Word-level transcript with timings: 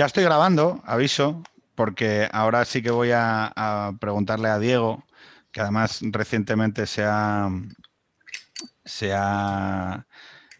Ya 0.00 0.06
estoy 0.06 0.24
grabando, 0.24 0.80
aviso, 0.86 1.42
porque 1.74 2.26
ahora 2.32 2.64
sí 2.64 2.80
que 2.80 2.90
voy 2.90 3.10
a, 3.12 3.94
preguntarle 4.00 4.48
a 4.48 4.58
Diego, 4.58 5.04
que 5.52 5.60
además 5.60 6.00
recientemente 6.00 6.86
se 6.86 7.04
ha, 7.04 7.50
se 8.82 9.12
ha 9.12 10.06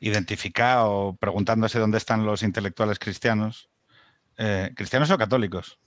identificado 0.01 1.17
preguntándose 1.19 1.79
dónde 1.79 1.97
están 1.97 2.27
los 2.27 2.43
intelectuales 2.43 2.99
cristianos. 2.99 3.71
Eh, 4.37 4.73
¿Cristianos 4.77 5.11
o 5.11 5.17
católicos? 5.17 5.79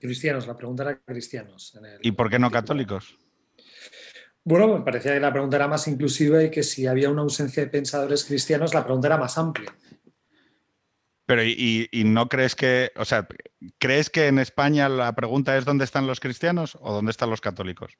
Cristianos, 0.00 0.46
la 0.46 0.56
pregunta 0.56 0.84
era 0.84 0.98
cristianos. 1.04 1.78
¿Y 2.00 2.12
por 2.12 2.30
qué 2.30 2.38
no 2.38 2.50
católicos? 2.50 3.18
Bueno, 4.44 4.78
me 4.78 4.82
parecía 4.82 5.12
que 5.12 5.20
la 5.20 5.30
pregunta 5.30 5.56
era 5.56 5.68
más 5.68 5.86
inclusiva 5.88 6.42
y 6.42 6.50
que 6.50 6.62
si 6.62 6.86
había 6.86 7.10
una 7.10 7.20
ausencia 7.20 7.64
de 7.64 7.68
pensadores 7.68 8.24
cristianos, 8.24 8.72
la 8.72 8.82
pregunta 8.82 9.08
era 9.08 9.18
más 9.18 9.36
amplia. 9.36 9.74
Pero 11.26 11.42
y, 11.42 11.88
no 12.04 12.28
crees 12.28 12.54
que, 12.54 12.92
o 12.96 13.04
sea, 13.04 13.26
¿crees 13.78 14.10
que 14.10 14.26
en 14.26 14.38
España 14.38 14.88
la 14.88 15.14
pregunta 15.14 15.56
es 15.56 15.64
dónde 15.64 15.84
están 15.84 16.06
los 16.06 16.20
cristianos 16.20 16.76
o 16.80 16.92
dónde 16.92 17.10
están 17.10 17.30
los 17.30 17.40
católicos? 17.40 17.96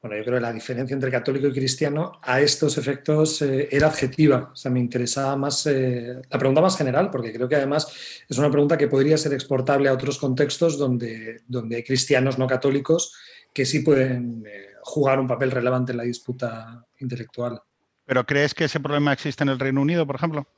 Bueno, 0.00 0.16
yo 0.16 0.24
creo 0.24 0.38
que 0.38 0.42
la 0.42 0.52
diferencia 0.52 0.94
entre 0.94 1.12
católico 1.12 1.46
y 1.46 1.52
cristiano 1.52 2.20
a 2.22 2.40
estos 2.40 2.76
efectos 2.76 3.40
eh, 3.42 3.68
era 3.70 3.86
adjetiva. 3.86 4.50
O 4.52 4.56
sea, 4.56 4.70
me 4.70 4.80
interesaba 4.80 5.36
más 5.36 5.64
eh, 5.66 6.20
la 6.28 6.38
pregunta 6.38 6.60
más 6.60 6.76
general, 6.76 7.08
porque 7.10 7.32
creo 7.32 7.48
que 7.48 7.54
además 7.54 7.86
es 8.28 8.36
una 8.36 8.50
pregunta 8.50 8.76
que 8.76 8.88
podría 8.88 9.16
ser 9.16 9.32
exportable 9.32 9.88
a 9.88 9.92
otros 9.92 10.18
contextos 10.18 10.76
donde, 10.76 11.42
donde 11.46 11.76
hay 11.76 11.84
cristianos 11.84 12.36
no 12.36 12.48
católicos 12.48 13.16
que 13.52 13.64
sí 13.64 13.80
pueden 13.80 14.44
eh, 14.46 14.70
jugar 14.82 15.20
un 15.20 15.28
papel 15.28 15.52
relevante 15.52 15.92
en 15.92 15.98
la 15.98 16.04
disputa 16.04 16.84
intelectual. 16.98 17.60
¿Pero 18.04 18.26
crees 18.26 18.54
que 18.54 18.64
ese 18.64 18.80
problema 18.80 19.12
existe 19.12 19.44
en 19.44 19.50
el 19.50 19.60
Reino 19.60 19.80
Unido, 19.82 20.04
por 20.04 20.16
ejemplo? 20.16 20.48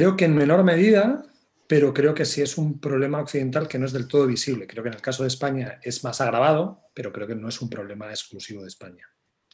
Creo 0.00 0.16
que 0.16 0.24
en 0.24 0.34
menor 0.34 0.64
medida, 0.64 1.26
pero 1.66 1.92
creo 1.92 2.14
que 2.14 2.24
sí 2.24 2.40
es 2.40 2.56
un 2.56 2.80
problema 2.80 3.20
occidental 3.20 3.68
que 3.68 3.78
no 3.78 3.84
es 3.84 3.92
del 3.92 4.08
todo 4.08 4.26
visible. 4.26 4.66
Creo 4.66 4.82
que 4.82 4.88
en 4.88 4.94
el 4.94 5.02
caso 5.02 5.24
de 5.24 5.28
España 5.28 5.78
es 5.82 6.02
más 6.04 6.22
agravado, 6.22 6.86
pero 6.94 7.12
creo 7.12 7.26
que 7.26 7.34
no 7.34 7.50
es 7.50 7.60
un 7.60 7.68
problema 7.68 8.08
exclusivo 8.08 8.62
de 8.62 8.68
España. 8.68 9.04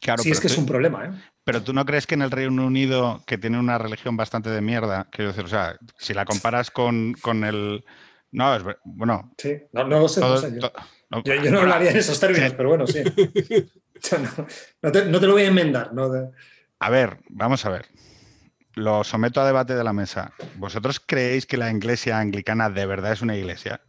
Claro, 0.00 0.22
sí 0.22 0.30
es 0.30 0.39
que 0.39 0.47
es 0.47 0.56
un 0.56 0.64
problema, 0.64 1.05
¿eh? 1.05 1.11
Pero 1.42 1.64
tú 1.64 1.72
no 1.72 1.84
crees 1.84 2.06
que 2.06 2.14
en 2.14 2.22
el 2.22 2.30
Reino 2.30 2.64
Unido, 2.64 3.24
que 3.27 3.39
tiene 3.39 3.58
una 3.58 3.77
religión 3.77 4.17
bastante 4.17 4.48
de 4.50 4.61
mierda, 4.61 5.08
quiero 5.11 5.33
decir, 5.33 5.47
o 5.47 5.48
sea, 5.48 5.77
si 5.98 6.14
la 6.14 6.24
comparas 6.24 6.70
con, 6.70 7.14
con 7.14 7.42
el... 7.42 7.84
No, 8.30 8.55
es 8.55 8.62
bueno. 8.84 9.34
Sí, 9.39 9.56
no, 9.72 9.83
lo 9.83 10.08
sé. 10.08 10.20
yo. 10.20 11.50
no, 11.50 11.58
hablaría 11.58 11.91
en 11.91 11.97
esos 11.97 12.20
términos, 12.20 12.55
pero 12.56 12.69
bueno, 12.69 12.86
sí. 12.86 13.02
no, 14.80 14.92
te, 14.92 15.06
lo 15.06 15.33
voy 15.33 15.42
a 15.42 15.48
enmendar. 15.48 15.91
A 16.78 16.89
ver, 16.89 17.19
vamos 17.30 17.67
a 17.67 17.70
ver 17.70 17.86
lo 18.77 19.03
someto 19.05 19.41
a 19.41 19.47
debate 19.47 19.75
de 19.75 19.83
la 19.83 19.93
mesa. 19.93 20.33
¿Vosotros 20.57 21.01
creéis 21.05 21.47
que 21.47 21.57
la 21.57 21.71
iglesia 21.71 22.21
anglicana 22.21 22.71
de 22.71 22.87
verdad 22.87 23.13
es 23.13 23.23
una 23.23 23.35
iglesia? 23.35 23.81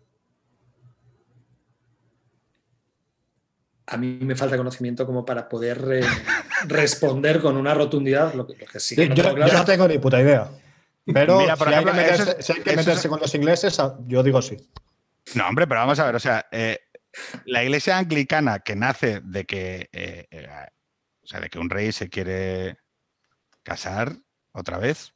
A 3.86 3.98
mí 3.98 4.18
me 4.22 4.36
falta 4.36 4.58
conocimiento 4.58 5.06
como 5.06 5.26
para 5.26 5.48
poder 5.48 5.86
eh, 5.92 6.02
responder 6.68 7.42
con 7.42 7.58
una 7.58 7.74
rotundidad 7.74 8.34
lo 8.34 8.48
que, 8.48 8.56
sí. 8.80 8.96
yo, 9.14 9.36
no 9.36 9.66
tengo 9.66 9.88
ni 9.88 9.98
puta 10.00 10.22
idea. 10.22 10.50
Pero 11.06 11.40
si, 11.40 11.74
hay 11.74 11.86
que 12.64 12.76
meterse, 12.76 13.08
con 13.08 13.20
los 13.20 13.34
ingleses, 13.36 13.80
ah, 13.80 13.96
yo 14.06 14.24
digo 14.24 14.42
sí. 14.42 14.58
No, 15.36 15.48
hombre, 15.48 15.68
pero 15.68 15.82
vamos 15.82 16.00
a 16.00 16.06
ver, 16.06 16.16
o 16.16 16.20
sea, 16.20 16.48
eh, 16.52 16.80
la 17.46 17.64
iglesia 17.64 17.98
anglicana 17.98 18.60
que 18.60 18.76
nace 18.76 19.22
de 19.22 19.46
que, 19.46 19.90
eh, 19.92 20.28
o 21.24 21.28
sea, 21.28 21.40
de 21.40 21.50
que 21.50 21.60
un 21.60 21.70
rey 21.70 21.94
se 21.94 22.10
quiere 22.10 22.78
casar, 23.64 24.18
otra 24.60 24.78
vez? 24.80 25.14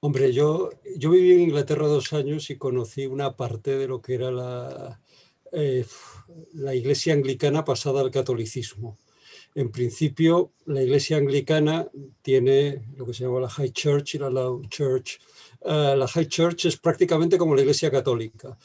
Hombre, 0.00 0.32
yo, 0.32 0.70
yo 0.96 1.10
viví 1.10 1.32
en 1.32 1.40
Inglaterra 1.40 1.86
dos 1.86 2.12
años 2.12 2.50
y 2.50 2.56
conocí 2.56 3.06
una 3.06 3.36
parte 3.36 3.76
de 3.76 3.88
lo 3.88 4.00
que 4.00 4.14
era 4.14 4.30
la, 4.30 5.00
eh, 5.52 5.84
la 6.52 6.74
iglesia 6.74 7.14
anglicana 7.14 7.64
pasada 7.64 8.02
al 8.02 8.10
catolicismo. 8.10 8.98
En 9.54 9.70
principio, 9.70 10.52
la 10.66 10.82
iglesia 10.82 11.16
anglicana 11.16 11.88
tiene 12.20 12.84
lo 12.96 13.06
que 13.06 13.14
se 13.14 13.24
llama 13.24 13.40
la 13.40 13.48
High 13.48 13.72
Church 13.72 14.14
y 14.14 14.18
la 14.18 14.28
Low 14.28 14.62
Church. 14.68 15.18
Eh, 15.62 15.94
la 15.96 16.06
High 16.06 16.28
Church 16.28 16.66
es 16.66 16.76
prácticamente 16.76 17.38
como 17.38 17.54
la 17.54 17.62
iglesia 17.62 17.90
católica, 17.90 18.56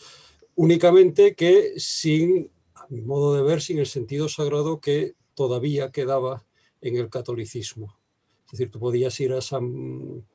únicamente 0.55 1.33
que 1.33 1.79
sin, 1.79 2.51
a 2.75 2.85
mi 2.89 3.01
modo 3.01 3.35
de 3.35 3.41
ver, 3.41 3.61
sin 3.61 3.79
el 3.79 3.87
sentido 3.87 4.27
sagrado 4.27 4.81
que 4.81 5.15
todavía 5.33 5.91
quedaba 5.91 6.43
en 6.81 6.97
el 6.97 7.09
catolicismo. 7.09 7.97
Es 8.45 8.51
decir, 8.51 8.71
tú 8.71 8.79
podías 8.79 9.17
ir 9.19 9.33
a 9.33 9.41
San, 9.41 10.25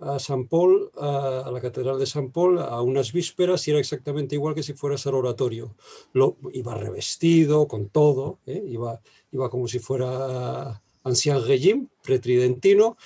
a 0.00 0.18
San 0.18 0.48
Paul, 0.48 0.90
a, 0.96 1.50
la 1.52 1.60
Catedral 1.60 1.98
de 1.98 2.06
San 2.06 2.32
Paul, 2.32 2.58
a 2.58 2.80
unas 2.82 3.12
vísperas 3.12 3.66
y 3.68 3.70
era 3.70 3.80
exactamente 3.80 4.34
igual 4.34 4.54
que 4.54 4.62
si 4.62 4.72
fueras 4.72 5.06
al 5.06 5.14
oratorio. 5.14 5.76
Lo, 6.12 6.36
iba 6.52 6.74
revestido 6.74 7.68
con 7.68 7.88
todo, 7.88 8.38
¿eh? 8.46 8.62
iba, 8.66 9.00
iba 9.30 9.50
como 9.50 9.68
si 9.68 9.78
fuera 9.78 10.82
ancien 11.04 11.44
régime, 11.46 11.86
pretridentino, 12.02 12.96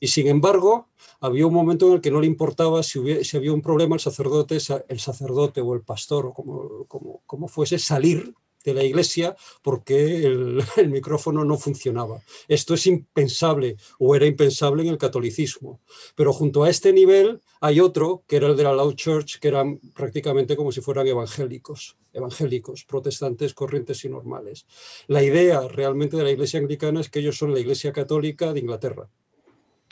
y 0.00 0.08
sin 0.08 0.28
embargo 0.28 0.88
había 1.20 1.46
un 1.46 1.54
momento 1.54 1.88
en 1.88 1.94
el 1.94 2.00
que 2.00 2.10
no 2.10 2.20
le 2.20 2.26
importaba 2.26 2.82
si, 2.82 3.24
si 3.24 3.36
había 3.36 3.52
un 3.52 3.62
problema 3.62 3.96
el 3.96 4.00
sacerdote, 4.00 4.58
el 4.88 5.00
sacerdote 5.00 5.60
o 5.60 5.74
el 5.74 5.82
pastor 5.82 6.26
o 6.26 6.32
como, 6.32 6.84
como, 6.86 7.22
como 7.26 7.48
fuese 7.48 7.78
salir 7.78 8.34
de 8.66 8.74
la 8.74 8.84
iglesia 8.84 9.36
porque 9.62 10.24
el, 10.76 10.88
micrófono 10.88 11.44
no 11.44 11.56
funcionaba. 11.56 12.20
Esto 12.48 12.74
es 12.74 12.86
impensable 12.86 13.76
o 13.98 14.14
era 14.14 14.26
impensable 14.26 14.82
en 14.82 14.88
el 14.88 14.98
catolicismo. 14.98 15.80
Pero 16.14 16.32
junto 16.32 16.64
a 16.64 16.70
este 16.70 16.92
nivel 16.92 17.40
hay 17.60 17.80
otro, 17.80 18.24
que 18.26 18.36
era 18.36 18.48
el 18.48 18.56
de 18.56 18.64
la 18.64 18.72
Loud 18.72 18.94
Church, 18.94 19.38
que 19.38 19.48
eran 19.48 19.78
prácticamente 19.94 20.56
como 20.56 20.72
si 20.72 20.80
fueran 20.80 21.06
evangélicos, 21.06 21.96
evangélicos, 22.12 22.84
protestantes, 22.84 23.54
corrientes 23.54 24.04
y 24.04 24.08
normales. 24.08 24.66
La 25.06 25.22
idea 25.22 25.66
realmente 25.68 26.16
de 26.16 26.24
la 26.24 26.30
iglesia 26.30 26.60
anglicana 26.60 27.00
es 27.00 27.08
que 27.08 27.20
ellos 27.20 27.38
son 27.38 27.52
la 27.52 27.60
iglesia 27.60 27.92
católica 27.92 28.52
de 28.52 28.60
Inglaterra. 28.60 29.08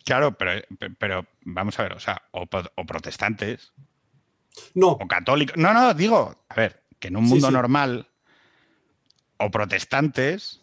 Claro, 0.04 0.36
pero, 0.36 0.62
pero 0.98 1.26
vamos 1.42 1.78
a 1.78 1.84
ver, 1.84 1.94
o 1.94 2.00
sea, 2.00 2.22
o, 2.32 2.46
protestantes. 2.86 3.72
No. 4.74 4.92
O 4.92 5.08
católicos. 5.08 5.56
No, 5.56 5.72
no, 5.72 5.94
digo, 5.94 6.34
a 6.48 6.54
ver, 6.54 6.82
que 6.98 7.08
en 7.08 7.16
un 7.16 7.24
mundo 7.24 7.50
normal 7.50 8.08
o 9.38 9.50
protestantes 9.50 10.60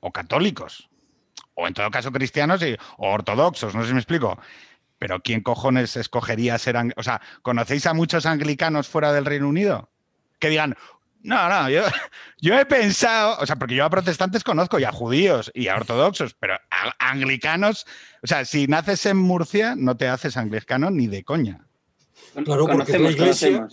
o 0.00 0.12
católicos, 0.12 0.88
o 1.54 1.66
en 1.66 1.74
todo 1.74 1.90
caso 1.90 2.12
cristianos 2.12 2.62
y, 2.62 2.76
o 2.96 3.10
ortodoxos, 3.10 3.74
no 3.74 3.82
sé 3.82 3.88
si 3.88 3.94
me 3.94 4.00
explico. 4.00 4.38
Pero 4.98 5.20
¿quién 5.20 5.42
cojones 5.42 5.96
escogería 5.96 6.58
ser... 6.58 6.76
O 6.96 7.02
sea, 7.02 7.20
¿conocéis 7.42 7.86
a 7.86 7.94
muchos 7.94 8.26
anglicanos 8.26 8.88
fuera 8.88 9.12
del 9.12 9.24
Reino 9.24 9.48
Unido? 9.48 9.90
Que 10.38 10.50
digan, 10.50 10.76
no, 11.22 11.48
no, 11.48 11.68
yo, 11.68 11.82
yo 12.40 12.58
he 12.58 12.66
pensado, 12.66 13.36
o 13.40 13.46
sea, 13.46 13.56
porque 13.56 13.74
yo 13.74 13.84
a 13.84 13.90
protestantes 13.90 14.44
conozco 14.44 14.78
y 14.78 14.84
a 14.84 14.92
judíos 14.92 15.50
y 15.54 15.68
a 15.68 15.76
ortodoxos, 15.76 16.34
pero 16.34 16.54
a 16.70 17.10
anglicanos, 17.10 17.86
o 18.22 18.26
sea, 18.26 18.44
si 18.44 18.66
naces 18.66 19.04
en 19.06 19.16
Murcia, 19.16 19.74
no 19.76 19.96
te 19.96 20.08
haces 20.08 20.36
anglicano 20.36 20.90
ni 20.90 21.06
de 21.06 21.24
coña. 21.24 21.66
Claro, 22.44 22.66
porque 22.66 22.92
es 22.92 23.00
la 23.00 23.10
iglesia, 23.10 23.68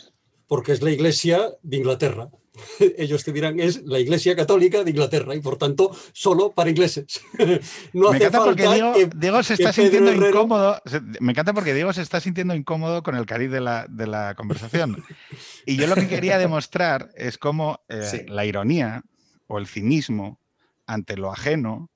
porque 0.47 0.71
es 0.71 0.81
la 0.81 0.91
iglesia 0.91 1.41
de 1.61 1.77
Inglaterra. 1.77 2.29
ellos 2.97 3.23
te 3.23 3.31
dirán 3.31 3.59
es 3.59 3.83
la 3.83 3.99
Iglesia 3.99 4.35
Católica 4.35 4.83
de 4.83 4.91
Inglaterra 4.91 5.35
y 5.35 5.39
por 5.39 5.57
tanto 5.57 5.95
solo 6.13 6.51
para 6.51 6.69
ingleses. 6.69 7.21
no 7.93 8.11
me 8.11 8.17
encanta 8.17 8.43
porque 8.43 8.67
Diego, 9.15 9.43
se 9.43 9.53
está 9.53 9.73
sintiendo 9.73 10.13
incómodo. 10.13 10.81
Me 11.19 11.31
encanta 11.31 11.53
porque 11.53 11.73
Diego 11.73 11.93
se 11.93 12.01
está 12.01 12.19
sintiendo 12.19 12.55
incómodo 12.55 13.03
con 13.03 13.15
el 13.15 13.25
cariz 13.25 13.51
de 13.51 13.61
la, 13.61 14.33
conversación. 14.35 15.03
Y 15.65 15.77
yo 15.77 15.87
lo 15.87 15.95
que 15.95 16.07
quería 16.07 16.37
demostrar 16.39 17.09
es 17.15 17.37
cómo 17.37 17.81
eh, 17.89 18.25
la 18.27 18.45
ironía 18.45 19.03
o 19.47 19.57
el 19.57 19.67
cinismo 19.67 20.39
ante 20.85 21.17
lo 21.17 21.31
ajeno 21.31 21.89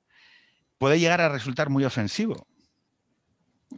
puede 0.77 0.99
llegar 0.99 1.21
a 1.21 1.29
resultar 1.29 1.69
muy 1.69 1.85
ofensivo. 1.85 2.47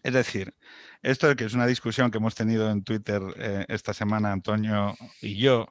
Es 0.01 0.13
decir, 0.13 0.55
esto 1.03 1.27
de 1.27 1.35
que 1.35 1.45
es 1.45 1.53
una 1.53 1.67
discusión 1.67 2.09
que 2.09 2.17
hemos 2.17 2.33
tenido 2.33 2.71
en 2.71 2.83
Twitter 2.83 3.21
eh, 3.37 3.65
esta 3.67 3.93
semana 3.93 4.31
Antonio 4.31 4.95
y 5.21 5.37
yo, 5.37 5.67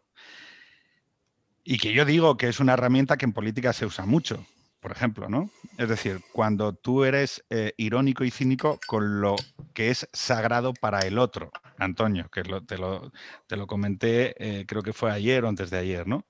y 1.64 1.78
que 1.78 1.92
yo 1.92 2.04
digo 2.04 2.36
que 2.36 2.48
es 2.48 2.60
una 2.60 2.74
herramienta 2.74 3.16
que 3.16 3.24
en 3.24 3.32
política 3.32 3.72
se 3.72 3.86
usa 3.86 4.04
mucho, 4.04 4.44
por 4.80 4.90
ejemplo, 4.90 5.28
¿no? 5.28 5.48
Es 5.78 5.88
decir, 5.88 6.20
cuando 6.32 6.74
tú 6.74 7.04
eres 7.04 7.44
eh, 7.50 7.72
irónico 7.76 8.24
y 8.24 8.30
cínico 8.30 8.80
con 8.86 9.20
lo 9.20 9.36
que 9.74 9.90
es 9.90 10.08
sagrado 10.12 10.74
para 10.74 11.00
el 11.00 11.18
otro, 11.18 11.52
Antonio, 11.78 12.28
que 12.30 12.42
te, 12.42 12.48
lo, 12.78 13.12
te, 13.46 13.56
lo, 13.56 13.66
comenté, 13.66 14.34
eh, 14.38 14.66
creo 14.66 14.82
que 14.82 14.92
fue 14.92 15.12
ayer 15.12 15.44
o 15.44 15.48
antes 15.48 15.70
de 15.70 15.78
ayer, 15.78 16.06
¿no? 16.06 16.26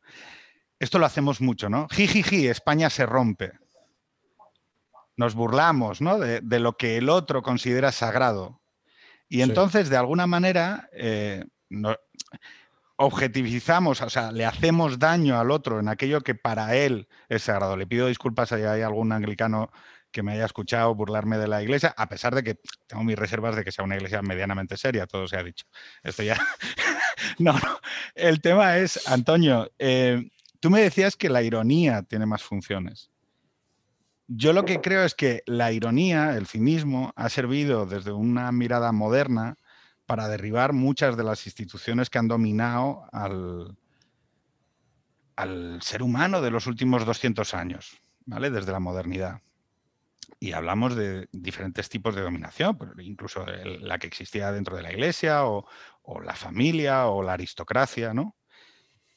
Esto 0.78 0.98
lo 0.98 1.06
hacemos 1.06 1.40
mucho, 1.40 1.68
¿no? 1.70 1.88
Jijiji, 1.90 2.48
España 2.48 2.90
se 2.90 3.06
rompe. 3.06 3.52
Nos 5.16 5.34
burlamos, 5.34 6.00
¿no? 6.00 6.18
De, 6.18 6.58
lo 6.58 6.76
que 6.76 6.96
el 6.96 7.08
otro 7.08 7.42
considera 7.42 7.92
sagrado. 7.92 8.60
Y 9.28 9.42
entonces, 9.42 9.88
de 9.88 9.96
alguna 9.96 10.26
manera, 10.26 10.88
eh, 10.92 11.44
no, 11.68 11.96
objetivizamos, 13.02 14.00
o 14.00 14.10
sea, 14.10 14.30
le 14.30 14.44
hacemos 14.44 14.98
daño 14.98 15.38
al 15.38 15.50
otro 15.50 15.80
en 15.80 15.88
aquello 15.88 16.20
que 16.20 16.34
para 16.34 16.76
él 16.76 17.08
es 17.28 17.42
sagrado. 17.42 17.76
Le 17.76 17.86
pido 17.86 18.06
disculpas 18.06 18.50
si 18.50 18.54
hay 18.54 18.82
algún 18.82 19.12
anglicano 19.12 19.70
que 20.12 20.22
me 20.22 20.32
haya 20.32 20.44
escuchado 20.44 20.94
burlarme 20.94 21.38
de 21.38 21.48
la 21.48 21.62
iglesia, 21.62 21.94
a 21.96 22.08
pesar 22.08 22.34
de 22.34 22.44
que 22.44 22.60
tengo 22.86 23.02
mis 23.02 23.18
reservas 23.18 23.56
de 23.56 23.64
que 23.64 23.72
sea 23.72 23.84
una 23.84 23.96
iglesia 23.96 24.22
medianamente 24.22 24.76
seria, 24.76 25.06
todo 25.06 25.26
se 25.26 25.36
ha 25.36 25.42
dicho. 25.42 25.66
Esto 26.04 26.22
ya. 26.22 26.38
no, 27.38 27.54
no. 27.54 27.80
El 28.14 28.40
tema 28.40 28.76
es, 28.76 29.08
Antonio, 29.08 29.70
eh, 29.78 30.30
tú 30.60 30.70
me 30.70 30.80
decías 30.80 31.16
que 31.16 31.28
la 31.28 31.42
ironía 31.42 32.02
tiene 32.02 32.26
más 32.26 32.42
funciones. 32.42 33.10
Yo 34.28 34.52
lo 34.52 34.64
que 34.64 34.80
creo 34.80 35.04
es 35.04 35.14
que 35.14 35.42
la 35.46 35.72
ironía, 35.72 36.36
el 36.36 36.46
cinismo, 36.46 37.12
ha 37.16 37.28
servido 37.28 37.86
desde 37.86 38.12
una 38.12 38.52
mirada 38.52 38.92
moderna 38.92 39.58
para 40.12 40.28
derribar 40.28 40.74
muchas 40.74 41.16
de 41.16 41.24
las 41.24 41.46
instituciones 41.46 42.10
que 42.10 42.18
han 42.18 42.28
dominado 42.28 43.06
al, 43.12 43.78
al 45.36 45.80
ser 45.80 46.02
humano 46.02 46.42
de 46.42 46.50
los 46.50 46.66
últimos 46.66 47.06
200 47.06 47.54
años, 47.54 47.96
¿vale? 48.26 48.50
Desde 48.50 48.72
la 48.72 48.78
modernidad 48.78 49.40
y 50.38 50.52
hablamos 50.52 50.96
de 50.96 51.30
diferentes 51.32 51.88
tipos 51.88 52.14
de 52.14 52.20
dominación, 52.20 52.76
incluso 52.98 53.46
la 53.46 53.98
que 53.98 54.06
existía 54.06 54.52
dentro 54.52 54.76
de 54.76 54.82
la 54.82 54.92
iglesia 54.92 55.46
o, 55.46 55.66
la 56.22 56.34
familia 56.34 57.06
o 57.06 57.22
la 57.22 57.32
aristocracia, 57.32 58.12
¿no? 58.12 58.36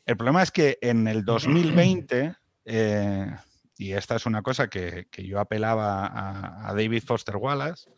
El 0.05 0.15
problema 0.15 0.43
es 0.43 0.51
que 0.51 0.77
en 0.79 1.09
el 1.09 1.25
2020, 1.25 2.37
eh, 2.63 3.35
y 3.77 3.91
esta 3.91 4.15
es 4.15 4.25
una 4.25 4.41
cosa 4.41 4.69
que, 4.69 5.07
yo 5.11 5.41
apelaba 5.41 6.69
a, 6.69 6.73
David 6.73 7.03
Foster 7.03 7.35
Wallace, 7.35 7.89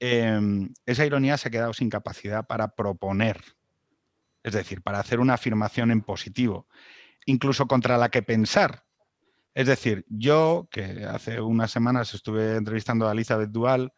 em, 0.00 0.72
esa 0.86 1.06
ironía 1.06 1.36
se 1.36 1.48
ha 1.48 1.50
quedado 1.50 1.72
sin 1.72 1.90
capacidad 1.90 2.46
para 2.46 2.68
proponer, 2.68 3.40
es 4.42 4.52
decir, 4.52 4.82
para 4.82 5.00
hacer 5.00 5.20
una 5.20 5.34
afirmación 5.34 5.90
en 5.90 6.02
positivo, 6.02 6.66
incluso 7.26 7.66
contra 7.66 7.98
la 7.98 8.10
que 8.10 8.22
pensar, 8.22 8.84
es 9.54 9.68
decir, 9.68 10.04
yo, 10.08 10.68
que 10.70 11.04
hace 11.04 11.40
unas 11.40 11.70
semanas 11.70 12.12
estuve 12.12 12.56
entrevistando 12.56 13.08
a 13.08 13.12
Elizabeth 13.12 13.50
Dual, 13.50 13.92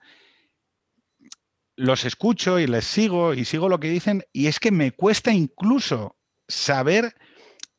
los 1.77 2.05
escucho 2.05 2.59
y 2.59 2.67
les 2.67 2.85
sigo 2.85 3.35
y 3.35 3.45
sigo 3.45 3.69
lo 3.69 3.81
que 3.81 3.89
dicen 3.89 4.23
y 4.33 4.47
es 4.47 4.61
que 4.61 4.71
me 4.71 4.93
cuesta 4.93 5.33
incluso 5.33 6.17
saber 6.49 7.15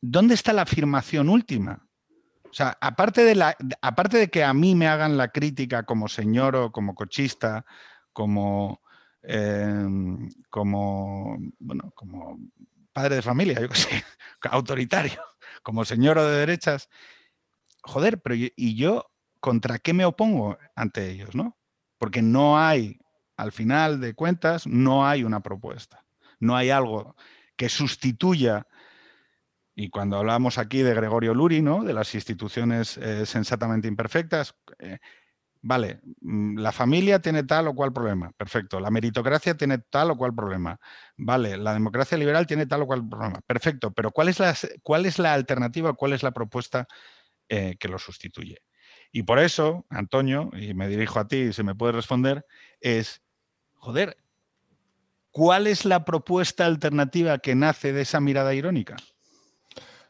dónde 0.00 0.34
está 0.34 0.52
la 0.52 0.62
afirmación 0.62 1.28
última. 1.28 1.86
O 2.44 2.52
sea, 2.52 2.76
aparte 2.80 3.24
de, 3.24 3.34
la, 3.34 3.56
aparte 3.82 4.16
de 4.16 4.28
que 4.28 4.42
a 4.42 4.54
mí 4.54 4.74
me 4.74 4.88
hagan 4.88 5.16
la 5.16 5.28
crítica 5.28 5.84
como 5.84 6.08
señor 6.08 6.56
o 6.56 6.72
como 6.72 6.94
cochista, 6.94 7.64
como, 8.18 8.82
em, 9.22 10.28
como, 10.50 11.38
bueno, 11.60 11.92
como 11.94 12.36
padre 12.92 13.14
de 13.14 13.22
familia, 13.22 13.54
yo 13.60 13.68
qué 13.68 13.76
sé, 13.76 14.04
autoritario, 14.50 15.22
como 15.62 15.84
señor 15.84 16.18
de 16.18 16.38
derechas, 16.38 16.88
joder, 17.84 18.20
pero 18.20 18.34
¿y 18.34 18.74
yo 18.74 19.12
contra 19.38 19.78
qué 19.78 19.94
me 19.94 20.04
opongo 20.04 20.58
ante 20.74 21.08
ellos? 21.12 21.36
¿no? 21.36 21.56
Porque 21.96 22.20
no 22.20 22.58
hay, 22.58 22.98
al 23.36 23.52
final 23.52 24.00
de 24.00 24.14
cuentas, 24.14 24.66
no 24.66 25.06
hay 25.06 25.22
una 25.22 25.38
propuesta. 25.40 26.04
No 26.40 26.56
hay 26.56 26.70
algo 26.70 27.14
que 27.56 27.68
sustituya, 27.68 28.66
y 29.76 29.90
cuando 29.90 30.16
hablamos 30.16 30.58
aquí 30.58 30.82
de 30.82 30.92
Gregorio 30.92 31.34
Luri, 31.34 31.62
¿no? 31.62 31.84
de 31.84 31.94
las 31.94 32.12
instituciones 32.16 32.96
eh, 32.96 33.26
sensatamente 33.26 33.86
imperfectas, 33.86 34.56
eh, 34.80 34.98
vale, 35.68 36.00
mm, 36.22 36.58
la 36.58 36.72
familia 36.72 37.20
tiene 37.20 37.42
tal 37.42 37.68
o 37.68 37.74
cual 37.74 37.92
problema, 37.92 38.32
perfecto, 38.32 38.80
la 38.80 38.90
meritocracia 38.90 39.54
tiene 39.54 39.76
tal 39.76 40.12
o 40.12 40.16
cual 40.16 40.34
problema, 40.34 40.80
vale, 41.18 41.58
la 41.58 41.74
democracia 41.74 42.16
liberal 42.16 42.46
tiene 42.46 42.64
tal 42.64 42.82
o 42.82 42.86
cual 42.86 43.06
problema, 43.06 43.42
perfecto, 43.46 43.90
pero 43.92 44.10
¿cuál 44.10 44.28
es 44.30 44.38
la, 45.18 45.34
alternativa, 45.34 45.92
cuál 45.92 46.14
es 46.14 46.22
la 46.22 46.30
propuesta 46.30 46.88
eh, 47.50 47.76
que 47.78 47.88
lo 47.88 47.98
sustituye. 47.98 48.62
Y 49.12 49.24
por 49.24 49.38
eso, 49.38 49.84
Antonio, 49.90 50.50
y 50.58 50.72
me 50.72 50.88
dirijo 50.88 51.20
a 51.20 51.28
ti 51.28 51.52
se 51.52 51.62
me 51.62 51.74
puede 51.74 51.92
responder, 51.92 52.46
es, 52.80 53.20
joder, 53.74 54.16
¿cuál 55.30 55.66
es 55.66 55.84
la 55.84 56.06
propuesta 56.06 56.64
alternativa 56.64 57.38
que 57.40 57.54
nace 57.54 57.92
de 57.92 58.02
esa 58.02 58.20
mirada 58.20 58.54
irónica? 58.54 58.96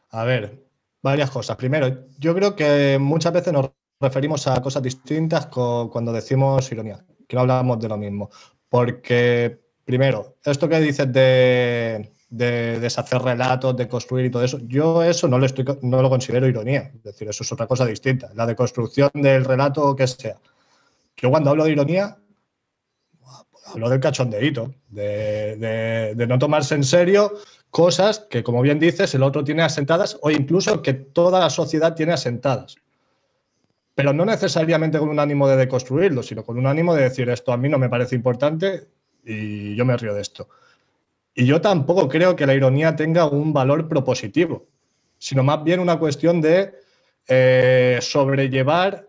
A 0.09 0.23
ver, 0.23 0.65
varias 1.01 1.29
cosas. 1.31 1.57
Primero, 1.57 2.07
yo 2.17 2.33
creo 2.33 2.55
que 2.55 2.97
muchas 2.97 3.33
veces 3.33 3.51
nos 3.51 3.71
referimos 3.99 4.47
a 4.47 4.61
cosas 4.61 4.81
distintas 4.81 5.47
cuando 5.47 6.11
decimos 6.11 6.71
ironía, 6.71 7.03
que 7.27 7.35
no 7.35 7.41
hablamos 7.41 7.79
de 7.79 7.89
lo 7.89 7.97
mismo. 7.97 8.29
Porque, 8.67 9.59
primero, 9.83 10.37
esto 10.43 10.69
que 10.69 10.79
dices 10.79 11.11
de, 11.11 12.11
de 12.29 12.79
deshacer 12.79 13.21
relatos, 13.21 13.75
de 13.75 13.87
construir 13.87 14.27
y 14.27 14.29
todo 14.29 14.43
eso. 14.43 14.59
Yo 14.67 15.03
eso 15.03 15.27
no 15.27 15.37
lo, 15.39 15.45
estoy, 15.45 15.65
considero 15.65 16.47
ironía, 16.47 16.91
es 16.95 17.03
decir, 17.03 17.27
eso 17.27 17.43
es 17.43 17.51
otra 17.51 17.67
cosa 17.67 17.85
distinta, 17.85 18.29
la 18.35 18.45
de 18.45 18.55
construcción 18.55 19.09
del 19.13 19.43
relato 19.43 19.83
o 19.83 19.95
que 19.95 20.07
sea. 20.07 20.37
Yo 21.17 21.29
cuando 21.29 21.49
hablo 21.49 21.65
de 21.65 21.71
ironía, 21.71 22.17
hablo 23.65 23.89
del 23.89 23.99
cachondeíto, 23.99 24.73
de, 24.89 26.15
de, 26.15 26.27
no 26.27 26.39
tomarse 26.39 26.75
en 26.75 26.83
serio 26.83 27.33
cosas 27.69 28.19
que, 28.29 28.43
como 28.43 28.61
bien 28.61 28.79
dices, 28.79 29.13
el 29.15 29.23
otro 29.23 29.43
tiene 29.43 29.63
asentadas 29.63 30.17
o 30.21 30.31
incluso 30.31 30.81
que 30.81 30.93
toda 30.93 31.39
la 31.39 31.49
sociedad 31.49 31.95
tiene 31.95 32.13
asentadas. 32.13 32.75
Pero 33.99 34.13
no 34.13 34.23
necesariamente 34.23 34.97
con 34.97 35.09
un 35.09 35.19
ánimo 35.19 35.45
de 35.45 35.57
deconstruirlo, 35.57 36.23
sino 36.23 36.45
con 36.45 36.57
un 36.57 36.65
ánimo 36.67 36.95
de 36.95 37.03
decir 37.03 37.29
esto 37.29 37.51
a 37.51 37.57
mí 37.57 37.67
no 37.67 37.77
me 37.77 37.89
parece 37.89 38.15
importante 38.15 38.87
y 39.25 39.75
yo 39.75 39.83
me 39.83 39.97
río 39.97 40.13
de 40.13 40.21
esto. 40.21 40.47
Y 41.35 41.45
yo 41.45 41.59
tampoco 41.59 42.07
creo 42.07 42.33
que 42.33 42.45
la 42.45 42.53
ironía 42.53 42.95
tenga 42.95 43.25
un 43.25 43.51
valor 43.51 43.89
propositivo, 43.89 44.67
sino 45.17 45.43
más 45.43 45.65
bien 45.65 45.81
una 45.81 45.99
cuestión 45.99 46.39
de 46.39 46.75
eh, 47.27 47.99
sobrellevar 48.01 49.05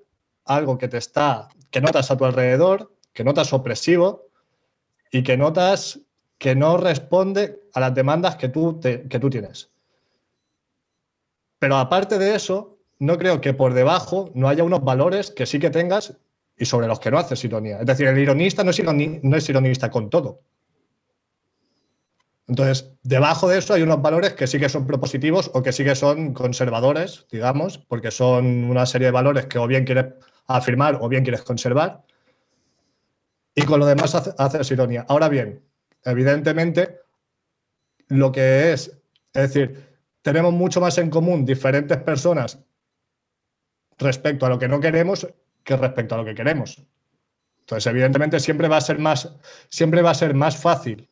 algo 0.47 0.77
que 0.77 0.89
te 0.89 0.99
está, 0.99 1.49
que 1.71 1.81
notas 1.81 2.11
a 2.11 2.17
tu 2.17 2.25
alrededor, 2.25 2.93
que 3.13 3.23
notas 3.23 3.53
opresivo 3.53 4.27
y 5.13 5.23
que 5.23 5.37
notas 5.37 6.01
que 6.37 6.57
no 6.57 6.79
responde 6.79 7.61
a 7.75 7.79
las 7.79 7.95
demandas 7.95 8.35
que 8.35 8.49
tú, 8.49 8.81
que 8.81 9.21
tú 9.21 9.31
tienes. 9.31 9.71
Pero 11.61 11.77
aparte 11.77 12.19
de 12.19 12.35
eso, 12.35 12.80
no 13.01 13.17
creo 13.19 13.41
que 13.41 13.55
por 13.55 13.73
debajo 13.75 14.31
no 14.35 14.49
haya 14.49 14.63
unos 14.63 14.85
valores 14.85 15.31
que 15.31 15.47
sí 15.47 15.59
que 15.59 15.71
tengas 15.71 16.19
y 16.57 16.67
sobre 16.67 16.87
los 16.87 17.01
que 17.01 17.11
no 17.11 17.19
haces 17.19 17.43
ironía. 17.43 17.81
Es 17.81 17.87
decir, 17.87 18.07
el 18.07 18.19
ironista 18.19 18.63
no 18.63 18.71
es, 18.71 19.49
ironista 19.49 19.91
con 19.91 20.11
todo. 20.11 20.43
Entonces, 22.47 22.93
debajo 23.03 23.49
de 23.49 23.59
eso 23.59 23.73
hay 23.73 23.81
unos 23.83 24.03
valores 24.03 24.35
que 24.35 24.47
sí 24.47 24.59
que 24.59 24.69
son 24.69 24.87
propositivos 24.87 25.51
o 25.55 25.63
que 25.63 25.73
sí 25.73 25.83
que 25.83 25.95
son 25.95 26.35
conservadores, 26.35 27.27
digamos, 27.31 27.79
porque 27.79 28.11
son 28.11 28.65
una 28.65 28.85
serie 28.85 29.07
de 29.07 29.13
valores 29.13 29.47
que 29.47 29.59
o 29.59 29.67
bien 29.67 29.85
quieres 29.85 30.07
afirmar 30.47 30.99
o 31.01 31.09
bien 31.09 31.23
quieres 31.23 31.43
conservar. 31.43 32.03
Y 33.55 33.63
con 33.63 33.81
lo 33.81 33.87
demás 33.87 34.15
haces 34.15 34.71
ironía. 34.71 35.07
Ahora 35.09 35.31
bien, 35.31 35.65
evidentemente, 36.05 36.99
lo 38.09 38.31
que 38.31 38.73
es, 38.73 38.89
es 39.33 39.43
decir, 39.43 39.89
tenemos 40.21 40.53
mucho 40.53 40.83
más 40.83 40.99
en 40.99 41.09
común 41.09 41.47
diferentes 41.47 41.97
personas 41.99 42.59
respecto 44.01 44.47
a 44.47 44.49
lo 44.49 44.59
que 44.59 44.69
no 44.69 44.81
queremos 44.81 45.29
que 45.63 45.77
respecto 45.77 46.15
a 46.15 46.19
lo 46.19 46.25
que 46.25 46.35
queremos. 46.35 46.83
Entonces, 47.61 47.87
evidentemente, 47.87 48.41
siempre 48.41 48.67
va 48.67 48.79
a 48.79 48.81
ser 48.81 48.99
más, 48.99 49.37
siempre 49.69 50.03
va 50.03 50.11
a 50.11 50.15
ser 50.15 50.35
más 50.35 50.57
fácil 50.57 51.09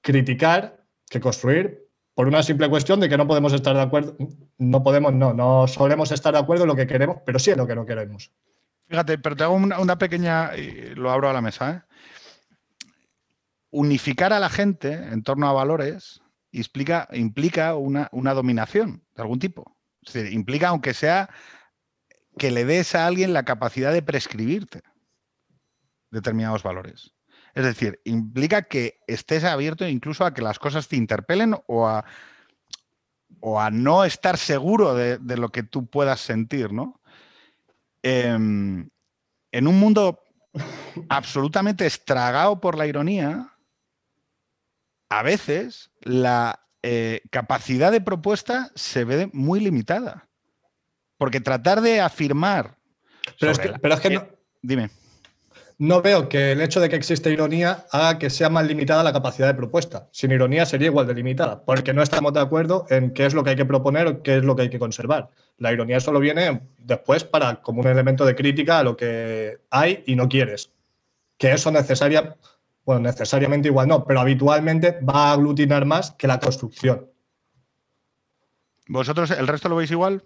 criticar 0.00 0.84
que 1.10 1.20
construir 1.20 1.88
por 2.14 2.28
una 2.28 2.42
simple 2.42 2.68
cuestión 2.70 3.00
de 3.00 3.08
que 3.08 3.18
no 3.18 3.26
podemos 3.26 3.52
estar 3.52 3.74
de 3.74 3.82
acuerdo, 3.82 4.16
no 4.58 4.82
podemos, 4.82 5.12
no, 5.12 5.34
no 5.34 5.66
solemos 5.66 6.12
estar 6.12 6.32
de 6.32 6.38
acuerdo 6.38 6.64
en 6.64 6.68
lo 6.68 6.76
que 6.76 6.86
queremos, 6.86 7.18
pero 7.26 7.38
sí 7.38 7.50
en 7.50 7.58
lo 7.58 7.66
que 7.66 7.74
no 7.74 7.84
queremos. 7.84 8.30
Fíjate, 8.86 9.18
pero 9.18 9.34
te 9.34 9.44
hago 9.44 9.54
una, 9.54 9.98
pequeña, 9.98 10.56
y 10.56 10.94
lo 10.94 11.10
abro 11.10 11.28
a 11.28 11.32
la 11.32 11.40
mesa. 11.40 11.70
¿eh? 11.70 11.94
Unificar 13.70 14.32
a 14.32 14.38
la 14.38 14.48
gente 14.48 14.92
en 14.92 15.22
torno 15.22 15.48
a 15.48 15.52
valores 15.52 16.22
implica, 16.52 17.08
implica 17.12 17.74
una, 17.74 18.08
una 18.12 18.34
dominación 18.34 19.02
de 19.16 19.22
algún 19.22 19.40
tipo. 19.40 19.76
Es 20.02 20.12
decir, 20.12 20.32
implica, 20.32 20.68
aunque 20.68 20.94
sea 20.94 21.30
que 22.38 22.50
le 22.50 22.64
des 22.64 22.94
a 22.94 23.06
alguien 23.06 23.32
la 23.32 23.44
capacidad 23.44 23.92
de 23.92 24.02
prescribirte 24.02 24.82
determinados 26.10 26.62
valores. 26.62 27.14
Es 27.54 27.64
decir, 27.64 28.00
implica 28.04 28.62
que 28.62 29.00
estés 29.06 29.44
abierto 29.44 29.86
incluso 29.86 30.24
a 30.24 30.34
que 30.34 30.42
las 30.42 30.58
cosas 30.58 30.88
te 30.88 30.96
interpelen 30.96 31.56
o 31.66 31.86
a, 31.86 32.04
o 33.40 33.60
a 33.60 33.70
no 33.70 34.04
estar 34.04 34.38
seguro 34.38 34.94
de, 34.94 35.18
lo 35.36 35.50
que 35.50 35.62
tú 35.62 35.86
puedas 35.86 36.20
sentir, 36.20 36.72
¿no? 36.72 37.00
Em, 38.02 38.88
en 39.52 39.66
un 39.68 39.78
mundo 39.78 40.20
absolutamente 41.08 41.86
estragado 41.86 42.60
por 42.60 42.76
la 42.76 42.86
ironía, 42.86 43.56
a 45.08 45.22
veces 45.22 45.92
la 46.00 46.66
eh, 46.82 47.22
capacidad 47.30 47.92
de 47.92 48.00
propuesta 48.00 48.70
se 48.74 49.04
ve 49.04 49.30
muy 49.32 49.60
limitada. 49.60 50.28
Porque 51.24 51.40
tratar 51.40 51.80
de 51.80 52.02
afirmar. 52.02 52.76
Pero, 53.40 53.52
es 53.52 53.58
que, 53.58 54.10
no. 54.10 54.26
Dime. 54.60 54.90
no 55.78 56.02
veo 56.02 56.28
que 56.28 56.52
el 56.52 56.60
hecho 56.60 56.80
de 56.80 56.90
que 56.90 56.96
exista 56.96 57.30
ironía 57.30 57.86
haga 57.92 58.18
que 58.18 58.28
sea 58.28 58.50
más 58.50 58.66
limitada 58.66 59.02
la 59.02 59.14
capacidad 59.14 59.46
de 59.46 59.54
propuesta. 59.54 60.06
Sin 60.12 60.32
ironía 60.32 60.66
sería 60.66 60.88
igual 60.88 61.06
de 61.06 61.14
limitada, 61.14 61.64
porque 61.64 61.94
no 61.94 62.02
estamos 62.02 62.34
de 62.34 62.40
acuerdo 62.40 62.84
en 62.90 63.14
qué 63.14 63.24
es 63.24 63.32
lo 63.32 63.42
que 63.42 63.48
hay 63.48 63.56
que 63.56 63.64
proponer 63.64 64.06
o 64.06 64.22
qué 64.22 64.36
es 64.36 64.44
lo 64.44 64.54
que 64.54 64.62
hay 64.64 64.68
que 64.68 64.78
conservar. 64.78 65.30
La 65.56 65.72
ironía 65.72 65.98
solo 65.98 66.20
viene 66.20 66.60
después 66.76 67.24
para 67.24 67.62
como 67.62 67.80
un 67.80 67.86
elemento 67.86 68.26
de 68.26 68.34
crítica 68.34 68.80
a 68.80 68.82
lo 68.82 68.94
que 68.94 69.60
hay 69.70 70.04
y 70.06 70.16
no 70.16 70.28
quieres. 70.28 70.72
Que 71.38 71.52
eso 71.52 71.70
necesaria, 71.70 72.36
bueno, 72.84 73.00
necesariamente 73.00 73.68
igual 73.68 73.88
no, 73.88 74.04
pero 74.04 74.20
habitualmente 74.20 74.98
va 75.00 75.30
a 75.30 75.32
aglutinar 75.32 75.86
más 75.86 76.10
que 76.10 76.26
la 76.26 76.38
construcción. 76.38 77.08
¿Vosotros 78.88 79.30
el 79.30 79.46
resto 79.46 79.70
lo 79.70 79.76
veis 79.76 79.90
igual? 79.90 80.22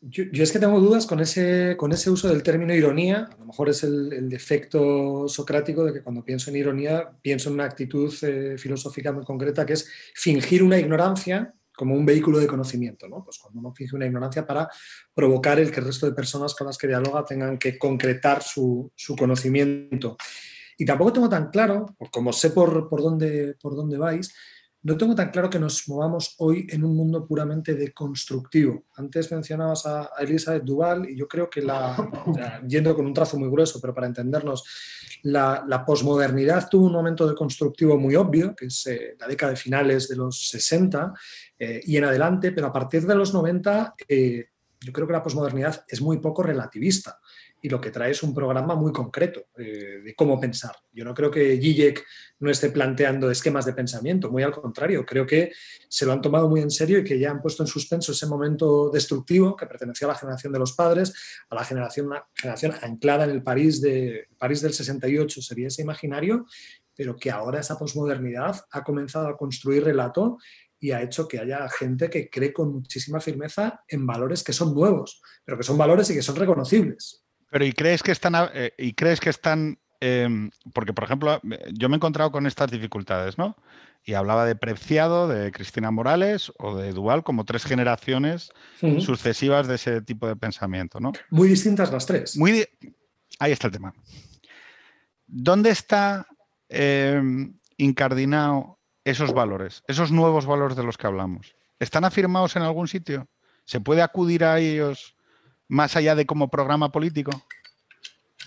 Yo, 0.00 0.24
es 0.30 0.52
que 0.52 0.60
tengo 0.60 0.80
dudas 0.80 1.06
con 1.06 1.18
ese, 1.18 1.76
con 1.76 1.92
ese 1.92 2.10
uso 2.10 2.28
del 2.28 2.42
término 2.42 2.72
ironía. 2.74 3.28
A 3.32 3.36
lo 3.38 3.46
mejor 3.46 3.68
es 3.68 3.82
el, 3.82 4.28
defecto 4.28 5.28
socrático 5.28 5.84
de 5.84 5.92
que 5.92 6.02
cuando 6.02 6.24
pienso 6.24 6.50
en 6.50 6.56
ironía 6.56 7.10
pienso 7.20 7.48
en 7.48 7.54
una 7.54 7.64
actitud 7.64 8.14
eh, 8.22 8.56
filosófica 8.58 9.10
muy 9.10 9.24
concreta 9.24 9.66
que 9.66 9.72
es 9.72 9.90
fingir 10.14 10.62
una 10.62 10.78
ignorancia 10.78 11.52
como 11.76 11.94
un 11.94 12.06
vehículo 12.06 12.38
de 12.38 12.46
conocimiento. 12.46 13.08
¿no? 13.08 13.24
Pues 13.24 13.38
cuando 13.38 13.58
uno 13.60 13.72
finge 13.74 13.96
una 13.96 14.06
ignorancia 14.06 14.46
para 14.46 14.68
provocar 15.14 15.58
el 15.58 15.70
que 15.70 15.80
el 15.80 15.86
resto 15.86 16.06
de 16.06 16.12
personas 16.12 16.54
con 16.54 16.66
las 16.68 16.78
que 16.78 16.86
dialoga 16.86 17.24
tengan 17.24 17.58
que 17.58 17.76
concretar 17.76 18.42
su, 18.42 18.92
su 18.94 19.16
conocimiento. 19.16 20.16
Y 20.76 20.84
tampoco 20.84 21.12
tengo 21.12 21.28
tan 21.28 21.50
claro, 21.50 21.86
como 22.12 22.32
sé 22.32 22.50
por, 22.50 22.88
por, 22.88 23.02
dónde, 23.02 23.56
por 23.60 23.74
dónde 23.74 23.98
vais, 23.98 24.32
no 24.82 24.96
tengo 24.96 25.14
tan 25.14 25.30
claro 25.30 25.50
que 25.50 25.58
nos 25.58 25.88
movamos 25.88 26.34
hoy 26.38 26.66
en 26.70 26.84
un 26.84 26.94
mundo 26.94 27.26
puramente 27.26 27.74
deconstructivo. 27.74 28.84
Antes 28.96 29.30
mencionabas 29.32 29.86
a, 29.86 30.10
Elizabeth 30.20 30.62
Duval 30.62 31.10
y 31.10 31.16
yo 31.16 31.26
creo 31.26 31.50
que 31.50 31.62
la, 31.62 31.96
yendo 32.68 32.94
con 32.94 33.06
un 33.06 33.12
trazo 33.12 33.38
muy 33.38 33.50
grueso, 33.50 33.80
pero 33.80 33.94
para 33.94 34.06
entendernos, 34.06 34.64
la, 35.22 35.64
la 35.66 35.84
posmodernidad 35.84 36.68
tuvo 36.68 36.86
un 36.86 36.92
momento 36.92 37.28
deconstructivo 37.28 37.98
muy 37.98 38.14
obvio, 38.14 38.54
que 38.54 38.66
es 38.66 38.86
eh, 38.86 39.16
la 39.18 39.26
década 39.26 39.50
de 39.50 39.56
finales 39.56 40.08
de 40.08 40.16
los 40.16 40.48
60 40.48 41.12
eh, 41.58 41.80
y 41.84 41.96
en 41.96 42.04
adelante, 42.04 42.52
pero 42.52 42.68
a 42.68 42.72
partir 42.72 43.04
de 43.04 43.16
los 43.16 43.34
90 43.34 43.94
eh, 44.08 44.46
yo 44.80 44.92
creo 44.92 45.08
que 45.08 45.12
la 45.12 45.22
posmodernidad 45.22 45.84
es 45.88 46.00
muy 46.00 46.18
poco 46.18 46.44
relativista 46.44 47.18
y 47.60 47.68
lo 47.68 47.80
que 47.80 47.90
trae 47.90 48.12
es 48.12 48.22
un 48.22 48.34
programa 48.34 48.74
muy 48.74 48.92
concreto 48.92 49.46
eh, 49.56 50.00
de 50.04 50.14
cómo 50.14 50.38
pensar. 50.38 50.76
Yo 50.92 51.04
no 51.04 51.14
creo 51.14 51.30
que 51.30 51.58
Zizek 51.60 52.04
no 52.40 52.50
esté 52.50 52.70
planteando 52.70 53.30
esquemas 53.30 53.64
de 53.66 53.72
pensamiento, 53.72 54.30
muy 54.30 54.42
al 54.42 54.52
contrario, 54.52 55.04
creo 55.04 55.26
que 55.26 55.52
se 55.88 56.06
lo 56.06 56.12
han 56.12 56.22
tomado 56.22 56.48
muy 56.48 56.60
en 56.60 56.70
serio 56.70 56.98
y 56.98 57.04
que 57.04 57.18
ya 57.18 57.30
han 57.30 57.42
puesto 57.42 57.62
en 57.62 57.66
suspenso 57.66 58.12
ese 58.12 58.26
momento 58.26 58.90
destructivo 58.90 59.56
que 59.56 59.66
pertenecía 59.66 60.06
a 60.06 60.12
la 60.12 60.18
generación 60.18 60.52
de 60.52 60.58
los 60.58 60.72
padres, 60.72 61.14
a 61.50 61.54
la 61.54 61.64
generación, 61.64 62.10
anclada 62.82 63.24
en 63.24 63.30
el 63.30 63.42
París, 63.42 63.82
París 64.38 64.62
del 64.62 64.72
68, 64.72 65.42
sería 65.42 65.68
ese 65.68 65.82
imaginario, 65.82 66.46
pero 66.94 67.16
que 67.16 67.30
ahora 67.30 67.60
esa 67.60 67.78
posmodernidad 67.78 68.56
ha 68.70 68.84
comenzado 68.84 69.28
a 69.28 69.36
construir 69.36 69.84
relato 69.84 70.38
y 70.80 70.92
ha 70.92 71.02
hecho 71.02 71.26
que 71.26 71.38
haya 71.38 71.68
gente 71.68 72.08
que 72.08 72.30
cree 72.30 72.52
con 72.52 72.72
muchísima 72.72 73.20
firmeza 73.20 73.82
en 73.88 74.06
valores 74.06 74.44
que 74.44 74.52
son 74.52 74.74
nuevos, 74.74 75.20
pero 75.44 75.56
que 75.56 75.64
son 75.64 75.76
valores 75.76 76.08
y 76.10 76.14
que 76.14 76.22
son 76.22 76.36
reconocibles. 76.36 77.24
Pero 77.50 77.64
¿y 77.64 77.72
crees 77.72 78.02
que 78.02 78.12
están, 78.12 78.34
eh, 78.54 78.72
y 78.78 78.92
crees 78.92 79.20
que 79.20 79.30
están, 79.30 79.78
em, 80.00 80.50
porque 80.74 80.92
por 80.92 81.04
ejemplo, 81.04 81.40
yo 81.72 81.88
me 81.88 81.94
he 81.94 81.98
encontrado 81.98 82.30
con 82.30 82.46
estas 82.46 82.70
dificultades, 82.70 83.38
¿no? 83.38 83.56
Y 84.04 84.14
hablaba 84.14 84.44
de 84.46 84.54
Preciado, 84.54 85.28
de 85.28 85.50
Cristina 85.52 85.90
Morales 85.90 86.52
o 86.58 86.76
de 86.76 86.92
Dual 86.92 87.24
como 87.24 87.44
tres 87.44 87.64
generaciones 87.64 88.50
sucesivas 89.00 89.66
de 89.66 89.74
ese 89.74 90.00
tipo 90.02 90.26
de 90.26 90.36
pensamiento, 90.36 91.00
¿no? 91.00 91.12
Muy 91.30 91.48
distintas 91.48 91.92
las 91.92 92.06
tres. 92.06 92.36
Muy 92.36 92.64
Ahí 93.38 93.52
está 93.52 93.68
el 93.68 93.72
tema. 93.72 93.94
¿Dónde 95.26 95.70
está 95.70 96.26
em, 96.68 97.58
incardinado 97.76 98.78
esos 99.04 99.32
valores, 99.32 99.82
esos 99.86 100.10
nuevos 100.10 100.46
valores 100.46 100.76
de 100.76 100.82
los 100.82 100.96
que 100.96 101.06
hablamos? 101.06 101.54
¿Están 101.78 102.04
afirmados 102.04 102.56
en 102.56 102.62
algún 102.62 102.88
sitio? 102.88 103.28
¿Se 103.64 103.80
puede 103.80 104.02
acudir 104.02 104.44
a 104.44 104.58
ellos 104.58 105.14
más 105.68 105.96
allá 105.96 106.14
de 106.14 106.26
como 106.26 106.48
programa 106.48 106.90
político 106.90 107.30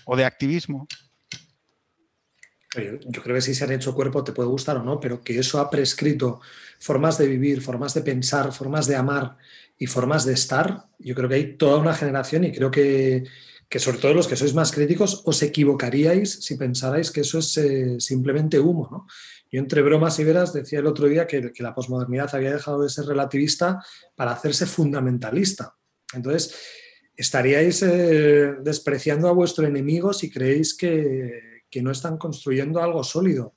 o 0.04 0.16
de 0.16 0.24
activismo? 0.24 0.86
Yo 2.74 3.22
creo 3.22 3.34
que 3.34 3.42
si 3.42 3.54
se 3.54 3.64
han 3.64 3.72
hecho 3.72 3.94
cuerpo 3.94 4.24
te 4.24 4.32
puede 4.32 4.48
gustar 4.48 4.78
o 4.78 4.82
no, 4.82 4.98
pero 4.98 5.22
que 5.22 5.38
eso 5.38 5.60
ha 5.60 5.68
prescrito 5.68 6.40
formas 6.78 7.18
de 7.18 7.26
vivir, 7.26 7.60
formas 7.60 7.92
de 7.92 8.00
pensar, 8.00 8.50
formas 8.52 8.86
de 8.86 8.96
amar 8.96 9.36
y 9.78 9.86
formas 9.86 10.24
de 10.24 10.32
estar, 10.32 10.86
yo 10.98 11.14
creo 11.14 11.28
que 11.28 11.34
hay 11.34 11.56
toda 11.58 11.76
una 11.78 11.94
generación 11.94 12.44
y 12.44 12.52
creo 12.52 12.70
que, 12.70 13.24
sobre 13.76 13.98
todo 13.98 14.14
los 14.14 14.26
que 14.26 14.36
sois 14.36 14.54
más 14.54 14.72
críticos 14.72 15.22
os 15.24 15.42
equivocaríais 15.42 16.44
si 16.44 16.56
pensarais 16.56 17.10
que 17.10 17.20
eso 17.20 17.38
es 17.40 17.56
eh, 17.58 18.00
simplemente 18.00 18.58
humo. 18.58 18.88
¿no? 18.90 19.06
Yo 19.50 19.60
entre 19.60 19.82
bromas 19.82 20.18
y 20.18 20.24
veras 20.24 20.54
decía 20.54 20.78
el 20.78 20.86
otro 20.86 21.08
día 21.08 21.26
que, 21.26 21.52
que 21.52 21.62
la 21.62 21.74
posmodernidad 21.74 22.34
había 22.34 22.54
dejado 22.54 22.82
de 22.82 22.88
ser 22.88 23.04
relativista 23.04 23.84
para 24.16 24.32
hacerse 24.32 24.64
fundamentalista. 24.64 25.76
Entonces, 26.14 26.54
estaríais 27.22 27.82
eh, 27.82 28.56
despreciando 28.62 29.28
a 29.28 29.32
vuestro 29.32 29.66
enemigo 29.66 30.12
si 30.12 30.30
creéis 30.30 30.74
que, 30.76 31.62
no 31.80 31.90
están 31.90 32.18
construyendo 32.18 32.82
algo 32.82 33.02
sólido. 33.02 33.54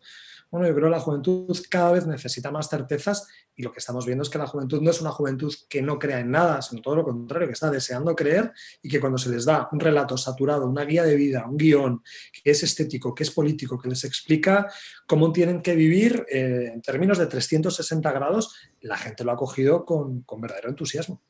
Bueno, 0.49 0.67
yo 0.67 0.73
creo 0.73 0.87
que 0.87 0.95
la 0.95 1.01
juventud 1.01 1.57
cada 1.69 1.91
vez 1.91 2.07
necesita 2.07 2.49
más 2.49 2.69
certezas 2.69 3.27
y 3.55 3.61
lo 3.61 3.73
que 3.73 3.79
estamos 3.79 4.05
viendo 4.05 4.21
es 4.21 4.29
que 4.29 4.37
la 4.37 4.47
juventud 4.47 4.81
no 4.81 4.89
es 4.89 5.01
una 5.01 5.11
juventud 5.11 5.53
que 5.67 5.81
no 5.81 5.99
crea 5.99 6.21
en 6.21 6.31
nada, 6.31 6.61
sino 6.61 6.81
todo 6.81 6.95
lo 6.95 7.03
contrario, 7.03 7.47
que 7.47 7.53
está 7.53 7.69
deseando 7.69 8.15
creer 8.15 8.53
y 8.81 8.87
que 8.87 9.01
cuando 9.01 9.17
se 9.17 9.29
les 9.29 9.43
da 9.43 9.67
un 9.73 9.81
relato 9.81 10.15
saturado, 10.15 10.65
una 10.65 10.85
guía 10.85 11.03
de 11.03 11.15
vida, 11.17 11.45
un 11.45 11.57
guion 11.57 12.01
que 12.31 12.51
es 12.51 12.63
estético, 12.63 13.13
que 13.13 13.23
es 13.23 13.31
político, 13.31 13.77
que 13.77 13.89
les 13.89 14.05
explica 14.05 14.71
cómo 15.05 15.33
tienen 15.33 15.61
que 15.61 15.75
vivir 15.75 16.25
eh, 16.31 16.71
en 16.73 16.81
términos 16.81 17.17
de 17.17 17.25
360 17.25 18.09
grados, 18.13 18.55
la 18.79 18.97
gente 18.97 19.25
lo 19.25 19.33
ha 19.33 19.35
cogido 19.35 19.83
con 19.83 20.23
verdadero 20.39 20.69
entusiasmo. 20.69 21.21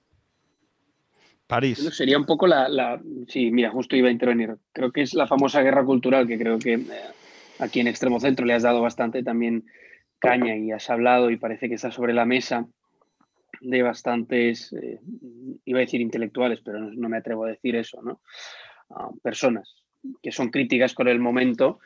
París. 1.48 1.78
sería 1.94 2.18
un 2.18 2.26
poco 2.26 2.48
la, 2.48 3.00
Sí, 3.28 3.52
mira, 3.52 3.70
justo 3.72 3.96
iba 3.96 4.10
a 4.10 4.12
intervenir. 4.12 4.56
Creo 4.74 4.92
que 4.92 5.02
es 5.02 5.14
la 5.14 5.28
famosa 5.28 5.62
guerra 5.62 5.86
cultural 5.86 6.28
que 6.28 6.38
creo 6.38 6.60
que 6.60 6.74
eh, 6.74 6.88
aquí 7.60 7.80
en 7.80 7.88
Extremo 7.88 8.20
Centro 8.20 8.46
le 8.46 8.54
has 8.54 8.64
dado 8.64 8.82
bastante 8.82 9.24
también 9.24 9.66
caña 10.20 10.56
y 10.56 10.72
has 10.72 10.90
hablado 10.90 11.30
y 11.30 11.38
parece 11.38 11.70
que 11.70 11.76
está 11.76 11.92
sobre 11.92 12.14
la 12.14 12.26
mesa 12.26 12.68
de 13.62 13.82
bastantes, 13.82 14.74
eh, 14.74 15.00
iba 15.66 15.80
a 15.80 15.82
decir 15.82 16.02
intelectuales, 16.02 16.62
pero 16.62 16.80
no, 16.80 17.10
me 17.10 17.18
atrevo 17.18 17.46
a 17.46 17.50
decir 17.50 17.76
eso, 17.76 18.02
¿no? 18.02 18.22
Ah, 18.90 19.10
personas 19.24 19.84
que 20.22 20.32
son 20.32 20.50
críticas 20.50 20.94
con 20.94 21.08
el 21.08 21.20
momento 21.20 21.80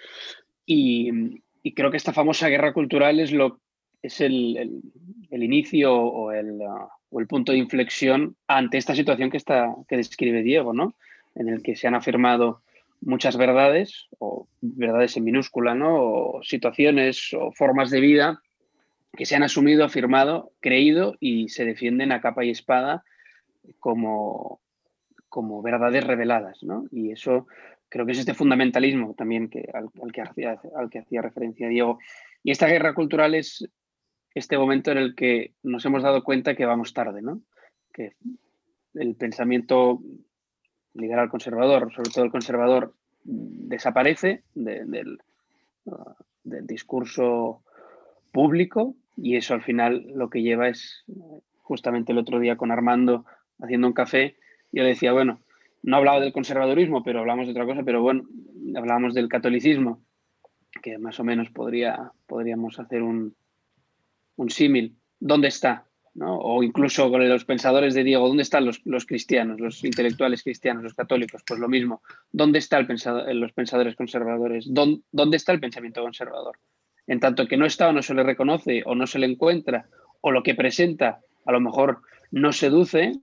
y, 0.65 1.41
creo 1.75 1.91
que 1.91 1.97
esta 1.97 2.13
famosa 2.13 2.49
guerra 2.49 2.73
cultural 2.73 3.19
es, 3.19 3.31
lo, 3.31 3.61
es 4.01 4.21
el, 4.21 4.81
inicio 5.31 5.95
o 5.95 6.31
el... 6.31 6.59
O 7.11 7.19
el 7.19 7.25
punto 7.25 7.51
de 7.51 7.57
inflexión 7.57 8.35
ante 8.45 8.77
esta 8.77 8.93
situación 8.93 9.31
que, 9.31 9.37
está, 9.37 9.73
que 9.87 9.97
describe 9.97 10.43
Diego, 10.43 10.73
¿no? 10.73 10.93
en 11.35 11.49
el 11.49 11.63
que 11.63 11.75
se 11.75 11.87
han 11.87 11.95
afirmado 11.95 12.61
muchas 13.01 13.37
verdades, 13.37 14.07
o 14.19 14.47
verdades 14.61 15.15
en 15.17 15.23
minúscula, 15.23 15.73
¿no? 15.73 15.95
o 15.95 16.43
situaciones 16.43 17.33
o 17.33 17.51
formas 17.51 17.89
de 17.89 18.01
vida 18.01 18.41
que 19.15 19.25
se 19.25 19.35
han 19.35 19.43
asumido, 19.43 19.83
afirmado, 19.83 20.51
creído 20.59 21.15
y 21.19 21.49
se 21.49 21.65
defienden 21.65 22.11
a 22.11 22.21
capa 22.21 22.45
y 22.45 22.51
espada 22.51 23.03
como, 23.79 24.59
como 25.29 25.61
verdades 25.61 26.03
reveladas. 26.03 26.61
¿no? 26.61 26.85
Y 26.91 27.11
eso 27.11 27.47
creo 27.87 28.05
que 28.05 28.11
es 28.11 28.19
este 28.19 28.35
fundamentalismo 28.35 29.15
también 29.15 29.49
que, 29.49 29.67
al, 29.73 29.89
que 30.11 30.21
al 30.21 30.89
que 30.89 30.99
hacía 30.99 31.21
referencia 31.21 31.67
Diego. 31.67 31.99
Y 32.43 32.51
esta 32.51 32.67
guerra 32.67 32.93
cultural 32.93 33.33
es, 33.33 33.67
este 34.33 34.57
momento 34.57 34.91
en 34.91 34.97
el 34.97 35.15
que 35.15 35.53
nos 35.63 35.85
hemos 35.85 36.03
dado 36.03 36.23
cuenta 36.23 36.55
que 36.55 36.65
vamos 36.65 36.93
tarde, 36.93 37.21
¿no? 37.21 37.41
Que 37.93 38.13
el 38.93 39.15
pensamiento 39.15 40.01
liberal 40.93 41.29
conservador, 41.29 41.93
sobre 41.93 42.11
todo 42.11 42.25
el 42.25 42.31
conservador, 42.31 42.93
desaparece 43.23 44.43
del, 44.53 45.19
uh, 45.85 46.13
del 46.43 46.65
discurso 46.65 47.63
público 48.31 48.95
y 49.17 49.35
eso 49.35 49.53
al 49.53 49.61
final 49.61 50.05
lo 50.15 50.29
que 50.29 50.41
lleva 50.41 50.69
es 50.69 51.03
justamente 51.57 52.11
el 52.11 52.17
otro 52.17 52.39
día 52.39 52.57
con 52.57 52.71
Armando 52.71 53.25
haciendo 53.59 53.87
un 53.87 53.93
café, 53.93 54.37
yo 54.71 54.83
le 54.83 54.89
decía, 54.89 55.11
bueno, 55.11 55.39
no 55.83 55.97
hablaba 55.97 56.19
del 56.19 56.33
conservadurismo, 56.33 57.03
pero 57.03 57.19
hablamos 57.19 57.45
de 57.45 57.51
otra 57.51 57.65
cosa, 57.65 57.83
pero 57.83 58.01
bueno, 58.01 58.23
hablábamos 58.75 59.13
del 59.13 59.29
catolicismo, 59.29 60.01
que 60.81 60.97
más 60.97 61.19
o 61.19 61.23
menos 61.23 61.49
podría, 61.49 62.11
podríamos 62.27 62.79
hacer 62.79 63.03
un, 63.03 63.35
un 64.39 64.49
símil, 64.49 64.95
¿dónde 65.19 65.49
está? 65.49 65.85
O 66.21 66.63
incluso 66.63 67.09
con 67.11 67.27
los 67.27 67.45
pensadores 67.45 67.93
de 67.93 68.03
Diego, 68.03 68.27
¿dónde 68.27 68.43
están 68.43 68.65
los, 68.65 69.05
cristianos, 69.05 69.59
los 69.59 69.83
intelectuales 69.83 70.43
cristianos, 70.43 70.83
los 70.83 70.93
católicos? 70.93 71.43
Pues 71.45 71.59
lo 71.59 71.67
mismo, 71.67 72.01
¿dónde 72.31 72.59
están 72.59 72.87
los 72.87 73.51
pensadores 73.51 73.95
conservadores? 73.95 74.65
¿Dónde, 74.69 75.01
¿Dónde 75.11 75.37
está 75.37 75.51
el 75.51 75.59
pensamiento 75.59 76.01
conservador? 76.01 76.57
En 77.05 77.19
tanto 77.19 77.47
que 77.47 77.57
no 77.57 77.65
está 77.65 77.89
o 77.89 77.93
no 77.93 78.01
se 78.01 78.13
le 78.13 78.23
reconoce 78.23 78.81
o 78.85 78.95
no 78.95 79.07
se 79.07 79.19
le 79.19 79.27
encuentra, 79.27 79.87
o 80.21 80.31
lo 80.31 80.41
que 80.41 80.55
presenta 80.55 81.19
a 81.45 81.51
lo 81.51 81.59
mejor 81.59 82.01
no 82.31 82.53
seduce 82.53 83.13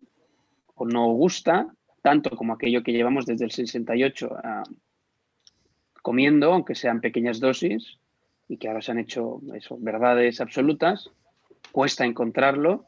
o 0.74 0.84
no 0.86 1.06
gusta, 1.12 1.66
tanto 2.02 2.36
como 2.36 2.52
aquello 2.52 2.82
que 2.82 2.92
llevamos 2.92 3.24
desde 3.24 3.46
el 3.46 3.52
68 3.52 4.36
a, 4.42 4.62
comiendo, 6.02 6.52
aunque 6.52 6.74
sean 6.74 7.00
pequeñas 7.00 7.40
dosis, 7.40 7.98
y 8.48 8.58
que 8.58 8.68
ahora 8.68 8.82
se 8.82 8.92
han 8.92 8.98
hecho 8.98 9.40
eso, 9.54 9.76
verdades 9.80 10.40
absolutas, 10.40 11.10
cuesta 11.72 12.04
encontrarlo. 12.04 12.86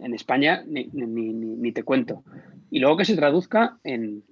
En 0.00 0.14
España 0.14 0.62
ni, 0.66 1.72
te 1.72 1.82
cuento. 1.82 2.22
Y 2.70 2.78
luego 2.78 2.98
que 2.98 3.04
se 3.04 3.16
traduzca 3.16 3.78
en, 3.82 4.22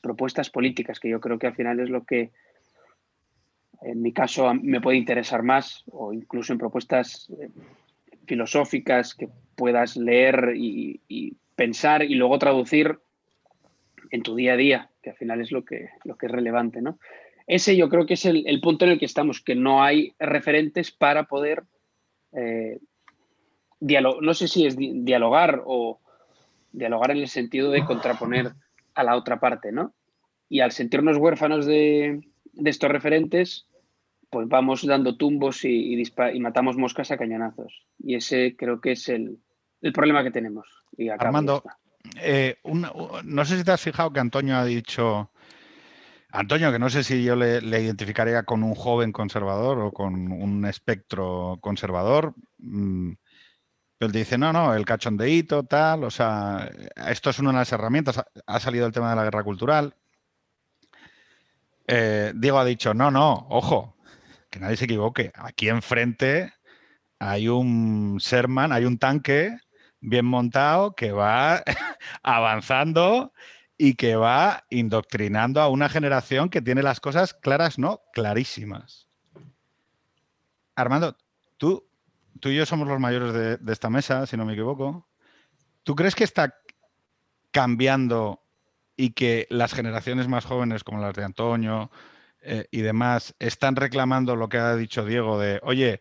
propuestas 0.00 0.50
políticas, 0.50 1.00
que 1.00 1.08
yo 1.08 1.20
creo 1.20 1.38
que 1.38 1.46
al 1.46 1.54
final 1.54 1.80
es 1.80 1.88
lo 1.88 2.04
que 2.04 2.32
en 3.80 4.02
mi 4.02 4.12
caso 4.12 4.52
me 4.54 4.80
puede 4.80 4.98
interesar 4.98 5.42
más, 5.42 5.84
o 5.90 6.12
incluso 6.12 6.52
en 6.52 6.58
propuestas 6.58 7.30
eh, 7.38 7.48
filosóficas 8.26 9.14
que 9.14 9.28
puedas 9.56 9.96
leer 9.96 10.52
y, 10.56 11.00
y, 11.08 11.36
pensar 11.54 12.02
y 12.02 12.16
luego 12.16 12.38
traducir 12.38 12.98
en 14.10 14.22
tu 14.22 14.34
día 14.34 14.54
a 14.54 14.56
día, 14.56 14.90
que 15.02 15.10
al 15.10 15.16
final 15.16 15.40
es 15.40 15.52
lo 15.52 15.64
que, 15.64 15.90
lo 16.04 16.16
que 16.16 16.26
es 16.26 16.32
relevante. 16.32 16.82
¿no? 16.82 16.98
Ese 17.46 17.76
yo 17.76 17.88
creo 17.88 18.06
que 18.06 18.14
es 18.14 18.24
el, 18.24 18.60
punto 18.62 18.84
en 18.84 18.92
el 18.92 18.98
que 18.98 19.04
estamos, 19.04 19.40
que 19.40 19.54
no 19.54 19.82
hay 19.82 20.14
referentes 20.18 20.90
para 20.90 21.24
poder, 21.24 21.64
eh, 22.32 22.80
no 23.80 24.34
sé 24.34 24.48
si 24.48 24.66
es 24.66 24.76
dialogar 24.78 25.62
o 25.66 26.00
dialogar 26.72 27.10
en 27.10 27.18
el 27.18 27.28
sentido 27.28 27.70
de 27.70 27.84
contraponer 27.84 28.52
a 28.94 29.04
la 29.04 29.16
otra 29.16 29.40
parte, 29.40 29.72
¿no? 29.72 29.94
Y 30.48 30.60
al 30.60 30.72
sentirnos 30.72 31.18
huérfanos 31.18 31.66
de, 31.66 32.20
estos 32.64 32.90
referentes, 32.90 33.66
pues 34.30 34.48
vamos 34.48 34.86
dando 34.86 35.16
tumbos 35.16 35.64
y, 35.64 36.02
y, 36.02 36.40
matamos 36.40 36.76
moscas 36.76 37.10
a 37.10 37.18
cañonazos. 37.18 37.86
Y 37.98 38.14
ese 38.14 38.56
creo 38.56 38.80
que 38.80 38.92
es 38.92 39.08
el, 39.08 39.38
problema 39.92 40.24
que 40.24 40.30
tenemos. 40.30 40.66
Y 40.96 41.10
Armando, 41.10 41.62
eh, 42.20 42.56
no 43.24 43.44
sé 43.44 43.58
si 43.58 43.64
te 43.64 43.72
has 43.72 43.82
fijado 43.82 44.12
que 44.12 44.20
Antonio 44.20 44.56
ha 44.56 44.64
dicho 44.64 45.30
Antonio, 46.34 46.72
que 46.72 46.80
no 46.80 46.90
sé 46.90 47.04
si 47.04 47.22
yo 47.22 47.36
le, 47.36 47.60
identificaría 47.80 48.42
con 48.42 48.64
un 48.64 48.74
joven 48.74 49.12
conservador 49.12 49.78
o 49.78 49.92
con 49.92 50.32
un 50.32 50.64
espectro 50.66 51.58
conservador. 51.60 52.34
Mm, 52.58 53.12
pero 53.96 54.08
él 54.08 54.12
dice, 54.12 54.36
no, 54.36 54.52
no, 54.52 54.74
el 54.74 54.84
cachondeíto, 54.84 55.62
tal, 55.62 56.02
o 56.02 56.10
sea, 56.10 56.68
esto 57.06 57.30
es 57.30 57.38
una 57.38 57.50
de 57.50 57.58
las 57.58 57.72
herramientas. 57.72 58.20
Ha, 58.46 58.60
salido 58.60 58.84
el 58.84 58.92
tema 58.92 59.10
de 59.10 59.16
la 59.16 59.22
guerra 59.22 59.44
cultural. 59.44 59.94
Eh, 61.86 62.32
Diego 62.34 62.58
ha 62.58 62.64
dicho, 62.64 62.94
no, 62.94 63.12
no, 63.12 63.46
ojo, 63.50 63.96
que 64.50 64.58
nadie 64.58 64.76
se 64.76 64.86
equivoque. 64.86 65.30
Aquí 65.36 65.68
enfrente 65.68 66.52
hay 67.20 67.46
un 67.46 68.16
Sherman, 68.18 68.72
hay 68.72 68.86
un 68.86 68.98
tanque 68.98 69.56
bien 70.00 70.26
montado 70.26 70.96
que 70.96 71.12
va 71.12 71.62
avanzando 72.24 73.32
y 73.76 73.94
que 73.94 74.16
va 74.16 74.64
indoctrinando 74.70 75.60
a 75.60 75.68
una 75.68 75.88
generación 75.88 76.48
que 76.48 76.62
tiene 76.62 76.82
las 76.82 77.00
cosas 77.00 77.34
claras, 77.34 77.78
no, 77.78 78.02
clarísimas. 78.12 79.08
Armando, 80.76 81.16
tú, 81.56 81.86
tú 82.40 82.48
y 82.50 82.56
yo 82.56 82.66
somos 82.66 82.86
los 82.86 83.00
mayores 83.00 83.32
de, 83.60 83.72
esta 83.72 83.90
mesa, 83.90 84.26
si 84.26 84.36
no 84.36 84.44
me 84.44 84.52
equivoco. 84.52 85.08
¿Tú 85.82 85.94
crees 85.94 86.14
que 86.14 86.24
está 86.24 86.54
cambiando 87.50 88.42
y 88.96 89.10
que 89.10 89.46
las 89.50 89.74
generaciones 89.74 90.28
más 90.28 90.44
jóvenes, 90.44 90.84
como 90.84 91.00
las 91.00 91.14
de 91.14 91.24
Antonio 91.24 91.90
eh, 92.40 92.66
y 92.70 92.80
demás, 92.80 93.34
están 93.38 93.76
reclamando 93.76 94.36
lo 94.36 94.48
que 94.48 94.58
ha 94.58 94.76
dicho 94.76 95.04
Diego 95.04 95.38
de, 95.38 95.60
oye, 95.62 96.00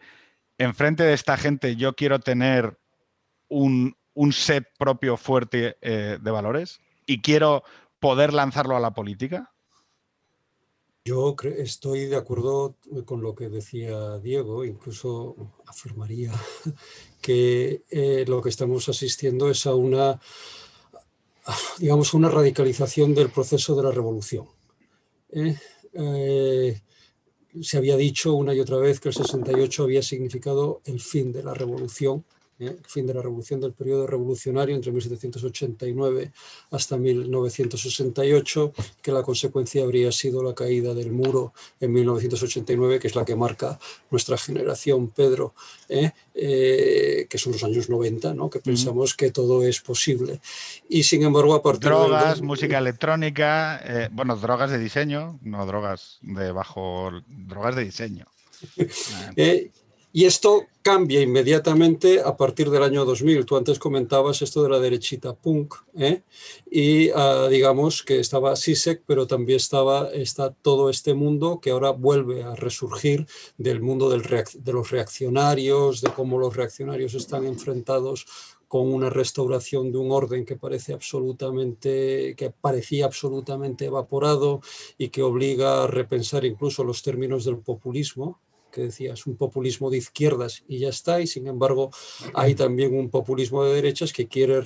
enfrente 0.58 1.04
de 1.04 1.14
esta 1.14 1.38
gente 1.38 1.76
yo 1.76 1.96
quiero 1.96 2.20
tener 2.20 2.80
un, 3.48 3.96
set 4.32 4.68
propio 4.78 5.18
fuerte 5.18 5.78
eh, 5.82 6.20
de 6.22 6.32
valores? 6.32 6.80
Y 7.06 7.22
quiero 7.22 7.64
poder 8.00 8.34
lanzarlo 8.34 8.76
a 8.76 8.80
la 8.80 8.94
política? 8.94 9.54
Yo 11.06 11.36
estoy 11.58 12.06
de 12.06 12.16
acuerdo 12.16 12.78
con 13.04 13.22
lo 13.22 13.36
que 13.36 13.50
decía 13.50 14.20
Diego, 14.20 14.64
incluso 14.64 15.36
afirmaría 15.66 16.32
que 17.22 17.84
eh, 17.90 18.24
lo 18.26 18.42
que 18.42 18.48
estamos 18.48 18.88
asistiendo 18.88 19.50
es 19.50 19.66
a 19.66 19.76
una, 19.76 20.22
digamos, 21.78 22.14
una 22.14 22.30
radicalización 22.30 23.14
del 23.14 23.30
proceso 23.30 23.76
de 23.76 23.84
la 23.84 23.92
revolución. 23.92 24.48
¿eh? 25.32 25.58
Eh, 25.92 26.82
se 27.62 27.78
había 27.78 27.98
dicho 27.98 28.34
una 28.34 28.54
y 28.54 28.62
otra 28.62 28.78
vez 28.78 29.02
que 29.02 29.10
el 29.10 29.16
68 29.16 29.84
había 29.84 30.02
significado 30.02 30.82
el 30.86 31.02
fin 31.02 31.34
de 31.34 31.44
la 31.44 31.54
revolución 31.54 32.24
¿eh? 32.68 32.78
fin 32.88 33.06
de 33.06 33.14
la 33.14 33.22
revolución 33.22 33.60
del 33.60 33.74
periodo 33.74 34.08
revolucionario 34.08 34.76
entre 34.76 34.92
1789 34.92 36.32
hasta 36.72 36.98
1968, 36.98 38.74
que 39.02 39.12
la 39.12 39.24
consecuencia 39.24 39.84
habría 39.84 40.12
sido 40.12 40.44
la 40.44 40.54
caída 40.54 40.94
del 40.94 41.12
muro 41.12 41.54
en 41.80 41.92
1989, 41.94 43.00
que 43.00 43.08
es 43.08 43.16
la 43.16 43.26
que 43.26 43.36
marca 43.36 43.80
nuestra 44.10 44.38
generación, 44.38 45.10
Pedro, 45.10 45.54
¿eh? 45.90 46.12
Eh, 46.36 47.28
que 47.30 47.38
son 47.38 47.54
los 47.54 47.64
años 47.64 47.90
90, 47.90 48.34
¿no? 48.34 48.50
que 48.50 48.60
pensamos 48.60 49.14
que 49.14 49.32
todo 49.32 49.64
es 49.64 49.82
posible. 49.82 50.42
Y 50.90 51.04
sin 51.04 51.24
embargo, 51.24 51.54
a 51.54 51.62
partir 51.62 51.90
Drogas, 51.90 52.42
música 52.42 52.80
electrónica, 52.80 54.10
bueno, 54.12 54.36
drogas 54.36 54.72
de 54.72 54.80
diseño, 54.80 55.40
no 55.44 55.66
drogas 55.66 56.18
de 56.22 56.52
bajo, 56.52 57.12
drogas 57.28 57.76
de 57.76 57.86
diseño. 57.86 58.26
Y 60.16 60.26
esto 60.26 60.68
cambia 60.84 61.22
inmediatamente 61.22 62.22
a 62.22 62.38
partir 62.38 62.70
del 62.70 62.84
año 62.84 63.04
2000. 63.04 63.48
Tú 63.48 63.58
antes 63.58 63.80
comentabas 63.80 64.44
esto 64.44 64.62
de 64.62 64.70
la 64.70 64.80
derechita 64.80 65.34
punk, 65.34 65.74
¿eh? 65.98 66.22
y 66.70 67.10
ah, 67.16 67.48
digamos 67.50 68.04
que 68.04 68.20
estaba 68.20 68.56
Sisek, 68.56 69.02
pero 69.08 69.26
también 69.26 69.58
estaba 69.58 70.12
está 70.12 70.54
todo 70.54 70.92
este 70.92 71.16
mundo 71.16 71.60
que 71.60 71.72
ahora 71.72 71.90
vuelve 71.90 72.44
a 72.44 72.54
resurgir 72.54 73.26
del 73.58 73.82
mundo 73.82 74.08
de 74.08 74.18
los 74.72 74.92
reaccionarios, 74.92 76.02
de 76.02 76.12
cómo 76.12 76.38
los 76.38 76.56
reaccionarios 76.56 77.16
están 77.16 77.48
enfrentados 77.48 78.28
con 78.68 78.94
una 78.94 79.10
restauración 79.10 79.92
de 79.92 79.98
un 79.98 80.12
orden 80.12 80.46
que 80.46 80.58
parece 80.58 80.94
absolutamente, 80.94 82.36
que 82.38 82.52
parecía 82.52 83.06
absolutamente 83.06 83.86
evaporado 83.86 84.62
y 84.96 85.10
que 85.10 85.24
obliga 85.24 85.84
a 85.84 85.88
repensar 85.88 86.46
incluso 86.46 86.84
los 86.84 87.02
términos 87.02 87.46
del 87.46 87.58
populismo, 87.58 88.40
que 88.74 88.82
decías, 88.82 89.28
un 89.28 89.38
populismo 89.38 89.90
de 89.90 89.98
izquierdas 89.98 90.64
y 90.68 90.80
ya 90.80 90.90
está, 90.90 91.22
y 91.22 91.28
sin 91.28 91.48
embargo 91.48 91.92
hay 92.34 92.56
también 92.56 92.98
un 92.98 93.10
populismo 93.10 93.64
de 93.64 93.76
derechas 93.76 94.12
que 94.12 94.28
quiere 94.28 94.62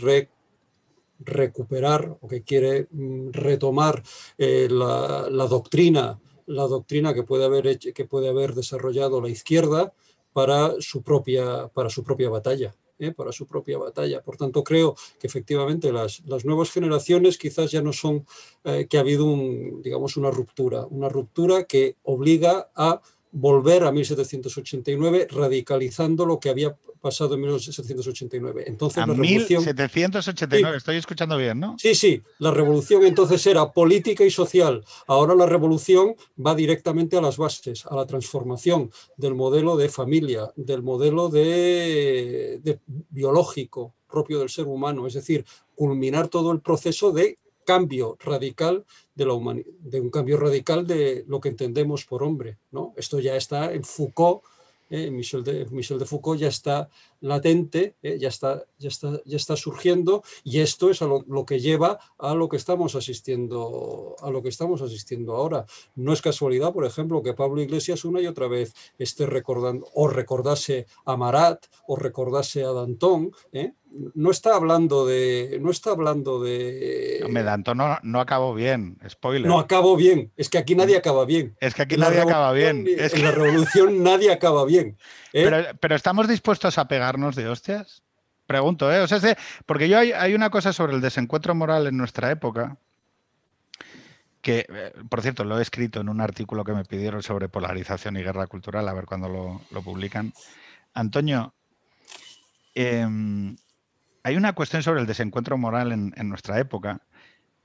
recuperar 1.20 2.17
o 2.22 2.28
que 2.28 2.43
quiere 2.43 2.88
mm, 2.89 3.32
retomar 3.32 4.02
eh, 4.38 4.67
la, 4.72 5.48
doctrina, 5.50 6.20
la 6.46 6.67
doctrina 6.67 7.13
que 7.13 7.24
puede, 7.24 7.46
haber 7.46 7.78
que 7.80 8.06
puede 8.06 8.30
haber 8.30 8.56
desarrollado 8.56 9.22
la 9.22 9.30
izquierda 9.30 9.93
para 10.32 10.76
su 10.80 11.02
propia, 11.04 11.67
para 11.67 11.89
su 11.89 12.04
propia 12.04 12.30
batalla. 12.30 12.74
¿eh? 13.00 13.12
para 13.12 13.32
su 13.32 13.46
propia 13.46 13.78
batalla. 13.78 14.22
Por 14.24 14.38
tanto, 14.38 14.63
creo 14.63 14.96
que 15.20 15.28
efectivamente 15.28 15.91
las, 15.91 16.22
las 16.26 16.46
nuevas 16.46 16.72
generaciones 16.72 17.38
quizás 17.38 17.72
ya 17.72 17.82
no 17.82 17.93
son 17.93 18.26
eh, 18.63 18.88
que 18.89 18.98
ha 18.98 19.02
habido 19.02 19.26
un, 19.26 19.82
digamos, 19.84 20.17
una 20.17 20.32
ruptura, 20.32 20.86
una 20.88 21.10
ruptura 21.10 21.65
que 21.65 21.98
obliga 22.04 22.72
a 22.76 23.02
volver 23.32 23.84
a 23.84 23.92
1789 23.92 25.28
radicalizando 25.30 26.26
lo 26.26 26.40
que 26.40 26.50
había 26.50 26.76
pasado 27.02 27.36
en 27.36 27.42
1789. 27.42 28.66
Entonces, 28.68 29.04
a 29.04 29.08
la 29.08 29.13
1789, 29.13 30.78
estoy 30.78 30.98
escuchando 30.98 31.38
bien, 31.38 31.60
¿no? 31.60 31.76
Sí, 31.78 31.96
sí, 31.96 32.22
la 32.40 32.52
revolución 32.52 33.04
entonces 33.06 33.46
era 33.46 33.72
política 33.72 34.24
y 34.24 34.32
social. 34.32 34.84
Ahora 35.08 35.36
la 35.36 35.46
revolución 35.46 36.16
va 36.44 36.56
directamente 36.56 37.18
a 37.18 37.22
las 37.22 37.38
bases, 37.38 37.86
a 37.86 37.96
la 37.96 38.06
transformación 38.06 38.92
del 39.16 39.36
modelo 39.36 39.78
de 39.78 39.90
familia, 39.90 40.52
del 40.56 40.82
modelo 40.82 41.30
de, 41.30 42.60
de 42.63 42.80
biológico 43.10 43.94
propio 44.08 44.40
del 44.40 44.50
ser 44.50 44.66
humano, 44.66 45.06
es 45.06 45.13
decir, 45.13 45.46
culminar 45.76 46.28
todo 46.30 46.52
el 46.52 46.62
proceso 46.62 47.12
de 47.12 47.38
cambio 47.67 48.17
radical 48.21 48.86
de, 49.13 49.25
la 49.25 49.34
de 49.91 49.99
un 49.99 50.10
cambio 50.10 50.38
radical 50.38 50.88
de 50.88 51.25
lo 51.27 51.41
que 51.41 51.49
entendemos 51.49 52.06
por 52.06 52.23
hombre. 52.23 52.58
¿no? 52.71 52.93
Esto 52.95 53.19
ya 53.19 53.36
está 53.36 53.73
en 53.73 53.84
Foucault, 53.84 54.41
eh, 54.89 55.12
Michel, 55.12 55.43
de, 55.43 55.65
Michel 55.65 55.99
de 55.99 56.06
Foucault 56.06 56.39
ya 56.39 56.47
está 56.47 56.89
latente, 57.21 57.95
eh, 58.01 58.17
ya, 58.19 58.30
está, 58.30 58.63
ya, 58.77 58.89
está, 58.89 59.21
ya 59.25 59.38
está 59.38 59.56
surgiendo 59.56 60.23
y 60.43 60.60
esto 60.60 60.89
es 60.89 61.01
a 61.01 61.06
lo, 61.06 61.45
que 61.45 61.60
lleva 61.60 61.99
a 62.17 62.36
lo 62.36 62.49
que 62.49 62.58
estamos 62.58 62.95
asistiendo 62.95 64.15
a 64.21 64.30
lo 64.30 64.41
que 64.41 64.49
estamos 64.49 64.82
asistiendo 64.82 65.36
ahora. 65.36 65.65
No 65.95 66.13
es 66.13 66.21
casualidad, 66.21 66.73
por 66.73 66.86
ejemplo, 66.86 67.21
que 67.21 67.34
Pablo 67.34 67.62
Iglesias 67.62 68.06
una 68.06 68.21
y 68.21 68.27
otra 68.27 68.47
vez 68.47 68.73
esté 68.97 69.25
recordando 69.25 69.88
o 69.93 70.08
recordase 70.08 70.88
a 71.06 71.17
Marat 71.17 71.65
o 71.88 71.95
recordase 71.95 72.63
a 72.63 72.71
Danton, 72.71 73.32
¿eh? 73.51 73.73
no 74.15 74.32
está 74.32 74.56
hablando 74.56 75.06
de. 75.06 75.60
No 75.62 75.71
está 75.71 75.91
hablando 75.91 76.41
de. 76.41 77.25
Me 77.30 77.43
no, 77.43 77.99
no 78.01 78.19
acabó 78.19 78.53
bien, 78.53 78.97
spoiler. 79.10 79.47
No 79.47 79.60
acabó 79.60 79.95
bien. 79.95 80.32
Es 80.38 80.49
que 80.49 80.58
aquí 80.58 80.75
nadie 80.75 80.97
acaba 80.97 81.25
bien. 81.25 81.56
Es 81.60 81.73
que 81.73 81.84
aquí 81.84 81.97
nadie 81.97 82.21
acaba 82.21 82.51
bien. 82.51 82.86
Es 82.88 83.13
en 83.13 83.23
la 83.23 83.32
revolución 83.32 84.03
nadie 84.03 84.32
acaba 84.32 84.65
bien. 84.65 84.97
¿eh? 85.34 85.73
Pero, 85.80 85.95
estamos 85.95 86.27
dispuestos 86.27 86.77
a 86.77 86.88
pegarnos 87.08 87.36
de 87.38 87.48
hostias. 87.48 88.04
Pregunto, 88.48 88.91
¿eh? 88.91 89.06
Porque 89.65 89.88
yo 89.88 89.98
hay, 89.98 90.12
hay 90.12 90.34
una 90.34 90.50
cosa 90.50 90.74
sobre 90.74 90.93
el 90.93 91.02
desencuentro 91.02 91.56
moral 91.56 91.88
en 91.88 91.96
nuestra 91.96 92.32
época 92.32 92.78
que, 94.41 94.65
eh, 94.70 94.93
por 95.10 95.22
cierto, 95.22 95.43
lo 95.43 95.58
he 95.58 95.62
escrito 95.62 96.02
en 96.02 96.10
un 96.10 96.22
artículo 96.22 96.63
que 96.63 96.74
me 96.74 96.86
pidieron 96.86 97.24
sobre 97.24 97.50
polarización 97.50 98.17
y 98.17 98.24
guerra 98.24 98.48
cultural, 98.48 98.88
a 98.88 98.93
ver 98.93 99.06
cuándo 99.06 99.30
lo, 99.72 99.82
publican. 99.82 100.34
Antonio, 100.93 101.54
em, 102.76 103.56
hay 104.24 104.36
una 104.36 104.54
cuestión 104.54 104.84
sobre 104.84 105.02
el 105.02 105.08
desencuentro 105.08 105.58
moral 105.58 105.91
en, 105.91 106.30
nuestra 106.30 106.60
época, 106.60 107.02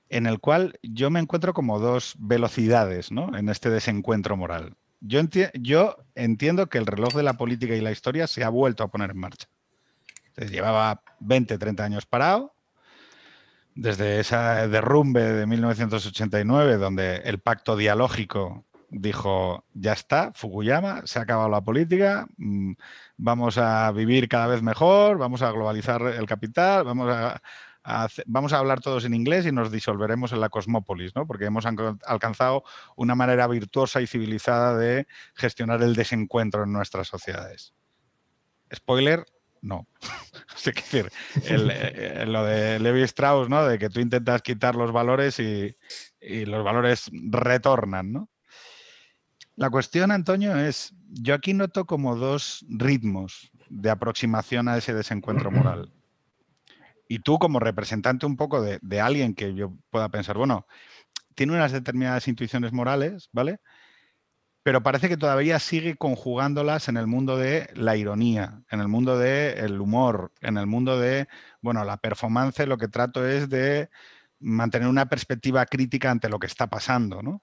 en 0.08 0.26
el 0.26 0.38
cual 0.38 0.78
yo 0.82 1.10
me 1.10 1.20
encuentro 1.20 1.52
como 1.52 1.80
dos 1.80 2.14
velocidades 2.18 3.10
¿no? 3.10 3.36
en 3.36 3.48
este 3.48 3.70
desencuentro 3.70 4.36
moral. 4.36 4.76
Yo, 5.04 5.96
entiendo 6.14 6.68
que 6.68 6.78
el 6.78 6.86
reloj 6.86 7.14
de 7.14 7.24
la 7.24 7.34
política 7.34 7.74
y 7.74 7.80
la 7.80 7.90
historia 7.90 8.28
se 8.28 8.44
ha 8.44 8.48
vuelto 8.48 8.84
a 8.84 8.88
poner 8.88 9.10
en 9.10 9.18
marcha. 9.18 9.48
llevaba 10.36 11.02
20, 11.18 11.58
30 11.58 11.84
años 11.84 12.06
parado, 12.06 12.54
desde 13.74 14.20
ese 14.20 14.36
derrumbe 14.36 15.22
de 15.22 15.46
1989, 15.46 16.76
donde 16.76 17.16
el 17.16 17.40
pacto 17.40 17.76
dialógico 17.76 18.64
dijo, 18.90 19.64
ya 19.72 19.92
está, 19.92 20.32
Fukuyama, 20.34 21.02
se 21.06 21.18
ha 21.18 21.22
acabado 21.22 21.48
la 21.48 21.62
política, 21.62 22.26
mm, 22.36 22.74
vamos 23.16 23.58
a 23.58 23.90
vivir 23.90 24.28
cada 24.28 24.46
vez 24.46 24.62
mejor, 24.62 25.18
vamos 25.18 25.42
a 25.42 25.50
globalizar 25.50 26.02
el 26.02 26.26
capital, 26.26 26.84
vamos 26.84 27.10
a, 27.10 27.40
vamos 28.26 28.52
a 28.52 28.58
hablar 28.58 28.80
todos 28.80 29.04
en 29.04 29.14
inglés 29.14 29.46
y 29.46 29.52
nos 29.52 29.72
disolveremos 29.72 30.32
en 30.32 30.40
la 30.40 30.48
cosmópolis, 30.48 31.14
¿no? 31.14 31.26
porque 31.26 31.46
hemos 31.46 31.66
alcanzado 31.66 32.64
una 32.96 33.14
manera 33.14 33.46
virtuosa 33.46 34.00
y 34.00 34.06
civilizada 34.06 34.76
de 34.76 35.06
gestionar 35.34 35.82
el 35.82 35.94
desencuentro 35.94 36.64
en 36.64 36.72
nuestras 36.72 37.08
sociedades. 37.08 37.74
Spoiler, 38.74 39.24
no. 39.62 39.86
es 40.56 40.64
decir, 40.64 41.10
eh, 41.44 42.24
lo 42.26 42.44
de 42.44 42.78
Levi 42.78 43.02
Strauss, 43.02 43.48
¿no? 43.48 43.64
De 43.64 43.78
que 43.78 43.88
tú 43.88 44.00
intentas 44.00 44.42
quitar 44.42 44.74
los 44.74 44.92
valores 44.92 45.38
y, 45.38 45.76
los 46.20 46.64
valores 46.64 47.10
retornan, 47.12 48.12
¿no? 48.12 48.28
La 49.54 49.70
cuestión, 49.70 50.10
Antonio, 50.10 50.56
es, 50.56 50.94
yo 51.08 51.34
aquí 51.34 51.52
noto 51.52 51.84
como 51.84 52.16
dos 52.16 52.64
ritmos 52.68 53.50
de 53.68 53.90
aproximación 53.90 54.68
a 54.68 54.78
ese 54.78 54.94
desencuentro 54.94 55.50
moral. 55.50 55.92
Y 57.12 57.18
tú 57.18 57.38
como 57.38 57.60
representante 57.60 58.24
un 58.24 58.36
poco 58.36 58.62
de, 58.62 58.78
de 58.80 59.00
alguien 59.00 59.34
que 59.34 59.54
yo 59.54 59.74
pueda 59.90 60.08
pensar, 60.08 60.38
bueno, 60.38 60.66
tiene 61.34 61.52
unas 61.52 61.72
determinadas 61.72 62.26
intuiciones 62.26 62.72
morales, 62.72 63.28
¿vale? 63.32 63.60
pero 64.62 64.82
parece 64.82 65.08
que 65.08 65.16
todavía 65.16 65.58
sigue 65.58 65.96
conjugándolas 65.96 66.88
en 66.88 66.96
el 66.96 67.06
mundo 67.06 67.36
de 67.36 67.68
la 67.74 67.96
ironía, 67.96 68.62
en 68.70 68.80
el 68.80 68.88
mundo 68.88 69.18
del 69.18 69.80
humor, 69.80 70.32
en 70.40 70.56
el 70.56 70.66
mundo 70.66 70.98
de, 70.98 71.28
bueno, 71.60 71.84
la 71.84 71.96
performance, 71.96 72.66
lo 72.66 72.78
que 72.78 72.88
trato 72.88 73.26
es 73.26 73.48
de 73.48 73.90
mantener 74.38 74.88
una 74.88 75.06
perspectiva 75.06 75.66
crítica 75.66 76.10
ante 76.10 76.28
lo 76.28 76.38
que 76.38 76.46
está 76.46 76.68
pasando, 76.68 77.22
¿no? 77.22 77.42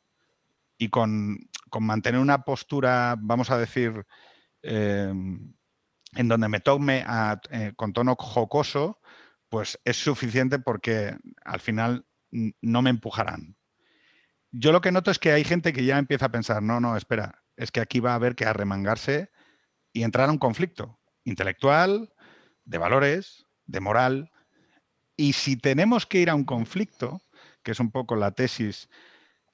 Y 0.78 0.90
con, 0.90 1.38
mantener 1.80 2.22
una 2.22 2.44
postura, 2.44 3.16
vamos 3.20 3.52
a 3.52 3.58
decir, 3.58 4.06
em, 4.62 5.54
en 6.16 6.28
donde 6.28 6.48
me 6.48 6.62
tome 6.62 7.06
eh, 7.52 7.74
con 7.76 7.94
tono 7.94 8.16
jocoso, 8.18 8.99
pues 9.50 9.80
es 9.84 9.98
suficiente 9.98 10.60
porque 10.60 11.18
al 11.44 11.60
final 11.60 12.06
no 12.32 12.82
me 12.82 12.92
empujarán, 12.92 13.58
yo 14.52 14.72
lo 14.72 14.82
que 14.82 14.92
noto 14.92 15.12
es 15.12 15.20
que 15.20 15.32
hay 15.32 15.44
gente 15.44 15.74
que 15.74 15.86
ya 15.86 16.00
empieza 16.00 16.26
a 16.26 16.32
pensar, 16.32 16.64
no, 16.64 16.80
no, 16.80 16.98
espera, 16.98 17.44
es 17.56 17.72
que 17.72 17.82
aquí 17.82 18.00
va 18.00 18.14
a 18.14 18.16
haber 18.16 18.36
que 18.36 18.46
arremangarse 18.46 19.30
y 19.94 20.04
entrar 20.04 20.30
a 20.30 20.32
un 20.32 20.40
conflicto 20.40 21.00
intelectual, 21.24 22.14
de 22.66 22.78
valores, 22.80 23.46
de 23.68 23.80
moral. 23.80 24.32
Y 25.16 25.34
si 25.34 25.56
tenemos 25.56 26.08
que 26.08 26.20
ir 26.20 26.30
a 26.30 26.36
un 26.36 26.46
conflicto, 26.46 27.22
que 27.64 27.72
es 27.72 27.80
un 27.80 27.92
poco 27.92 28.16
la 28.16 28.32
tesis 28.32 28.90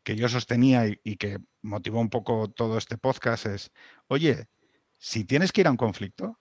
que 0.03 0.15
yo 0.15 0.29
sostenía 0.29 0.85
y, 0.87 1.17
que 1.17 1.39
motivó 1.61 1.99
un 1.99 2.09
poco 2.09 2.49
todo 2.49 2.77
este 2.77 2.97
podcast, 2.97 3.47
es, 3.47 3.71
oye, 4.07 4.47
si 4.97 5.25
tienes 5.25 5.51
que 5.51 5.61
ir 5.61 5.67
a 5.67 5.71
un 5.71 5.77
conflicto, 5.77 6.39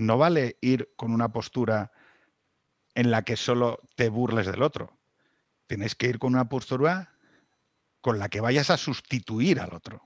no 0.00 0.18
vale 0.18 0.58
ir 0.60 0.92
con 0.96 1.12
una 1.12 1.32
postura 1.32 1.92
en 2.94 3.10
la 3.10 3.22
que 3.22 3.36
solo 3.36 3.80
te 3.94 4.08
burles 4.08 4.46
del 4.46 4.62
otro 4.62 5.00
tienes 5.70 5.94
que 5.94 6.08
ir 6.08 6.18
con 6.18 6.34
una 6.34 6.48
postura 6.48 7.12
con 8.00 8.18
la 8.18 8.28
que 8.28 8.40
vayas 8.40 8.70
a 8.70 8.76
sustituir 8.76 9.60
al 9.60 9.72
otro. 9.72 10.02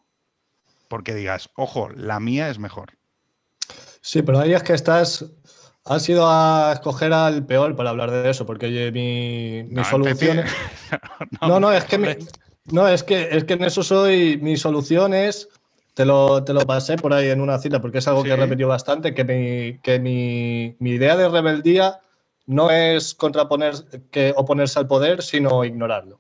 Porque 0.89 1.15
digas, 1.15 1.49
ojo, 1.57 1.89
la 1.89 2.21
mía 2.21 2.51
es 2.51 2.59
mejor. 2.59 2.99
Sí, 4.03 4.21
pero 4.21 4.41
ahí 4.41 4.53
es 4.53 4.63
que 4.63 4.75
estás. 4.75 5.25
Has 5.87 6.07
ido 6.07 6.29
a 6.29 6.71
escoger 6.75 7.15
al 7.15 7.47
peor 7.47 7.77
para 7.77 7.89
hablar 7.89 8.11
de 8.11 8.29
eso, 8.29 8.45
porque 8.45 8.91
mi, 8.93 9.75
mi 9.75 9.85
solución. 9.85 10.43
no, 11.41 11.59
no, 11.59 11.73
es 11.73 11.85
que 11.85 12.19
no, 12.67 12.87
es 12.87 13.03
que 13.03 13.35
es 13.35 13.45
que 13.45 13.55
en 13.55 13.65
eso 13.65 13.83
soy. 13.83 14.37
Mi 14.43 14.59
solución 14.59 15.15
es. 15.15 15.49
Te 15.95 16.05
lo, 16.05 16.43
te 16.43 16.53
lo 16.53 16.61
pasé 16.67 16.97
por 16.97 17.13
ahí 17.13 17.29
en 17.29 17.41
una 17.41 17.59
cita, 17.59 17.81
porque 17.81 17.99
es 17.99 18.09
algo 18.09 18.25
que 18.25 18.31
he 18.31 18.37
repetido 18.37 18.69
bastante, 18.69 19.15
que, 19.15 19.25
mi, 19.25 19.79
que 19.79 20.01
mi, 20.01 20.77
mi 20.81 20.91
idea 20.91 21.17
de 21.17 21.29
rebeldía 21.29 22.01
no 22.47 22.71
es 22.71 23.15
contraponer, 23.15 23.75
que 24.11 24.33
oponerse 24.37 24.79
al 24.79 24.87
poder, 24.87 25.23
sino 25.23 25.65
ignorarlo. 25.65 26.19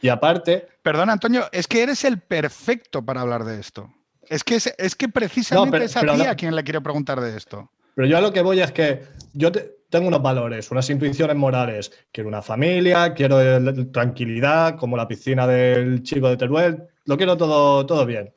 Y 0.00 0.08
aparte. 0.08 0.68
Perdón, 0.82 1.10
Antonio, 1.10 1.46
es 1.52 1.66
que 1.66 1.82
eres 1.82 2.04
el 2.04 2.20
perfecto 2.20 3.04
para 3.04 3.22
hablar 3.22 3.44
de 3.44 3.60
esto. 3.60 3.92
Es 4.28 4.44
que, 4.44 4.56
es, 4.56 4.94
que 4.96 5.08
precisamente 5.08 5.84
es 5.84 5.96
a 5.96 6.00
ti 6.00 6.22
a 6.22 6.34
quien 6.34 6.54
le 6.54 6.64
quiero 6.64 6.82
preguntar 6.82 7.20
de 7.20 7.36
esto. 7.36 7.70
Pero 7.94 8.08
yo 8.08 8.18
a 8.18 8.20
lo 8.20 8.32
que 8.32 8.42
voy 8.42 8.60
es 8.60 8.72
que 8.72 9.02
yo 9.32 9.50
tengo 9.88 10.08
unos 10.08 10.22
valores, 10.22 10.70
unas 10.70 10.88
intuiciones 10.90 11.36
morales. 11.36 11.92
Quiero 12.12 12.28
una 12.28 12.42
familia, 12.42 13.14
quiero 13.14 13.38
tranquilidad, 13.90 14.76
como 14.76 14.96
la 14.96 15.06
piscina 15.06 15.46
del 15.46 16.02
chico 16.02 16.28
de 16.28 16.36
Teruel. 16.36 16.82
Lo 17.04 17.16
quiero 17.16 17.36
todo, 17.36 17.86
todo 17.86 18.04
bien. 18.04 18.32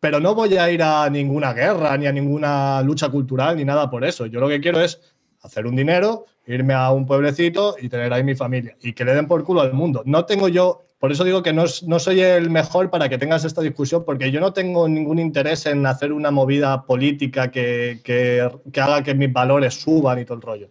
Pero 0.00 0.20
no 0.20 0.34
voy 0.34 0.56
a 0.56 0.70
ir 0.70 0.82
a 0.82 1.10
ninguna 1.10 1.52
guerra, 1.52 1.96
ni 1.96 2.06
a 2.06 2.12
ninguna 2.12 2.82
lucha 2.82 3.08
cultural, 3.08 3.56
ni 3.56 3.64
nada 3.64 3.90
por 3.90 4.04
eso. 4.04 4.26
Yo 4.26 4.38
lo 4.38 4.48
que 4.48 4.60
quiero 4.60 4.80
es 4.80 5.00
hacer 5.42 5.66
un 5.66 5.76
dinero, 5.76 6.26
irme 6.46 6.74
a 6.74 6.90
un 6.90 7.06
pueblecito 7.06 7.76
y 7.80 7.88
tener 7.88 8.12
ahí 8.12 8.22
mi 8.22 8.34
familia. 8.34 8.76
Y 8.80 8.92
que 8.92 9.04
le 9.04 9.14
den 9.14 9.26
por 9.26 9.44
culo 9.44 9.60
al 9.60 9.72
mundo. 9.72 10.02
No 10.06 10.24
tengo 10.24 10.48
yo, 10.48 10.84
por 10.98 11.12
eso 11.12 11.24
digo 11.24 11.42
que 11.42 11.52
no, 11.52 11.64
no 11.86 11.98
soy 11.98 12.20
el 12.20 12.50
mejor 12.50 12.90
para 12.90 13.08
que 13.08 13.18
tengas 13.18 13.44
esta 13.44 13.60
discusión, 13.60 14.04
porque 14.04 14.30
yo 14.30 14.40
no 14.40 14.52
tengo 14.52 14.88
ningún 14.88 15.18
interés 15.18 15.66
en 15.66 15.84
hacer 15.86 16.12
una 16.12 16.30
movida 16.30 16.84
política 16.84 17.50
que, 17.50 18.00
que, 18.04 18.40
haga 18.80 19.02
que 19.02 19.14
mis 19.14 19.32
valores 19.32 19.74
suban 19.74 20.18
y 20.20 20.24
todo 20.24 20.36
el 20.36 20.42
rollo. 20.42 20.70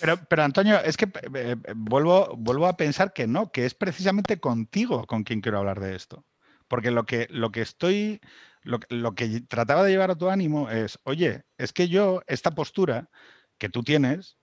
Pero, 0.00 0.18
pero, 0.28 0.42
Antonio, 0.42 0.80
es 0.82 0.96
que 0.96 1.04
eh, 1.04 1.10
eh, 1.34 1.56
vuelvo, 1.74 2.34
vuelvo 2.36 2.66
a 2.66 2.76
pensar 2.76 3.12
que 3.12 3.26
no, 3.26 3.52
que 3.52 3.66
es 3.66 3.74
precisamente 3.74 4.38
contigo 4.38 5.06
con 5.06 5.22
quien 5.22 5.40
quiero 5.40 5.58
hablar 5.58 5.80
de 5.80 5.94
esto. 5.94 6.24
Porque 6.72 6.90
lo 6.90 7.04
que, 7.04 7.26
lo 7.28 7.52
que 7.52 7.60
estoy, 7.60 8.18
lo, 8.62 8.80
lo 8.88 9.14
que 9.14 9.42
trataba 9.42 9.84
de 9.84 9.90
llevar 9.90 10.10
a 10.10 10.14
tu 10.16 10.30
ánimo 10.30 10.70
es, 10.70 10.98
oye, 11.04 11.44
es 11.58 11.74
que 11.74 11.90
yo, 11.90 12.22
esta 12.26 12.52
postura, 12.52 13.10
que 13.58 13.68
tú 13.68 13.82
tienes, 13.82 14.38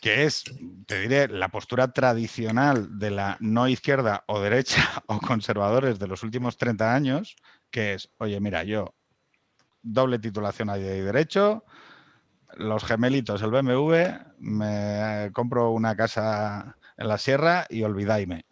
que 0.00 0.22
es, 0.22 0.44
te 0.86 1.00
diré, 1.00 1.26
la 1.26 1.48
postura 1.48 1.92
tradicional 1.92 2.96
de 2.96 3.10
la 3.10 3.38
no 3.40 3.66
izquierda 3.66 4.22
o 4.28 4.38
derecha 4.38 5.02
o 5.06 5.18
conservadores 5.18 5.98
de 5.98 6.06
los 6.06 6.22
últimos 6.22 6.58
30 6.58 6.94
años, 6.94 7.34
que 7.72 7.94
es, 7.94 8.08
oye, 8.18 8.38
mira, 8.38 8.62
yo 8.62 8.94
doble 9.82 10.20
titulación 10.20 10.70
ahí 10.70 10.82
de 10.82 11.02
derecho, 11.02 11.64
los 12.54 12.84
gemelitos, 12.84 13.42
el 13.42 13.50
BMW, 13.50 13.96
me 14.38 15.32
compro 15.32 15.72
una 15.72 15.96
casa 15.96 16.76
en 16.96 17.08
la 17.08 17.18
sierra 17.18 17.66
y 17.68 17.82
olvidáisme. 17.82 18.44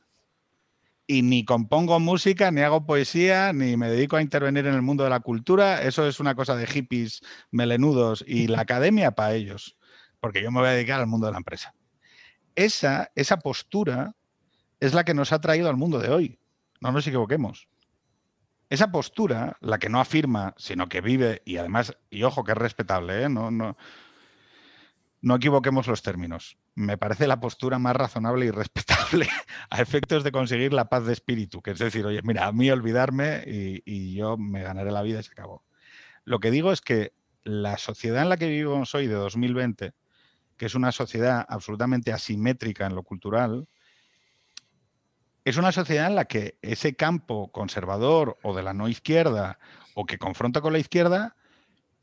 Y 1.10 1.22
ni 1.22 1.44
compongo 1.44 1.98
música, 1.98 2.52
ni 2.52 2.60
hago 2.60 2.86
poesía, 2.86 3.52
ni 3.52 3.76
me 3.76 3.90
dedico 3.90 4.16
a 4.16 4.22
intervenir 4.22 4.66
en 4.66 4.74
el 4.74 4.82
mundo 4.82 5.02
de 5.02 5.10
la 5.10 5.20
cultura. 5.20 5.82
Eso 5.82 6.06
es 6.06 6.20
una 6.20 6.36
cosa 6.36 6.54
de 6.54 6.68
hippies 6.68 7.22
melenudos 7.50 8.24
y 8.26 8.46
la 8.46 8.60
academia 8.60 9.10
para 9.10 9.34
ellos 9.34 9.76
porque 10.20 10.42
yo 10.42 10.50
me 10.50 10.60
voy 10.60 10.68
a 10.68 10.72
dedicar 10.72 11.00
al 11.00 11.06
mundo 11.06 11.26
de 11.26 11.32
la 11.32 11.38
empresa. 11.38 11.74
Esa, 12.54 13.10
esa 13.14 13.38
postura 13.38 14.14
es 14.78 14.94
la 14.94 15.04
que 15.04 15.14
nos 15.14 15.32
ha 15.32 15.40
traído 15.40 15.68
al 15.68 15.76
mundo 15.76 15.98
de 15.98 16.10
hoy. 16.10 16.38
No 16.80 16.92
nos 16.92 17.06
equivoquemos. 17.06 17.68
Esa 18.68 18.92
postura, 18.92 19.56
la 19.60 19.78
que 19.78 19.88
no 19.88 20.00
afirma, 20.00 20.54
sino 20.56 20.88
que 20.88 21.00
vive, 21.00 21.42
y 21.44 21.56
además, 21.56 21.96
y 22.08 22.22
ojo 22.22 22.44
que 22.44 22.52
es 22.52 22.58
respetable, 22.58 23.24
¿eh? 23.24 23.28
no, 23.28 23.50
no, 23.50 23.76
no 25.22 25.34
equivoquemos 25.34 25.88
los 25.88 26.02
términos. 26.02 26.56
Me 26.76 26.96
parece 26.96 27.26
la 27.26 27.40
postura 27.40 27.78
más 27.78 27.96
razonable 27.96 28.46
y 28.46 28.50
respetable 28.50 28.99
a 29.70 29.80
efectos 29.80 30.24
de 30.24 30.32
conseguir 30.32 30.72
la 30.72 30.88
paz 30.88 31.06
de 31.06 31.12
espíritu, 31.12 31.62
que 31.62 31.72
es 31.72 31.78
decir, 31.78 32.04
oye, 32.06 32.20
mira, 32.22 32.46
a 32.46 32.52
mí 32.52 32.70
olvidarme 32.70 33.42
y, 33.46 33.82
y 33.84 34.14
yo 34.14 34.36
me 34.36 34.62
ganaré 34.62 34.90
la 34.90 35.02
vida 35.02 35.20
y 35.20 35.22
se 35.22 35.32
acabó. 35.32 35.64
Lo 36.24 36.40
que 36.40 36.50
digo 36.50 36.72
es 36.72 36.80
que 36.80 37.12
la 37.42 37.78
sociedad 37.78 38.22
en 38.22 38.28
la 38.28 38.36
que 38.36 38.48
vivimos 38.48 38.94
hoy 38.94 39.06
de 39.06 39.14
2020 39.14 39.94
que 40.60 40.66
es 40.66 40.74
una 40.74 40.92
sociedad 40.92 41.46
absolutamente 41.48 42.12
asimétrica 42.12 42.84
en 42.84 42.94
lo 42.94 43.02
cultural, 43.02 43.66
es 45.42 45.56
una 45.56 45.72
sociedad 45.72 46.06
en 46.06 46.14
la 46.14 46.26
que 46.26 46.58
ese 46.60 46.94
campo 46.96 47.50
conservador 47.50 48.36
o 48.42 48.54
de 48.54 48.62
la 48.62 48.74
no 48.74 48.86
izquierda 48.86 49.58
o 49.94 50.04
que 50.04 50.18
confronta 50.18 50.60
con 50.60 50.74
la 50.74 50.78
izquierda 50.78 51.34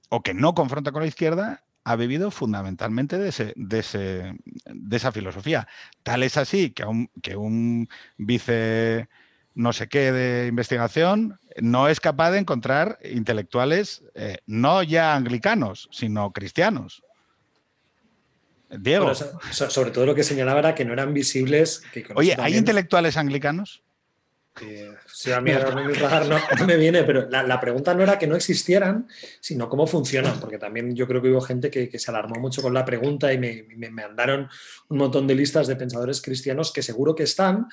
o 0.09 0.23
que 0.23 0.33
no 0.33 0.55
confronta 0.55 0.91
con 0.91 1.03
la 1.03 1.07
izquierda 1.07 1.65
ha 1.87 1.95
bebido 1.95 2.31
fundamentalmente 2.31 3.17
de, 3.17 3.29
ese, 3.29 3.53
de, 3.55 4.35
de 4.65 4.97
esa 4.97 5.11
filosofía. 5.13 5.69
Tal 6.03 6.21
es 6.23 6.35
así 6.35 6.71
que 6.71 6.83
un, 6.83 7.09
que 7.21 7.37
un 7.37 7.87
vice 8.17 9.07
no 9.55 9.71
sé 9.71 9.87
qué 9.87 10.11
de 10.11 10.47
investigación 10.47 11.39
no 11.61 11.87
es 11.87 12.01
capaz 12.01 12.31
de 12.31 12.39
encontrar 12.39 12.99
intelectuales 13.05 14.03
eh, 14.15 14.39
no 14.45 14.83
ya 14.83 15.15
anglicanos, 15.15 15.87
sino 15.93 16.33
cristianos. 16.33 17.03
Diego. 18.69 19.15
sobre 19.51 19.91
todo 19.91 20.05
lo 20.07 20.13
que 20.13 20.23
señalaba 20.23 20.59
era 20.59 20.75
que 20.75 20.83
no 20.83 20.91
eran 20.91 21.13
visibles. 21.13 21.83
Oye, 22.15 22.35
¿hay 22.37 22.57
intelectuales 22.57 23.15
anglicanos? 23.15 23.81
Sí, 25.05 25.31
a 25.31 25.41
mí 25.41 25.51
no, 26.59 26.65
me 26.65 26.77
viene, 26.77 27.03
pero 27.03 27.29
la, 27.29 27.59
pregunta 27.59 27.93
no 27.93 28.03
era 28.03 28.17
que 28.17 28.27
no 28.27 28.35
existieran, 28.35 29.07
sino 29.39 29.69
cómo 29.69 29.87
funcionan, 29.87 30.39
porque 30.39 30.57
también 30.57 30.95
yo 30.95 31.07
creo 31.07 31.21
que 31.21 31.29
hubo 31.29 31.41
gente 31.41 31.69
que, 31.69 31.97
se 31.97 32.11
alarmó 32.11 32.39
mucho 32.39 32.61
con 32.61 32.73
la 32.73 32.85
pregunta 32.85 33.33
y 33.33 33.37
me, 33.37 33.65
me, 33.75 33.89
mandaron 33.89 34.49
un 34.89 34.97
montón 34.97 35.27
de 35.27 35.35
listas 35.35 35.67
de 35.67 35.75
pensadores 35.75 36.21
cristianos 36.21 36.71
que 36.71 36.81
seguro 36.81 37.15
que 37.15 37.23
están, 37.23 37.67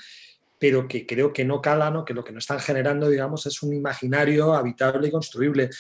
pero 0.58 0.88
que 0.88 1.06
creo 1.06 1.32
que 1.32 1.44
no 1.44 1.60
calan 1.60 1.96
o 1.96 2.04
que 2.04 2.14
lo 2.14 2.24
que 2.24 2.32
no 2.32 2.38
están 2.38 2.60
generando, 2.60 3.08
digamos, 3.08 3.46
es 3.46 3.62
un 3.62 3.74
imaginario 3.74 4.54
habitable 4.54 5.08
y 5.08 5.10
construible. 5.10 5.70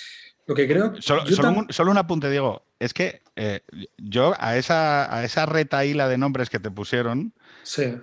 Lo 0.46 0.54
que 0.54 0.68
creo. 0.68 0.92
Solo, 1.00 1.24
solo, 1.70 1.90
un, 1.90 1.98
apunte, 1.98 2.30
Diego. 2.30 2.66
Es 2.78 2.92
que 2.92 3.22
eh, 3.34 3.60
yo 3.96 4.34
a 4.38 4.56
esa, 4.56 5.14
a 5.14 5.24
esa 5.24 5.46
retaíla 5.46 6.08
de 6.08 6.18
nombres 6.18 6.50
que 6.50 6.60
te 6.60 6.70
pusieron, 6.70 7.32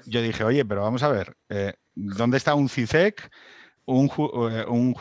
yo 0.06 0.22
dije, 0.22 0.44
oye, 0.44 0.66
pero 0.66 0.82
vamos 0.82 1.04
a 1.04 1.10
ver, 1.10 1.36
eh, 1.50 1.74
¿dónde 1.96 2.38
está 2.38 2.56
un 2.56 2.70
CISEC? 2.70 3.30
un, 3.86 4.08
eh, 4.52 4.66
un 4.68 4.96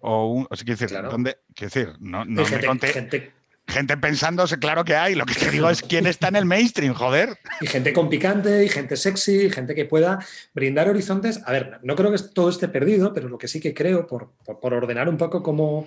o 0.00 0.32
un. 0.32 0.46
O 0.50 0.56
sea, 0.56 0.64
quiero 0.64 0.78
decir, 0.78 1.02
¿dónde, 1.02 1.38
quiero 1.54 1.72
decir, 1.72 1.96
no, 2.00 2.24
no 2.24 2.44
me 2.44 2.64
conté. 2.64 2.88
Gente, 2.88 3.32
gente 3.66 3.96
pensándose, 3.96 4.58
claro 4.58 4.84
que 4.84 4.96
hay. 4.96 5.14
Lo 5.14 5.26
que 5.26 5.34
te 5.34 5.50
digo 5.50 5.68
es 5.70 5.82
quién 5.82 6.06
está 6.06 6.28
en 6.28 6.36
el 6.36 6.44
mainstream, 6.44 6.94
joder. 6.94 7.38
Y 7.60 7.66
gente 7.66 7.92
con 7.92 8.08
picante, 8.08 8.64
y 8.64 8.68
gente 8.68 8.96
sexy, 8.96 9.50
gente 9.50 9.74
que 9.74 9.84
pueda 9.84 10.24
brindar 10.54 10.88
horizontes. 10.88 11.40
A 11.46 11.52
ver, 11.52 11.80
no 11.82 11.94
creo 11.96 12.10
que 12.10 12.18
todo 12.18 12.48
esté 12.48 12.68
perdido, 12.68 13.12
pero 13.12 13.28
lo 13.28 13.38
que 13.38 13.48
sí 13.48 13.60
que 13.60 13.74
creo, 13.74 14.06
por, 14.06 14.32
por 14.60 14.74
ordenar 14.74 15.08
un 15.08 15.16
poco 15.16 15.42
cómo, 15.42 15.86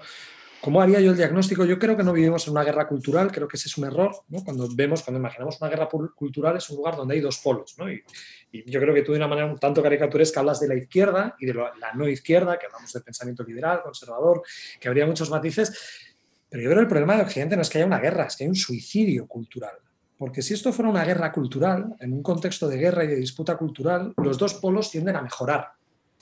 ¿Cómo 0.62 0.80
haría 0.80 1.02
yo 1.02 1.10
el 1.10 1.18
diagnóstico? 1.18 1.66
Yo 1.66 1.80
creo 1.80 1.98
que 1.98 2.04
no 2.04 2.14
vivimos 2.14 2.46
en 2.46 2.52
una 2.52 2.64
guerra 2.64 2.88
cultural, 2.88 3.32
creo 3.32 3.48
que 3.48 3.58
ese 3.58 3.68
es 3.68 3.78
un 3.80 3.86
error. 3.86 4.12
Cuando 4.46 4.70
vemos, 4.76 5.02
cuando 5.02 5.20
imaginamos 5.20 5.60
una 5.60 5.72
guerra 5.72 5.90
cultural, 5.90 6.56
es 6.56 6.70
un 6.70 6.78
lugar 6.78 6.96
donde 6.96 7.16
hay 7.16 7.20
dos 7.20 7.40
polos. 7.40 7.76
Y, 7.80 8.04
yo 8.52 8.80
creo 8.80 8.94
que 8.94 9.02
tú 9.02 9.12
de 9.12 9.18
una 9.18 9.28
manera 9.28 9.48
un 9.48 9.58
tanto 9.58 9.82
caricaturesca 9.82 10.40
hablas 10.40 10.60
de 10.60 10.68
la 10.68 10.76
izquierda 10.76 11.36
y 11.40 11.46
de 11.46 11.54
la 11.54 11.94
no 11.96 12.08
izquierda, 12.08 12.58
que 12.60 12.66
hablamos 12.66 12.92
de 12.92 13.02
pensamiento 13.02 13.44
liberal, 13.44 13.82
conservador, 13.84 14.44
que 14.80 14.88
habría 14.88 15.06
muchos 15.06 15.30
matices. 15.30 16.08
Pero 16.50 16.64
yo 16.64 16.70
creo 16.70 16.80
que 16.80 16.84
el 16.84 16.90
problema 16.90 17.16
de 17.16 17.24
Occidente 17.24 17.56
no 17.56 17.62
es 17.62 17.70
que 17.70 17.78
haya 17.78 17.88
una 17.88 18.00
guerra, 18.00 18.26
es 18.26 18.36
que 18.36 18.44
hay 18.44 18.50
un 18.50 18.56
suicidio 18.56 19.26
cultural. 19.28 19.76
Porque 20.18 20.42
si 20.42 20.54
esto 20.54 20.72
fuera 20.74 20.92
una 20.92 21.06
guerra 21.06 21.32
cultural, 21.32 21.96
en 22.00 22.14
un 22.14 22.22
contexto 22.22 22.68
de 22.68 22.78
guerra 22.78 23.04
y 23.04 23.08
de 23.08 23.16
disputa 23.16 23.58
cultural, 23.58 24.14
los 24.18 24.38
dos 24.38 24.56
polos 24.56 24.92
tienden 24.92 25.16
a 25.16 25.22
mejorar 25.22 25.70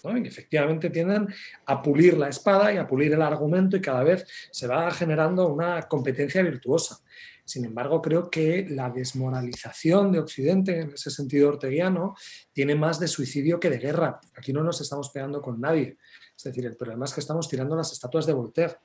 y 0.04 0.28
efectivamente 0.28 0.90
tienden 0.90 1.28
a 1.66 1.82
pulir 1.82 2.18
la 2.18 2.30
espada 2.30 2.74
y 2.74 2.78
a 2.78 2.88
pulir 2.88 3.14
el 3.14 3.22
argumento 3.22 3.76
y 3.76 3.82
cada 3.82 4.04
vez 4.04 4.26
se 4.52 4.68
va 4.68 4.90
generando 4.92 5.48
una 5.48 5.82
competencia 5.84 6.42
virtuosa. 6.42 7.00
Sin 7.50 7.66
embargo, 7.66 8.00
creo 8.00 8.30
que 8.30 8.68
la 8.70 8.92
desmoralización 8.92 10.12
de 10.12 10.20
Occidente, 10.20 10.82
en 10.82 10.92
ese 10.92 11.10
sentido 11.10 11.50
orteguiano, 11.50 12.14
tiene 12.54 12.76
más 12.76 13.00
de 13.00 13.08
suicidio 13.08 13.60
que 13.60 13.72
de 13.72 13.80
guerra. 13.80 14.20
Aquí 14.38 14.54
no 14.54 14.62
nos 14.62 14.80
estamos 14.82 15.10
pegando 15.10 15.42
con 15.42 15.60
nadie. 15.60 15.98
Es 16.38 16.44
decir, 16.44 16.64
el 16.68 16.76
problema 16.76 17.06
es 17.06 17.14
que 17.14 17.22
estamos 17.22 17.50
tirando 17.50 17.76
las 17.76 17.92
estatuas 17.92 18.28
de 18.28 18.34
Voltaire. 18.34 18.76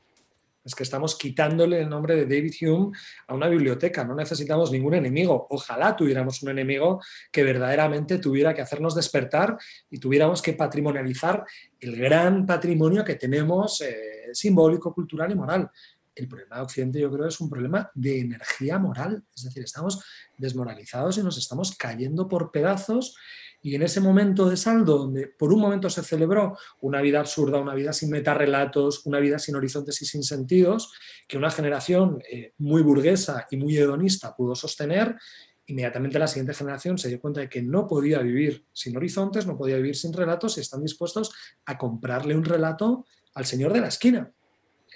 Es 0.64 0.74
que 0.74 0.82
estamos 0.82 1.14
quitándole 1.18 1.82
el 1.82 1.90
nombre 1.90 2.16
de 2.16 2.24
David 2.24 2.54
Hume 2.62 2.96
a 3.26 3.34
una 3.34 3.48
biblioteca. 3.48 4.02
No 4.02 4.14
necesitamos 4.14 4.72
ningún 4.72 4.94
enemigo. 4.94 5.46
Ojalá 5.50 5.94
tuviéramos 5.94 6.42
un 6.42 6.48
enemigo 6.48 7.02
que 7.30 7.42
verdaderamente 7.42 8.16
tuviera 8.16 8.54
que 8.54 8.62
hacernos 8.62 8.94
despertar 8.94 9.58
y 9.90 9.98
tuviéramos 9.98 10.40
que 10.40 10.54
patrimonializar 10.54 11.44
el 11.80 11.96
gran 11.96 12.46
patrimonio 12.46 13.04
que 13.04 13.16
tenemos 13.16 13.82
eh, 13.82 14.30
simbólico, 14.32 14.94
cultural 14.94 15.30
y 15.32 15.34
moral. 15.34 15.70
El 16.14 16.28
problema 16.28 16.56
de 16.56 16.62
Occidente 16.62 17.00
yo 17.00 17.10
creo 17.10 17.26
es 17.26 17.40
un 17.40 17.50
problema 17.50 17.90
de 17.94 18.20
energía 18.20 18.78
moral. 18.78 19.24
Es 19.34 19.44
decir, 19.44 19.64
estamos 19.64 20.02
desmoralizados 20.38 21.18
y 21.18 21.22
nos 21.22 21.38
estamos 21.38 21.76
cayendo 21.76 22.28
por 22.28 22.50
pedazos 22.50 23.16
y 23.64 23.74
en 23.74 23.82
ese 23.82 24.02
momento 24.02 24.50
de 24.50 24.58
saldo, 24.58 24.98
donde 24.98 25.26
por 25.26 25.50
un 25.50 25.58
momento 25.58 25.88
se 25.88 26.02
celebró 26.02 26.58
una 26.82 27.00
vida 27.00 27.20
absurda, 27.20 27.58
una 27.58 27.74
vida 27.74 27.94
sin 27.94 28.10
metarrelatos, 28.10 29.06
una 29.06 29.20
vida 29.20 29.38
sin 29.38 29.56
horizontes 29.56 30.02
y 30.02 30.04
sin 30.04 30.22
sentidos, 30.22 30.92
que 31.26 31.38
una 31.38 31.50
generación 31.50 32.22
eh, 32.30 32.52
muy 32.58 32.82
burguesa 32.82 33.46
y 33.50 33.56
muy 33.56 33.74
hedonista 33.74 34.36
pudo 34.36 34.54
sostener, 34.54 35.16
inmediatamente 35.64 36.18
la 36.18 36.26
siguiente 36.26 36.52
generación 36.52 36.98
se 36.98 37.08
dio 37.08 37.18
cuenta 37.18 37.40
de 37.40 37.48
que 37.48 37.62
no 37.62 37.86
podía 37.86 38.18
vivir 38.18 38.66
sin 38.74 38.98
horizontes, 38.98 39.46
no 39.46 39.56
podía 39.56 39.76
vivir 39.76 39.96
sin 39.96 40.12
relatos 40.12 40.58
y 40.58 40.60
están 40.60 40.82
dispuestos 40.82 41.32
a 41.64 41.78
comprarle 41.78 42.36
un 42.36 42.44
relato 42.44 43.06
al 43.34 43.46
señor 43.46 43.72
de 43.72 43.80
la 43.80 43.88
esquina. 43.88 44.30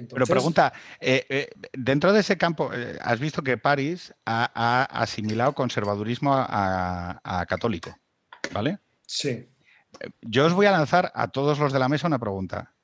Pero 0.09 0.27
pregunta, 0.27 0.73
eh, 1.01 1.27
eh, 1.29 1.51
dentro 1.73 2.13
de 2.13 2.21
ese 2.21 2.39
campo, 2.39 2.71
has 3.01 3.19
visto 3.19 3.43
que 3.43 3.59
París 3.59 4.15
ha, 4.27 4.85
asimilado 4.91 5.55
conservadurismo 5.55 6.35
a 6.35 7.45
católico. 7.49 7.97
¿Vale? 8.53 8.79
Sí. 9.07 9.49
Yo 10.23 10.47
os 10.47 10.55
voy 10.55 10.67
a 10.67 10.73
lanzar 10.73 11.11
a 11.15 11.29
todos 11.29 11.59
los 11.59 11.73
de 11.73 11.79
la 11.79 11.89
mesa 11.89 12.07
una 12.07 12.19
pregunta. 12.19 12.75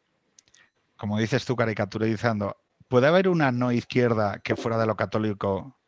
Como 0.97 1.19
dices 1.19 1.45
tú, 1.45 1.57
caricaturizando, 1.57 2.57
¿puede 2.89 3.07
haber 3.07 3.29
una 3.29 3.53
no 3.53 3.73
izquierda 3.73 4.39
que 4.39 4.57
fuera 4.57 4.79
de 4.79 4.87
lo 4.87 4.97
católico 4.97 5.79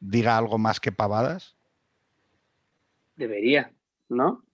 diga 0.00 0.36
algo 0.36 0.58
más 0.58 0.80
que 0.80 0.92
pavadas? 0.92 1.56
Debería, 3.16 3.72
¿no? 4.08 4.44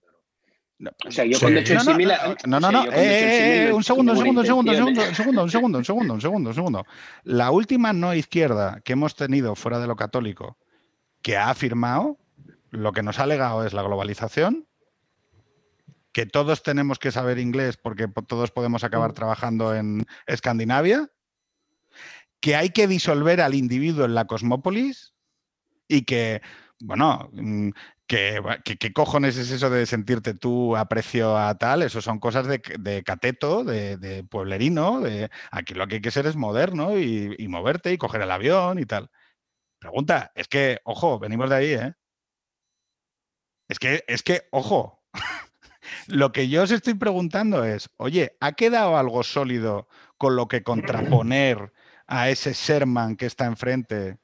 O 1.05 1.11
sea, 1.11 1.25
yo 1.25 1.37
cuando 1.39 1.59
he 1.59 1.61
hecho 1.61 1.75
no, 1.75 2.59
No, 2.59 2.59
no, 2.59 2.71
no. 2.71 2.83
un 3.75 3.83
segundo, 3.83 4.13
un 4.13 4.17
segundo, 4.17 4.41
un 4.41 4.47
segundo, 4.47 4.71
un 4.71 4.77
segundo, 4.77 5.03
un 5.03 5.15
segundo, 5.15 5.43
un 5.43 5.49
segundo, 5.51 5.77
un 5.77 5.85
segundo, 5.85 6.13
un 6.13 6.21
segundo, 6.21 6.49
un 6.49 6.55
segundo. 6.55 6.85
La 7.23 7.51
última 7.51 7.91
no 7.91 8.13
izquierda 8.13 8.79
que 8.83 8.93
hemos 8.93 9.15
tenido 9.15 9.55
fuera 9.55 9.79
de 9.79 9.87
lo 9.87 9.95
católico 9.95 10.57
que 11.21 11.35
ha 11.35 11.49
afirmado 11.49 12.17
lo 12.71 12.93
que 12.93 13.03
nos 13.03 13.19
ha 13.19 13.25
legado 13.25 13.65
es 13.65 13.73
la 13.73 13.81
globalización, 13.81 14.67
que 16.13 16.25
todos 16.25 16.63
tenemos 16.63 16.99
que 16.99 17.11
saber 17.11 17.39
inglés 17.39 17.77
porque 17.77 18.07
todos 18.27 18.51
podemos 18.51 18.83
acabar 18.83 19.13
trabajando 19.13 19.75
en 19.75 20.05
Escandinavia, 20.27 21.09
que 22.39 22.55
hay 22.55 22.69
que 22.69 22.87
disolver 22.87 23.41
al 23.41 23.53
individuo 23.53 24.05
en 24.05 24.15
la 24.15 24.25
cosmópolis 24.25 25.13
y 25.87 26.03
que, 26.03 26.41
bueno, 26.81 27.29
mm, 27.33 27.69
¿qué 28.07 28.91
cojones 28.93 29.37
es 29.37 29.51
eso 29.51 29.69
de 29.69 29.85
sentirte 29.85 30.33
tú 30.33 30.75
aprecio 30.75 31.37
a 31.37 31.57
tal? 31.57 31.83
Eso 31.83 32.01
son 32.01 32.19
cosas 32.19 32.47
de, 32.47 33.03
cateto, 33.03 33.63
de, 33.63 34.25
pueblerino, 34.29 35.01
de 35.01 35.29
aquí 35.51 35.73
lo 35.73 35.87
que 35.87 35.95
hay 35.95 36.01
que 36.01 36.11
ser 36.11 36.25
es 36.25 36.35
moderno 36.35 36.97
y, 36.97 37.35
y 37.37 37.47
moverte 37.47 37.91
y 37.93 37.97
coger 37.97 38.21
el 38.21 38.31
avión 38.31 38.79
y 38.79 38.85
tal. 38.85 39.09
Pregunta, 39.79 40.31
es 40.35 40.47
que, 40.47 40.79
ojo, 40.83 41.19
venimos 41.19 41.49
de 41.49 41.55
ahí, 41.55 41.73
¿eh? 41.73 41.93
Es 43.69 43.79
que, 43.79 44.03
es 44.07 44.23
que, 44.23 44.47
ojo, 44.51 45.03
lo 46.07 46.31
que 46.31 46.49
yo 46.49 46.63
os 46.63 46.71
estoy 46.71 46.95
preguntando 46.95 47.63
es, 47.63 47.89
oye, 47.97 48.35
¿ha 48.41 48.53
quedado 48.53 48.97
algo 48.97 49.23
sólido 49.23 49.87
con 50.17 50.35
lo 50.35 50.47
que 50.47 50.63
contraponer 50.63 51.71
a 52.07 52.29
ese 52.29 52.53
Sherman 52.53 53.15
que 53.15 53.27
está 53.27 53.45
enfrente 53.45 54.17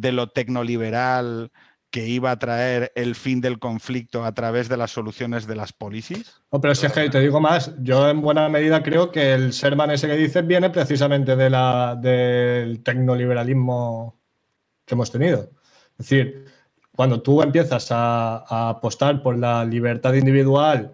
de 0.00 0.12
lo 0.12 0.28
tecnoliberal 0.28 1.50
que 1.90 2.06
iba 2.06 2.30
a 2.30 2.38
traer 2.38 2.92
el 2.94 3.14
fin 3.14 3.40
del 3.40 3.58
conflicto 3.58 4.24
a 4.24 4.32
través 4.32 4.68
de 4.68 4.76
las 4.76 4.90
soluciones 4.90 5.46
de 5.46 5.56
las 5.56 5.72
policies? 5.72 6.40
No, 6.52 6.60
pero 6.60 6.74
si 6.74 6.86
es 6.86 6.92
que 6.92 7.08
te 7.08 7.20
digo 7.20 7.40
más, 7.40 7.72
yo 7.80 8.08
en 8.08 8.20
buena 8.20 8.48
medida 8.48 8.82
creo 8.82 9.10
que 9.10 9.32
el 9.32 9.50
Sherman 9.50 9.90
ese 9.90 10.06
que 10.06 10.16
dices 10.16 10.46
viene 10.46 10.70
precisamente 10.70 11.34
de 11.34 11.48
del 12.00 12.82
tecnoliberalismo 12.82 14.20
que 14.84 14.94
hemos 14.94 15.10
tenido. 15.10 15.50
Es 15.98 16.08
decir, 16.08 16.44
cuando 16.94 17.22
tú 17.22 17.42
empiezas 17.42 17.88
a, 17.90 18.68
apostar 18.70 19.22
por 19.22 19.38
la 19.38 19.64
libertad 19.64 20.14
individual 20.14 20.92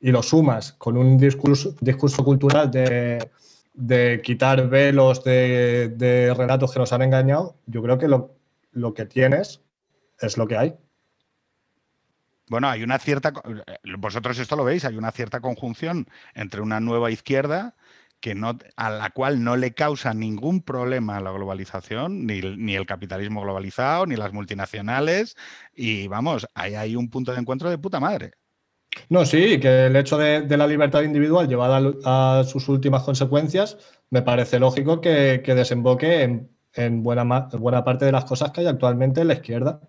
y 0.00 0.10
lo 0.10 0.22
sumas 0.22 0.72
con 0.72 0.96
un 0.96 1.16
discurso, 1.16 1.74
discurso 1.80 2.22
cultural 2.24 2.70
de, 2.70 4.20
quitar 4.22 4.68
velos 4.68 5.24
de, 5.24 6.34
relatos 6.36 6.72
que 6.72 6.78
nos 6.78 6.92
han 6.92 7.02
engañado, 7.02 7.56
yo 7.66 7.82
creo 7.82 7.98
que 7.98 8.08
lo, 8.08 8.34
lo 8.74 8.94
que 8.94 9.06
tienes 9.06 9.62
es 10.20 10.36
lo 10.36 10.46
que 10.46 10.56
hay. 10.56 10.74
Bueno, 12.48 12.68
hay 12.68 12.82
una 12.82 12.98
cierta, 12.98 13.32
vosotros 13.98 14.38
esto 14.38 14.56
lo 14.56 14.64
veis, 14.64 14.84
hay 14.84 14.96
una 14.96 15.12
cierta 15.12 15.40
conjunción 15.40 16.06
entre 16.34 16.60
una 16.60 16.78
nueva 16.78 17.10
izquierda 17.10 17.74
que 18.24 18.34
no, 18.34 18.58
a 18.76 18.88
la 18.88 19.10
cual 19.10 19.44
no 19.44 19.54
le 19.56 19.74
causa 19.74 20.14
ningún 20.14 20.62
problema 20.62 21.20
la 21.20 21.30
globalización, 21.30 22.26
ni, 22.26 22.74
el 22.74 22.86
capitalismo 22.86 23.42
globalizado, 23.42 24.06
ni 24.06 24.16
las 24.16 24.32
multinacionales. 24.32 25.36
Y 25.74 26.08
vamos, 26.08 26.46
ahí 26.54 26.74
hay 26.74 26.96
un 26.96 27.10
punto 27.10 27.32
de 27.32 27.40
encuentro 27.40 27.68
de 27.68 27.76
puta 27.76 28.00
madre. 28.00 28.32
No, 29.10 29.26
sí, 29.26 29.60
que 29.60 29.86
el 29.86 29.96
hecho 29.96 30.16
de, 30.16 30.56
la 30.56 30.66
libertad 30.66 31.02
individual 31.02 31.48
llevada 31.48 31.82
a, 32.06 32.44
sus 32.44 32.66
últimas 32.70 33.02
consecuencias, 33.02 33.76
me 34.08 34.22
parece 34.22 34.58
lógico 34.58 35.02
que, 35.02 35.42
desemboque 35.44 36.22
en 36.22 36.53
buena, 36.90 37.24
buena 37.52 37.84
parte 37.84 38.04
de 38.04 38.12
las 38.12 38.24
cosas 38.24 38.50
que 38.50 38.60
hay 38.60 38.66
actualmente 38.66 39.20
en 39.20 39.28
la 39.28 39.34
izquierda. 39.34 39.80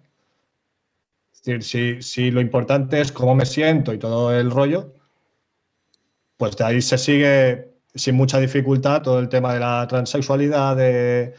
Es 1.34 1.44
decir, 1.44 2.04
si, 2.04 2.32
lo 2.32 2.42
importante 2.42 3.02
es 3.02 3.12
cómo 3.12 3.36
me 3.36 3.46
siento 3.46 3.94
y 3.94 4.00
todo 4.00 4.36
el 4.36 4.52
rollo, 4.52 4.94
pues 6.38 6.58
de 6.58 6.64
ahí 6.64 6.82
se 6.82 6.98
sigue 6.98 7.76
sin 7.94 8.16
mucha 8.16 8.40
dificultad 8.40 9.02
todo 9.02 9.20
el 9.20 9.30
tema 9.30 9.54
de 9.54 9.60
la 9.60 9.88
transexualidad, 9.88 10.76
de, 10.76 11.34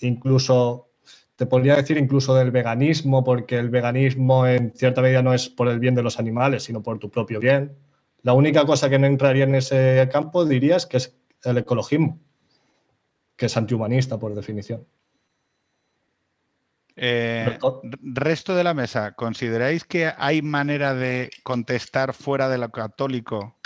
incluso, 0.00 0.90
te 1.36 1.46
podría 1.46 1.76
decir 1.76 1.98
incluso 1.98 2.34
del 2.34 2.50
veganismo, 2.50 3.24
porque 3.24 3.58
el 3.58 3.70
veganismo 3.70 4.46
en 4.46 4.72
cierta 4.74 5.02
medida 5.02 5.22
no 5.22 5.34
es 5.34 5.48
por 5.48 5.68
el 5.68 5.80
bien 5.80 5.94
de 5.94 6.02
los 6.02 6.18
animales, 6.18 6.64
sino 6.64 6.82
por 6.82 6.98
tu 6.98 7.10
propio 7.10 7.40
bien. 7.40 7.76
La 8.22 8.32
única 8.34 8.64
cosa 8.64 8.88
que 8.88 8.98
no 8.98 9.06
entraría 9.06 9.44
en 9.44 9.54
ese 9.56 10.08
campo 10.12 10.44
dirías 10.44 10.86
que 10.86 10.98
es 10.98 11.16
el 11.44 11.58
ecologismo 11.58 12.20
que 13.36 13.46
es 13.46 13.56
antihumanista 13.56 14.18
por 14.18 14.34
definición. 14.34 14.86
Eh, 16.96 17.58
resto 18.02 18.54
de 18.54 18.62
la 18.64 18.74
mesa, 18.74 19.12
¿consideráis 19.12 19.84
que 19.84 20.12
hay 20.16 20.42
manera 20.42 20.94
de 20.94 21.30
contestar 21.42 22.14
fuera 22.14 22.48
de 22.48 22.58
lo 22.58 22.70
católico 22.70 23.58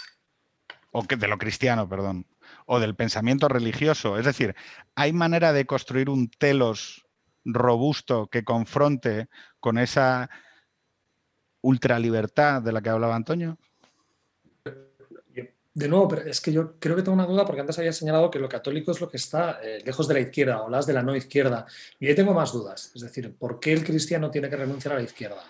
o 0.93 1.03
que, 1.05 1.17
de 1.17 1.29
lo 1.29 1.37
cristiano, 1.37 1.89
perdón, 1.89 2.27
o 2.65 2.81
del 2.81 2.95
pensamiento 2.95 3.49
religioso? 3.49 4.19
Es 4.19 4.25
decir, 4.25 4.57
¿hay 4.95 5.13
manera 5.13 5.53
de 5.53 5.67
construir 5.67 6.09
un 6.09 6.31
telos 6.31 7.07
robusto 7.45 8.29
que 8.29 8.45
confronte 8.45 9.29
con 9.61 9.77
esa 9.79 10.31
ultralibertad 11.61 12.63
de 12.63 12.73
la 12.73 12.81
que 12.81 12.91
hablaba 12.91 13.15
Antonio? 13.15 13.59
De 15.75 15.89
nuevo, 15.89 16.09
pero 16.09 16.23
es 16.23 16.41
que 16.41 16.53
yo 16.53 16.79
creo 16.79 16.97
que 16.97 17.03
tengo 17.03 17.15
una 17.15 17.27
duda 17.27 17.45
porque 17.45 17.61
antes 17.61 17.79
había 17.79 17.93
señalado 17.93 18.31
que 18.31 18.39
lo 18.39 18.49
católico 18.49 18.91
es 18.91 19.01
lo 19.01 19.09
que 19.09 19.17
está 19.17 19.61
eh, 19.63 19.81
lejos 19.85 20.09
de 20.09 20.15
la 20.15 20.21
izquierda 20.21 20.63
o 20.63 20.71
las 20.71 20.87
de 20.87 20.93
la 20.93 21.03
no 21.03 21.15
izquierda. 21.15 21.67
Y 22.01 22.09
ahí 22.09 22.15
tengo 22.15 22.35
más 22.35 22.53
dudas. 22.53 22.91
Es 22.95 23.03
decir, 23.03 23.35
¿por 23.35 23.61
qué 23.61 23.73
el 23.73 23.85
cristiano 23.85 24.31
tiene 24.31 24.51
que 24.51 24.57
renunciar 24.57 24.95
a 24.95 24.99
la 24.99 25.05
izquierda? 25.05 25.43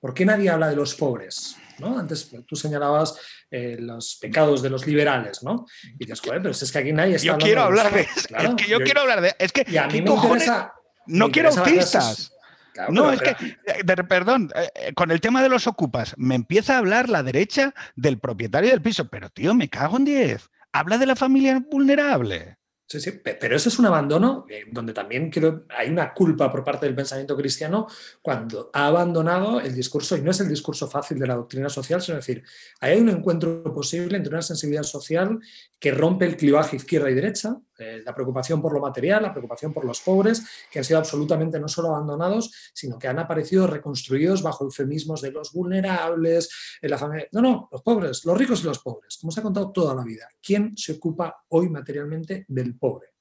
¿Por 0.00 0.12
qué 0.12 0.24
nadie 0.24 0.50
habla 0.50 0.68
de 0.68 0.76
los 0.76 0.94
pobres? 0.94 1.56
¿no? 1.78 1.98
Antes 1.98 2.30
tú 2.46 2.56
señalaba 2.56 3.04
eh, 3.50 3.76
los 3.78 4.16
pecados 4.16 4.62
de 4.62 4.70
los 4.70 4.86
liberales, 4.86 5.42
¿no? 5.42 5.66
Y 5.82 5.98
dices, 5.98 6.20
joder, 6.20 6.42
pero 6.42 6.52
es 6.52 6.72
que 6.72 6.78
aquí 6.78 6.92
nadie 6.92 7.16
está 7.16 7.26
Yo 7.26 7.38
quiero 7.38 7.62
hablar 7.62 7.92
de, 7.92 8.00
es 8.00 8.26
que 8.56 8.68
yo, 8.68 8.78
quiero 8.80 9.02
hablar 9.02 9.20
de. 9.20 9.34
Es 9.38 9.52
que. 9.52 9.64
Y 9.68 9.76
a 9.76 9.86
mí 9.86 10.02
me 10.02 10.10
interesa. 10.10 10.72
No 11.06 11.30
quiero 11.30 11.50
autistas 11.50 12.32
no, 12.90 13.12
es 13.12 13.20
que, 13.20 13.30
eh, 13.66 14.04
perdón, 14.08 14.50
eh, 14.54 14.68
eh, 14.74 14.94
con 14.94 15.10
el 15.10 15.20
tema 15.20 15.42
de 15.42 15.48
los 15.48 15.66
ocupas, 15.66 16.14
me 16.16 16.34
empieza 16.34 16.74
a 16.74 16.78
hablar 16.78 17.08
la 17.08 17.22
derecha 17.22 17.74
del 17.94 18.18
propietario 18.18 18.70
del 18.70 18.82
piso, 18.82 19.08
pero 19.08 19.30
tío, 19.30 19.54
me 19.54 19.68
cago 19.68 19.96
en 19.96 20.04
10. 20.04 20.50
Habla 20.72 20.98
de 20.98 21.06
la 21.06 21.16
familia 21.16 21.64
vulnerable. 21.70 22.58
Sí, 22.88 23.00
sí, 23.00 23.10
pero 23.10 23.56
eso 23.56 23.68
es 23.68 23.80
un 23.80 23.86
abandono 23.86 24.46
donde 24.70 24.92
también 24.92 25.28
creo 25.28 25.64
hay 25.70 25.88
una 25.88 26.14
culpa 26.14 26.52
por 26.52 26.62
parte 26.62 26.86
del 26.86 26.94
pensamiento 26.94 27.36
cristiano 27.36 27.88
cuando 28.22 28.70
ha 28.72 28.86
abandonado 28.86 29.60
el 29.60 29.74
discurso, 29.74 30.16
y 30.16 30.20
no 30.20 30.30
es 30.30 30.38
el 30.38 30.48
discurso 30.48 30.86
fácil 30.86 31.18
de 31.18 31.26
la 31.26 31.34
doctrina 31.34 31.68
social, 31.68 32.00
sino 32.00 32.16
decir, 32.16 32.44
hay 32.78 33.00
un 33.00 33.08
encuentro 33.08 33.64
posible 33.74 34.16
entre 34.16 34.32
una 34.32 34.42
sensibilidad 34.42 34.84
social 34.84 35.40
que 35.80 35.90
rompe 35.90 36.26
el 36.26 36.36
clivaje 36.36 36.76
izquierda 36.76 37.10
y 37.10 37.14
derecha, 37.14 37.56
eh, 37.78 38.02
la 38.04 38.14
preocupación 38.14 38.62
por 38.62 38.72
lo 38.72 38.80
material, 38.80 39.22
la 39.22 39.32
preocupación 39.32 39.72
por 39.72 39.84
los 39.84 40.00
pobres, 40.00 40.44
que 40.70 40.78
han 40.78 40.84
sido 40.84 40.98
absolutamente 40.98 41.58
no 41.60 41.68
solo 41.68 41.88
abandonados, 41.88 42.52
sino 42.72 42.98
que 42.98 43.08
han 43.08 43.18
aparecido 43.18 43.66
reconstruidos 43.66 44.42
bajo 44.42 44.64
eufemismos 44.64 45.20
de 45.20 45.32
los 45.32 45.52
vulnerables, 45.52 46.48
en 46.80 46.90
la 46.90 46.98
familia. 46.98 47.28
No, 47.32 47.42
no, 47.42 47.68
los 47.70 47.82
pobres, 47.82 48.24
los 48.24 48.38
ricos 48.38 48.62
y 48.62 48.64
los 48.64 48.78
pobres, 48.78 49.18
como 49.20 49.30
se 49.30 49.40
ha 49.40 49.42
contado 49.42 49.72
toda 49.72 49.94
la 49.94 50.04
vida. 50.04 50.28
¿Quién 50.42 50.76
se 50.76 50.92
ocupa 50.92 51.44
hoy 51.48 51.68
materialmente 51.68 52.44
del 52.48 52.76
pobre? 52.76 53.16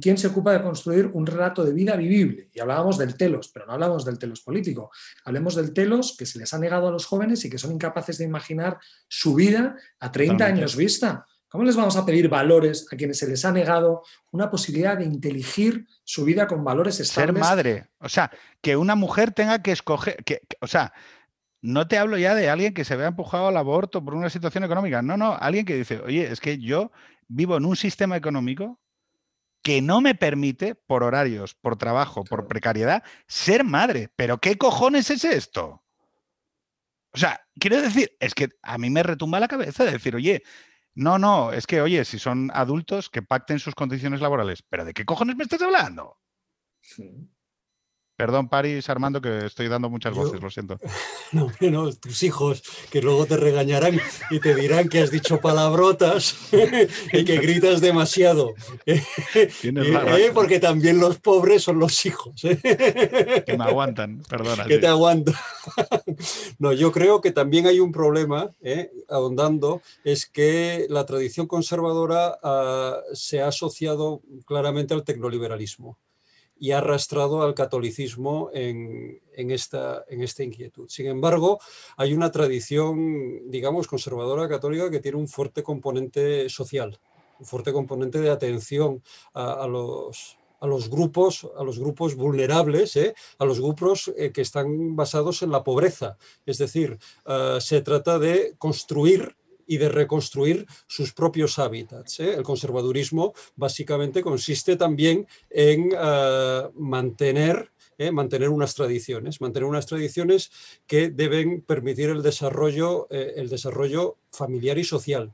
¿Quién 0.00 0.16
se 0.16 0.28
ocupa 0.28 0.52
de 0.52 0.62
construir 0.62 1.10
un 1.14 1.26
relato 1.26 1.64
de 1.64 1.72
vida 1.72 1.96
vivible? 1.96 2.48
Y 2.54 2.60
hablábamos 2.60 2.96
del 2.96 3.16
telos, 3.16 3.50
pero 3.52 3.66
no 3.66 3.72
hablamos 3.72 4.04
del 4.04 4.20
telos 4.20 4.40
político. 4.40 4.92
Hablemos 5.24 5.56
del 5.56 5.72
telos 5.72 6.16
que 6.16 6.26
se 6.26 6.38
les 6.38 6.54
ha 6.54 6.58
negado 6.58 6.86
a 6.86 6.92
los 6.92 7.06
jóvenes 7.06 7.44
y 7.44 7.50
que 7.50 7.58
son 7.58 7.72
incapaces 7.72 8.18
de 8.18 8.24
imaginar 8.24 8.78
su 9.08 9.34
vida 9.34 9.76
a 9.98 10.12
30 10.12 10.44
años 10.44 10.76
vista. 10.76 11.26
¿Cómo 11.54 11.62
les 11.62 11.76
vamos 11.76 11.96
a 11.96 12.04
pedir 12.04 12.28
valores 12.28 12.88
a 12.90 12.96
quienes 12.96 13.16
se 13.16 13.28
les 13.28 13.44
ha 13.44 13.52
negado 13.52 14.02
una 14.32 14.50
posibilidad 14.50 14.98
de 14.98 15.04
inteligir 15.04 15.86
su 16.02 16.24
vida 16.24 16.48
con 16.48 16.64
valores 16.64 16.98
estables? 16.98 17.32
Ser 17.32 17.40
madre. 17.40 17.86
O 18.00 18.08
sea, 18.08 18.32
que 18.60 18.76
una 18.76 18.96
mujer 18.96 19.30
tenga 19.30 19.62
que 19.62 19.70
escoger. 19.70 20.16
Que, 20.24 20.40
o 20.60 20.66
sea, 20.66 20.92
no 21.60 21.86
te 21.86 21.96
hablo 21.96 22.18
ya 22.18 22.34
de 22.34 22.50
alguien 22.50 22.74
que 22.74 22.84
se 22.84 22.96
vea 22.96 23.06
empujado 23.06 23.46
al 23.46 23.56
aborto 23.56 24.04
por 24.04 24.16
una 24.16 24.30
situación 24.30 24.64
económica. 24.64 25.00
No, 25.00 25.16
no, 25.16 25.32
alguien 25.32 25.64
que 25.64 25.76
dice, 25.76 26.00
oye, 26.00 26.24
es 26.28 26.40
que 26.40 26.58
yo 26.58 26.90
vivo 27.28 27.56
en 27.56 27.66
un 27.66 27.76
sistema 27.76 28.16
económico 28.16 28.80
que 29.62 29.80
no 29.80 30.00
me 30.00 30.16
permite, 30.16 30.74
por 30.74 31.04
horarios, 31.04 31.54
por 31.54 31.76
trabajo, 31.76 32.24
por 32.24 32.48
precariedad, 32.48 33.04
ser 33.28 33.62
madre. 33.62 34.10
Pero 34.16 34.38
¿qué 34.38 34.58
cojones 34.58 35.08
es 35.08 35.24
esto? 35.24 35.84
O 37.12 37.16
sea, 37.16 37.46
quiero 37.60 37.80
decir, 37.80 38.16
es 38.18 38.34
que 38.34 38.48
a 38.60 38.76
mí 38.76 38.90
me 38.90 39.04
retumba 39.04 39.38
la 39.38 39.46
cabeza 39.46 39.84
de 39.84 39.92
decir, 39.92 40.16
oye, 40.16 40.42
no, 40.94 41.18
no, 41.18 41.52
es 41.52 41.66
que, 41.66 41.80
oye, 41.80 42.04
si 42.04 42.18
son 42.18 42.50
adultos, 42.54 43.10
que 43.10 43.22
pacten 43.22 43.58
sus 43.58 43.74
condiciones 43.74 44.20
laborales. 44.20 44.62
¿Pero 44.68 44.84
de 44.84 44.94
qué 44.94 45.04
cojones 45.04 45.36
me 45.36 45.44
estás 45.44 45.62
hablando? 45.62 46.18
Perdón, 48.16 48.48
Paris, 48.48 48.88
Armando, 48.88 49.20
que 49.20 49.46
estoy 49.46 49.66
dando 49.66 49.90
muchas 49.90 50.14
voces, 50.14 50.40
lo 50.40 50.50
siento. 50.50 50.78
No, 51.32 51.50
no, 51.60 51.92
tus 51.92 52.22
hijos, 52.22 52.62
que 52.92 53.02
luego 53.02 53.26
te 53.26 53.36
regañarán 53.36 54.00
y 54.30 54.38
te 54.38 54.54
dirán 54.54 54.88
que 54.88 55.00
has 55.00 55.10
dicho 55.10 55.40
palabrotas 55.40 56.36
y 57.12 57.24
que 57.24 57.38
gritas 57.38 57.80
demasiado. 57.80 58.54
Tienes 59.60 59.88
¿Eh? 59.88 60.30
Porque 60.32 60.60
también 60.60 61.00
los 61.00 61.18
pobres 61.18 61.64
son 61.64 61.80
los 61.80 62.06
hijos. 62.06 62.44
¿eh? 62.44 63.42
Que 63.44 63.58
me 63.58 63.64
aguantan, 63.64 64.22
perdona. 64.28 64.66
Que 64.66 64.78
te 64.78 64.86
aguantan. 64.86 65.34
No, 66.60 66.72
yo 66.72 66.92
creo 66.92 67.20
que 67.20 67.32
también 67.32 67.66
hay 67.66 67.80
un 67.80 67.90
problema, 67.90 68.52
¿eh? 68.62 68.92
ahondando, 69.08 69.82
es 70.04 70.26
que 70.26 70.86
la 70.88 71.04
tradición 71.04 71.48
conservadora 71.48 72.38
ah, 72.44 73.00
se 73.12 73.42
ha 73.42 73.48
asociado 73.48 74.22
claramente 74.46 74.94
al 74.94 75.02
tecnoliberalismo 75.02 75.98
y 76.58 76.70
ha 76.70 76.78
arrastrado 76.78 77.42
al 77.42 77.54
catolicismo 77.54 78.50
en, 78.52 79.20
esta, 79.36 80.04
en 80.08 80.22
esta 80.22 80.42
inquietud. 80.42 80.88
Sin 80.88 81.06
embargo, 81.06 81.58
hay 81.96 82.14
una 82.14 82.30
tradición, 82.30 83.50
digamos, 83.50 83.86
conservadora 83.86 84.48
católica 84.48 84.90
que 84.90 85.00
tiene 85.00 85.18
un 85.18 85.28
fuerte 85.28 85.62
componente 85.62 86.48
social, 86.48 86.98
un 87.38 87.46
fuerte 87.46 87.72
componente 87.72 88.20
de 88.20 88.30
atención 88.30 89.02
a, 89.34 89.66
los, 89.66 90.38
a 90.60 90.66
los 90.66 90.88
grupos, 90.88 91.48
a 91.56 91.64
los 91.64 91.78
grupos 91.78 92.14
vulnerables, 92.14 92.96
¿eh? 92.96 93.14
a 93.38 93.44
los 93.44 93.60
grupos 93.60 94.12
eh, 94.16 94.30
que 94.32 94.42
están 94.42 94.94
basados 94.96 95.42
en 95.42 95.50
la 95.50 95.64
pobreza. 95.64 96.16
Es 96.46 96.58
decir, 96.58 96.98
ah, 97.26 97.58
se 97.60 97.82
trata 97.82 98.18
de 98.18 98.54
construir 98.58 99.36
y 99.66 99.78
de 99.78 99.88
reconstruir 99.88 100.66
sus 100.86 101.12
propios 101.12 101.58
hábitats. 101.58 102.20
¿eh? 102.20 102.34
El 102.34 102.42
conservadurismo 102.42 103.34
básicamente 103.56 104.22
consiste 104.22 104.76
también 104.76 105.26
en 105.50 105.90
eh, 105.92 106.62
mantener 106.74 107.70
¿eh? 107.98 108.10
mantener 108.10 108.48
unas 108.48 108.74
tradiciones, 108.74 109.40
mantener 109.40 109.68
unas 109.68 109.86
tradiciones 109.86 110.50
que 110.86 111.10
deben 111.10 111.60
permitir 111.62 112.10
el 112.10 112.22
desarrollo, 112.22 113.08
el 113.10 113.48
desarrollo 113.48 114.16
familiar 114.32 114.78
y 114.78 114.84
social. 114.84 115.32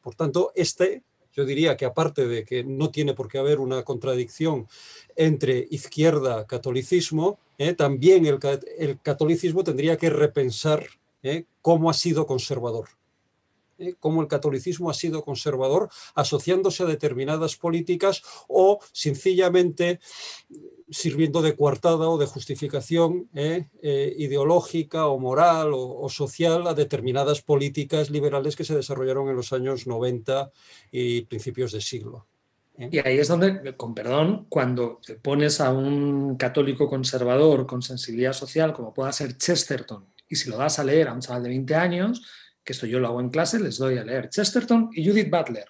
Por 0.00 0.14
tanto, 0.14 0.52
este, 0.54 1.02
yo 1.34 1.44
diría 1.44 1.76
que 1.76 1.84
aparte 1.84 2.26
de 2.26 2.44
que 2.44 2.64
no 2.64 2.90
tiene 2.90 3.14
por 3.14 3.28
qué 3.28 3.38
haber 3.38 3.58
una 3.58 3.82
contradicción 3.82 4.68
entre 5.16 5.66
izquierda, 5.70 6.46
catolicismo, 6.46 7.38
también 7.76 8.24
el, 8.24 8.38
el, 8.78 9.00
catolicismo 9.00 9.62
tendría 9.62 9.98
que 9.98 10.08
repensar 10.08 10.86
cómo 11.60 11.90
ha 11.90 11.94
sido 11.94 12.26
conservador. 12.26 12.88
¿Eh? 13.82 13.94
cómo 13.98 14.22
el 14.22 14.28
catolicismo 14.28 14.90
ha 14.90 14.94
sido 14.94 15.24
conservador 15.24 15.90
asociándose 16.14 16.82
a 16.82 16.86
determinadas 16.86 17.56
políticas 17.56 18.22
o 18.48 18.78
sencillamente 18.92 20.00
sirviendo 20.90 21.42
de 21.42 21.56
coartada 21.56 22.08
o 22.08 22.18
de 22.18 22.26
justificación 22.26 23.28
¿eh? 23.34 23.68
Eh, 23.82 24.14
ideológica 24.18 25.06
o 25.06 25.18
moral 25.18 25.72
o, 25.74 26.08
social 26.08 26.66
a 26.66 26.74
determinadas 26.74 27.40
políticas 27.40 28.10
liberales 28.10 28.56
que 28.56 28.64
se 28.64 28.76
desarrollaron 28.76 29.28
en 29.28 29.36
los 29.36 29.52
años 29.52 29.86
90 29.86 30.50
y 30.90 31.22
principios 31.22 31.72
de 31.72 31.80
siglo. 31.80 32.26
Y 32.78 32.98
ahí 32.98 33.18
es 33.18 33.28
donde, 33.28 33.76
con 33.76 33.94
perdón, 33.94 34.46
cuando 34.48 34.98
te 35.04 35.14
pones 35.14 35.60
a 35.60 35.72
un 35.72 36.36
católico 36.36 36.88
conservador 36.88 37.66
con 37.66 37.82
sensibilidad 37.82 38.32
social, 38.32 38.72
como 38.72 38.94
pueda 38.94 39.12
ser 39.12 39.36
Chesterton, 39.36 40.06
y 40.28 40.36
si 40.36 40.48
lo 40.48 40.56
das 40.56 40.78
a 40.78 40.84
leer 40.84 41.08
a 41.08 41.12
un 41.12 41.20
chaval 41.20 41.42
de 41.42 41.50
20 41.50 41.74
años, 41.74 42.22
que 42.64 42.72
esto 42.72 42.86
yo 42.86 43.00
lo 43.00 43.08
hago 43.08 43.20
en 43.20 43.30
clase, 43.30 43.58
les 43.58 43.78
doy 43.78 43.98
a 43.98 44.04
leer 44.04 44.28
Chesterton 44.28 44.90
y 44.92 45.06
Judith 45.06 45.30
Butler. 45.30 45.66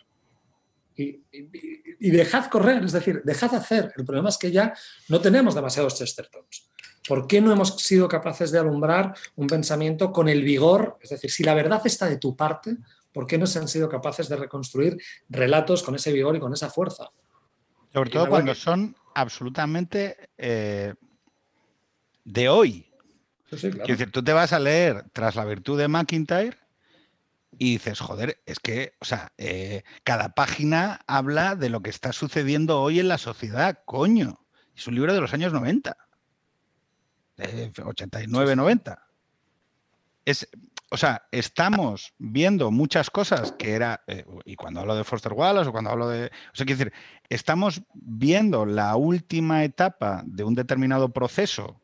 Y, 0.95 2.11
dejad 2.11 2.47
correr, 2.47 2.85
es 2.85 2.93
decir, 2.93 3.23
dejad 3.25 3.55
hacer. 3.55 3.93
El 3.97 4.05
problema 4.05 4.29
es 4.29 4.37
que 4.37 4.51
ya 4.51 4.75
no 5.09 5.21
tenemos 5.21 5.55
demasiados 5.55 5.97
Chestertons. 5.99 6.69
¿Por 7.09 7.27
qué 7.27 7.41
no 7.41 7.53
hemos 7.53 7.77
sido 7.77 8.09
capaces 8.09 8.51
de 8.51 8.59
alumbrar 8.59 9.15
un 9.37 9.47
pensamiento 9.47 10.13
con 10.13 10.29
el 10.29 10.43
vigor? 10.43 10.99
Es 11.01 11.11
decir, 11.11 11.31
si 11.31 11.43
la 11.43 11.55
verdad 11.55 11.81
está 11.85 12.07
de 12.07 12.19
tu 12.19 12.37
parte, 12.37 12.77
¿por 13.13 13.27
qué 13.27 13.39
no 13.39 13.47
se 13.47 13.59
han 13.59 13.69
sido 13.69 13.89
capaces 13.89 14.29
de 14.29 14.37
reconstruir 14.37 14.97
relatos 15.29 15.83
con 15.83 15.95
ese 15.95 16.13
vigor 16.13 16.37
y 16.37 16.41
con 16.41 16.53
esa 16.53 16.71
fuerza? 16.71 17.11
Sobre 17.93 18.11
todo 18.11 18.29
cuando 18.29 18.55
son 18.55 18.95
absolutamente 19.15 20.31
eh, 20.37 20.95
de 22.25 22.49
hoy. 22.49 22.89
Quiero 23.49 23.87
decir, 23.87 24.11
tú 24.11 24.23
te 24.23 24.33
vas 24.33 24.53
a 24.53 24.59
leer 24.59 25.05
tras 25.13 25.37
la 25.37 25.45
virtud 25.45 25.79
de 25.79 25.89
McIntyre 25.89 26.57
y 27.59 27.73
dices, 27.73 28.01
joder, 28.01 28.43
es 28.47 28.59
que, 28.61 28.95
o 29.01 29.05
sea, 29.05 29.33
eh, 29.39 29.85
cada 30.05 30.31
página 30.31 31.01
habla 31.07 31.55
de 31.55 31.69
lo 31.69 31.83
que 31.83 31.91
está 31.91 32.13
sucediendo 32.13 32.81
hoy 32.81 33.01
en 33.01 33.09
la 33.09 33.19
sociedad, 33.19 33.81
coño. 33.85 34.41
Es 34.75 34.87
un 34.87 34.95
libro 34.95 35.13
de 35.13 35.21
los 35.21 35.35
años 35.35 35.53
90, 35.53 35.97
89, 37.85 38.57
90. 38.57 39.07
Es, 40.25 40.49
o 40.91 40.97
sea, 40.97 41.27
estamos 41.31 42.15
viendo 42.19 42.71
muchas 42.71 43.11
cosas 43.11 43.53
que 43.53 43.73
era, 43.73 44.03
eh, 44.07 44.25
y 44.45 44.57
cuando 44.57 44.81
hablo 44.81 44.95
de 44.95 45.05
Foster 45.05 45.33
Wallace 45.33 45.69
o 45.69 45.73
cuando 45.73 45.91
hablo 45.91 46.09
de, 46.09 46.27
o 46.27 46.57
sea, 46.57 46.67
quiero 46.67 46.79
decir, 46.79 46.93
estamos 47.29 47.83
viendo 47.95 48.67
la 48.67 48.97
última 48.97 49.65
etapa 49.65 50.23
de 50.27 50.45
un 50.45 50.55
determinado 50.55 51.13
proceso 51.13 51.81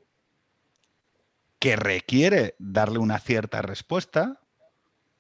que 1.58 1.76
requiere 1.76 2.54
darle 2.58 2.98
una 2.98 3.18
cierta 3.18 3.62
respuesta, 3.62 4.40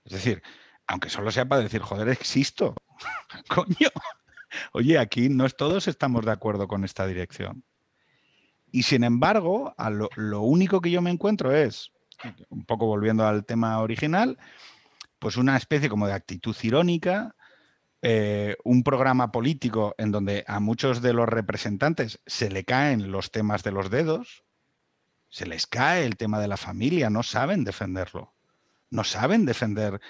es 0.08 0.12
decir, 0.24 0.42
aunque 0.86 1.10
solo 1.10 1.30
sea 1.30 1.46
para 1.46 1.62
decir, 1.62 1.82
joder, 1.82 2.08
existo, 2.08 2.74
coño, 3.48 3.90
oye, 4.72 4.98
aquí 4.98 5.28
no 5.28 5.48
todos 5.50 5.86
estamos 5.86 6.24
de 6.24 6.32
acuerdo 6.32 6.66
con 6.66 6.84
esta 6.84 7.06
dirección. 7.06 7.62
Y 8.72 8.82
sin 8.84 9.04
embargo, 9.04 9.74
lo 10.16 10.40
único 10.40 10.80
que 10.80 10.90
yo 10.90 11.02
me 11.02 11.10
encuentro 11.10 11.54
es, 11.54 11.92
un 12.48 12.64
poco 12.64 12.86
volviendo 12.86 13.26
al 13.26 13.44
tema 13.44 13.80
original, 13.80 14.38
pues 15.18 15.36
una 15.36 15.56
especie 15.56 15.88
como 15.90 16.06
de 16.06 16.14
actitud 16.14 16.56
irónica, 16.62 17.34
eh, 18.00 18.56
un 18.64 18.82
programa 18.82 19.30
político 19.30 19.94
en 19.98 20.10
donde 20.10 20.44
a 20.46 20.60
muchos 20.60 21.02
de 21.02 21.12
los 21.12 21.28
representantes 21.28 22.20
se 22.26 22.50
le 22.50 22.64
caen 22.64 23.10
los 23.10 23.30
temas 23.30 23.62
de 23.62 23.72
los 23.72 23.90
dedos, 23.90 24.44
se 25.28 25.46
les 25.46 25.66
cae 25.66 26.06
el 26.06 26.16
tema 26.16 26.40
de 26.40 26.48
la 26.48 26.56
familia, 26.56 27.10
no 27.10 27.22
saben 27.22 27.64
defenderlo, 27.64 28.34
no 28.90 29.04
saben 29.04 29.44
defender 29.44 30.00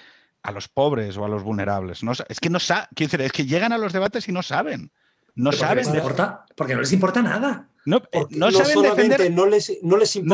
a 0.41 0.51
los 0.51 0.67
pobres 0.67 1.17
o 1.17 1.25
a 1.25 1.29
los 1.29 1.43
vulnerables. 1.43 2.03
No, 2.03 2.11
es 2.11 2.39
que 2.39 2.49
no 2.49 2.59
saben, 2.59 2.87
es 2.97 3.31
que 3.31 3.45
llegan 3.45 3.73
a 3.73 3.77
los 3.77 3.93
debates 3.93 4.27
y 4.27 4.31
no 4.31 4.43
saben. 4.43 4.91
No 5.35 5.51
saben. 5.51 5.85
porque 6.55 6.73
no 6.75 6.81
les 6.81 6.91
importa 6.91 7.21
nada. 7.21 7.69
No, 7.85 8.03
eh, 8.11 8.25
no, 8.31 8.51
saben 8.51 8.81
defender, 8.81 9.31
no, 9.31 9.45
les, 9.45 9.71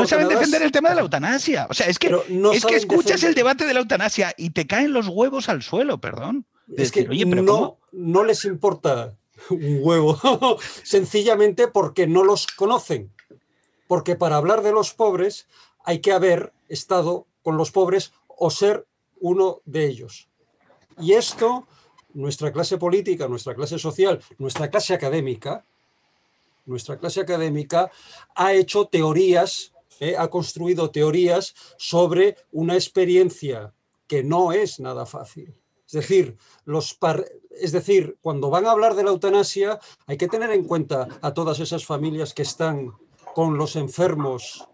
saben 0.08 0.28
defender 0.28 0.62
el 0.62 0.72
tema 0.72 0.90
de 0.90 0.96
la 0.96 1.00
eutanasia. 1.02 1.66
O 1.70 1.74
sea, 1.74 1.86
es 1.86 1.98
que, 1.98 2.14
es 2.52 2.66
que 2.66 2.76
escuchas 2.76 3.22
el 3.22 3.34
debate 3.34 3.64
de 3.64 3.72
la 3.72 3.80
eutanasia 3.80 4.34
y 4.36 4.50
te 4.50 4.66
caen 4.66 4.92
los 4.92 5.08
huevos 5.08 5.48
al 5.48 5.62
suelo, 5.62 5.98
perdón. 5.98 6.44
Es 6.76 6.90
que 6.90 7.04
no, 7.04 7.78
no 7.92 8.24
les 8.24 8.44
importa 8.44 9.14
un 9.50 9.78
huevo, 9.80 10.18
sencillamente 10.82 11.68
porque 11.68 12.06
no 12.06 12.24
los 12.24 12.46
conocen. 12.46 13.12
Porque 13.86 14.16
para 14.16 14.36
hablar 14.36 14.62
de 14.62 14.72
los 14.72 14.92
pobres 14.92 15.46
hay 15.84 16.00
que 16.00 16.12
haber 16.12 16.52
estado 16.68 17.26
con 17.42 17.56
los 17.56 17.70
pobres 17.70 18.12
o 18.36 18.50
ser 18.50 18.86
uno 19.20 19.60
de 19.64 19.86
ellos. 19.86 20.28
Y 20.98 21.12
esto, 21.12 21.66
nuestra 22.14 22.52
clase 22.52 22.78
política, 22.78 23.28
nuestra 23.28 23.54
clase 23.54 23.78
social, 23.78 24.20
nuestra 24.38 24.70
clase 24.70 24.94
académica, 24.94 25.64
nuestra 26.64 26.98
clase 26.98 27.20
académica 27.20 27.90
ha 28.34 28.52
hecho 28.52 28.86
teorías, 28.86 29.72
eh, 30.00 30.16
ha 30.16 30.28
construido 30.28 30.90
teorías 30.90 31.54
sobre 31.78 32.36
una 32.52 32.74
experiencia 32.74 33.72
que 34.06 34.22
no 34.22 34.52
es 34.52 34.80
nada 34.80 35.06
fácil. 35.06 35.54
Es 35.86 35.92
decir, 35.92 36.36
los 36.64 36.98
es 37.50 37.72
decir, 37.72 38.18
cuando 38.20 38.50
van 38.50 38.66
a 38.66 38.72
hablar 38.72 38.94
de 38.94 39.04
la 39.04 39.10
eutanasia 39.10 39.78
hay 40.06 40.16
que 40.16 40.28
tener 40.28 40.50
en 40.50 40.64
cuenta 40.64 41.08
a 41.22 41.32
todas 41.32 41.60
esas 41.60 41.86
familias 41.86 42.34
que 42.34 42.42
están 42.42 42.92
con 43.34 43.56
los 43.56 43.76
enfermos 43.76 44.68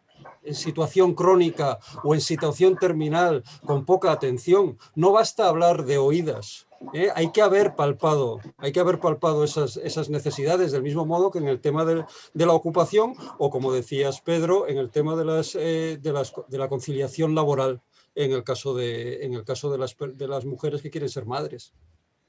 en 0.45 0.55
situación 0.55 1.14
crónica 1.14 1.78
o 2.03 2.14
en 2.14 2.20
situación 2.20 2.76
terminal 2.76 3.43
con 3.64 3.84
poca 3.84 4.12
atención. 4.12 4.78
No 4.95 5.12
basta 5.12 5.49
hablar 5.49 5.84
de 5.84 5.99
oídas, 5.99 6.66
¿eh? 6.93 7.09
hay 7.14 7.30
que 7.30 7.43
haber 7.43 7.74
palpado, 7.74 8.40
hay 8.59 8.72
que 8.72 8.80
haber 8.80 8.99
palpado 8.99 9.45
esas, 9.45 9.76
esas 9.76 10.11
necesidades 10.11 10.72
del 10.72 10.82
mismo 10.82 11.07
modo 11.07 11.30
que 11.30 11.38
en 11.38 11.49
el 11.49 11.61
tema 11.61 11.84
de, 11.84 12.05
la 12.34 12.53
ocupación 12.53 13.14
o 13.38 13.51
como 13.51 13.72
decías 13.72 14.20
Pedro, 14.20 14.68
en 14.68 14.78
el 14.78 14.90
tema 14.90 15.16
de, 15.16 15.24
las, 15.24 15.55
eh, 15.55 15.99
de, 16.01 16.12
las, 16.12 16.32
de 16.49 16.59
la 16.59 16.68
conciliación 16.68 17.34
laboral 17.34 17.80
en 18.14 18.32
el 18.32 18.45
caso, 18.45 18.74
de, 18.74 19.24
en 19.24 19.34
el 19.34 19.45
caso 19.45 19.70
de, 19.70 19.78
las, 19.78 19.97
de 19.99 20.28
las 20.28 20.45
mujeres 20.45 20.82
que 20.82 20.90
quieren 20.90 21.09
ser 21.09 21.24
madres. 21.24 21.72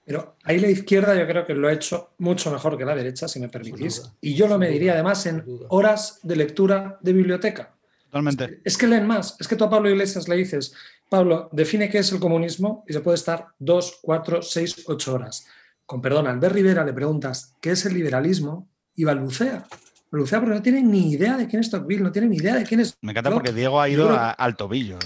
Pero 0.06 0.36
ahí 0.44 0.60
la 0.60 0.70
izquierda 0.70 1.16
yo 1.18 1.26
creo 1.26 1.46
que 1.46 1.54
lo 1.54 1.68
ha 1.68 1.74
hecho 1.74 2.12
mucho 2.18 2.52
mejor 2.52 2.78
que 2.78 2.86
la 2.86 2.96
derecha, 2.96 3.28
si 3.28 3.40
me 3.40 3.48
permitís. 3.48 4.04
y 4.20 4.34
yo 4.34 4.48
lo 4.48 4.58
mediría 4.58 4.94
además 4.94 5.26
en 5.26 5.46
horas 5.70 6.20
de 6.24 6.36
lectura 6.36 6.98
de 7.02 7.14
biblioteca. 7.14 7.74
Totalmente. 8.14 8.62
Es 8.64 8.78
que 8.78 8.86
leen 8.86 9.08
más. 9.08 9.36
Es 9.40 9.48
que 9.48 9.56
tú 9.56 9.64
a 9.64 9.72
Pablo 9.72 9.90
Iglesias 9.90 10.28
le 10.28 10.36
dices, 10.36 10.76
Pablo, 11.10 11.50
define 11.52 11.90
qué 11.90 11.98
es 11.98 12.12
el 12.12 12.20
comunismo 12.20 12.86
y 12.88 12.94
se 12.94 13.00
puede 13.00 13.16
estar 13.16 13.48
dos, 13.58 13.98
cuatro, 14.04 14.44
seis, 14.44 14.84
ocho 14.86 15.16
horas. 15.16 15.48
Con 15.88 16.00
perdón, 16.00 16.28
Albert 16.28 16.54
Rivera 16.54 16.86
le 16.86 16.94
preguntas 16.94 17.56
qué 17.60 17.72
es 17.72 17.88
el 17.88 17.96
liberalismo 17.96 18.70
y 18.94 19.04
balbucea. 19.04 19.66
Balbucea 20.14 20.40
porque 20.42 20.54
no 20.54 20.62
tiene 20.62 20.84
ni 20.84 21.14
idea 21.14 21.36
de 21.38 21.48
quién 21.48 21.60
es 21.60 21.72
Tocqueville, 21.72 22.04
no 22.04 22.12
tiene 22.12 22.28
ni 22.28 22.38
idea 22.38 22.54
de 22.54 22.64
quién 22.64 22.80
es. 22.80 22.96
Me 23.02 23.14
encanta 23.14 23.32
porque 23.32 23.52
Diego 23.52 23.82
ha 23.82 23.90
ido 23.90 24.16
al 24.16 24.56
tobillo, 24.56 25.00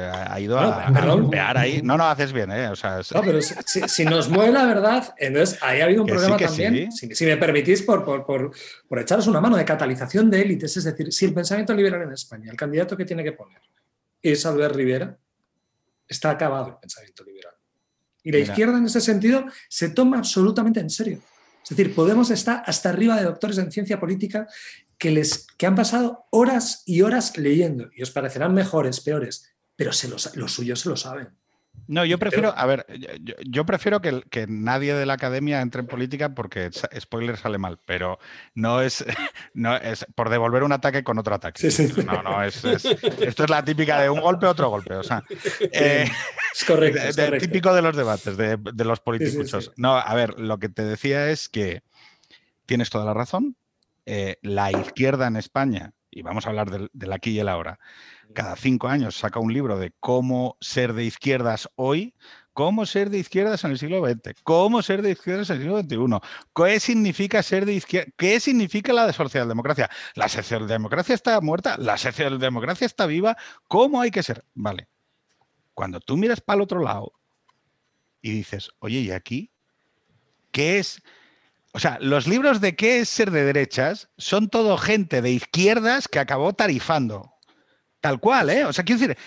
ha 0.00 0.40
ido 0.40 0.58
a, 0.58 0.90
golpear 1.04 1.58
ahí. 1.58 1.82
No, 1.82 1.98
no, 1.98 2.04
haces 2.04 2.32
bien, 2.32 2.50
¿eh? 2.50 2.70
No, 3.14 3.20
pero 3.22 3.40
si, 3.42 4.04
nos 4.06 4.30
mueve 4.30 4.52
la 4.52 4.64
verdad, 4.64 5.14
entonces 5.18 5.58
ahí 5.60 5.82
ha 5.82 5.84
habido 5.84 6.00
un 6.00 6.08
problema 6.08 6.38
también. 6.38 6.90
Si, 6.90 7.26
me 7.26 7.36
permitís, 7.36 7.82
por, 7.82 8.06
por, 8.06 8.24
por, 8.24 8.52
por 8.88 8.98
echaros 8.98 9.26
una 9.26 9.38
mano 9.38 9.58
de 9.58 9.66
catalización 9.66 10.30
de 10.30 10.40
élites, 10.40 10.74
es 10.78 10.84
decir, 10.84 11.12
si 11.12 11.26
el 11.26 11.34
pensamiento 11.34 11.74
liberal 11.74 12.00
en 12.00 12.12
España, 12.12 12.50
el 12.50 12.56
candidato 12.56 12.96
que 12.96 13.04
tiene 13.04 13.22
que 13.22 13.32
poner 13.32 13.60
es 14.22 14.46
Albert 14.46 14.76
Rivera, 14.76 15.14
está 16.08 16.30
acabado 16.30 16.68
el 16.68 16.76
pensamiento 16.76 17.22
liberal. 17.22 17.52
Y 18.22 18.32
la 18.32 18.38
izquierda 18.38 18.78
en 18.78 18.86
ese 18.86 19.02
sentido 19.02 19.44
se 19.68 19.90
toma 19.90 20.16
absolutamente 20.16 20.80
en 20.80 20.88
serio. 20.88 21.20
Es 21.64 21.70
decir, 21.70 21.94
Podemos 21.94 22.30
estar 22.30 22.62
hasta 22.66 22.90
arriba 22.90 23.16
de 23.16 23.24
doctores 23.24 23.58
en 23.58 23.72
ciencia 23.72 23.98
política 23.98 24.46
que, 24.98 25.10
les, 25.10 25.46
que 25.56 25.66
han 25.66 25.74
pasado 25.74 26.26
horas 26.30 26.82
y 26.86 27.02
horas 27.02 27.36
leyendo 27.36 27.88
y 27.94 28.02
os 28.02 28.10
parecerán 28.10 28.54
mejores, 28.54 29.00
peores, 29.00 29.54
pero 29.74 29.92
se 29.92 30.08
los, 30.08 30.36
los 30.36 30.52
suyos 30.52 30.80
se 30.80 30.88
lo 30.88 30.96
saben. 30.96 31.28
No, 31.86 32.04
yo 32.04 32.18
prefiero, 32.18 32.54
a 32.56 32.66
ver, 32.66 32.86
yo, 33.44 33.66
prefiero 33.66 34.00
que, 34.00 34.22
que, 34.30 34.46
nadie 34.46 34.94
de 34.94 35.06
la 35.06 35.14
academia 35.14 35.60
entre 35.60 35.80
en 35.80 35.86
política 35.86 36.34
porque 36.34 36.70
spoiler 36.98 37.36
sale 37.36 37.58
mal, 37.58 37.78
pero 37.84 38.18
no 38.54 38.80
es, 38.80 39.04
no 39.54 39.76
es 39.76 40.06
por 40.14 40.30
devolver 40.30 40.62
un 40.62 40.72
ataque 40.72 41.04
con 41.04 41.18
otro 41.18 41.34
ataque. 41.34 41.68
No, 42.04 42.22
no, 42.22 42.42
es, 42.42 42.64
esto 42.64 43.44
es 43.44 43.50
la 43.50 43.64
típica 43.64 44.00
de 44.00 44.10
un 44.10 44.20
golpe, 44.20 44.46
otro 44.46 44.70
golpe. 44.70 44.94
O 44.94 45.02
sea, 45.02 45.22
eh, 45.72 46.10
es 46.54 46.64
correcto. 46.64 47.00
Típico 47.38 47.74
de 47.74 47.82
los 47.82 47.96
debates, 47.96 48.36
de, 48.36 48.84
los 48.84 49.00
políticos. 49.00 49.72
No, 49.76 49.96
a 49.96 50.14
ver, 50.14 50.38
lo 50.38 50.58
que 50.58 50.68
te 50.68 50.84
decía 50.84 51.30
es 51.30 51.48
que 51.48 51.82
tienes 52.66 52.90
toda 52.90 53.04
la 53.04 53.14
razón. 53.14 53.56
Eh, 54.06 54.36
la 54.42 54.70
izquierda 54.70 55.26
en 55.26 55.36
España, 55.36 55.92
y 56.14 56.22
vamos 56.22 56.46
a 56.46 56.50
hablar 56.50 56.70
del, 56.70 56.90
del 56.92 57.12
aquí 57.12 57.30
y 57.30 57.40
el 57.40 57.48
ahora, 57.48 57.78
cada 58.32 58.56
cinco 58.56 58.88
años 58.88 59.16
saca 59.16 59.40
un 59.40 59.52
libro 59.52 59.78
de 59.78 59.92
cómo 60.00 60.56
ser 60.60 60.92
de 60.92 61.04
izquierdas 61.04 61.68
hoy, 61.76 62.14
cómo 62.52 62.86
ser 62.86 63.10
de 63.10 63.18
izquierdas 63.18 63.64
en 63.64 63.72
el 63.72 63.78
siglo 63.78 64.06
XX, 64.06 64.40
cómo 64.44 64.80
ser 64.80 65.02
de 65.02 65.10
izquierdas 65.10 65.50
en 65.50 65.56
el 65.56 65.62
siglo 65.62 65.80
XXI, 65.80 66.28
qué 66.54 66.80
significa 66.80 67.42
ser 67.42 67.66
de 67.66 67.74
izquierda, 67.74 68.12
qué 68.16 68.40
significa 68.40 68.92
la 68.92 69.12
socialdemocracia. 69.12 69.90
La 70.14 70.28
socialdemocracia 70.28 71.14
está 71.14 71.40
muerta, 71.40 71.76
la 71.78 71.98
socialdemocracia 71.98 72.86
está 72.86 73.06
viva, 73.06 73.36
¿cómo 73.68 74.00
hay 74.00 74.10
que 74.10 74.22
ser? 74.22 74.44
Vale. 74.54 74.88
Cuando 75.74 76.00
tú 76.00 76.16
miras 76.16 76.40
para 76.40 76.56
el 76.56 76.62
otro 76.62 76.80
lado 76.80 77.12
y 78.22 78.30
dices, 78.30 78.70
oye, 78.78 79.00
¿y 79.00 79.10
aquí? 79.10 79.50
¿Qué 80.52 80.78
es? 80.78 81.02
O 81.76 81.80
sea, 81.80 81.98
los 82.00 82.28
libros 82.28 82.60
de 82.60 82.76
qué 82.76 83.00
es 83.00 83.08
ser 83.08 83.32
de 83.32 83.44
derechas 83.44 84.08
son 84.16 84.48
todo 84.48 84.78
gente 84.78 85.20
de 85.20 85.32
izquierdas 85.32 86.06
que 86.06 86.20
acabó 86.20 86.52
tarifando. 86.52 87.32
Tal 88.00 88.20
cual, 88.20 88.48
¿eh? 88.50 88.64
O 88.64 88.72
sea, 88.72 88.84
quiero 88.84 89.00
decir, 89.00 89.18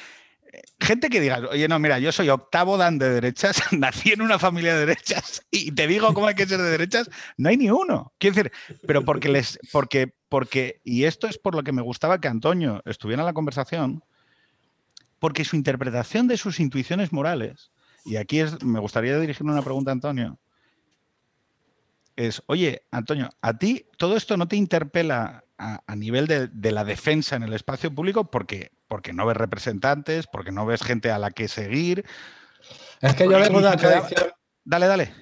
gente 0.79 1.09
que 1.09 1.19
diga, 1.19 1.41
oye, 1.51 1.67
no, 1.67 1.77
mira, 1.77 1.99
yo 1.99 2.09
soy 2.13 2.29
octavo 2.29 2.77
dan 2.77 2.99
de 2.99 3.09
derechas, 3.09 3.61
nací 3.73 4.13
en 4.13 4.21
una 4.21 4.39
familia 4.39 4.75
de 4.75 4.85
derechas 4.85 5.45
y 5.51 5.73
te 5.73 5.87
digo 5.87 6.13
cómo 6.13 6.27
hay 6.27 6.35
que 6.35 6.45
ser 6.45 6.61
de 6.61 6.69
derechas, 6.69 7.09
no 7.35 7.49
hay 7.49 7.57
ni 7.57 7.69
uno. 7.69 8.13
Quiero 8.17 8.37
decir, 8.37 8.51
pero 8.87 9.03
porque 9.03 9.27
les, 9.27 9.59
porque, 9.73 10.13
porque, 10.29 10.79
y 10.85 11.03
esto 11.03 11.27
es 11.27 11.37
por 11.37 11.53
lo 11.53 11.63
que 11.63 11.73
me 11.73 11.81
gustaba 11.81 12.21
que 12.21 12.29
Antonio 12.29 12.81
estuviera 12.85 13.23
en 13.23 13.27
la 13.27 13.33
conversación, 13.33 14.05
porque 15.19 15.43
su 15.43 15.57
interpretación 15.57 16.29
de 16.29 16.37
sus 16.37 16.61
intuiciones 16.61 17.11
morales, 17.11 17.71
y 18.05 18.15
aquí 18.15 18.39
es, 18.39 18.63
me 18.63 18.79
gustaría 18.79 19.19
dirigirle 19.19 19.51
una 19.51 19.63
pregunta 19.63 19.91
a 19.91 19.95
Antonio, 19.95 20.39
es, 22.17 22.43
oye, 22.47 22.83
Antonio, 22.91 23.29
¿a 23.41 23.57
ti 23.57 23.85
todo 23.97 24.17
esto 24.17 24.35
no 24.35 24.47
te 24.47 24.57
interpela 24.57 25.45
a, 25.57 25.95
nivel 25.95 26.27
de, 26.27 26.71
la 26.71 26.83
defensa 26.83 27.35
en 27.35 27.43
el 27.43 27.53
espacio 27.53 27.93
público 27.93 28.29
porque, 28.29 28.71
porque 28.87 29.13
no 29.13 29.25
ves 29.25 29.37
representantes, 29.37 30.27
porque 30.27 30.51
no 30.51 30.65
ves 30.65 30.83
gente 30.83 31.11
a 31.11 31.17
la 31.17 31.31
que 31.31 31.47
seguir. 31.47 32.05
Es 33.01 33.15
que 33.15 33.23
yo 33.23 33.39
vengo 33.39 33.59
de 33.59 33.67
una 33.67 33.77
tradición. 33.77 34.27
Dale, 34.63 34.87
dale. 34.87 35.13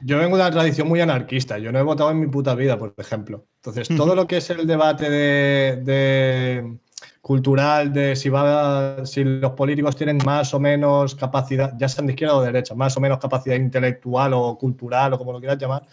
Yo 0.00 0.18
vengo 0.18 0.36
de 0.36 0.42
una 0.42 0.50
tradición 0.50 0.88
muy 0.88 1.00
anarquista. 1.00 1.58
Yo 1.58 1.72
no 1.72 1.78
he 1.78 1.82
votado 1.82 2.10
en 2.10 2.20
mi 2.20 2.26
puta 2.26 2.54
vida, 2.54 2.78
por 2.78 2.94
ejemplo. 2.98 3.46
Entonces, 3.56 3.88
todo 3.96 4.14
lo 4.14 4.26
que 4.26 4.38
es 4.38 4.50
el 4.50 4.66
debate 4.66 5.08
de, 5.08 6.78
cultural, 7.20 7.92
de 7.92 8.16
si, 8.16 8.28
va, 8.28 9.06
si 9.06 9.24
los 9.24 9.52
políticos 9.52 9.96
tienen 9.96 10.18
más 10.24 10.52
o 10.54 10.60
menos 10.60 11.14
capacidad, 11.14 11.72
ya 11.78 11.88
sean 11.88 12.06
de 12.06 12.12
izquierda 12.12 12.36
o 12.36 12.40
de 12.40 12.48
derecha, 12.48 12.74
más 12.74 12.96
o 12.96 13.00
menos 13.00 13.18
capacidad 13.18 13.56
intelectual 13.56 14.34
o 14.34 14.58
cultural 14.58 15.12
o 15.14 15.18
como 15.18 15.32
lo 15.32 15.38
quieras 15.38 15.58
llamar, 15.58 15.86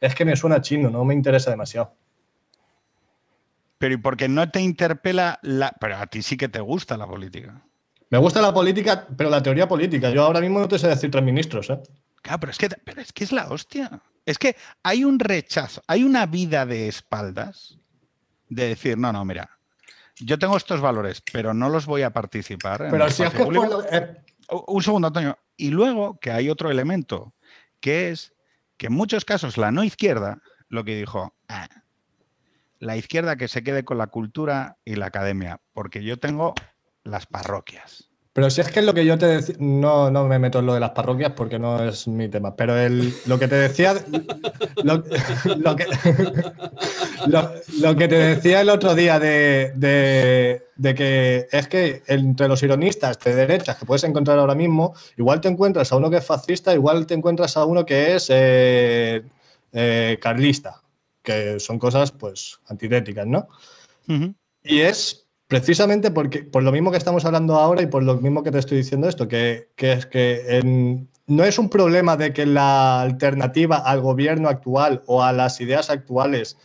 es 0.00 0.14
que 0.14 0.24
me 0.24 0.36
suena 0.36 0.60
chino, 0.60 0.90
no 0.90 1.04
me 1.04 1.14
interesa 1.14 1.50
demasiado. 1.50 1.94
Pero 3.78 3.94
¿y 3.94 3.96
por 3.98 4.16
qué 4.16 4.28
no 4.28 4.50
te 4.50 4.60
interpela 4.60 5.38
la... 5.42 5.74
Pero 5.80 5.96
a 5.96 6.06
ti 6.06 6.22
sí 6.22 6.36
que 6.36 6.48
te 6.48 6.60
gusta 6.60 6.96
la 6.96 7.06
política. 7.06 7.62
Me 8.08 8.18
gusta 8.18 8.40
la 8.40 8.54
política, 8.54 9.06
pero 9.16 9.28
la 9.28 9.42
teoría 9.42 9.68
política. 9.68 10.10
Yo 10.10 10.22
ahora 10.22 10.40
mismo 10.40 10.60
no 10.60 10.68
te 10.68 10.78
sé 10.78 10.88
decir 10.88 11.10
tres 11.10 11.24
ministros, 11.24 11.70
¿eh? 11.70 11.80
Claro, 12.22 12.40
pero 12.40 12.50
es 12.52 12.58
que, 12.58 12.68
pero 12.68 13.00
es, 13.00 13.12
que 13.12 13.24
es 13.24 13.32
la 13.32 13.48
hostia. 13.48 14.00
Es 14.24 14.38
que 14.38 14.56
hay 14.82 15.04
un 15.04 15.18
rechazo, 15.18 15.82
hay 15.86 16.02
una 16.02 16.26
vida 16.26 16.66
de 16.66 16.88
espaldas 16.88 17.78
de 18.48 18.68
decir, 18.68 18.96
no, 18.96 19.12
no, 19.12 19.24
mira, 19.24 19.50
yo 20.18 20.38
tengo 20.38 20.56
estos 20.56 20.80
valores, 20.80 21.22
pero 21.32 21.52
no 21.52 21.68
los 21.68 21.86
voy 21.86 22.02
a 22.02 22.10
participar. 22.10 22.88
pero 22.90 23.10
si 23.10 23.22
es 23.22 23.30
que 23.30 23.42
eh, 23.42 24.16
Un 24.66 24.82
segundo, 24.82 25.08
Antonio. 25.08 25.38
Y 25.56 25.70
luego 25.70 26.18
que 26.18 26.30
hay 26.30 26.48
otro 26.48 26.70
elemento, 26.70 27.34
que 27.80 28.10
es 28.10 28.32
que 28.76 28.86
en 28.86 28.92
muchos 28.92 29.24
casos 29.24 29.56
la 29.56 29.70
no 29.70 29.84
izquierda 29.84 30.40
lo 30.68 30.84
que 30.84 30.96
dijo, 30.96 31.34
ah, 31.48 31.68
la 32.78 32.96
izquierda 32.96 33.36
que 33.36 33.48
se 33.48 33.62
quede 33.62 33.84
con 33.84 33.98
la 33.98 34.08
cultura 34.08 34.76
y 34.84 34.96
la 34.96 35.06
academia, 35.06 35.60
porque 35.72 36.02
yo 36.02 36.18
tengo 36.18 36.54
las 37.04 37.26
parroquias. 37.26 38.05
Pero 38.36 38.50
si 38.50 38.60
es 38.60 38.70
que 38.70 38.80
es 38.80 38.84
lo 38.84 38.92
que 38.92 39.06
yo 39.06 39.16
te 39.16 39.24
decía, 39.24 39.56
no, 39.58 40.10
no 40.10 40.26
me 40.26 40.38
meto 40.38 40.58
en 40.58 40.66
lo 40.66 40.74
de 40.74 40.80
las 40.80 40.90
parroquias 40.90 41.32
porque 41.32 41.58
no 41.58 41.82
es 41.82 42.06
mi 42.06 42.28
tema, 42.28 42.54
pero 42.54 42.78
el, 42.78 43.14
lo 43.24 43.38
que 43.38 43.48
te 43.48 43.54
decía, 43.54 43.94
lo, 44.84 45.02
que, 45.02 45.86
lo, 47.80 47.96
que, 47.96 48.08
te 48.08 48.14
decía 48.14 48.60
el 48.60 48.68
otro 48.68 48.94
día 48.94 49.18
de, 49.18 49.72
de, 49.74 50.94
que 50.94 51.46
es 51.50 51.66
que 51.68 52.02
entre 52.08 52.46
los 52.46 52.62
ironistas 52.62 53.18
de 53.20 53.34
derechas 53.34 53.78
que 53.78 53.86
puedes 53.86 54.04
encontrar 54.04 54.38
ahora 54.38 54.54
mismo, 54.54 54.94
igual 55.16 55.40
te 55.40 55.48
encuentras 55.48 55.90
a 55.90 55.96
uno 55.96 56.10
que 56.10 56.18
es 56.18 56.26
fascista, 56.26 56.74
igual 56.74 57.06
te 57.06 57.14
encuentras 57.14 57.56
a 57.56 57.64
uno 57.64 57.86
que 57.86 58.16
es 58.16 58.26
eh, 58.28 59.22
eh, 59.72 60.18
carlista, 60.20 60.82
que 61.22 61.58
son 61.58 61.78
cosas 61.78 62.12
pues 62.12 62.60
antitéticas, 62.66 63.26
¿no? 63.26 63.48
Y 64.62 64.80
es 64.80 65.25
Precisamente 65.48 66.10
porque, 66.10 66.42
por 66.42 66.64
lo 66.64 66.72
mismo 66.72 66.90
que 66.90 66.96
estamos 66.96 67.24
hablando 67.24 67.54
ahora 67.56 67.80
y 67.82 67.86
por 67.86 68.02
lo 68.02 68.16
mismo 68.16 68.42
que 68.42 68.50
te 68.50 68.58
estoy 68.58 68.78
diciendo 68.78 69.08
esto, 69.08 69.28
que, 69.28 69.68
es 69.76 70.06
que 70.06 70.60
no 71.28 71.44
es 71.44 71.58
un 71.58 71.68
problema 71.68 72.16
de 72.16 72.32
que 72.32 72.46
la 72.46 73.00
alternativa 73.00 73.76
al 73.76 74.00
gobierno 74.00 74.48
actual 74.48 75.04
o 75.06 75.22
a 75.22 75.32
las 75.32 75.60
ideas 75.60 75.88
actuales 75.88 76.56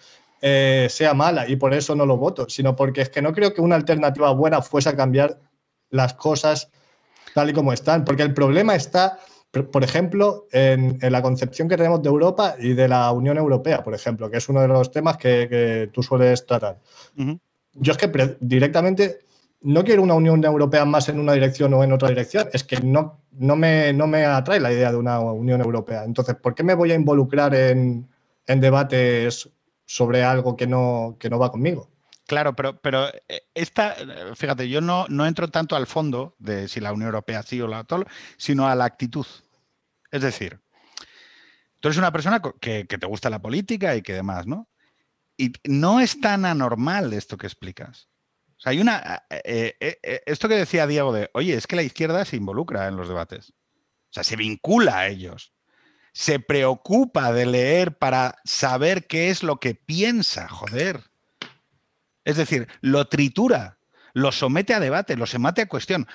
eh, 0.41 0.87
sea 0.89 1.13
mala 1.13 1.47
y 1.47 1.57
por 1.57 1.75
eso 1.75 1.95
no 1.95 2.07
lo 2.07 2.17
voto, 2.17 2.49
sino 2.49 2.75
porque 2.75 3.01
es 3.01 3.09
que 3.09 3.21
no 3.21 3.33
creo 3.33 3.53
que 3.53 3.61
una 3.61 3.75
alternativa 3.75 4.31
buena 4.31 4.63
fuese 4.63 4.89
a 4.89 4.95
cambiar 4.95 5.39
las 5.91 6.15
cosas 6.15 6.69
tal 7.35 7.51
y 7.51 7.53
como 7.53 7.73
están, 7.73 8.03
porque 8.03 8.23
el 8.23 8.33
problema 8.33 8.75
está, 8.75 9.19
por 9.71 9.83
ejemplo, 9.83 10.47
en, 10.51 10.97
la 11.01 11.21
concepción 11.21 11.69
que 11.69 11.77
tenemos 11.77 12.01
de 12.01 12.09
Europa 12.09 12.55
y 12.57 12.73
de 12.73 12.87
la 12.87 13.11
Unión 13.11 13.37
Europea, 13.37 13.83
por 13.83 13.93
ejemplo, 13.93 14.31
que 14.31 14.37
es 14.37 14.49
uno 14.49 14.61
de 14.61 14.67
los 14.67 14.89
temas 14.89 15.17
que, 15.17 15.89
tú 15.93 16.01
sueles 16.01 16.47
tratar 16.47 16.79
yo 17.73 17.91
es 17.91 17.97
que 17.97 18.37
directamente 18.39 19.19
no 19.61 19.83
quiero 19.83 20.01
una 20.01 20.15
Unión 20.15 20.43
Europea 20.43 20.85
más 20.85 21.07
en 21.09 21.19
una 21.19 21.33
dirección 21.33 21.73
o 21.73 21.83
en 21.83 21.91
otra 21.91 22.09
dirección. 22.09 22.49
Es 22.51 22.63
que 22.63 22.81
no, 22.81 23.21
no, 23.31 23.55
me, 23.55 23.93
no 23.93 24.07
me 24.07 24.25
atrae 24.25 24.59
la 24.59 24.73
idea 24.73 24.91
de 24.91 24.97
una 24.97 25.19
Unión 25.19 25.61
Europea. 25.61 26.03
Entonces, 26.03 26.35
¿por 26.35 26.55
qué 26.55 26.63
me 26.63 26.73
voy 26.73 26.91
a 26.91 26.95
involucrar 26.95 27.53
en, 27.53 28.09
debates 28.47 29.49
sobre 29.85 30.23
algo 30.23 30.57
que 30.57 30.67
no, 30.67 31.15
que 31.19 31.29
no 31.29 31.39
va 31.39 31.51
conmigo? 31.51 31.89
Claro, 32.27 32.55
pero, 32.55 32.79
pero 32.79 33.07
eh, 33.29 33.41
esta, 33.53 33.95
fíjate, 34.35 34.67
yo 34.67 34.81
no, 34.81 35.05
no 35.09 35.25
entro 35.25 35.49
tanto 35.49 35.75
al 35.75 35.87
fondo 35.87 36.35
de 36.39 36.67
si 36.67 36.79
la 36.79 36.93
Unión 36.93 37.07
Europea 37.07 37.43
sí 37.43 37.61
o 37.61 37.67
la 37.67 37.83
todo, 37.83 38.05
sino 38.37 38.67
a 38.67 38.75
la 38.75 38.85
actitud. 38.85 39.25
Es 40.11 40.21
decir, 40.21 40.59
tú 41.79 41.87
eres 41.87 41.97
una 41.97 42.11
persona 42.11 42.41
que, 42.59 42.87
que 42.87 42.97
te 42.97 43.07
gusta 43.07 43.29
la 43.29 43.41
política 43.41 43.95
y 43.95 44.01
que 44.01 44.13
demás, 44.13 44.47
¿no? 44.47 44.70
Y 45.37 45.53
no 45.65 45.99
es 45.99 46.19
tan 46.19 46.45
anormal 46.45 47.13
esto 47.13 47.37
que 47.37 47.47
explicas. 47.47 48.09
O 48.57 48.61
sea, 48.61 48.71
hay 48.71 48.79
una. 48.79 49.23
Eh, 49.29 49.75
eh, 49.79 49.99
eh, 50.03 50.21
esto 50.25 50.47
que 50.47 50.55
decía 50.55 50.85
Diego 50.85 51.11
de, 51.11 51.29
oye, 51.33 51.55
es 51.55 51.65
que 51.65 51.75
la 51.75 51.83
izquierda 51.83 52.25
se 52.25 52.35
involucra 52.35 52.87
en 52.87 52.95
los 52.95 53.07
debates. 53.07 53.53
O 54.11 54.13
sea, 54.13 54.23
se 54.23 54.35
vincula 54.35 54.99
a 54.99 55.07
ellos. 55.07 55.53
Se 56.13 56.39
preocupa 56.39 57.31
de 57.31 57.45
leer 57.45 57.97
para 57.97 58.35
saber 58.43 59.07
qué 59.07 59.29
es 59.29 59.43
lo 59.43 59.59
que 59.59 59.73
piensa, 59.73 60.47
joder. 60.47 61.01
Es 62.23 62.37
decir, 62.37 62.67
lo 62.81 63.07
tritura, 63.07 63.79
lo 64.13 64.31
somete 64.31 64.73
a 64.73 64.79
debate, 64.79 65.15
lo 65.15 65.25
somete 65.25 65.61
a 65.61 65.69
cuestión. 65.69 66.07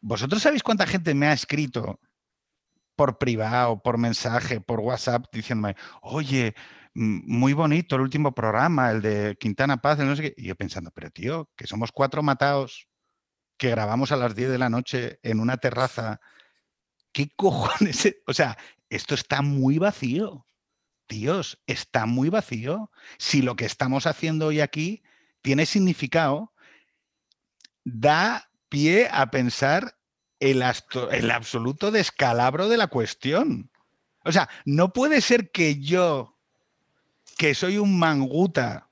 ¿Vosotros 0.00 0.42
sabéis 0.42 0.62
cuánta 0.62 0.86
gente 0.86 1.14
me 1.14 1.26
ha 1.26 1.32
escrito 1.32 2.00
por 2.96 3.18
privado, 3.18 3.82
por 3.82 3.98
mensaje, 3.98 4.60
por 4.60 4.80
WhatsApp, 4.80 5.26
diciéndome, 5.32 5.76
oye, 6.02 6.54
muy 6.94 7.52
bonito 7.52 7.96
el 7.96 8.02
último 8.02 8.34
programa, 8.34 8.90
el 8.90 9.02
de 9.02 9.36
Quintana 9.40 9.80
Paz, 9.80 9.98
no 9.98 10.14
sé 10.16 10.22
qué. 10.22 10.34
Y 10.36 10.46
yo 10.48 10.56
pensando, 10.56 10.90
pero 10.92 11.10
tío, 11.10 11.50
que 11.56 11.66
somos 11.66 11.92
cuatro 11.92 12.22
matados 12.22 12.88
que 13.56 13.70
grabamos 13.70 14.12
a 14.12 14.16
las 14.16 14.34
10 14.34 14.50
de 14.50 14.58
la 14.58 14.68
noche 14.68 15.20
en 15.22 15.40
una 15.40 15.56
terraza. 15.56 16.20
¿Qué 17.12 17.30
cojones? 17.36 18.16
O 18.26 18.34
sea, 18.34 18.58
esto 18.90 19.14
está 19.14 19.42
muy 19.42 19.78
vacío. 19.78 20.46
Dios, 21.08 21.62
está 21.66 22.06
muy 22.06 22.28
vacío. 22.28 22.90
Si 23.18 23.42
lo 23.42 23.56
que 23.56 23.66
estamos 23.66 24.06
haciendo 24.06 24.46
hoy 24.46 24.60
aquí 24.60 25.02
tiene 25.42 25.66
significado, 25.66 26.52
da 27.84 28.50
pie 28.68 29.08
a 29.10 29.30
pensar 29.30 29.98
el, 30.40 30.64
el 31.10 31.30
absoluto 31.30 31.90
descalabro 31.90 32.68
de 32.68 32.76
la 32.76 32.86
cuestión. 32.86 33.70
O 34.24 34.32
sea, 34.32 34.48
no 34.64 34.92
puede 34.92 35.20
ser 35.20 35.50
que 35.50 35.80
yo 35.80 36.31
que 37.36 37.54
soy 37.54 37.78
un 37.78 37.98
manguta. 37.98 38.88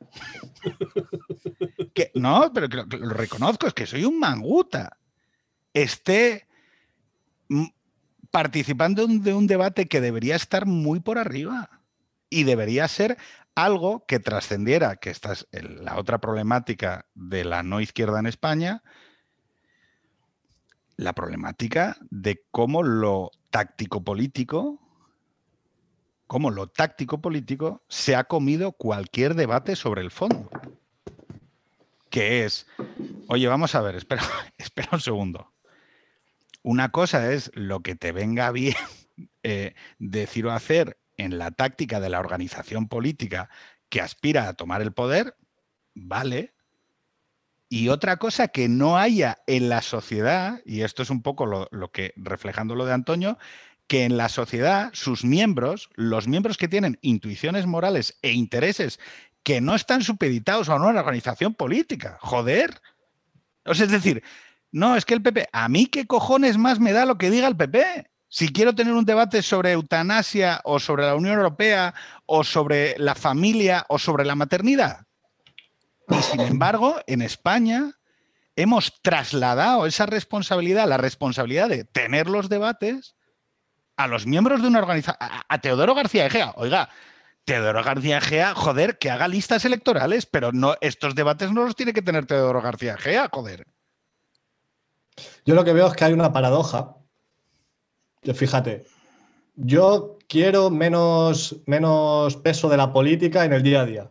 que, 1.95 2.11
no, 2.15 2.51
pero 2.53 2.67
lo, 2.69 2.85
lo 2.85 3.11
reconozco, 3.11 3.67
es 3.67 3.75
que 3.75 3.87
soy 3.87 4.05
un 4.05 4.19
manguta. 4.19 4.99
Esté 5.73 6.49
participando 8.31 9.07
de 9.07 9.35
un 9.35 9.47
debate 9.47 9.87
que 9.87 10.01
debería 10.01 10.37
estar 10.37 10.67
muy 10.67 11.01
por 11.01 11.19
arriba 11.19 11.81
y 12.29 12.45
debería 12.45 12.87
ser 12.89 13.19
algo 13.55 14.05
que 14.07 14.21
trascendiera, 14.21 14.97
que 14.97 15.11
esta 15.11 15.33
es 15.33 15.47
la 15.53 15.99
otra 15.99 16.19
problemática 16.19 17.07
de 17.15 17.45
la 17.45 17.63
no 17.63 17.81
izquierda 17.81 18.21
en 18.21 18.27
España, 18.27 18.83
la 20.97 21.13
problemática 21.13 21.97
de 22.11 22.43
cómo 22.51 22.83
lo 22.83 23.31
táctico 23.51 24.05
político 24.05 24.81
cómo 26.31 26.53
lo 26.53 26.69
táctico 26.69 27.21
político 27.21 27.83
se 27.89 28.15
ha 28.15 28.23
comido 28.23 28.71
cualquier 28.71 29.35
debate 29.35 29.75
sobre 29.75 30.01
el 30.01 30.13
fondo. 30.13 30.49
Que 32.09 32.45
es, 32.45 32.69
oye, 33.27 33.49
vamos 33.49 33.75
a 33.75 33.81
ver, 33.81 33.97
espera, 33.97 34.23
espera 34.57 34.91
un 34.93 35.01
segundo. 35.01 35.53
Una 36.63 36.93
cosa 36.93 37.33
es 37.33 37.51
lo 37.55 37.81
que 37.81 37.97
te 37.97 38.13
venga 38.13 38.53
bien 38.53 38.77
eh, 39.43 39.75
decir 39.99 40.47
o 40.47 40.53
hacer 40.53 41.01
en 41.17 41.37
la 41.37 41.51
táctica 41.51 41.99
de 41.99 42.11
la 42.11 42.21
organización 42.21 42.87
política 42.87 43.51
que 43.89 44.01
aspira 44.01 44.47
a 44.47 44.55
tomar 44.55 44.83
el 44.83 44.93
poder, 44.93 45.35
vale. 45.95 46.55
Y 47.69 47.89
otra 47.89 48.19
cosa 48.19 48.47
que 48.47 48.69
no 48.69 48.99
haya 48.99 49.39
en 49.49 49.69
la 49.69 49.83
sociedad, 49.83 50.61
y 50.65 50.83
esto 50.83 51.03
es 51.03 51.11
un 51.11 51.23
poco 51.23 51.47
lo, 51.47 51.67
lo 51.73 51.91
que, 51.91 52.13
reflejando 52.15 52.77
lo 52.77 52.85
de 52.85 52.93
Antonio, 52.93 53.37
que 53.91 54.05
en 54.05 54.17
la 54.17 54.29
sociedad 54.29 54.91
sus 54.93 55.25
miembros, 55.25 55.91
los 55.97 56.29
miembros 56.29 56.57
que 56.57 56.69
tienen 56.69 56.97
intuiciones 57.03 57.67
morales 57.67 58.17
e 58.23 58.31
intereses 58.31 59.01
que 59.43 59.61
no 59.61 59.75
están 59.75 60.05
supeditados 60.05 60.69
a 60.69 60.77
una 60.77 61.01
organización 61.01 61.55
política, 61.55 62.17
joder. 62.21 62.81
O 63.65 63.75
sea, 63.75 63.87
es 63.87 63.91
decir, 63.91 64.23
no, 64.71 64.95
es 64.95 65.05
que 65.05 65.15
el 65.15 65.23
PP, 65.23 65.49
a 65.51 65.69
mí 65.69 65.87
qué 65.87 66.07
cojones 66.07 66.57
más 66.57 66.79
me 66.79 66.93
da 66.93 67.05
lo 67.05 67.19
que 67.19 67.33
diga 67.33 67.49
el 67.49 67.57
PP. 67.57 68.09
Si 68.29 68.51
quiero 68.51 68.77
tener 68.77 68.95
un 68.95 69.05
debate 69.05 69.43
sobre 69.43 69.73
eutanasia 69.73 70.61
o 70.63 70.79
sobre 70.79 71.07
la 71.07 71.17
Unión 71.17 71.39
Europea 71.39 71.93
o 72.27 72.45
sobre 72.45 72.97
la 72.97 73.17
familia 73.17 73.87
o 73.89 73.99
sobre 73.99 74.25
la 74.25 74.37
maternidad. 74.37 75.05
Y 76.09 76.23
sin 76.23 76.43
embargo, 76.43 77.01
en 77.09 77.23
España 77.23 77.99
hemos 78.55 79.03
trasladado 79.03 79.85
esa 79.87 80.07
responsabilidad, 80.07 80.89
la 80.89 80.97
responsabilidad 80.97 81.69
de 81.69 81.83
tener 81.83 82.31
los 82.31 82.49
debates 82.49 83.17
a 84.05 84.09
los 84.09 84.27
miembros 84.27 84.63
de 84.63 84.69
una 84.69 84.79
organización, 84.79 85.17
a, 85.21 85.61
Teodoro 85.61 85.95
García 85.95 86.27
Egea, 86.27 86.53
oiga, 86.57 86.89
Teodoro 87.45 87.83
García 87.83 88.19
Egea, 88.19 88.55
joder, 88.55 88.99
que 88.99 89.11
haga 89.11 89.29
listas 89.29 89.65
electorales, 89.65 90.27
pero 90.27 90.53
no, 90.53 90.75
estos 90.81 91.15
debates 91.15 91.53
no 91.53 91.65
los 91.65 91.77
tiene 91.77 91.93
que 91.93 92.03
tener 92.03 92.27
Teodoro 92.27 92.63
García 92.63 92.95
Egea, 92.95 93.29
joder. 93.33 93.67
Yo 95.45 95.55
lo 95.55 95.65
que 95.65 95.73
veo 95.73 95.89
es 95.89 95.95
que 95.95 96.05
hay 96.05 96.13
una 96.13 96.33
paradoja. 96.33 96.97
fíjate, 98.35 98.87
yo 99.55 100.19
quiero 100.29 100.71
menos, 100.71 101.57
menos 101.67 102.37
peso 102.37 102.69
de 102.69 102.77
la 102.77 102.93
política 102.93 103.45
en 103.45 103.53
el 103.53 103.63
día 103.63 103.83
a 103.83 103.87
día. 103.87 104.11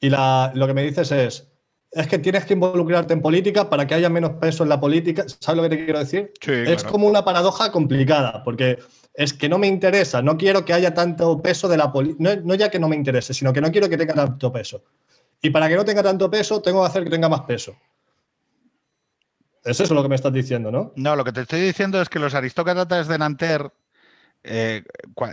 Y 0.00 0.08
lo 0.08 0.66
que 0.66 0.74
me 0.74 0.82
dices 0.82 1.12
es, 1.12 1.52
es 1.92 2.06
que 2.06 2.18
tienes 2.18 2.44
que 2.44 2.54
involucrarte 2.54 3.12
en 3.12 3.22
política 3.22 3.68
para 3.68 3.86
que 3.86 3.94
haya 3.94 4.08
menos 4.08 4.32
peso 4.32 4.62
en 4.62 4.68
la 4.68 4.78
política. 4.78 5.24
¿Sabes 5.26 5.56
lo 5.56 5.62
que 5.68 5.76
te 5.76 5.84
quiero 5.84 5.98
decir? 5.98 6.32
es 6.46 6.84
como 6.84 7.06
una 7.06 7.24
paradoja 7.24 7.72
complicada, 7.72 8.44
porque 8.44 8.78
es 9.14 9.32
que 9.32 9.48
no 9.48 9.58
me 9.58 9.66
interesa, 9.66 10.22
no 10.22 10.36
quiero 10.36 10.64
que 10.64 10.72
haya 10.72 10.94
tanto 10.94 11.42
peso 11.42 11.68
de 11.68 11.76
la 11.76 11.92
política, 11.92 12.36
no, 12.44 12.54
ya 12.54 12.70
que 12.70 12.78
no 12.78 12.88
me 12.88 12.96
interese, 12.96 13.34
sino 13.34 13.52
que 13.52 13.60
no 13.60 13.72
quiero 13.72 13.88
que 13.88 13.96
tenga 13.96 14.14
tanto 14.14 14.52
peso. 14.52 14.84
Y 15.42 15.50
para 15.50 15.68
que 15.68 15.74
no 15.74 15.84
tenga 15.84 16.02
tanto 16.02 16.30
peso, 16.30 16.62
tengo 16.62 16.80
que 16.82 16.86
hacer 16.86 17.04
que 17.04 17.10
tenga 17.10 17.28
más 17.28 17.42
peso. 17.42 17.76
Eso 19.64 19.82
es 19.82 19.90
lo 19.90 20.02
que 20.02 20.08
me 20.08 20.14
estás 20.14 20.32
diciendo, 20.32 20.70
¿no? 20.70 20.92
No, 20.96 21.16
lo 21.16 21.24
que 21.24 21.32
te 21.32 21.42
estoy 21.42 21.60
diciendo 21.60 22.00
es 22.00 22.08
que 22.08 22.18
los 22.18 22.34
aristócratas 22.34 23.08
de 23.08 23.18
Nanterre 23.18 23.70
eh, 24.42 24.84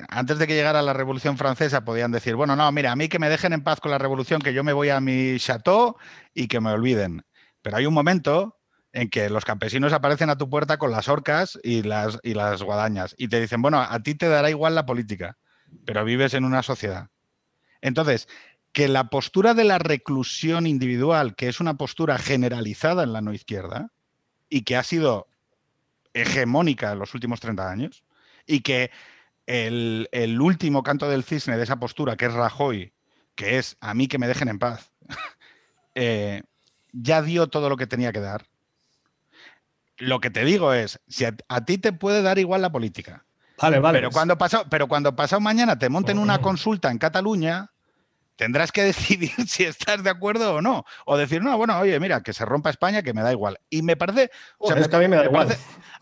antes 0.10 0.38
de 0.38 0.48
que 0.48 0.56
llegara 0.56 0.82
la 0.82 0.94
Revolución 0.94 1.38
Francesa 1.38 1.86
podían 1.86 2.12
decir, 2.12 2.36
bueno, 2.36 2.56
no, 2.56 2.72
mira, 2.72 2.92
a 2.92 2.96
mí 2.96 3.08
que 3.08 3.20
me 3.20 3.30
dejen 3.30 3.54
en 3.54 3.64
paz 3.64 3.80
con 3.80 3.92
la 3.92 3.98
Revolución, 3.98 4.42
que 4.42 4.54
yo 4.54 4.64
me 4.64 4.74
voy 4.74 4.90
a 4.90 5.00
mi 5.00 5.38
chateau 5.40 5.96
y 6.34 6.48
que 6.48 6.60
me 6.60 6.72
olviden. 6.72 7.26
Pero 7.62 7.78
hay 7.78 7.86
un 7.86 7.94
momento 7.94 8.58
en 8.92 9.10
que 9.10 9.30
los 9.30 9.46
campesinos 9.46 9.94
aparecen 9.94 10.30
a 10.30 10.38
tu 10.38 10.50
puerta 10.50 10.78
con 10.78 10.92
las 10.92 11.08
orcas 11.08 11.60
y 11.64 11.84
las, 11.84 12.20
y 12.24 12.34
las 12.34 12.64
guadañas 12.64 13.16
y 13.18 13.28
te 13.28 13.40
dicen, 13.40 13.62
bueno, 13.62 13.82
a 13.82 14.00
ti 14.02 14.16
te 14.16 14.28
dará 14.28 14.50
igual 14.50 14.76
la 14.76 14.86
política, 14.86 15.38
pero 15.86 16.04
vives 16.04 16.34
en 16.34 16.46
una 16.46 16.64
sociedad. 16.64 17.10
Entonces, 17.82 18.28
que 18.74 18.88
la 18.88 19.10
postura 19.10 19.54
de 19.54 19.64
la 19.64 19.80
reclusión 19.80 20.68
individual, 20.68 21.36
que 21.36 21.48
es 21.48 21.60
una 21.60 21.76
postura 21.76 22.18
generalizada 22.18 23.04
en 23.04 23.14
la 23.14 23.22
no 23.22 23.34
izquierda 23.34 23.92
y 24.50 24.64
que 24.64 24.76
ha 24.76 24.84
sido 24.84 25.28
hegemónica 26.14 26.92
en 26.92 27.00
los 27.00 27.14
últimos 27.14 27.40
30 27.40 27.70
años, 27.70 28.04
y 28.48 28.62
que 28.62 28.92
el, 29.46 30.38
último 30.42 30.84
canto 30.84 31.10
del 31.10 31.24
cisne 31.24 31.58
de 31.58 31.64
esa 31.64 31.80
postura, 31.80 32.16
que 32.16 32.26
es 32.26 32.34
Rajoy, 32.34 32.94
que 33.36 33.58
es 33.58 33.78
a 33.80 33.94
mí 33.94 34.08
que 34.08 34.18
me 34.18 34.28
dejen 34.28 34.50
en 34.50 34.60
paz, 34.60 34.92
eh, 35.96 36.44
ya 36.92 37.22
dio 37.22 37.48
todo 37.48 37.70
lo 37.70 37.78
que 37.78 37.88
tenía 37.88 38.12
que 38.12 38.20
dar. 38.20 38.46
Lo 39.98 40.20
que 40.20 40.30
te 40.30 40.46
digo 40.46 40.74
es, 40.74 41.00
si 41.08 41.26
a, 41.26 41.66
ti 41.66 41.78
te 41.78 41.92
puede 41.92 42.22
dar 42.22 42.38
igual 42.38 42.62
la 42.62 42.72
política, 42.72 43.26
vale, 43.60 43.80
vale. 43.80 44.00
Pero 44.00 44.12
cuando 44.12 44.38
pasó, 44.38 44.66
pero 44.70 44.88
cuando 44.88 45.16
pasado 45.16 45.40
mañana 45.40 45.80
te 45.80 45.90
monten 45.90 46.20
una 46.20 46.40
consulta 46.40 46.92
en 46.92 47.00
Cataluña, 47.00 47.72
tendrás 48.36 48.72
que 48.72 48.84
decidir 48.94 49.32
si 49.48 49.64
estás 49.64 50.04
de 50.04 50.10
acuerdo 50.10 50.56
o 50.56 50.62
no. 50.62 50.86
O 51.06 51.18
decir, 51.18 51.42
no, 51.42 51.58
bueno, 51.58 51.78
oye, 51.80 52.00
mira, 52.00 52.22
que 52.22 52.34
se 52.34 52.46
rompa 52.46 52.70
España, 52.70 53.02
que 53.02 53.14
me 53.14 53.22
da 53.22 53.32
igual. 53.32 53.60
Y 53.70 53.82
me 53.82 53.98
parece. 53.98 54.30
O 54.60 54.68
sea, 54.68 54.78
es 54.78 54.88
que 54.88 54.96
a 54.96 55.00
mí 55.00 55.08
me 55.08 55.18
da 55.18 55.26
igual. 55.26 55.58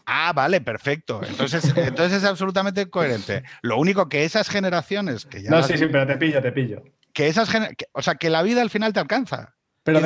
Ah, 0.05 0.33
vale, 0.33 0.61
perfecto. 0.61 1.21
Entonces, 1.27 1.63
entonces 1.75 2.23
es 2.23 2.23
absolutamente 2.23 2.89
coherente. 2.89 3.43
Lo 3.61 3.77
único 3.77 4.09
que 4.09 4.23
esas 4.23 4.49
generaciones 4.49 5.25
que 5.25 5.43
ya. 5.43 5.49
No, 5.49 5.63
sí, 5.63 5.77
sí, 5.77 5.85
pero 5.91 6.05
te 6.07 6.17
pillo, 6.17 6.41
te 6.41 6.51
pillo. 6.51 6.83
Que 7.13 7.27
esas 7.27 7.49
o 7.93 8.01
sea, 8.01 8.15
que 8.15 8.29
la 8.29 8.43
vida 8.43 8.61
al 8.61 8.69
final 8.69 8.93
te 8.93 8.99
alcanza. 8.99 9.55
Pero, 9.83 10.01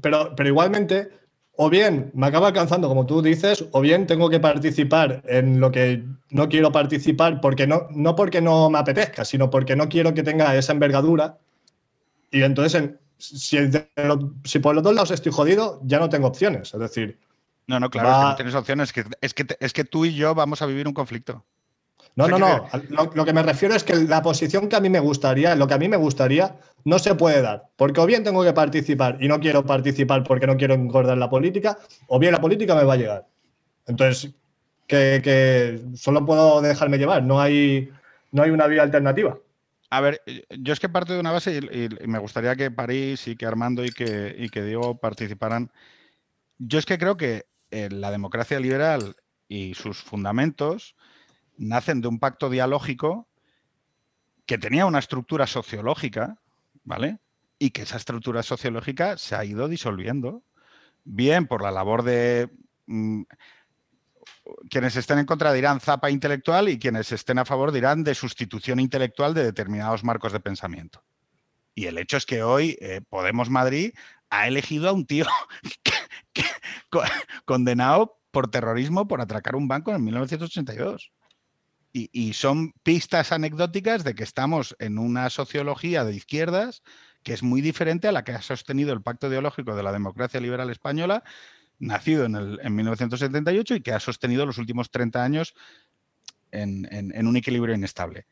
pero, 0.00 0.34
pero 0.34 0.48
igualmente, 0.48 1.10
o 1.56 1.68
bien 1.68 2.10
me 2.14 2.26
acaba 2.26 2.48
alcanzando, 2.48 2.88
como 2.88 3.06
tú 3.06 3.20
dices, 3.22 3.66
o 3.72 3.80
bien 3.80 4.06
tengo 4.06 4.30
que 4.30 4.40
participar 4.40 5.22
en 5.26 5.60
lo 5.60 5.70
que 5.70 6.02
no 6.30 6.48
quiero 6.48 6.72
participar, 6.72 7.40
porque 7.40 7.66
no, 7.66 7.86
no 7.90 8.16
porque 8.16 8.40
no 8.40 8.70
me 8.70 8.78
apetezca, 8.78 9.24
sino 9.24 9.50
porque 9.50 9.76
no 9.76 9.88
quiero 9.88 10.14
que 10.14 10.22
tenga 10.22 10.56
esa 10.56 10.72
envergadura 10.72 11.36
y 12.30 12.42
entonces, 12.42 12.90
si, 13.18 13.58
si, 14.44 14.58
por 14.60 14.74
los 14.74 14.84
dos 14.84 14.94
lados 14.94 15.10
estoy 15.10 15.32
jodido, 15.32 15.80
ya 15.84 15.98
no 15.98 16.08
tengo 16.08 16.28
opciones. 16.28 16.72
Es 16.72 16.80
decir. 16.80 17.18
No, 17.70 17.78
no, 17.78 17.88
claro, 17.88 18.08
es 18.08 18.16
que 18.16 18.24
no 18.24 18.36
tienes 18.36 18.54
opciones. 18.56 18.88
Es 19.20 19.32
que, 19.32 19.46
es 19.60 19.72
que, 19.72 19.84
tú 19.84 20.04
y 20.04 20.14
yo 20.14 20.34
vamos 20.34 20.60
a 20.60 20.66
vivir 20.66 20.88
un 20.88 20.92
conflicto. 20.92 21.44
No, 22.16 22.26
no, 22.26 22.36
no. 22.36 22.68
Lo, 23.14 23.24
que 23.24 23.32
me 23.32 23.44
refiero 23.44 23.76
es 23.76 23.84
que 23.84 23.94
la 23.94 24.22
posición 24.22 24.68
que 24.68 24.74
a 24.74 24.80
mí 24.80 24.90
me 24.90 24.98
gustaría, 24.98 25.54
lo 25.54 25.68
que 25.68 25.74
a 25.74 25.78
mí 25.78 25.88
me 25.88 25.96
gustaría, 25.96 26.56
no 26.84 26.98
se 26.98 27.14
puede 27.14 27.40
dar. 27.40 27.68
Porque 27.76 28.00
o 28.00 28.06
bien 28.06 28.24
tengo 28.24 28.42
que 28.42 28.52
participar 28.52 29.18
y 29.20 29.28
no 29.28 29.38
quiero 29.38 29.64
participar 29.64 30.24
porque 30.24 30.48
no 30.48 30.56
quiero 30.56 30.74
engordar 30.74 31.16
la 31.16 31.30
política, 31.30 31.78
o 32.08 32.18
bien 32.18 32.32
la 32.32 32.40
política 32.40 32.74
me 32.74 32.82
va 32.82 32.94
a 32.94 32.96
llegar. 32.96 33.26
Entonces, 33.86 34.34
que, 34.88 35.20
que 35.22 35.80
solo 35.94 36.26
puedo 36.26 36.60
dejarme 36.60 36.98
llevar. 36.98 37.22
No 37.22 37.40
hay, 37.40 37.88
no 38.32 38.42
hay 38.42 38.50
una 38.50 38.66
vía 38.66 38.82
alternativa. 38.82 39.38
A 39.90 40.00
ver, 40.00 40.22
yo 40.50 40.72
es 40.72 40.80
que 40.80 40.88
parto 40.88 41.12
de 41.12 41.20
una 41.20 41.32
base 41.32 41.58
y, 41.58 42.06
me 42.06 42.18
gustaría 42.18 42.56
que 42.56 42.70
París 42.70 43.26
y 43.28 43.36
que 43.36 43.46
Armando 43.46 43.84
y 43.84 43.90
que, 43.90 44.48
que 44.52 44.64
Diego 44.64 44.98
participaran. 44.98 45.70
Yo 46.58 46.78
es 46.78 46.86
que 46.86 46.98
creo 46.98 47.16
que 47.16 47.46
eh, 47.70 47.88
la 47.90 48.10
democracia 48.10 48.60
liberal 48.60 49.16
y 49.48 49.74
sus 49.74 50.02
fundamentos 50.02 50.96
nacen 51.56 52.00
de 52.00 52.08
un 52.08 52.18
pacto 52.18 52.50
dialógico 52.50 53.28
que 54.46 54.58
tenía 54.58 54.86
una 54.86 54.98
estructura 54.98 55.46
sociológica, 55.46 56.38
¿vale? 56.84 57.18
Y 57.58 57.70
que 57.70 57.82
esa 57.82 57.96
estructura 57.96 58.42
sociológica 58.42 59.18
se 59.18 59.36
ha 59.36 59.44
ido 59.44 59.68
disolviendo, 59.68 60.42
bien 61.04 61.46
por 61.46 61.62
la 61.62 61.70
labor 61.70 62.02
de 62.02 62.50
mm, 62.86 63.22
quienes 64.68 64.96
estén 64.96 65.18
en 65.18 65.26
contra 65.26 65.52
dirán 65.52 65.80
zapa 65.80 66.10
intelectual 66.10 66.68
y 66.68 66.78
quienes 66.78 67.12
estén 67.12 67.38
a 67.38 67.44
favor 67.44 67.72
dirán 67.72 68.04
de 68.04 68.14
sustitución 68.14 68.80
intelectual 68.80 69.34
de 69.34 69.44
determinados 69.44 70.04
marcos 70.04 70.32
de 70.32 70.40
pensamiento. 70.40 71.04
Y 71.74 71.86
el 71.86 71.98
hecho 71.98 72.16
es 72.16 72.26
que 72.26 72.42
hoy 72.42 72.76
eh, 72.80 73.00
Podemos 73.08 73.48
Madrid 73.48 73.92
ha 74.30 74.48
elegido 74.48 74.88
a 74.88 74.92
un 74.92 75.06
tío 75.06 75.26
condenado 77.44 78.18
por 78.30 78.50
terrorismo 78.50 79.08
por 79.08 79.20
atracar 79.20 79.56
un 79.56 79.68
banco 79.68 79.92
en 79.94 80.04
1982. 80.04 81.12
Y, 81.92 82.08
y, 82.12 82.34
son 82.34 82.72
pistas 82.84 83.32
anecdóticas 83.32 84.04
de 84.04 84.14
que 84.14 84.22
estamos 84.22 84.76
en 84.78 84.96
una 84.96 85.28
sociología 85.28 86.04
de 86.04 86.14
izquierdas 86.14 86.84
que 87.24 87.32
es 87.32 87.42
muy 87.42 87.60
diferente 87.60 88.06
a 88.06 88.12
la 88.12 88.22
que 88.22 88.30
ha 88.30 88.42
sostenido 88.42 88.92
el 88.92 89.02
pacto 89.02 89.26
ideológico 89.26 89.74
de 89.74 89.82
la 89.82 89.90
democracia 89.90 90.40
liberal 90.40 90.70
española 90.70 91.24
nacido 91.80 92.26
en, 92.26 92.36
el, 92.36 92.60
en 92.62 92.76
1978 92.76 93.74
y 93.74 93.80
que 93.80 93.92
ha 93.92 94.00
sostenido 94.00 94.46
los 94.46 94.58
últimos 94.58 94.90
30 94.90 95.24
años 95.24 95.54
en, 96.52 97.26
un 97.26 97.36
equilibrio 97.36 97.74
inestable. 97.74 98.26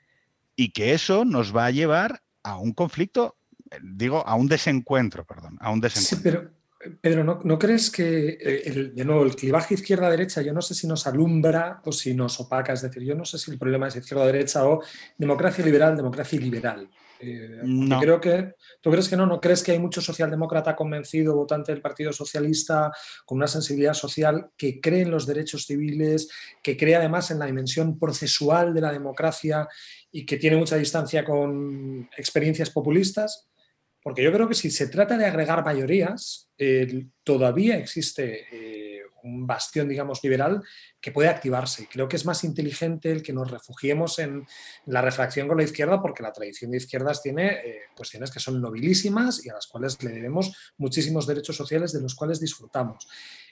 Y 0.55 0.70
que 0.70 0.92
eso 0.92 1.24
nos 1.24 1.57
va 1.57 1.66
a 1.66 1.70
llevar 1.70 2.22
a 2.42 2.59
un 2.59 2.72
conflicto, 2.72 3.38
digo, 3.82 4.26
a 4.26 4.34
un 4.34 4.48
desencuentro, 4.48 5.24
perdón, 5.24 5.56
a 5.60 5.70
un 5.70 5.80
desencuentro. 5.80 6.16
Sí, 6.16 6.22
pero 6.22 6.58
Pedro, 7.00 7.24
¿no, 7.24 7.58
crees 7.58 7.90
que, 7.90 8.38
eh, 8.40 8.62
el, 8.66 8.94
de 8.94 9.04
nuevo, 9.04 9.24
el 9.24 9.34
clivaje 9.34 9.74
izquierda-derecha, 9.74 10.42
yo 10.42 10.52
no 10.52 10.62
sé 10.62 10.74
si 10.74 10.86
nos 10.86 11.06
alumbra 11.08 11.80
o 11.84 11.90
si 11.90 12.14
nos 12.14 12.38
opaca? 12.38 12.72
Es 12.72 12.82
decir, 12.82 13.02
yo 13.02 13.16
no 13.16 13.24
sé 13.24 13.36
si 13.38 13.50
el 13.50 13.58
problema 13.58 13.88
es 13.88 13.96
izquierda-derecha 13.96 14.64
o 14.66 14.82
democracia 15.16 15.64
liberal, 15.64 15.96
democracia 15.96 16.38
liberal. 16.38 16.88
Eh, 17.20 17.62
no. 17.64 17.98
creo 17.98 18.20
que, 18.20 18.54
¿Tú 18.80 18.92
crees 18.92 19.08
que 19.08 19.16
no? 19.16 19.26
¿No 19.26 19.40
crees 19.40 19.64
que 19.64 19.72
hay 19.72 19.80
mucho 19.80 20.00
socialdemócrata 20.00 20.76
convencido, 20.76 21.34
votante 21.34 21.72
del 21.72 21.82
Partido 21.82 22.12
Socialista, 22.12 22.92
con 23.26 23.38
una 23.38 23.48
sensibilidad 23.48 23.94
social 23.94 24.50
que 24.56 24.80
cree 24.80 25.02
en 25.02 25.10
los 25.10 25.26
derechos 25.26 25.66
civiles, 25.66 26.30
que 26.62 26.76
cree 26.76 26.94
además 26.94 27.32
en 27.32 27.40
la 27.40 27.46
dimensión 27.46 27.98
procesual 27.98 28.72
de 28.72 28.82
la 28.82 28.92
democracia 28.92 29.66
y 30.12 30.24
que 30.24 30.36
tiene 30.36 30.56
mucha 30.56 30.76
distancia 30.76 31.24
con 31.24 32.08
experiencias 32.16 32.70
populistas? 32.70 33.48
Porque 34.03 34.22
yo 34.22 34.32
creo 34.32 34.49
que 34.49 34.55
si 34.55 34.70
se 34.70 34.88
trata 34.88 35.16
de 35.16 35.26
agregar 35.26 35.64
mayorías, 35.64 36.49
todavía 37.24 37.76
existe 37.76 38.46
eh, 38.53 39.03
un 39.22 39.46
bastión, 39.46 39.88
digamos, 39.88 40.22
liberal 40.22 40.62
que 41.01 41.12
puede 41.12 41.28
activarse. 41.28 41.88
Creo 41.90 42.09
que 42.09 42.16
es 42.16 42.24
más 42.24 42.44
inteligente 42.44 43.11
el 43.11 43.22
que 43.22 43.32
nos 43.32 43.51
refugiemos 43.51 44.18
en, 44.18 44.46
la 44.86 45.03
refracción 45.03 45.49
con 45.49 45.59
la 45.59 45.64
izquierda 45.64 46.01
porque 46.01 46.22
la 46.22 46.32
tradición 46.32 46.70
de 46.70 46.78
izquierdas 46.78 47.22
tiene 47.22 47.49
eh, 47.49 47.80
cuestiones 47.96 48.30
que 48.30 48.40
son 48.40 48.61
nobilísimas 48.61 49.44
y 49.44 49.51
a 49.51 49.55
las 49.55 49.66
cuales 49.66 50.03
le 50.03 50.11
debemos 50.11 50.53
muchísimos 50.76 51.26
derechos 51.26 51.57
sociales 51.57 51.92
de 51.92 52.01
los 52.01 52.14
cuales 52.14 52.40
disfrutamos. 52.40 53.09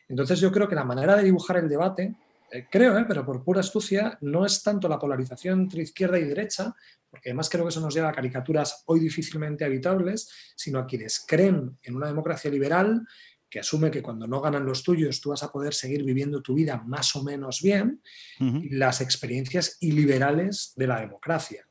Entonces 0.08 0.40
yo 0.40 0.52
creo 0.52 0.68
que 0.68 0.74
la 0.74 0.84
manera 0.84 1.16
de 1.16 1.24
dibujar 1.24 1.56
el 1.56 1.68
debate, 1.68 2.14
eh, 2.56 2.66
creo, 2.70 3.04
pero 3.06 3.24
por 3.24 3.44
pura 3.44 3.60
astucia, 3.60 4.18
no 4.20 4.44
es 4.44 4.62
tanto 4.62 4.88
la 4.88 4.98
polarización 4.98 5.60
entre 5.62 5.82
izquierda 5.82 6.18
y 6.18 6.24
derecha, 6.24 6.74
porque 7.10 7.30
además 7.30 7.48
creo 7.48 7.64
que 7.64 7.70
eso 7.70 7.80
nos 7.80 7.94
lleva 7.94 8.08
a 8.08 8.12
caricaturas 8.12 8.82
hoy 8.86 9.00
difícilmente 9.00 9.64
habitables, 9.64 10.28
sino 10.56 10.78
a 10.78 10.86
quienes 10.86 11.24
creen 11.26 11.78
en 11.82 11.96
una 11.96 12.06
democracia 12.06 12.50
liberal 12.50 13.06
que 13.48 13.60
asume 13.60 13.90
que 13.90 14.02
cuando 14.02 14.26
no 14.26 14.40
ganan 14.40 14.66
los 14.66 14.82
tuyos 14.82 15.20
tú 15.20 15.30
vas 15.30 15.42
a 15.42 15.52
poder 15.52 15.72
seguir 15.72 16.02
viviendo 16.02 16.42
tu 16.42 16.54
vida 16.54 16.82
más 16.84 17.14
o 17.14 17.22
menos 17.22 17.62
bien, 17.62 18.02
las 18.70 19.00
experiencias 19.00 19.76
iliberales 19.80 20.72
de 20.76 20.86
la 20.86 21.00
democracia. 21.00 21.66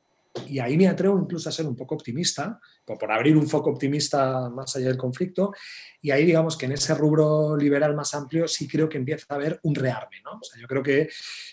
Y 0.46 0.58
ahí 0.58 0.76
me 0.76 0.88
atrevo 0.88 1.18
incluso 1.18 1.48
a 1.48 1.52
ser 1.52 1.66
un 1.66 1.76
poco 1.76 1.94
optimista, 1.94 2.60
por 2.84 3.10
abrir 3.10 3.36
un 3.36 3.48
foco 3.48 3.70
optimista 3.70 4.48
más 4.48 4.76
allá 4.76 4.88
del 4.88 4.96
conflicto, 4.96 5.52
y 6.00 6.10
ahí 6.10 6.24
digamos 6.24 6.56
que 6.56 6.66
en 6.66 6.72
ese 6.72 6.94
rubro 6.94 7.56
liberal 7.56 7.94
más 7.96 8.14
amplio 8.14 8.46
sí 8.46 8.68
creo 8.68 8.88
que 8.88 8.98
empieza 8.98 9.26
a 9.28 9.34
haber 9.34 9.58
un 9.62 9.74
rearme. 9.74 10.16
¿no? 10.24 10.40
yo 10.60 10.66
creo 10.66 10.82
que 10.82 11.08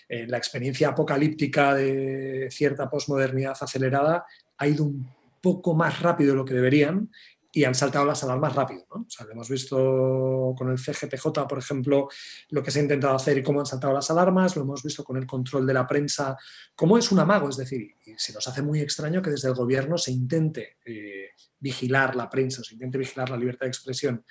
eh, 0.08 0.26
la 0.28 0.38
experiencia 0.38 0.88
apocalíptica 0.88 1.74
de 1.74 2.48
cierta 2.50 2.88
posmodernidad 2.88 3.56
acelerada 3.60 4.24
ha 4.58 4.68
ido 4.68 4.84
un 4.84 5.08
poco 5.40 5.74
más 5.74 6.00
rápido 6.00 6.30
de 6.30 6.36
lo 6.36 6.44
que 6.44 6.54
deberían 6.54 7.10
y 7.54 7.64
han 7.64 7.74
saltado 7.74 8.04
las 8.04 8.22
alarmas 8.24 8.54
rápido. 8.54 8.84
¿no? 8.90 9.06
Lo 9.24 9.32
hemos 9.32 9.48
visto 9.48 10.54
con 10.58 10.70
el 10.70 10.78
CGPJ, 10.78 11.46
por 11.48 11.58
ejemplo, 11.58 12.08
lo 12.50 12.62
que 12.62 12.70
se 12.72 12.80
ha 12.80 12.82
intentado 12.82 13.14
hacer 13.14 13.38
y 13.38 13.42
cómo 13.44 13.60
han 13.60 13.66
saltado 13.66 13.94
las 13.94 14.10
alarmas, 14.10 14.56
lo 14.56 14.62
hemos 14.62 14.82
visto 14.82 15.04
con 15.04 15.16
el 15.16 15.26
control 15.26 15.64
de 15.64 15.72
la 15.72 15.86
prensa, 15.86 16.36
cómo 16.74 16.98
es 16.98 17.12
un 17.12 17.20
amago, 17.20 17.48
es 17.48 17.56
decir, 17.56 17.94
se 18.16 18.32
nos 18.32 18.46
hace 18.48 18.60
muy 18.60 18.80
extraño 18.80 19.22
que 19.22 19.30
desde 19.30 19.48
el 19.48 19.54
gobierno 19.54 19.96
se 19.96 20.10
intente 20.10 20.78
eh, 20.84 21.30
vigilar 21.60 22.16
la 22.16 22.28
prensa, 22.28 22.64
se 22.64 22.74
intente 22.74 22.98
vigilar 22.98 23.30
la 23.30 23.36
libertad 23.36 23.66
de 23.66 23.70
expresión, 23.70 24.24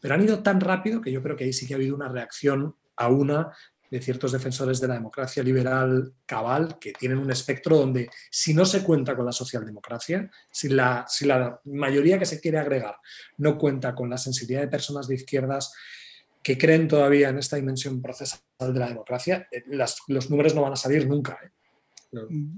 pero 0.00 0.14
han 0.14 0.24
ido 0.24 0.42
tan 0.42 0.58
rápido 0.58 1.02
que 1.02 1.12
yo 1.12 1.22
creo 1.22 1.36
que 1.36 1.44
ahí 1.44 1.52
sí 1.52 1.66
que 1.66 1.74
ha 1.74 1.76
habido 1.76 1.94
una 1.94 2.08
reacción 2.08 2.76
a 2.96 3.08
una 3.08 3.52
de 3.90 4.00
ciertos 4.00 4.32
defensores 4.32 4.80
de 4.80 4.88
la 4.88 4.94
democracia 4.94 5.42
liberal 5.42 6.14
cabal 6.24 6.78
que 6.78 6.92
tienen 6.92 7.18
un 7.18 7.30
espectro 7.30 7.76
donde 7.76 8.08
si 8.30 8.54
no 8.54 8.64
se 8.64 8.84
cuenta 8.84 9.16
con 9.16 9.26
la 9.26 9.32
socialdemocracia, 9.32 10.30
si 10.50 10.68
la, 10.68 11.04
si 11.08 11.26
la 11.26 11.60
mayoría 11.64 12.18
que 12.18 12.26
se 12.26 12.40
quiere 12.40 12.58
agregar 12.58 12.96
no 13.38 13.58
cuenta 13.58 13.94
con 13.94 14.08
la 14.08 14.16
sensibilidad 14.16 14.60
de 14.60 14.68
personas 14.68 15.08
de 15.08 15.16
izquierdas 15.16 15.74
que 16.42 16.56
creen 16.56 16.88
todavía 16.88 17.28
en 17.28 17.38
esta 17.38 17.56
dimensión 17.56 18.00
procesal 18.00 18.40
de 18.58 18.78
la 18.78 18.88
democracia, 18.88 19.48
eh, 19.50 19.64
los 19.66 20.30
números 20.30 20.54
no 20.54 20.62
van 20.62 20.72
a 20.72 20.76
salir 20.76 21.06
nunca. 21.06 21.38
¿eh? 21.42 21.50
Mm. 22.12 22.56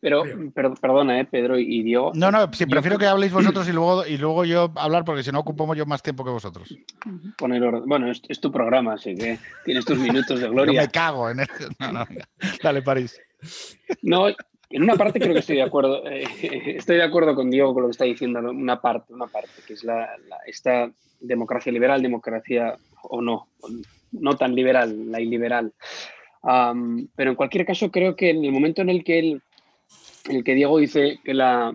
Pero, 0.00 0.22
perdona, 0.54 1.20
¿eh, 1.20 1.26
Pedro 1.26 1.58
y 1.58 1.82
Diego. 1.82 2.12
No, 2.14 2.30
no, 2.30 2.50
sí, 2.52 2.64
prefiero 2.64 2.98
que 2.98 3.04
habléis 3.04 3.32
vosotros 3.32 3.68
y 3.68 3.72
luego, 3.72 4.06
y 4.06 4.16
luego 4.16 4.46
yo 4.46 4.72
hablar, 4.76 5.04
porque 5.04 5.22
si 5.22 5.30
no 5.30 5.40
ocupamos 5.40 5.76
yo 5.76 5.84
más 5.84 6.02
tiempo 6.02 6.24
que 6.24 6.30
vosotros. 6.30 6.74
Poner 7.36 7.62
Bueno, 7.84 8.10
es, 8.10 8.40
tu 8.40 8.50
programa, 8.50 8.94
así 8.94 9.14
que 9.14 9.38
tienes 9.64 9.84
tus 9.84 9.98
minutos 9.98 10.40
de 10.40 10.48
gloria. 10.50 10.80
Yo 10.80 10.86
me 10.86 10.90
cago 10.90 11.28
en 11.28 11.40
eso. 11.40 11.68
No, 11.78 11.92
no, 11.92 12.06
Dale, 12.62 12.80
París. 12.80 13.20
No, 14.00 14.28
en 14.28 14.82
una 14.82 14.94
parte 14.94 15.20
creo 15.20 15.34
que 15.34 15.40
estoy 15.40 15.56
de 15.56 15.62
acuerdo. 15.62 16.06
Eh, 16.06 16.24
estoy 16.78 16.96
de 16.96 17.02
acuerdo 17.02 17.34
con 17.34 17.50
Diego 17.50 17.74
con 17.74 17.82
lo 17.82 17.88
que 17.88 17.92
está 17.92 18.04
diciendo, 18.04 18.38
una 18.38 18.80
parte, 18.80 19.12
una 19.12 19.26
parte, 19.26 19.50
que 19.66 19.74
es 19.74 19.84
la, 19.84 20.08
esta 20.46 20.90
democracia 21.20 21.70
liberal, 21.70 22.00
democracia 22.00 22.74
o 23.02 23.20
no, 23.20 23.48
no 24.12 24.36
tan 24.38 24.54
liberal, 24.54 25.10
la 25.10 25.20
iliberal. 25.20 25.74
pero 26.42 27.30
en 27.30 27.36
cualquier 27.36 27.66
caso, 27.66 27.90
creo 27.90 28.16
que 28.16 28.30
en 28.30 28.42
el 28.46 28.52
momento 28.52 28.80
en 28.80 28.88
el 28.88 29.04
que 29.04 29.18
él 29.18 29.42
en 30.28 30.36
el 30.36 30.44
que 30.44 30.54
Diego 30.54 30.78
dice 30.78 31.20
que 31.24 31.34
la, 31.34 31.74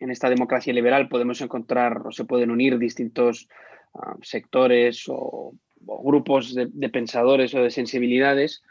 en 0.00 0.10
esta 0.10 0.28
democracia 0.28 0.72
liberal 0.72 1.08
podemos 1.08 1.40
encontrar 1.40 2.06
o 2.06 2.12
se 2.12 2.24
pueden 2.24 2.50
unir 2.50 2.78
distintos 2.78 3.48
ah, 3.94 4.16
sectores 4.22 5.04
o, 5.08 5.52
grupos 5.80 6.54
de, 6.54 6.88
pensadores 6.88 7.54
o 7.54 7.62
de 7.62 7.70
sensibilidades, 7.70 8.62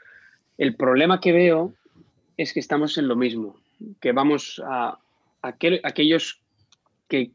el 0.57 0.75
problema 0.75 1.21
que 1.21 1.31
veo 1.31 1.73
es 2.35 2.51
que 2.51 2.59
estamos 2.59 2.97
en 2.97 3.07
lo 3.07 3.15
mismo, 3.15 3.55
que 4.01 4.11
vamos 4.11 4.61
a, 4.65 4.99
aquellos 5.41 6.41
que 7.07 7.31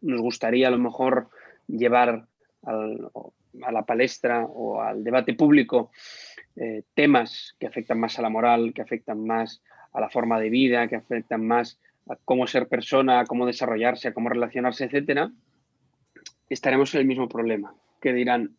nos 0.00 0.20
gustaría 0.20 0.68
a 0.68 0.70
lo 0.70 0.78
mejor 0.78 1.28
llevar 1.66 2.26
a 2.62 3.72
la 3.72 3.82
palestra 3.82 4.44
o 4.44 4.80
al 4.80 5.02
debate 5.02 5.34
público 5.34 5.90
eh, 6.54 6.84
temas 6.94 7.56
que 7.58 7.66
afectan 7.66 7.98
más 7.98 8.18
a 8.18 8.22
la 8.22 8.30
moral, 8.30 8.72
que 8.74 8.82
afectan 8.82 9.26
más 9.26 9.60
a 9.96 10.00
la 10.00 10.10
forma 10.10 10.38
de 10.38 10.50
vida, 10.50 10.86
que 10.88 10.96
afectan 10.96 11.46
más 11.46 11.80
a 12.08 12.16
cómo 12.24 12.46
ser 12.46 12.68
persona, 12.68 13.20
a 13.20 13.24
cómo 13.24 13.46
desarrollarse, 13.46 14.08
a 14.08 14.14
cómo 14.14 14.28
relacionarse, 14.28 14.84
etcétera, 14.84 15.32
estaremos 16.50 16.94
en 16.94 17.00
el 17.00 17.06
mismo 17.06 17.28
problema, 17.28 17.74
que 18.00 18.12
dirán, 18.12 18.56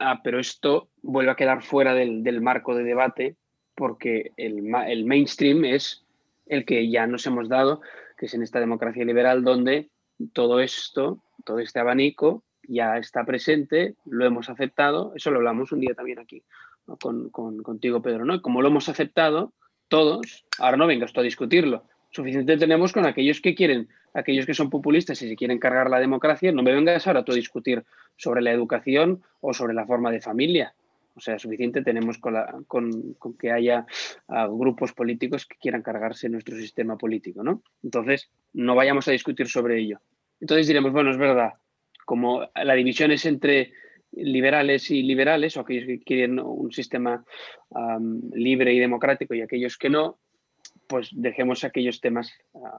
ah, 0.00 0.22
pero 0.24 0.40
esto 0.40 0.88
vuelve 1.02 1.30
a 1.30 1.36
quedar 1.36 1.62
fuera 1.62 1.92
del, 1.92 2.40
marco 2.40 2.74
de 2.74 2.82
debate 2.82 3.36
porque 3.74 4.32
el, 4.38 4.74
el, 4.86 5.04
mainstream 5.04 5.66
es 5.66 6.06
el 6.46 6.64
que 6.64 6.90
ya 6.90 7.06
nos 7.06 7.26
hemos 7.26 7.50
dado, 7.50 7.82
que 8.16 8.26
es 8.26 8.34
en 8.34 8.42
esta 8.42 8.58
democracia 8.58 9.04
liberal 9.04 9.44
donde 9.44 9.90
todo 10.32 10.60
esto, 10.60 11.22
todo 11.44 11.58
este 11.58 11.80
abanico 11.80 12.42
ya 12.66 12.96
está 12.96 13.26
presente, 13.26 13.96
lo 14.06 14.24
hemos 14.24 14.48
aceptado, 14.48 15.12
eso 15.14 15.30
lo 15.30 15.38
hablamos 15.38 15.72
un 15.72 15.80
día 15.80 15.94
también 15.94 16.20
aquí 16.20 16.42
con, 16.98 17.30
contigo, 17.30 18.00
Pedro, 18.00 18.24
¿no? 18.24 18.40
Como 18.40 18.62
lo 18.62 18.68
hemos 18.68 18.88
aceptado, 18.88 19.52
todos, 19.94 20.44
ahora 20.58 20.76
no 20.76 20.88
vengas 20.88 21.12
tú 21.12 21.20
a 21.20 21.22
discutirlo. 21.22 21.84
Suficiente 22.10 22.56
tenemos 22.56 22.92
con 22.92 23.06
aquellos 23.06 23.40
que 23.40 23.54
quieren, 23.54 23.88
aquellos 24.12 24.44
que 24.44 24.52
son 24.52 24.68
populistas 24.68 25.22
y 25.22 25.28
se 25.28 25.36
quieren 25.36 25.60
cargar 25.60 25.88
la 25.88 26.00
democracia, 26.00 26.50
no 26.50 26.64
me 26.64 26.74
vengas 26.74 27.06
ahora 27.06 27.24
tú 27.24 27.30
a 27.30 27.36
discutir 27.36 27.84
sobre 28.16 28.42
la 28.42 28.50
educación 28.50 29.22
o 29.40 29.54
sobre 29.54 29.72
la 29.72 29.86
forma 29.86 30.10
de 30.10 30.20
familia. 30.20 30.74
O 31.14 31.20
sea, 31.20 31.38
suficiente 31.38 31.82
tenemos 31.82 32.18
con, 32.18 33.16
que 33.38 33.52
haya 33.52 33.86
ah, 34.26 34.48
grupos 34.50 34.92
políticos 34.94 35.46
que 35.46 35.58
quieran 35.58 35.82
cargarse 35.82 36.28
nuestro 36.28 36.56
sistema 36.56 36.98
político, 36.98 37.44
¿no? 37.44 37.62
Entonces, 37.84 38.32
no 38.52 38.74
vayamos 38.74 39.06
a 39.06 39.12
discutir 39.12 39.46
sobre 39.46 39.78
ello. 39.78 40.00
Entonces 40.40 40.66
diremos, 40.66 40.90
bueno, 40.90 41.12
es 41.12 41.18
verdad, 41.18 41.52
como 42.04 42.50
la 42.56 42.74
división 42.74 43.12
es 43.12 43.26
entre 43.26 43.72
liberales 44.16 44.90
y 44.90 45.02
liberales, 45.02 45.56
o 45.56 45.60
aquellos 45.60 45.86
que 45.86 46.00
quieren 46.00 46.38
un 46.40 46.72
sistema 46.72 47.24
libre 48.32 48.72
y 48.72 48.78
democrático 48.78 49.34
y 49.34 49.42
aquellos 49.42 49.76
que 49.76 49.90
no, 49.90 50.18
pues 50.86 51.10
dejemos 51.12 51.64
aquellos 51.64 52.00
temas 52.00 52.32
ah, 52.54 52.78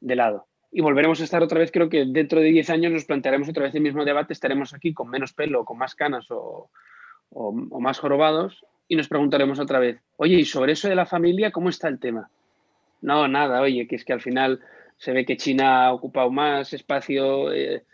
de 0.00 0.16
lado. 0.16 0.46
Y 0.72 0.80
volveremos 0.80 1.20
a 1.20 1.24
estar 1.24 1.42
otra 1.42 1.58
vez, 1.58 1.72
creo 1.72 1.88
que 1.88 2.04
dentro 2.06 2.40
de 2.40 2.46
10 2.46 2.70
años 2.70 2.92
nos 2.92 3.04
plantearemos 3.04 3.48
otra 3.48 3.64
vez 3.64 3.74
el 3.74 3.82
mismo 3.82 4.04
debate, 4.04 4.32
estaremos 4.32 4.72
aquí 4.72 4.94
con 4.94 5.10
menos 5.10 5.32
pelo, 5.32 5.64
con 5.64 5.78
más 5.78 5.94
canas 5.94 6.26
o, 6.30 6.70
más 7.80 7.98
jorobados 7.98 8.64
y 8.88 8.96
nos 8.96 9.08
preguntaremos 9.08 9.58
otra 9.60 9.78
vez, 9.78 10.00
oye, 10.16 10.36
¿y 10.36 10.44
sobre 10.44 10.72
eso 10.72 10.88
de 10.88 10.96
la 10.96 11.06
familia 11.06 11.52
cómo 11.52 11.68
está 11.68 11.88
el 11.88 11.98
tema? 11.98 12.28
No, 13.02 13.28
nada, 13.28 13.60
oye, 13.60 13.86
que 13.86 13.96
es 13.96 14.04
que 14.04 14.12
al 14.12 14.20
final 14.20 14.60
se 14.96 15.12
ve 15.12 15.24
que 15.24 15.36
China 15.36 15.86
ha 15.86 15.92
ocupado 15.92 16.30
más 16.30 16.72
espacio 16.72 17.52
eh, 17.52 17.84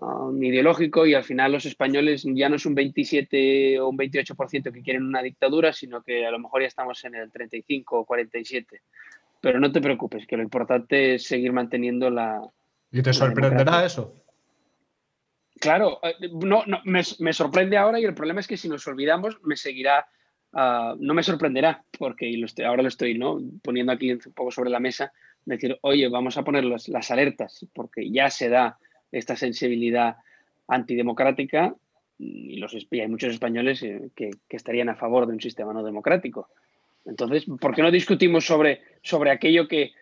Um, 0.00 0.40
ideológico 0.44 1.06
y 1.06 1.14
al 1.14 1.24
final 1.24 1.50
los 1.50 1.66
españoles 1.66 2.22
ya 2.24 2.48
no 2.48 2.54
es 2.54 2.64
un 2.66 2.74
27 2.76 3.80
o 3.80 3.88
un 3.88 3.98
28% 3.98 4.72
que 4.72 4.82
quieren 4.82 5.04
una 5.04 5.22
dictadura, 5.22 5.72
sino 5.72 6.02
que 6.02 6.24
a 6.24 6.30
lo 6.30 6.38
mejor 6.38 6.62
ya 6.62 6.68
estamos 6.68 7.04
en 7.04 7.16
el 7.16 7.32
35 7.32 7.98
o 7.98 8.04
47. 8.04 8.80
Pero 9.40 9.58
no 9.58 9.72
te 9.72 9.80
preocupes, 9.80 10.24
que 10.24 10.36
lo 10.36 10.44
importante 10.44 11.16
es 11.16 11.24
seguir 11.24 11.52
manteniendo 11.52 12.10
la... 12.10 12.40
¿Y 12.92 13.02
te 13.02 13.12
sorprenderá 13.12 13.84
eso? 13.84 14.22
Claro, 15.58 15.98
eh, 16.04 16.28
no, 16.30 16.62
me, 16.84 17.32
sorprende 17.32 17.76
ahora 17.76 17.98
y 17.98 18.04
el 18.04 18.14
problema 18.14 18.38
es 18.38 18.46
que 18.46 18.56
si 18.56 18.68
nos 18.68 18.86
olvidamos 18.86 19.40
me 19.42 19.56
seguirá, 19.56 20.06
ah, 20.52 20.94
no 20.96 21.12
me 21.12 21.24
sorprenderá, 21.24 21.82
porque 21.98 22.30
lo 22.36 22.46
ahora 22.64 22.82
lo 22.82 22.88
estoy 22.88 23.18
¿no? 23.18 23.40
poniendo 23.64 23.90
aquí 23.90 24.12
un 24.12 24.20
poco 24.32 24.52
sobre 24.52 24.70
la 24.70 24.78
mesa, 24.78 25.12
decir, 25.44 25.76
oye, 25.82 26.08
vamos 26.08 26.38
a 26.38 26.44
poner 26.44 26.64
las 26.64 27.10
alertas, 27.10 27.66
porque 27.74 28.08
ya 28.12 28.30
se 28.30 28.48
da 28.48 28.78
esta 29.12 29.36
sensibilidad 29.36 30.16
antidemocrática 30.66 31.74
y, 32.18 32.56
los, 32.56 32.74
hay 32.90 33.08
muchos 33.08 33.32
españoles 33.32 33.82
eh, 33.82 34.10
que, 34.14 34.30
estarían 34.50 34.88
a 34.88 34.96
favor 34.96 35.26
de 35.26 35.34
un 35.34 35.40
sistema 35.40 35.72
no 35.72 35.82
democrático. 35.82 36.48
Entonces, 37.04 37.46
¿por 37.60 37.74
qué 37.74 37.82
no 37.82 37.90
discutimos 37.90 38.44
sobre, 38.44 38.82
sobre 39.02 39.30
aquello 39.30 39.68
que, 39.68 39.92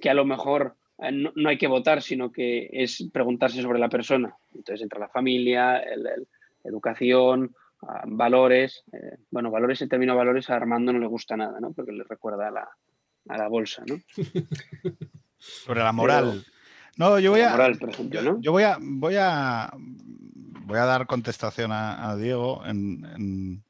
que 0.00 0.08
a 0.08 0.14
lo 0.14 0.24
mejor 0.24 0.76
eh, 1.02 1.12
no, 1.12 1.48
hay 1.48 1.58
que 1.58 1.66
votar, 1.66 2.00
sino 2.00 2.32
que 2.32 2.70
es 2.72 3.08
preguntarse 3.12 3.60
sobre 3.60 3.78
la 3.78 3.88
persona? 3.88 4.34
Entonces, 4.54 4.82
entre 4.82 5.00
la 5.00 5.08
familia, 5.08 5.82
la 5.96 6.12
educación, 6.62 7.54
ah, 7.82 8.04
valores. 8.06 8.84
Eh, 8.92 9.16
bueno, 9.30 9.50
valores, 9.50 9.82
el 9.82 9.88
término 9.88 10.16
valores 10.16 10.48
a 10.48 10.56
Armando 10.56 10.92
no 10.92 11.00
le 11.00 11.06
gusta 11.06 11.36
nada, 11.36 11.60
¿no? 11.60 11.72
Porque 11.72 11.92
le 11.92 12.04
recuerda 12.04 12.48
a 12.48 12.52
la, 12.52 12.68
a 13.28 13.36
la 13.36 13.48
bolsa, 13.48 13.82
¿no? 13.86 14.00
sobre 15.38 15.80
la 15.80 15.92
moral. 15.92 16.44
No, 16.96 17.18
yo 17.18 17.32
voy 17.32 17.40
a. 17.40 17.72
Yo 18.40 18.52
voy 18.52 18.62
a, 18.62 18.78
voy 18.80 19.16
a, 19.18 19.72
voy 20.66 20.78
a 20.78 20.84
dar 20.84 21.06
contestación 21.06 21.72
a, 21.72 22.14
Diego 22.16 22.62
en, 22.66 23.62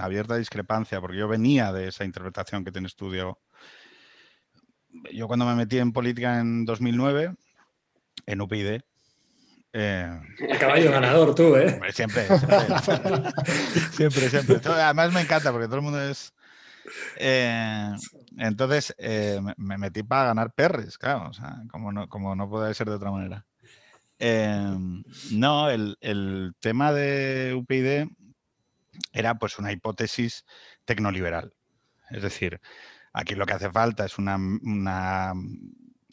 abierta 0.00 0.36
discrepancia, 0.36 1.00
porque 1.00 1.18
yo 1.18 1.28
venía 1.28 1.72
de 1.72 1.88
esa 1.88 2.04
interpretación 2.04 2.64
que 2.64 2.72
tienes 2.72 2.96
tú, 2.96 3.10
Diego. 3.10 3.40
Yo 5.12 5.26
cuando 5.26 5.46
me 5.46 5.54
metí 5.54 5.78
en 5.78 5.92
política 5.92 6.38
en 6.40 6.64
2009, 6.64 7.34
en 8.26 8.40
UPyD, 8.40 8.80
eh, 9.72 10.20
el 10.38 10.58
caballo 10.58 10.90
ganador 10.90 11.34
tú, 11.34 11.54
¿eh? 11.56 11.78
Siempre, 11.92 12.26
siempre, 13.92 14.30
siempre, 14.30 14.60
Además 14.64 15.12
me 15.12 15.20
encanta 15.20 15.52
porque 15.52 15.66
todo 15.66 15.76
el 15.76 15.82
mundo 15.82 16.00
es, 16.00 16.32
eh, 17.16 17.94
entonces 18.38 18.94
eh, 18.98 19.40
me 19.56 19.78
metí 19.78 20.02
para 20.02 20.26
ganar 20.26 20.52
perres, 20.52 20.98
claro, 20.98 21.30
o 21.30 21.32
sea, 21.32 21.62
como 21.70 21.92
no, 21.92 22.08
como 22.08 22.34
no 22.34 22.48
puede 22.48 22.74
ser 22.74 22.88
de 22.88 22.96
otra 22.96 23.10
manera. 23.10 23.46
Em, 24.18 25.04
no, 25.32 25.70
el, 25.70 26.54
tema 26.60 26.92
de 26.92 27.54
UPyD 27.54 28.08
era 29.12 29.38
pues 29.38 29.58
una 29.58 29.72
hipótesis 29.72 30.44
tecnoliberal. 30.84 31.54
Es 32.10 32.22
decir, 32.22 32.60
aquí 33.12 33.34
lo 33.34 33.46
que 33.46 33.54
hace 33.54 33.70
falta 33.70 34.04
es 34.04 34.18
una, 34.18 34.38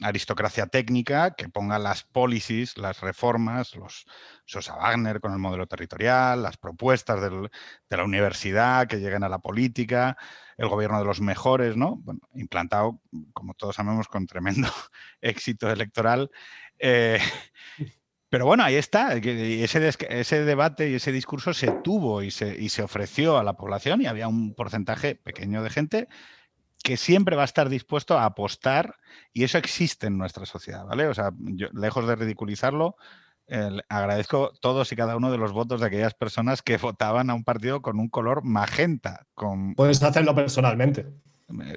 aristocracia 0.02 0.68
técnica 0.68 1.36
que 1.36 1.50
ponga 1.50 1.80
las 1.80 2.04
policies, 2.04 2.78
las 2.78 3.00
reformas, 3.02 3.76
los 3.76 4.06
Sosa 4.46 4.76
Wagner 4.76 5.22
con 5.22 5.32
el 5.32 5.40
modelo 5.40 5.68
territorial, 5.68 6.44
las 6.44 6.58
propuestas 6.58 7.22
de 7.22 7.98
la 7.98 8.04
universidad 8.04 8.88
que 8.88 9.00
lleguen 9.00 9.24
a 9.24 9.30
la 9.30 9.40
política, 9.40 10.18
el 10.58 10.68
gobierno 10.68 11.00
de 11.00 11.06
los 11.06 11.22
mejores, 11.22 11.78
¿no? 11.78 12.04
Implantado, 12.34 13.02
como 13.34 13.54
todos 13.54 13.76
sabemos, 13.76 14.08
con 14.08 14.28
tremendo 14.28 14.68
éxito 15.22 15.70
electoral. 15.70 16.30
Eh, 16.78 17.20
pero 18.30 18.46
bueno, 18.46 18.64
ahí 18.64 18.76
está. 18.76 19.14
Ese, 19.14 19.94
ese, 20.10 20.44
debate 20.44 20.90
y 20.90 20.96
ese 20.96 21.14
discurso 21.14 21.54
se 21.54 21.72
tuvo 21.84 22.22
y 22.22 22.32
se 22.32 22.84
ofreció 22.84 23.38
a 23.38 23.44
la 23.44 23.54
población 23.54 24.02
y 24.02 24.08
había 24.08 24.28
un 24.28 24.54
porcentaje 24.56 25.16
pequeño 25.16 25.64
de 25.64 25.70
gente 25.70 26.08
que 26.86 26.98
siempre 26.98 27.36
va 27.36 27.42
a 27.42 27.46
estar 27.46 27.68
dispuesto 27.68 28.16
a 28.16 28.26
apostar 28.26 28.96
y 29.34 29.44
eso 29.44 29.58
existe 29.58 30.06
en 30.06 30.20
nuestra 30.20 30.46
sociedad, 30.46 30.86
¿vale? 30.86 31.08
O 31.08 31.16
sea, 31.16 31.32
yo, 31.40 31.68
lejos 31.74 32.08
de 32.08 32.16
ridiculizarlo, 32.16 32.96
agradezco 33.90 34.52
todos 34.62 34.92
y 34.92 34.96
cada 34.96 35.18
uno 35.18 35.32
de 35.32 35.40
los 35.40 35.52
votos 35.52 35.82
de 35.82 35.88
aquellas 35.88 36.14
personas 36.14 36.62
que 36.62 36.78
votaban 36.78 37.32
a 37.32 37.34
un 37.34 37.44
partido 37.44 37.82
con 37.82 38.00
un 38.00 38.08
color 38.08 38.44
magenta. 38.44 39.26
Con... 39.34 39.74
Puedes 39.74 40.04
hacerlo 40.04 40.36
personalmente. 40.36 41.08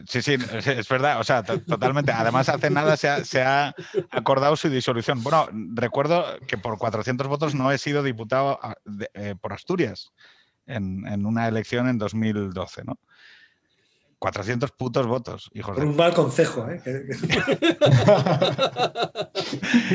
Sí, 0.06 0.20
sí, 0.20 0.36
es 0.66 0.88
verdad, 0.88 1.20
o 1.20 1.24
sea, 1.24 1.42
totalmente. 1.42 2.12
Además, 2.12 2.50
hace 2.50 2.68
nada 2.68 2.98
se 2.98 3.42
ha, 3.42 3.74
acordado 4.10 4.56
su 4.56 4.68
disolución. 4.68 5.22
Bueno, 5.22 5.48
recuerdo 5.74 6.38
que 6.46 6.58
por 6.58 6.76
400 6.76 7.26
votos 7.28 7.54
no 7.54 7.72
he 7.72 7.78
sido 7.78 8.02
diputado 8.02 8.60
eh, 9.14 9.36
por 9.40 9.54
Asturias 9.54 10.12
en, 10.66 11.06
en, 11.06 11.24
una 11.24 11.48
elección 11.48 11.88
en 11.88 11.96
2012, 11.96 12.84
¿no? 12.84 12.98
400 14.18 14.72
putos 14.72 15.06
votos, 15.06 15.50
hijos 15.54 15.76
Por 15.76 15.84
un 15.84 15.96
mal 15.96 16.12
consejo, 16.12 16.68
¿eh? 16.68 16.82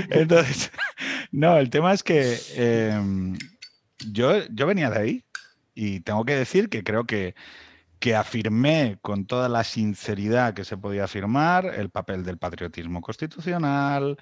Entonces, 0.09 0.71
no, 1.31 1.57
el 1.57 1.69
tema 1.69 1.93
es 1.93 2.03
que 2.03 2.39
em, 2.55 3.37
yo, 4.11 4.45
yo 4.47 4.65
venía 4.65 4.89
de 4.89 4.99
ahí 4.99 5.25
y 5.75 5.99
tengo 6.01 6.23
que 6.23 6.35
decir 6.35 6.69
que 6.69 6.83
creo 6.83 7.05
que, 7.05 7.35
que 7.99 8.15
afirmé 8.15 8.97
con 9.01 9.25
toda 9.25 9.49
la 9.49 9.63
sinceridad 9.63 10.53
que 10.53 10.63
se 10.63 10.77
podía 10.77 11.03
afirmar 11.03 11.65
el 11.65 11.89
papel 11.89 12.23
del 12.23 12.37
patriotismo 12.37 13.01
constitucional, 13.01 14.17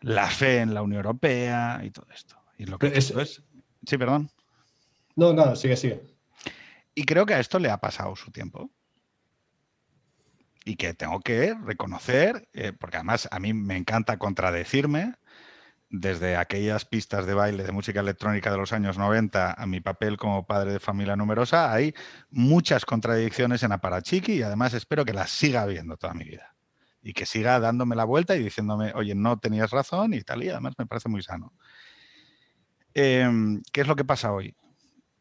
la 0.00 0.28
fe 0.28 0.60
en 0.60 0.72
la 0.72 0.82
Unión 0.82 0.98
Europea 0.98 1.80
y 1.82 1.90
todo 1.90 2.06
esto. 2.14 2.36
Y 2.56 2.66
lo 2.66 2.78
que 2.78 2.88
es... 2.88 3.12
Sí, 3.86 3.96
perdón. 3.96 4.30
No, 5.16 5.32
no, 5.32 5.56
sigue, 5.56 5.76
sigue. 5.76 6.00
Y 6.98 7.04
creo 7.04 7.26
que 7.26 7.34
a 7.34 7.38
esto 7.38 7.60
le 7.60 7.70
ha 7.70 7.78
pasado 7.78 8.16
su 8.16 8.32
tiempo. 8.32 8.72
Y 10.64 10.74
que 10.74 10.94
tengo 10.94 11.20
que 11.20 11.54
reconocer, 11.54 12.48
eh, 12.52 12.72
porque 12.72 12.96
además 12.96 13.28
a 13.30 13.38
mí 13.38 13.54
me 13.54 13.76
encanta 13.76 14.18
contradecirme, 14.18 15.14
desde 15.90 16.34
aquellas 16.34 16.84
pistas 16.86 17.24
de 17.24 17.34
baile 17.34 17.62
de 17.62 17.70
música 17.70 18.00
electrónica 18.00 18.50
de 18.50 18.56
los 18.56 18.72
años 18.72 18.98
90 18.98 19.52
a 19.52 19.66
mi 19.68 19.80
papel 19.80 20.16
como 20.16 20.44
padre 20.44 20.72
de 20.72 20.80
familia 20.80 21.14
numerosa, 21.14 21.72
hay 21.72 21.94
muchas 22.30 22.84
contradicciones 22.84 23.62
en 23.62 23.70
Aparachiqui 23.70 24.32
y 24.32 24.42
además 24.42 24.74
espero 24.74 25.04
que 25.04 25.12
las 25.12 25.30
siga 25.30 25.62
habiendo 25.62 25.96
toda 25.98 26.14
mi 26.14 26.24
vida. 26.24 26.56
Y 27.00 27.12
que 27.12 27.26
siga 27.26 27.60
dándome 27.60 27.94
la 27.94 28.06
vuelta 28.06 28.34
y 28.34 28.42
diciéndome, 28.42 28.92
oye, 28.96 29.14
no 29.14 29.38
tenías 29.38 29.70
razón 29.70 30.14
y 30.14 30.22
tal, 30.22 30.42
y 30.42 30.48
además 30.48 30.74
me 30.76 30.86
parece 30.86 31.08
muy 31.08 31.22
sano. 31.22 31.52
Em, 32.92 33.62
¿Qué 33.72 33.82
es 33.82 33.86
lo 33.86 33.94
que 33.94 34.04
pasa 34.04 34.32
hoy? 34.32 34.56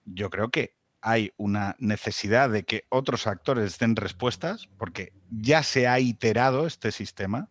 Yo 0.05 0.31
creo 0.31 0.49
que 0.49 0.76
hay 1.07 1.31
una 1.37 1.77
necesidad 1.79 2.49
de 2.49 2.63
que 2.63 2.83
otros 2.89 3.27
actores 3.27 3.79
den 3.79 3.95
respuestas, 3.95 4.67
porque 4.77 5.13
ya 5.29 5.63
se 5.63 5.87
ha 5.87 6.01
iterado 6.01 6.67
este 6.67 6.91
sistema. 6.91 7.49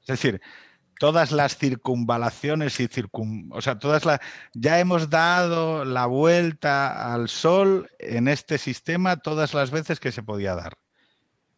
Es 0.00 0.06
decir, 0.06 0.40
todas 0.98 1.30
las 1.30 1.58
circunvalaciones 1.58 2.80
y 2.80 2.88
circun, 2.88 3.50
o 3.52 3.60
sea, 3.60 3.78
todas 3.78 4.06
las 4.06 4.20
ya 4.54 4.80
hemos 4.80 5.10
dado 5.10 5.84
la 5.84 6.06
vuelta 6.06 7.12
al 7.12 7.28
sol 7.28 7.90
en 7.98 8.26
este 8.26 8.56
sistema 8.56 9.18
todas 9.18 9.52
las 9.52 9.70
veces 9.70 10.00
que 10.00 10.10
se 10.10 10.22
podía 10.22 10.54
dar. 10.54 10.78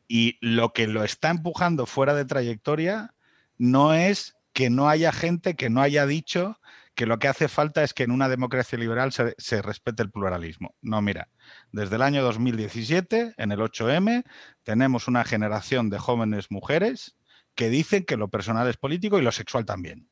Y 0.09 0.37
lo 0.41 0.73
que 0.73 0.89
lo 0.89 1.05
está 1.05 1.31
empujando 1.31 1.87
fuera 1.87 2.13
de 2.13 2.25
trayectoria 2.25 3.15
no 3.57 3.95
es 3.95 4.35
que 4.53 4.69
no 4.69 4.89
haya 4.89 5.13
gente 5.13 5.55
que 5.55 5.71
no 5.71 5.81
haya 5.81 6.07
dicho 6.07 6.59
que 7.01 7.07
lo 7.07 7.19
que 7.19 7.29
hace 7.29 7.49
falta 7.49 7.83
es 7.83 7.95
que 7.95 8.03
en 8.03 8.11
una 8.11 8.29
democracia 8.29 8.77
liberal 8.79 9.11
se, 9.11 9.63
respete 9.63 10.03
el 10.03 10.11
pluralismo. 10.11 10.75
No, 10.83 11.01
mira, 11.01 11.31
desde 11.73 11.97
el 11.97 12.03
año 12.03 12.23
2017, 12.23 13.37
en 13.39 13.53
el 13.53 13.59
8M, 13.59 14.23
tenemos 14.65 15.09
una 15.09 15.25
generación 15.25 15.89
de 15.89 15.99
jóvenes 15.99 16.51
mujeres 16.51 17.17
que 17.55 17.71
dicen 17.71 18.05
que 18.05 18.19
lo 18.19 18.29
personal 18.29 18.69
es 18.69 18.77
político 18.77 19.19
y 19.19 19.23
lo 19.23 19.33
sexual 19.33 19.65
también. 19.65 20.11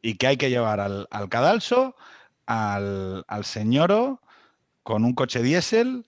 Y 0.00 0.14
que 0.14 0.28
hay 0.28 0.38
que 0.38 0.48
llevar 0.48 0.80
al, 0.80 1.06
cadalso, 1.28 1.94
al, 2.46 3.26
al, 3.28 3.44
señoro, 3.44 4.22
con 4.82 5.04
un 5.04 5.12
coche 5.12 5.42
diésel, 5.42 6.06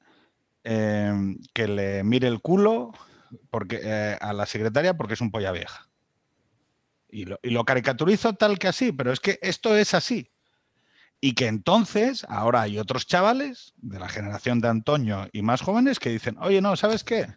em, 0.62 1.37
que 1.53 1.68
le 1.68 2.05
mire 2.05 2.28
el 2.28 2.41
culo 2.41 2.93
porque, 3.51 3.80
eh, 3.82 4.16
a 4.18 4.32
la 4.32 4.47
secretaria 4.47 4.97
porque 4.97 5.12
es 5.12 5.20
un 5.20 5.30
polla 5.30 5.53
vieja. 5.53 5.91
Y 7.15 7.27
lo, 7.27 7.65
caricaturizo 7.65 8.33
tal 8.33 8.59
que 8.59 8.67
así, 8.67 8.91
pero 8.91 9.12
es 9.12 9.21
que 9.21 9.39
esto 9.41 9.77
es 9.77 9.95
así. 9.95 10.33
Y 11.21 11.35
que 11.35 11.47
entonces 11.47 12.27
ahora 12.29 12.62
hay 12.62 12.77
otros 12.77 13.07
chavales 13.07 13.73
de 13.77 14.01
la 14.01 14.09
generación 14.09 14.61
de 14.61 14.67
Antonio 14.67 15.29
y 15.33 15.43
más 15.43 15.61
jóvenes 15.62 16.01
que 16.01 16.11
dicen, 16.11 16.37
oye, 16.41 16.61
no, 16.61 16.75
¿sabes 16.75 17.05
qué? 17.05 17.29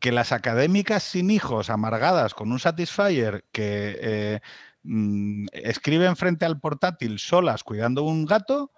que 0.00 0.12
las 0.12 0.32
académicas 0.32 1.02
sin 1.02 1.30
hijos, 1.30 1.70
amargadas, 1.70 2.34
con 2.34 2.52
un 2.52 2.60
Satisfyer 2.60 3.46
que 3.52 3.98
eh, 4.00 4.40
mm, 4.82 5.46
escriben 5.52 6.14
frente 6.14 6.44
al 6.44 6.60
portátil 6.60 7.18
solas 7.18 7.64
cuidando 7.64 8.04
un 8.04 8.26
gato, 8.26 8.70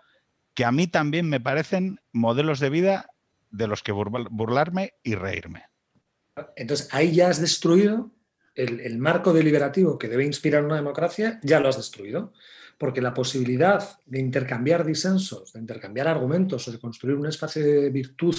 que 0.54 0.64
a 0.64 0.72
mí 0.72 0.86
también 0.86 1.28
me 1.28 1.40
parecen 1.40 2.00
modelos 2.12 2.60
de 2.60 2.70
vida 2.70 3.10
de 3.50 3.66
los 3.66 3.82
que 3.82 3.92
burlarme 3.92 4.94
y 5.02 5.16
reírme. 5.16 5.64
Entonces, 6.56 6.88
ahí 6.92 7.12
ya 7.12 7.28
has 7.28 7.40
destruido 7.40 8.12
el, 8.62 8.80
el, 8.80 8.98
marco 8.98 9.32
deliberativo 9.32 9.98
que 9.98 10.08
debe 10.08 10.24
inspirar 10.24 10.64
una 10.64 10.76
democracia, 10.76 11.40
ya 11.42 11.60
lo 11.60 11.68
has 11.68 11.76
destruido. 11.76 12.32
Porque 12.78 13.02
la 13.02 13.12
posibilidad 13.12 14.00
de 14.06 14.20
intercambiar 14.20 14.86
disensos, 14.86 15.52
de 15.52 15.60
intercambiar 15.60 16.08
argumentos 16.08 16.66
o 16.66 16.72
de 16.72 16.78
construir 16.78 17.16
un 17.16 17.26
espacio 17.26 17.62
de 17.62 17.90
virtud 17.90 18.34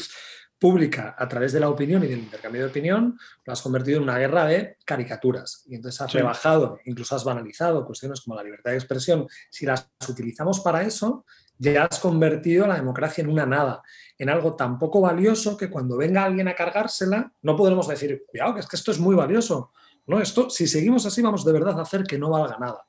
pública 0.61 1.15
a 1.17 1.28
través 1.28 1.53
de 1.53 1.59
la 1.59 1.69
opinión 1.69 2.03
y 2.03 2.07
del 2.07 2.19
intercambio 2.19 2.61
de 2.61 2.67
opinión, 2.67 3.17
lo 3.43 3.51
has 3.51 3.63
convertido 3.63 3.97
en 3.97 4.03
una 4.03 4.19
guerra 4.19 4.45
de 4.45 4.78
caricaturas. 4.86 5.63
Y 5.67 5.74
entonces 5.74 5.99
has 6.01 6.11
sí. 6.11 6.19
rebajado, 6.19 6.80
incluso 6.86 7.15
has 7.15 7.24
banalizado 7.24 7.84
cuestiones 7.84 8.22
como 8.22 8.36
la 8.36 8.43
libertad 8.43 8.69
de 8.69 8.78
expresión. 8.78 9.28
Si 9.49 9.65
las 9.65 9.89
utilizamos 10.07 10.59
para 10.59 10.84
eso, 10.84 11.26
ya 11.57 11.86
has 11.86 11.97
convertido 11.97 12.67
la 12.67 12.76
democracia 12.76 13.24
en 13.24 13.32
una 13.32 13.47
nada, 13.47 13.82
en 14.19 14.30
algo 14.30 14.55
tan 14.55 14.78
poco 14.78 15.01
valioso 15.01 15.57
que 15.57 15.72
cuando 15.72 15.97
venga 15.97 16.24
alguien 16.24 16.47
a 16.47 16.53
cargársela, 16.53 17.34
no 17.41 17.55
podremos 17.55 17.88
decir, 17.88 18.24
cuidado, 18.28 18.53
que 18.53 18.59
es 18.59 18.67
que 18.67 18.76
esto 18.76 18.91
es 18.91 18.99
muy 18.99 19.15
valioso. 19.15 19.72
No, 20.08 20.20
esto, 20.22 20.49
si 20.49 20.68
seguimos 20.68 21.06
así, 21.06 21.22
vamos 21.22 21.45
de 21.45 21.54
verdad 21.54 21.78
a 21.80 21.84
hacer 21.84 22.04
que 22.04 22.18
no 22.18 22.30
valga 22.30 22.58
nada. 22.58 22.86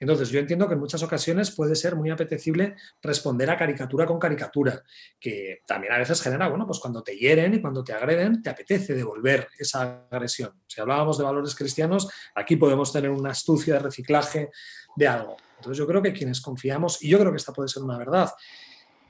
Entonces, 0.00 0.30
yo 0.30 0.40
entiendo 0.40 0.66
que 0.66 0.74
en 0.74 0.80
muchas 0.80 1.02
ocasiones 1.02 1.50
puede 1.50 1.74
ser 1.74 1.94
muy 1.94 2.08
apetecible 2.08 2.74
responder 3.02 3.50
a 3.50 3.58
caricatura 3.58 4.06
con 4.06 4.18
caricatura, 4.18 4.82
que 5.20 5.58
también 5.66 5.92
a 5.92 5.98
veces 5.98 6.22
genera, 6.22 6.48
bueno, 6.48 6.66
pues 6.66 6.78
cuando 6.78 7.02
te 7.02 7.16
hieren 7.18 7.52
y 7.52 7.60
cuando 7.60 7.84
te 7.84 7.92
agreden, 7.92 8.42
te 8.42 8.48
apetece 8.48 8.94
devolver 8.94 9.48
esa 9.58 10.06
agresión. 10.10 10.62
Si 10.66 10.80
hablábamos 10.80 11.18
de 11.18 11.24
valores 11.24 11.54
cristianos, 11.54 12.08
aquí 12.34 12.56
podemos 12.56 12.90
tener 12.90 13.10
una 13.10 13.32
astucia 13.32 13.74
de 13.74 13.80
reciclaje 13.80 14.50
de 14.96 15.06
algo. 15.06 15.36
Entonces, 15.56 15.76
yo 15.76 15.86
creo 15.86 16.00
que 16.00 16.14
quienes 16.14 16.40
confiamos, 16.40 17.02
y 17.02 17.10
yo 17.10 17.18
creo 17.18 17.30
que 17.30 17.36
esta 17.36 17.52
puede 17.52 17.68
ser 17.68 17.82
una 17.82 17.98
verdad, 17.98 18.30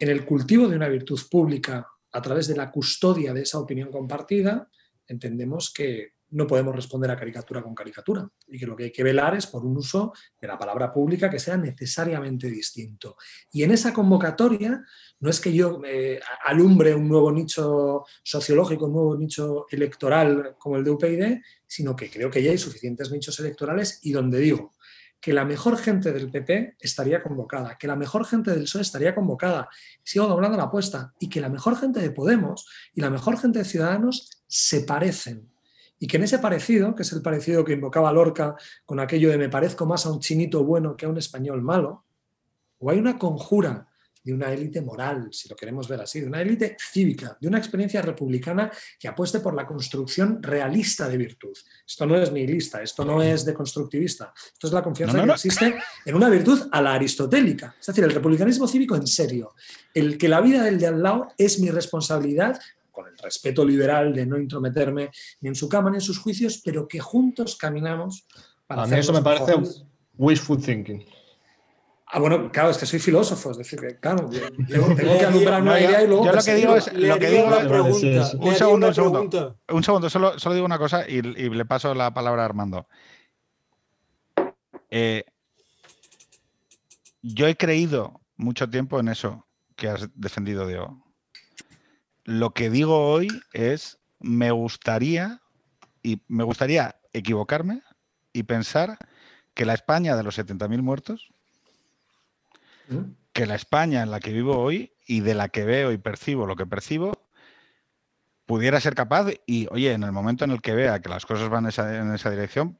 en 0.00 0.08
el 0.08 0.24
cultivo 0.24 0.66
de 0.66 0.74
una 0.74 0.88
virtud 0.88 1.20
pública 1.30 1.86
a 2.10 2.20
través 2.20 2.48
de 2.48 2.56
la 2.56 2.72
custodia 2.72 3.32
de 3.32 3.42
esa 3.42 3.60
opinión 3.60 3.92
compartida, 3.92 4.68
entendemos 5.06 5.72
que 5.72 6.14
no 6.30 6.46
podemos 6.46 6.74
responder 6.74 7.10
a 7.10 7.16
caricatura 7.16 7.62
con 7.62 7.74
caricatura. 7.74 8.28
Y 8.48 8.58
que 8.58 8.66
lo 8.66 8.76
que 8.76 8.84
hay 8.84 8.92
que 8.92 9.02
velar 9.02 9.34
es 9.36 9.46
por 9.46 9.64
un 9.64 9.76
uso 9.76 10.12
de 10.40 10.48
la 10.48 10.58
palabra 10.58 10.92
pública 10.92 11.30
que 11.30 11.38
sea 11.38 11.56
necesariamente 11.56 12.48
distinto. 12.48 13.16
Y 13.52 13.62
en 13.62 13.72
esa 13.72 13.92
convocatoria 13.92 14.84
no 15.20 15.30
es 15.30 15.40
que 15.40 15.52
yo 15.52 15.80
eh, 15.84 16.20
alumbre 16.44 16.94
un 16.94 17.08
nuevo 17.08 17.30
nicho 17.32 18.04
sociológico, 18.22 18.86
un 18.86 18.92
nuevo 18.92 19.16
nicho 19.16 19.66
electoral 19.70 20.56
como 20.58 20.76
el 20.76 20.84
de 20.84 20.90
UPyD, 20.90 21.40
sino 21.66 21.94
que 21.94 22.10
creo 22.10 22.30
que 22.30 22.42
ya 22.42 22.50
hay 22.50 22.58
suficientes 22.58 23.10
nichos 23.10 23.38
electorales 23.40 24.00
y 24.02 24.12
donde 24.12 24.38
digo 24.38 24.72
que 25.20 25.32
la 25.34 25.44
mejor 25.44 25.76
gente 25.76 26.12
del 26.12 26.30
PP 26.30 26.76
estaría 26.80 27.22
convocada, 27.22 27.76
que 27.76 27.86
la 27.86 27.96
mejor 27.96 28.24
gente 28.24 28.52
del 28.52 28.62
PSOE 28.62 28.80
estaría 28.80 29.14
convocada, 29.14 29.68
sigo 30.02 30.26
doblando 30.26 30.56
la 30.56 30.64
apuesta, 30.64 31.12
y 31.20 31.28
que 31.28 31.40
la 31.40 31.50
mejor 31.50 31.76
gente 31.76 32.00
de 32.00 32.10
Podemos 32.10 32.66
y 32.94 33.02
la 33.02 33.10
mejor 33.10 33.38
gente 33.38 33.58
de 33.58 33.64
Ciudadanos 33.66 34.42
se 34.46 34.80
parecen 34.80 35.50
y 36.00 36.06
que 36.06 36.16
en 36.16 36.24
ese 36.24 36.38
parecido, 36.38 36.94
que 36.96 37.02
es 37.02 37.12
el 37.12 37.22
parecido 37.22 37.64
que 37.64 37.74
invocaba 37.74 38.12
Lorca 38.12 38.56
con 38.84 38.98
aquello 38.98 39.30
de 39.30 39.38
me 39.38 39.50
parezco 39.50 39.86
más 39.86 40.06
a 40.06 40.10
un 40.10 40.18
chinito 40.18 40.64
bueno 40.64 40.96
que 40.96 41.04
a 41.06 41.10
un 41.10 41.18
español 41.18 41.62
malo, 41.62 42.06
o 42.78 42.90
hay 42.90 42.98
una 42.98 43.18
conjura 43.18 43.86
de 44.22 44.34
una 44.34 44.52
élite 44.52 44.80
moral, 44.80 45.28
si 45.30 45.48
lo 45.48 45.56
queremos 45.56 45.88
ver 45.88 46.00
así, 46.00 46.20
de 46.20 46.26
una 46.26 46.40
élite 46.40 46.76
cívica, 46.78 47.36
de 47.40 47.48
una 47.48 47.58
experiencia 47.58 48.02
republicana 48.02 48.70
que 48.98 49.08
apueste 49.08 49.40
por 49.40 49.54
la 49.54 49.66
construcción 49.66 50.42
realista 50.42 51.08
de 51.08 51.16
virtud. 51.16 51.56
Esto 51.86 52.06
no 52.06 52.16
es 52.16 52.30
nihilista, 52.30 52.82
esto 52.82 53.04
no 53.04 53.22
es 53.22 53.44
deconstructivista, 53.44 54.32
esto 54.52 54.66
es 54.66 54.72
la 54.72 54.82
confianza 54.82 55.22
que 55.22 55.30
existe 55.30 55.74
en 56.04 56.14
una 56.14 56.28
virtud 56.28 56.68
a 56.70 56.82
la 56.82 56.94
aristotélica. 56.94 57.74
Es 57.78 57.86
decir, 57.86 58.04
el 58.04 58.12
republicanismo 58.12 58.66
cívico 58.66 58.96
en 58.96 59.06
serio, 59.06 59.54
el 59.94 60.18
que 60.18 60.28
la 60.28 60.40
vida 60.40 60.64
del 60.64 60.78
de 60.78 60.86
al 60.86 61.02
lado 61.02 61.28
es 61.38 61.58
mi 61.58 61.70
responsabilidad 61.70 62.58
con 63.00 63.10
el 63.10 63.18
respeto 63.18 63.64
liberal 63.64 64.14
de 64.14 64.26
no 64.26 64.38
intrometerme 64.38 65.10
ni 65.40 65.48
en 65.48 65.54
su 65.54 65.68
cama 65.68 65.90
ni 65.90 65.96
en 65.96 66.02
sus 66.02 66.18
juicios, 66.18 66.60
pero 66.64 66.86
que 66.86 67.00
juntos 67.00 67.56
caminamos 67.56 68.26
para... 68.66 68.82
A 68.82 68.86
mí 68.86 68.96
eso 68.96 69.12
me 69.12 69.22
parece 69.22 69.54
wishful 70.16 70.60
thinking. 70.60 71.04
Ah, 72.12 72.18
bueno, 72.18 72.50
claro, 72.50 72.70
es 72.70 72.78
que 72.78 72.86
soy 72.86 72.98
filósofo, 72.98 73.52
es 73.52 73.58
decir, 73.58 73.78
que 73.78 74.00
claro, 74.00 74.28
tengo, 74.28 74.96
que 74.96 75.06
alumbrar 75.26 75.62
una 75.62 75.80
idea 75.80 76.02
y 76.02 76.08
luego. 76.08 76.24
Yo 76.24 76.32
lo 76.32 76.42
que 76.42 76.54
digo 76.54 76.76
es. 76.76 76.92
Lo 76.92 77.18
que 77.20 77.30
digo, 77.30 77.48
pregunta, 77.48 78.30
un 78.36 78.54
segundo, 78.56 78.88
un 78.88 78.94
segundo. 78.94 79.58
Un 79.68 79.84
segundo, 79.84 80.10
solo, 80.10 80.36
solo 80.36 80.54
digo 80.56 80.66
una 80.66 80.78
cosa 80.78 81.08
y, 81.08 81.18
y, 81.18 81.50
le 81.50 81.64
paso 81.64 81.94
la 81.94 82.12
palabra 82.12 82.42
a 82.42 82.46
Armando. 82.46 82.88
Eh, 84.90 85.22
yo 87.22 87.46
he 87.46 87.56
creído 87.56 88.20
mucho 88.36 88.68
tiempo 88.68 88.98
en 88.98 89.08
eso 89.08 89.46
que 89.76 89.88
has 89.88 90.08
defendido, 90.14 90.66
Diego. 90.66 91.09
Lo 92.30 92.54
que 92.54 92.70
digo 92.70 93.10
hoy 93.10 93.26
es, 93.52 93.98
me 94.20 94.52
gustaría, 94.52 95.42
y 96.00 96.22
me 96.28 96.44
gustaría 96.44 97.00
equivocarme 97.12 97.82
y 98.32 98.44
pensar 98.44 98.98
que 99.52 99.64
la 99.64 99.74
España 99.74 100.14
de 100.14 100.22
los 100.22 100.38
70.000 100.38 100.80
muertos 100.80 101.34
que 103.32 103.46
la 103.46 103.56
España 103.56 104.02
en 104.02 104.12
la 104.12 104.20
que 104.20 104.32
vivo 104.32 104.56
hoy 104.56 104.92
y 105.08 105.22
de 105.22 105.34
la 105.34 105.48
que 105.48 105.64
veo 105.64 105.90
y 105.90 105.98
percibo 105.98 106.46
lo 106.46 106.54
que 106.54 106.66
percibo, 106.66 107.26
pudiera 108.46 108.80
ser 108.80 108.94
capaz 108.94 109.26
y, 109.44 109.66
oye, 109.72 109.92
en 109.92 110.04
el 110.04 110.12
momento 110.12 110.44
en 110.44 110.52
el 110.52 110.62
que 110.62 110.76
vea 110.76 111.00
que 111.00 111.08
las 111.08 111.26
cosas 111.26 111.48
van 111.48 111.64
en 111.64 112.14
esa, 112.14 112.30
dirección, 112.30 112.78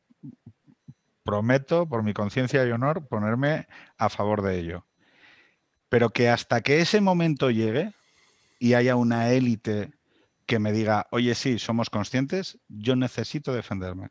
prometo, 1.25 1.89
por 1.89 2.05
mi 2.05 2.15
conciencia 2.15 2.65
y 2.65 2.71
honor, 2.71 3.09
ponerme 3.09 3.67
a 3.99 4.11
favor 4.11 4.43
de 4.43 4.61
ello. 4.61 4.87
Pero 5.89 6.11
que 6.11 6.29
hasta 6.29 6.61
que 6.61 6.81
ese 6.81 7.01
momento 7.01 7.51
llegue 7.51 7.95
y 8.61 8.75
haya 8.75 8.95
una 8.95 9.31
élite 9.33 9.91
que 10.47 10.59
me 10.59 10.71
diga, 10.71 11.09
oye, 11.11 11.35
sí, 11.35 11.59
somos 11.59 11.91
conscientes, 11.91 12.59
yo 12.69 12.95
necesito 12.95 13.55
defenderme. 13.55 14.11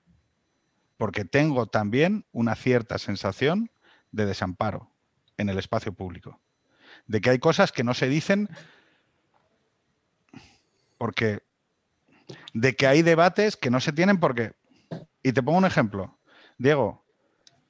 Porque 0.98 1.24
tengo 1.24 1.68
también 1.68 2.26
una 2.32 2.56
cierta 2.56 2.98
sensación 2.98 3.72
de 4.12 4.26
desamparo 4.26 4.92
en 5.38 5.50
el 5.50 5.60
espacio 5.60 5.94
público. 5.94 6.42
De 7.06 7.22
que 7.22 7.30
hay 7.30 7.40
cosas 7.40 7.72
que 7.72 7.84
no 7.84 7.94
se 7.94 8.10
dicen 8.10 8.50
porque... 10.98 11.44
De 12.54 12.76
que 12.76 12.88
hay 12.88 13.02
debates 13.02 13.56
que 13.56 13.70
no 13.70 13.80
se 13.80 13.94
tienen 13.94 14.20
porque... 14.20 14.54
Y 15.22 15.34
te 15.34 15.44
pongo 15.44 15.60
un 15.60 15.66
ejemplo. 15.66 16.20
Diego, 16.58 17.06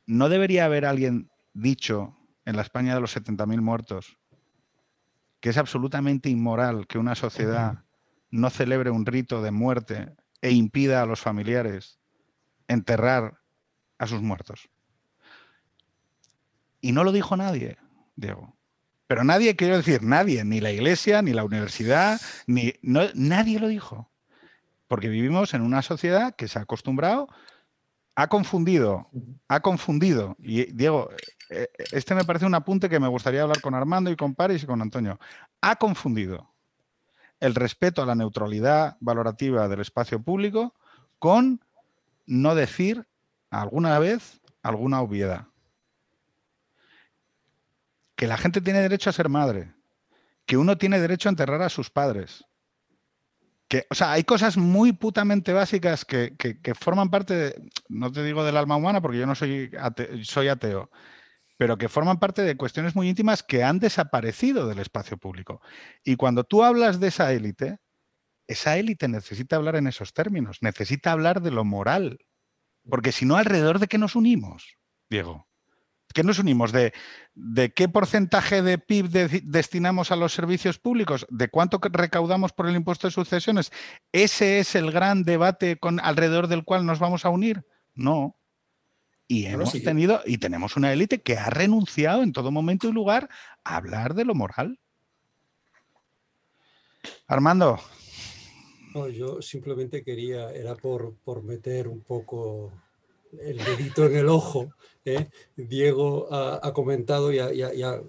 ¿no 0.05 0.29
debería 0.29 0.65
haber 0.65 0.85
alguien 0.85 1.29
dicho 1.53 2.15
en 2.45 2.55
la 2.55 2.61
España 2.61 2.95
de 2.95 3.01
los 3.01 3.15
70.000 3.15 3.61
muertos 3.61 4.18
que 5.39 5.49
es 5.49 5.57
absolutamente 5.57 6.29
inmoral 6.29 6.87
que 6.87 6.97
una 6.97 7.15
sociedad 7.15 7.83
no 8.29 8.49
celebre 8.49 8.91
un 8.91 9.05
rito 9.05 9.41
de 9.41 9.51
muerte 9.51 10.15
e 10.41 10.51
impida 10.51 11.01
a 11.01 11.05
los 11.05 11.19
familiares 11.19 11.99
enterrar 12.67 13.39
a 13.97 14.07
sus 14.07 14.21
muertos? 14.21 14.69
Y 16.81 16.91
no 16.91 17.03
lo 17.03 17.11
dijo 17.11 17.35
nadie, 17.35 17.77
Diego. 18.15 18.55
Pero 19.07 19.23
nadie, 19.23 19.55
quiero 19.55 19.75
decir, 19.75 20.03
nadie, 20.03 20.45
ni 20.45 20.61
la 20.61 20.71
iglesia, 20.71 21.21
ni 21.21 21.33
la 21.33 21.43
universidad, 21.43 22.21
ni 22.45 22.73
nadie 22.83 23.59
lo 23.59 23.67
dijo. 23.67 24.11
Porque 24.87 25.09
vivimos 25.09 25.53
en 25.53 25.61
una 25.61 25.81
sociedad 25.81 26.35
que 26.35 26.47
se 26.47 26.59
ha 26.59 26.61
acostumbrado, 26.61 27.27
ha 28.19 28.27
confundido, 28.27 29.07
ha 29.47 29.61
confundido. 29.61 30.35
Y 30.39 30.65
Diego, 30.73 31.09
eh, 31.49 31.69
este 31.93 32.13
me 32.15 32.25
parece 32.25 32.45
un 32.45 32.53
apunte 32.53 32.89
que 32.89 32.99
me 32.99 33.07
gustaría 33.07 33.43
hablar 33.43 33.61
con 33.61 33.75
Armando 33.75 34.11
y 34.11 34.17
con 34.17 34.35
Paris 34.35 34.61
y 34.63 34.65
con 34.65 34.81
Antonio. 34.81 35.17
Ha 35.61 35.77
confundido 35.77 36.51
el 37.39 37.55
respeto 37.55 38.01
a 38.01 38.05
la 38.05 38.15
neutralidad 38.15 38.97
valorativa 38.99 39.69
del 39.69 39.79
espacio 39.79 40.21
público 40.21 40.75
con 41.17 41.61
no 42.25 42.55
decir 42.55 43.07
alguna 43.51 43.97
vez 43.99 44.41
alguna 44.63 44.99
obviedad 44.99 45.47
que 48.17 48.27
la 48.27 48.35
gente 48.35 48.59
tiene 48.59 48.81
derecho 48.81 49.11
a 49.11 49.13
ser 49.13 49.29
madre, 49.29 49.73
que 50.45 50.57
uno 50.57 50.77
tiene 50.77 50.99
derecho 50.99 51.29
a 51.29 51.31
enterrar 51.31 51.61
a 51.61 51.69
sus 51.69 51.89
padres. 51.89 52.43
Que, 53.69 53.85
o 53.89 53.95
sea, 53.95 54.11
hay 54.11 54.23
cosas 54.23 54.57
muy 54.57 54.93
putamente 54.93 55.53
básicas 55.53 56.03
que, 56.03 56.33
forman 56.77 57.09
parte, 57.09 57.33
de, 57.35 57.69
no 57.87 58.11
te 58.11 58.23
digo 58.23 58.43
del 58.43 58.57
alma 58.57 58.75
humana 58.75 58.99
porque 58.99 59.19
yo 59.19 59.27
no 59.27 59.35
soy 59.35 59.71
soy 60.23 60.47
ateo, 60.47 60.89
pero 61.57 61.77
que 61.77 61.87
forman 61.87 62.19
parte 62.19 62.41
de 62.41 62.57
cuestiones 62.57 62.95
muy 62.95 63.09
íntimas 63.09 63.43
que 63.43 63.63
han 63.63 63.79
desaparecido 63.79 64.67
del 64.67 64.79
espacio 64.79 65.17
público. 65.17 65.61
Y 66.03 66.15
cuando 66.15 66.45
tú 66.45 66.63
hablas 66.63 66.99
de 66.99 67.09
esa 67.09 67.31
élite, 67.31 67.77
esa 68.47 68.77
élite 68.77 69.07
necesita 69.07 69.57
hablar 69.57 69.75
en 69.75 69.87
esos 69.87 70.13
términos, 70.13 70.57
necesita 70.61 71.11
hablar 71.11 71.41
de 71.41 71.51
lo 71.51 71.63
moral, 71.63 72.17
porque 72.89 73.11
si 73.11 73.25
no, 73.25 73.35
alrededor 73.35 73.79
de 73.79 73.87
qué 73.87 73.97
nos 73.97 74.15
unimos, 74.15 74.77
Diego. 75.09 75.48
¿Qué 76.13 76.23
nos 76.23 76.39
unimos? 76.39 76.71
¿De, 76.71 76.93
¿De, 77.35 77.71
qué 77.71 77.87
porcentaje 77.87 78.61
de 78.61 78.79
PIB 78.79 79.09
destinamos 79.43 80.11
a 80.11 80.15
los 80.15 80.33
servicios 80.33 80.79
públicos? 80.79 81.27
¿De 81.29 81.49
cuánto 81.49 81.79
recaudamos 81.81 82.51
por 82.51 82.67
el 82.67 82.75
impuesto 82.75 83.07
de 83.07 83.11
sucesiones? 83.11 83.71
¿Ese 84.11 84.59
es 84.59 84.75
el 84.75 84.91
gran 84.91 85.23
debate 85.23 85.77
con, 85.77 85.99
alrededor 85.99 86.47
del 86.47 86.63
cual 86.63 86.85
nos 86.85 86.99
vamos 86.99 87.25
a 87.25 87.29
unir? 87.29 87.63
No. 87.93 88.35
Y 89.27 89.45
hemos 89.45 89.71
tenido, 89.71 90.21
y 90.25 90.39
tenemos 90.39 90.75
una 90.75 90.91
élite 90.91 91.21
que 91.21 91.37
ha 91.37 91.51
renunciado 91.51 92.23
en 92.23 92.33
todo 92.33 92.49
momento 92.49 92.89
y 92.89 92.91
lugar 92.91 93.29
a 93.63 93.75
hablar 93.75 94.15
de 94.15 94.25
lo 94.25 94.33
moral. 94.33 94.79
Armando. 97.27 97.79
yo 99.13 99.39
simplemente 99.43 100.03
quería, 100.03 100.49
era 100.49 100.75
por, 100.75 101.15
por 101.17 101.43
meter 101.43 101.87
un 101.87 102.01
poco 102.01 102.73
el 103.37 103.57
dedito 103.57 104.05
en 104.05 104.15
el 104.15 104.29
ojo. 104.29 104.69
¿eh? 105.05 105.27
Diego 105.55 106.27
ha, 106.31 106.73
comentado 106.73 107.31
y 107.31 107.37
ya, 107.37 108.01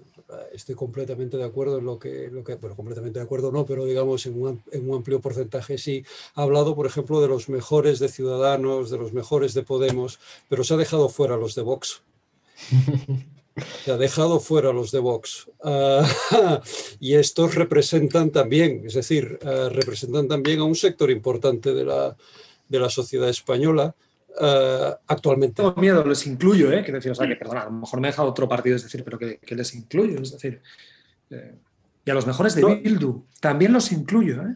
estoy 0.53 0.75
completamente 0.75 1.37
de 1.37 1.43
acuerdo 1.43 1.79
en 1.79 1.85
lo 1.85 1.99
que, 1.99 2.29
lo 2.31 2.43
que, 2.43 2.55
bueno, 2.55 2.75
completamente 2.75 3.19
de 3.19 3.25
acuerdo 3.25 3.51
no, 3.51 3.65
pero 3.65 3.85
digamos 3.85 4.25
en 4.25 4.41
un, 4.41 4.63
en 4.71 4.89
un, 4.89 4.97
amplio 4.97 5.19
porcentaje 5.19 5.77
sí. 5.77 6.05
Ha 6.35 6.43
hablado, 6.43 6.75
por 6.75 6.85
ejemplo, 6.85 7.21
de 7.21 7.27
los 7.27 7.49
mejores 7.49 7.99
de 7.99 8.09
Ciudadanos, 8.09 8.89
de 8.89 8.97
los 8.97 9.13
mejores 9.13 9.53
de 9.53 9.63
Podemos, 9.63 10.19
pero 10.49 10.63
se 10.63 10.73
ha 10.73 10.77
dejado 10.77 11.09
fuera 11.09 11.37
los 11.37 11.55
de 11.55 11.61
Vox. 11.61 12.01
Se 13.83 13.91
ha 13.91 13.97
dejado 13.97 14.39
fuera 14.39 14.71
los 14.71 14.91
de 14.91 14.99
Vox. 14.99 15.49
Ah, 15.63 16.07
y 16.99 17.15
estos 17.15 17.55
representan 17.55 18.31
también, 18.31 18.83
es 18.85 18.93
decir, 18.93 19.39
ah, 19.43 19.69
representan 19.69 20.27
también 20.27 20.59
a 20.59 20.63
un 20.63 20.75
sector 20.75 21.11
importante 21.11 21.73
de 21.73 21.83
la, 21.83 22.15
de 22.69 22.79
la 22.79 22.89
sociedad 22.89 23.27
española 23.27 23.93
uh, 24.39 24.95
actualmente. 25.07 25.55
Tengo 25.55 25.75
miedo, 25.75 26.05
les 26.05 26.25
incluyo, 26.27 26.71
¿eh? 26.71 26.83
Quiero 26.83 26.97
decir, 26.97 27.11
o 27.11 27.15
sea, 27.15 27.27
que 27.27 27.35
perdona, 27.35 27.61
a 27.61 27.65
lo 27.65 27.71
mejor 27.71 27.99
me 27.99 28.07
he 28.07 28.11
dejado 28.11 28.29
otro 28.29 28.47
partido, 28.47 28.75
es 28.75 28.83
decir, 28.83 29.03
pero 29.03 29.17
que, 29.17 29.37
que 29.37 29.55
les 29.55 29.73
incluyo, 29.75 30.21
es 30.21 30.31
decir. 30.31 30.61
Eh, 31.29 31.55
y 32.05 32.11
a 32.11 32.13
los 32.13 32.25
mejores 32.25 32.55
de 32.55 32.61
no. 32.61 32.75
Bildu 32.75 33.25
también 33.39 33.73
los 33.73 33.91
incluyo, 33.91 34.41
¿eh? 34.41 34.55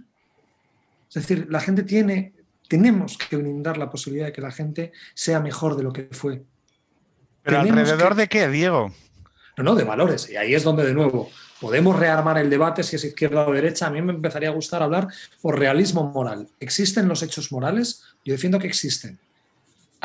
Es 1.09 1.15
decir, 1.15 1.47
la 1.49 1.61
gente 1.61 1.83
tiene, 1.83 2.33
tenemos 2.67 3.17
que 3.17 3.37
brindar 3.37 3.77
la 3.77 3.89
posibilidad 3.89 4.25
de 4.27 4.33
que 4.33 4.41
la 4.41 4.51
gente 4.51 4.91
sea 5.13 5.39
mejor 5.39 5.77
de 5.77 5.83
lo 5.83 5.93
que 5.93 6.09
fue. 6.11 6.43
¿Pero 7.43 7.61
tenemos 7.61 7.89
alrededor 7.89 8.15
que... 8.15 8.21
de 8.21 8.27
qué, 8.27 8.49
Diego? 8.49 8.91
No, 9.57 9.63
no, 9.63 9.75
de 9.75 9.83
valores. 9.83 10.29
Y 10.29 10.35
ahí 10.35 10.53
es 10.53 10.63
donde, 10.63 10.83
de 10.83 10.93
nuevo, 10.93 11.29
podemos 11.61 11.97
rearmar 11.97 12.37
el 12.37 12.49
debate 12.49 12.83
si 12.83 12.97
es 12.97 13.05
izquierda 13.05 13.47
o 13.47 13.53
derecha. 13.53 13.87
A 13.87 13.89
mí 13.89 14.01
me 14.01 14.11
empezaría 14.11 14.49
a 14.49 14.51
gustar 14.51 14.83
hablar 14.83 15.07
por 15.41 15.57
realismo 15.57 16.11
moral. 16.11 16.49
¿Existen 16.59 17.07
los 17.07 17.23
hechos 17.23 17.51
morales? 17.51 18.03
Yo 18.25 18.33
defiendo 18.33 18.59
que 18.59 18.67
existen 18.67 19.19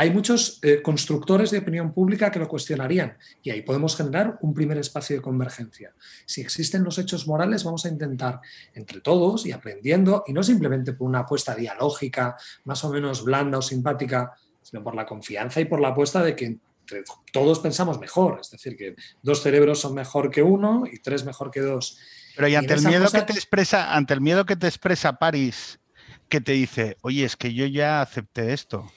hay 0.00 0.08
muchos 0.10 0.60
eh, 0.62 0.80
constructores 0.80 1.50
de 1.50 1.58
opinión 1.58 1.92
pública 1.92 2.30
que 2.30 2.38
lo 2.38 2.48
cuestionarían 2.48 3.18
y 3.42 3.50
ahí 3.50 3.60
podemos 3.60 3.94
generar 3.94 4.38
un 4.40 4.54
primer 4.54 4.78
espacio 4.78 5.14
de 5.14 5.20
convergencia. 5.20 5.92
Si 6.24 6.40
existen 6.40 6.84
los 6.84 6.96
hechos 6.96 7.28
morales, 7.28 7.64
vamos 7.64 7.84
a 7.84 7.90
intentar 7.90 8.40
entre 8.72 9.02
todos 9.02 9.44
y 9.44 9.52
aprendiendo, 9.52 10.24
y 10.26 10.32
no 10.32 10.42
simplemente 10.42 10.94
por 10.94 11.06
una 11.06 11.18
apuesta 11.18 11.54
dialógica, 11.54 12.38
más 12.64 12.82
o 12.82 12.90
menos 12.90 13.22
blanda 13.24 13.58
o 13.58 13.62
simpática, 13.62 14.32
sino 14.62 14.82
por 14.82 14.94
la 14.94 15.04
confianza 15.04 15.60
y 15.60 15.66
por 15.66 15.82
la 15.82 15.88
apuesta 15.88 16.22
de 16.22 16.34
que 16.34 16.46
entre 16.46 17.04
todos 17.30 17.58
pensamos 17.58 18.00
mejor, 18.00 18.38
es 18.40 18.50
decir, 18.50 18.78
que 18.78 18.96
dos 19.20 19.42
cerebros 19.42 19.82
son 19.82 19.92
mejor 19.92 20.30
que 20.30 20.42
uno 20.42 20.84
y 20.90 21.00
tres 21.00 21.26
mejor 21.26 21.50
que 21.50 21.60
dos. 21.60 21.98
Pero 22.36 22.48
y 22.48 22.54
ante 22.54 22.72
y 22.72 22.78
el 22.78 22.84
miedo 22.86 23.04
cosa... 23.04 23.18
que 23.18 23.34
te 23.34 23.38
expresa, 23.38 23.94
ante 23.94 24.14
el 24.14 24.22
miedo 24.22 24.46
que 24.46 24.56
te 24.56 24.66
expresa 24.66 25.18
París, 25.18 25.78
que 26.30 26.40
te 26.40 26.52
dice, 26.52 26.96
oye, 27.02 27.26
es 27.26 27.36
que 27.36 27.52
yo 27.52 27.66
ya 27.66 28.00
acepté 28.00 28.54
esto 28.54 28.90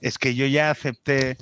es 0.00 0.18
que 0.18 0.34
yo 0.34 0.46
ya 0.46 0.70
acepté 0.70 1.36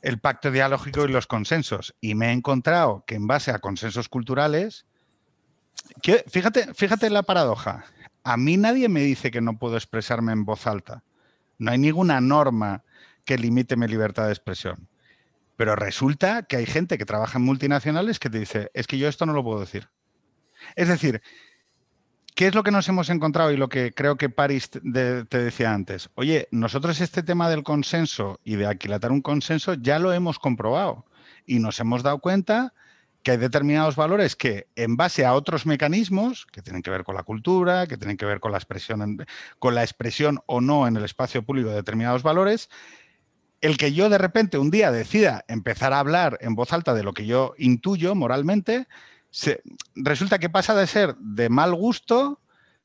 el 0.00 0.18
pacto 0.18 0.50
dialógico 0.50 1.04
y 1.04 1.08
los 1.08 1.26
consensos 1.26 1.94
y 2.00 2.14
me 2.14 2.28
he 2.28 2.32
encontrado 2.32 3.04
que 3.06 3.14
en 3.14 3.26
base 3.26 3.50
a 3.50 3.60
consensos 3.60 4.08
culturales 4.08 4.86
fíjate, 6.26 6.74
fíjate 6.74 7.10
la 7.10 7.22
paradoja. 7.22 7.84
A 8.24 8.36
mí 8.36 8.56
nadie 8.56 8.88
me 8.88 9.00
dice 9.00 9.30
que 9.30 9.40
no 9.40 9.58
puedo 9.58 9.76
expresarme 9.76 10.32
en 10.32 10.44
voz 10.44 10.66
alta. 10.66 11.02
No 11.58 11.70
hay 11.70 11.78
ninguna 11.78 12.20
norma 12.20 12.84
que 13.24 13.38
limite 13.38 13.76
mi 13.76 13.86
libertad 13.88 14.26
de 14.26 14.32
expresión. 14.32 14.88
Pero 15.56 15.76
resulta 15.76 16.42
que 16.44 16.56
hay 16.56 16.66
gente 16.66 16.98
que 16.98 17.04
trabaja 17.04 17.38
en 17.38 17.44
multinacionales 17.44 18.18
que 18.18 18.30
te 18.30 18.38
dice, 18.38 18.70
es 18.74 18.86
que 18.86 18.98
yo 18.98 19.08
esto 19.08 19.26
no 19.26 19.32
lo 19.32 19.44
puedo 19.44 19.60
decir. 19.60 19.88
Es 20.76 20.88
decir, 20.88 21.22
¿qué 22.34 22.46
es 22.46 22.54
lo 22.54 22.62
que 22.62 22.70
nos 22.70 22.88
hemos 22.88 23.10
encontrado 23.10 23.52
y 23.52 23.56
lo 23.56 23.68
que 23.68 23.92
creo 23.92 24.16
que 24.16 24.28
París 24.28 24.70
te, 24.70 25.24
decía 25.24 25.72
antes? 25.72 26.10
Oye, 26.14 26.48
nosotros 26.50 27.00
este 27.00 27.22
tema 27.22 27.48
del 27.48 27.62
consenso 27.62 28.40
y 28.44 28.56
de 28.56 28.66
aquilatar 28.66 29.12
un 29.12 29.22
consenso 29.22 29.74
ya 29.74 29.98
lo 29.98 30.12
hemos 30.12 30.38
comprobado 30.38 31.04
y 31.46 31.58
nos 31.58 31.80
hemos 31.80 32.02
dado 32.02 32.18
cuenta 32.18 32.72
que 33.22 33.32
hay 33.32 33.36
determinados 33.36 33.94
valores 33.94 34.34
que 34.34 34.66
en 34.74 34.96
base 34.96 35.24
a 35.24 35.34
otros 35.34 35.64
mecanismos 35.64 36.46
que 36.46 36.62
tienen 36.62 36.82
que 36.82 36.90
ver 36.90 37.04
con 37.04 37.14
la 37.14 37.22
cultura, 37.22 37.86
que 37.86 37.96
tienen 37.96 38.16
que 38.16 38.26
ver 38.26 38.40
con 38.40 38.50
la 38.50 38.58
expresión, 38.58 39.24
con 39.58 39.74
la 39.74 39.82
expresión 39.82 40.40
o 40.46 40.60
no 40.60 40.88
en 40.88 40.96
el 40.96 41.04
espacio 41.04 41.44
público 41.44 41.68
de 41.68 41.76
determinados 41.76 42.24
valores, 42.24 42.68
el 43.60 43.76
que 43.76 43.92
yo 43.92 44.08
de 44.08 44.18
repente 44.18 44.58
un 44.58 44.72
día 44.72 44.90
decida 44.90 45.44
empezar 45.46 45.92
a 45.92 46.00
hablar 46.00 46.36
en 46.40 46.56
voz 46.56 46.72
alta 46.72 46.94
de 46.94 47.04
lo 47.04 47.12
que 47.12 47.26
yo 47.26 47.54
intuyo 47.58 48.16
moralmente, 48.16 48.88
resulta 49.94 50.38
que 50.38 50.50
pasa 50.50 50.74
de 50.74 50.86
ser 50.86 51.16
de 51.16 51.48
mal 51.48 51.74
gusto, 51.74 52.40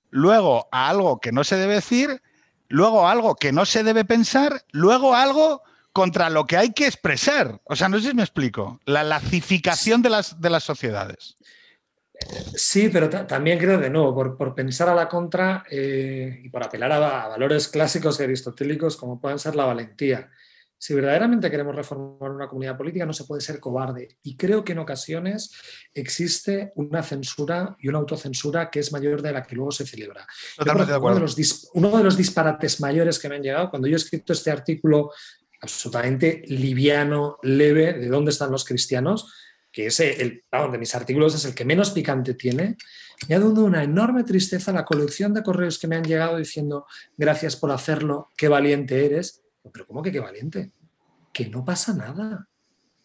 luego 0.09 0.67
a 0.71 0.89
algo 0.89 1.19
que 1.19 1.31
no 1.31 1.43
se 1.43 1.57
debe 1.57 1.75
decir, 1.75 2.21
luego 2.67 3.07
a 3.07 3.11
algo 3.11 3.35
que 3.35 3.51
no 3.51 3.65
se 3.65 3.83
debe 3.83 4.05
pensar, 4.05 4.63
luego 4.71 5.13
a 5.13 5.23
algo 5.23 5.63
contra 5.93 6.29
lo 6.29 6.45
que 6.45 6.57
hay 6.57 6.73
que 6.73 6.85
expresar. 6.85 7.59
O 7.63 7.75
sea, 7.75 7.89
no 7.89 7.99
sé 7.99 8.09
si 8.09 8.15
me 8.15 8.21
explico. 8.21 8.79
La 8.85 9.03
lacificación 9.03 10.01
de 10.01 10.09
las, 10.09 10.39
de 10.39 10.49
las 10.49 10.63
sociedades. 10.63 11.37
Sí, 12.55 12.89
pero 12.89 13.09
también 13.09 13.59
creo 13.59 13.79
de 13.79 13.89
nuevo, 13.89 14.37
por, 14.37 14.55
pensar 14.55 14.89
a 14.89 14.95
la 14.95 15.07
contra 15.07 15.63
eh, 15.69 16.41
y 16.43 16.49
por 16.49 16.63
apelar 16.63 16.91
a, 16.91 17.27
valores 17.27 17.67
clásicos 17.67 18.19
y 18.19 18.23
aristotélicos 18.23 18.97
como 18.97 19.21
pueden 19.21 19.39
ser 19.39 19.55
la 19.55 19.65
valentía. 19.65 20.31
Si 20.79 20.93
verdaderamente 20.93 21.49
queremos 21.49 21.75
reformar 21.75 22.31
una 22.31 22.47
comunidad 22.47 22.77
política, 22.77 23.05
no 23.05 23.13
se 23.13 23.23
puede 23.23 23.41
ser 23.41 23.59
cobarde. 23.59 24.17
Y 24.23 24.37
creo 24.37 24.63
que 24.63 24.73
en 24.73 24.79
ocasiones 24.79 25.51
existe 25.93 26.71
una 26.75 27.01
censura 27.01 27.75
y 27.79 27.87
una 27.87 27.97
autocensura 27.97 28.69
que 28.69 28.79
es 28.79 28.91
mayor 28.91 29.21
de 29.21 29.31
la 29.31 29.43
que 29.43 29.55
luego 29.55 29.71
se 29.71 29.87
celebra. 29.87 30.27
Uno, 30.59 30.85
de 30.85 31.19
los 31.19 31.69
uno 31.73 31.97
de 31.97 32.03
los 32.03 32.15
disparates 32.15 32.79
mayores 32.79 33.17
que 33.17 33.27
me 33.27 33.35
han 33.35 33.43
llegado, 33.43 33.69
cuando 33.69 33.87
yo 33.87 33.95
he 33.95 33.97
escrito 33.97 34.33
este 34.33 34.51
artículo 34.51 35.11
absolutamente 35.61 36.43
liviano, 36.47 37.37
leve, 37.41 37.93
de 37.93 38.07
dónde 38.07 38.31
están 38.31 38.51
los 38.51 38.63
cristianos, 38.63 39.33
que 39.71 39.87
es 39.87 39.99
el, 39.99 40.43
de 40.71 40.77
mis 40.77 40.95
artículos 40.95 41.35
es 41.35 41.45
el 41.45 41.53
que 41.53 41.65
menos 41.65 41.91
picante 41.91 42.33
tiene, 42.33 42.77
me 43.27 43.35
ha 43.35 43.39
dado 43.39 43.63
una 43.63 43.83
enorme 43.83 44.23
tristeza 44.23 44.71
la 44.71 44.85
colección 44.85 45.33
de 45.33 45.43
correos 45.43 45.79
que 45.79 45.87
me 45.87 45.95
han 45.95 46.03
llegado 46.03 46.37
diciendo 46.37 46.85
gracias 47.17 47.55
por 47.55 47.71
hacerlo, 47.71 48.29
qué 48.37 48.47
valiente 48.47 49.05
eres. 49.05 49.43
Pero 49.71 49.87
¿cómo 49.87 50.01
que 50.01 50.11
qué 50.11 50.19
valiente? 50.19 50.71
Que 51.31 51.49
no 51.49 51.63
pasa 51.63 51.93
nada. 51.93 52.47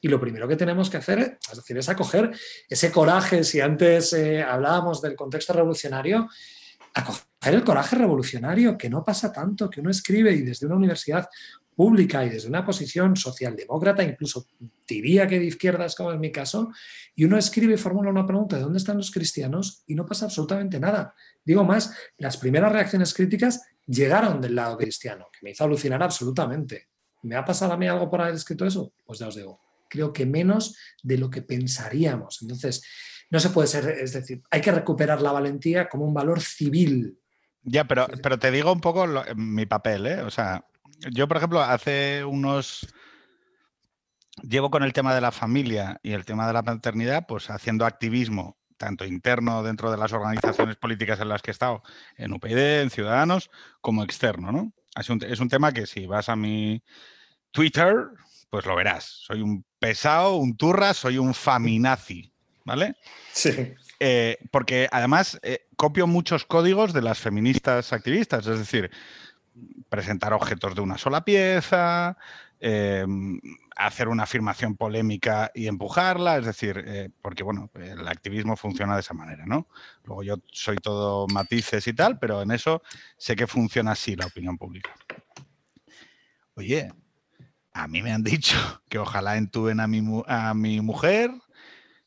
Y 0.00 0.08
lo 0.08 0.20
primero 0.20 0.48
que 0.48 0.56
tenemos 0.56 0.90
que 0.90 0.96
hacer 0.96 1.38
es, 1.50 1.70
es 1.70 1.88
acoger 1.88 2.32
ese 2.68 2.90
coraje, 2.90 3.44
si 3.44 3.60
antes 3.60 4.12
eh, 4.12 4.42
hablábamos 4.42 5.00
del 5.00 5.14
contexto 5.14 5.52
revolucionario, 5.52 6.28
acoger 6.94 7.54
el 7.54 7.64
coraje 7.64 7.96
revolucionario, 7.96 8.76
que 8.76 8.90
no 8.90 9.04
pasa 9.04 9.32
tanto, 9.32 9.70
que 9.70 9.80
uno 9.80 9.90
escribe 9.90 10.32
y 10.32 10.42
desde 10.42 10.66
una 10.66 10.76
universidad 10.76 11.28
pública 11.74 12.24
y 12.24 12.30
desde 12.30 12.48
una 12.48 12.64
posición 12.64 13.16
socialdemócrata, 13.16 14.02
incluso 14.02 14.46
diría 14.86 15.26
que 15.26 15.38
de 15.38 15.46
izquierdas, 15.46 15.94
como 15.94 16.12
en 16.12 16.20
mi 16.20 16.30
caso, 16.30 16.70
y 17.14 17.24
uno 17.24 17.38
escribe 17.38 17.74
y 17.74 17.78
formula 17.78 18.10
una 18.10 18.26
pregunta 18.26 18.56
de 18.56 18.62
dónde 18.62 18.78
están 18.78 18.98
los 18.98 19.10
cristianos 19.10 19.82
y 19.86 19.94
no 19.94 20.04
pasa 20.04 20.26
absolutamente 20.26 20.78
nada. 20.78 21.14
Digo 21.44 21.64
más, 21.64 21.94
las 22.18 22.36
primeras 22.36 22.72
reacciones 22.72 23.14
críticas 23.14 23.62
llegaron 23.86 24.40
del 24.40 24.54
lado 24.54 24.76
cristiano, 24.76 25.26
que 25.32 25.40
me 25.42 25.50
hizo 25.50 25.64
alucinar 25.64 26.02
absolutamente. 26.02 26.88
¿Me 27.22 27.36
ha 27.36 27.44
pasado 27.44 27.72
a 27.72 27.76
mí 27.76 27.86
algo 27.86 28.10
por 28.10 28.20
haber 28.20 28.34
escrito 28.34 28.66
eso? 28.66 28.92
Pues 29.04 29.18
ya 29.18 29.28
os 29.28 29.36
digo, 29.36 29.60
creo 29.88 30.12
que 30.12 30.26
menos 30.26 30.76
de 31.02 31.18
lo 31.18 31.30
que 31.30 31.42
pensaríamos. 31.42 32.42
Entonces, 32.42 32.82
no 33.30 33.38
se 33.38 33.50
puede 33.50 33.68
ser, 33.68 33.88
es 33.88 34.12
decir, 34.12 34.42
hay 34.50 34.60
que 34.60 34.72
recuperar 34.72 35.22
la 35.22 35.32
valentía 35.32 35.88
como 35.88 36.04
un 36.04 36.14
valor 36.14 36.40
civil. 36.40 37.18
Ya, 37.62 37.84
pero, 37.84 38.06
pero 38.22 38.38
te 38.38 38.50
digo 38.50 38.72
un 38.72 38.80
poco 38.80 39.06
mi 39.36 39.66
papel, 39.66 40.06
¿eh? 40.06 40.20
O 40.22 40.30
sea, 40.30 40.64
yo, 41.10 41.28
por 41.28 41.36
ejemplo, 41.36 41.60
hace 41.60 42.24
unos... 42.24 42.86
Llevo 44.42 44.70
con 44.70 44.82
el 44.82 44.94
tema 44.94 45.14
de 45.14 45.20
la 45.20 45.30
familia 45.30 46.00
y 46.02 46.12
el 46.12 46.24
tema 46.24 46.46
de 46.46 46.54
la 46.54 46.62
paternidad, 46.62 47.26
pues 47.28 47.50
haciendo 47.50 47.84
activismo, 47.84 48.56
tanto 48.82 49.04
interno 49.04 49.62
dentro 49.62 49.92
de 49.92 49.96
las 49.96 50.12
organizaciones 50.12 50.74
políticas 50.74 51.20
en 51.20 51.28
las 51.28 51.40
que 51.40 51.52
he 51.52 51.56
estado, 51.56 51.84
en 52.16 52.32
UPyD, 52.32 52.80
en 52.80 52.90
Ciudadanos, 52.90 53.48
como 53.80 54.02
externo, 54.02 54.50
¿no? 54.50 54.72
Es 54.98 55.08
un, 55.08 55.22
es 55.22 55.38
un 55.38 55.48
tema 55.48 55.70
que 55.70 55.86
si 55.86 56.06
vas 56.06 56.28
a 56.28 56.34
mi 56.34 56.82
Twitter, 57.52 57.94
pues 58.50 58.66
lo 58.66 58.74
verás. 58.74 59.04
Soy 59.04 59.40
un 59.40 59.64
pesado, 59.78 60.34
un 60.34 60.56
turra, 60.56 60.94
soy 60.94 61.16
un 61.16 61.32
faminazi, 61.32 62.32
¿vale? 62.64 62.96
Sí. 63.32 63.72
Eh, 64.00 64.38
porque 64.50 64.88
además 64.90 65.38
eh, 65.44 65.68
copio 65.76 66.08
muchos 66.08 66.44
códigos 66.44 66.92
de 66.92 67.02
las 67.02 67.20
feministas 67.20 67.92
activistas, 67.92 68.48
es 68.48 68.58
decir, 68.58 68.90
presentar 69.88 70.32
objetos 70.32 70.74
de 70.74 70.80
una 70.80 70.98
sola 70.98 71.24
pieza, 71.24 72.16
em, 72.64 73.40
hacer 73.74 74.06
una 74.06 74.22
afirmación 74.22 74.76
polémica 74.76 75.50
y 75.52 75.66
empujarla, 75.66 76.38
es 76.38 76.46
decir, 76.46 76.80
eh, 76.86 77.10
porque 77.20 77.42
bueno, 77.42 77.70
el 77.74 78.06
activismo 78.06 78.56
funciona 78.56 78.94
de 78.94 79.00
esa 79.00 79.14
manera, 79.14 79.44
¿no? 79.46 79.66
Luego 80.04 80.22
yo 80.22 80.36
soy 80.52 80.76
todo 80.76 81.26
matices 81.26 81.88
y 81.88 81.92
tal, 81.92 82.20
pero 82.20 82.40
en 82.40 82.52
eso 82.52 82.80
sé 83.16 83.34
que 83.34 83.48
funciona 83.48 83.92
así 83.92 84.14
la 84.14 84.26
opinión 84.26 84.58
pública. 84.58 84.94
Oye, 86.54 86.92
a 87.72 87.88
mí 87.88 88.00
me 88.00 88.12
han 88.12 88.22
dicho 88.22 88.56
que 88.88 88.98
ojalá 88.98 89.36
entuben 89.36 89.80
a 89.80 89.88
mi, 89.88 90.22
a 90.28 90.54
mi 90.54 90.80
mujer, 90.80 91.32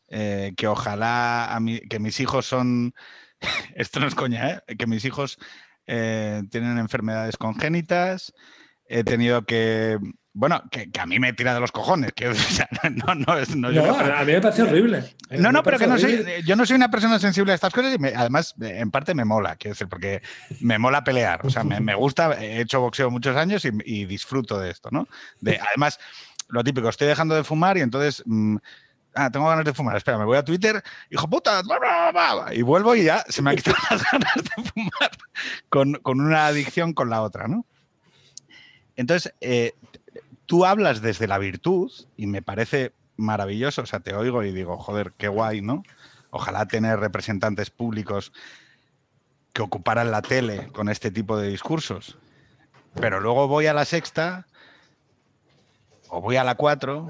eh, 0.08 0.54
que 0.56 0.68
ojalá 0.68 1.54
a 1.54 1.60
que 1.90 2.00
mis 2.00 2.22
hijos 2.22 2.46
son, 2.46 2.94
esto 3.76 4.00
no 4.00 4.08
es 4.08 4.16
coña, 4.16 4.64
¿eh? 4.68 4.76
que 4.78 4.88
mis 4.88 5.04
hijos 5.04 5.38
eh, 5.86 6.44
tienen 6.50 6.78
enfermedades 6.78 7.36
congénitas, 7.36 8.34
he 8.88 9.04
tenido 9.04 9.46
que... 9.46 9.98
Bueno, 10.38 10.62
que, 10.70 10.90
a 11.00 11.06
mí 11.06 11.18
me 11.18 11.32
tira 11.32 11.54
de 11.54 11.62
los 11.62 11.72
cojones. 11.72 12.12
Que, 12.12 12.26
no, 13.06 13.16
no, 13.16 13.34
a 13.34 14.26
mí 14.26 14.34
me 14.34 14.42
parece 14.42 14.64
horrible. 14.64 15.16
No, 15.30 15.54
no, 15.54 15.64
pero 15.64 15.80
que 15.80 15.88
no 15.88 15.98
soy, 15.98 16.26
yo 16.46 16.58
no 16.58 16.66
soy 16.66 16.76
una 16.76 16.92
persona 16.92 17.20
sensible 17.20 17.54
a 17.54 17.56
estas 17.56 17.74
cosas 17.74 17.98
y 17.98 18.06
además, 18.14 18.54
en 18.60 18.92
parte 18.92 19.16
me 19.16 19.24
mola, 19.24 19.56
quiero 19.56 19.76
decir, 19.76 19.88
porque 19.88 20.22
me 20.60 20.78
mola 20.78 21.06
pelear. 21.06 21.40
O 21.46 21.50
sea, 21.50 21.64
me, 21.64 21.96
gusta, 21.96 22.34
he 22.34 22.60
hecho 22.60 22.82
boxeo 22.82 23.10
muchos 23.10 23.38
años 23.38 23.64
y, 23.64 24.06
disfruto 24.06 24.60
de 24.60 24.72
esto, 24.72 24.90
¿no? 24.92 25.08
De, 25.40 25.58
además, 25.70 26.00
lo 26.50 26.64
típico, 26.66 26.90
estoy 26.90 27.08
dejando 27.08 27.34
de 27.34 27.46
fumar 27.46 27.78
y 27.78 27.82
entonces 27.82 28.22
mm, 28.26 28.58
ah, 29.16 29.30
tengo 29.32 29.48
ganas 29.48 29.66
de 29.66 29.74
fumar, 29.74 29.98
espera, 29.98 30.18
me 30.18 30.26
voy 30.26 30.38
a 30.38 30.44
Twitter, 30.44 30.84
hijo 31.10 31.28
puta, 31.30 31.62
y 32.52 32.62
vuelvo 32.62 32.96
y 32.96 33.06
ya 33.06 33.24
se 33.28 33.42
me 33.42 33.52
han 33.52 33.56
quitado 33.56 33.78
las 33.90 34.04
ganas 34.12 34.36
de 34.36 34.64
fumar 34.64 35.12
con, 36.04 36.22
una 36.22 36.48
adicción 36.48 36.94
con 36.94 37.10
la 37.10 37.22
otra, 37.22 37.48
¿no? 37.48 37.66
Entonces, 38.96 39.34
eh, 39.42 39.74
tú 40.46 40.66
hablas 40.66 41.02
desde 41.02 41.28
la 41.28 41.38
virtud 41.38 41.92
y 42.18 42.28
me 42.28 42.42
parece 42.42 42.94
maravilloso, 43.18 43.82
o 43.82 43.86
sea, 43.86 44.00
te 44.00 44.14
oigo 44.16 44.44
y 44.44 44.52
digo, 44.52 44.78
joder, 44.78 45.14
qué 45.18 45.28
guay, 45.28 45.62
¿no? 45.62 45.84
Ojalá 46.32 46.68
tener 46.68 47.00
representantes 47.00 47.70
públicos 47.70 48.34
que 49.54 49.62
ocuparan 49.62 50.12
la 50.12 50.22
tele 50.22 50.68
con 50.74 50.90
este 50.90 51.12
tipo 51.12 51.38
de 51.38 51.50
discursos. 51.50 52.18
Pero 52.96 53.20
luego 53.20 53.48
voy 53.48 53.68
a 53.68 53.74
la 53.74 53.86
sexta 53.86 54.48
o 56.10 56.22
voy 56.22 56.36
a 56.36 56.44
la 56.44 56.56
cuatro 56.56 57.10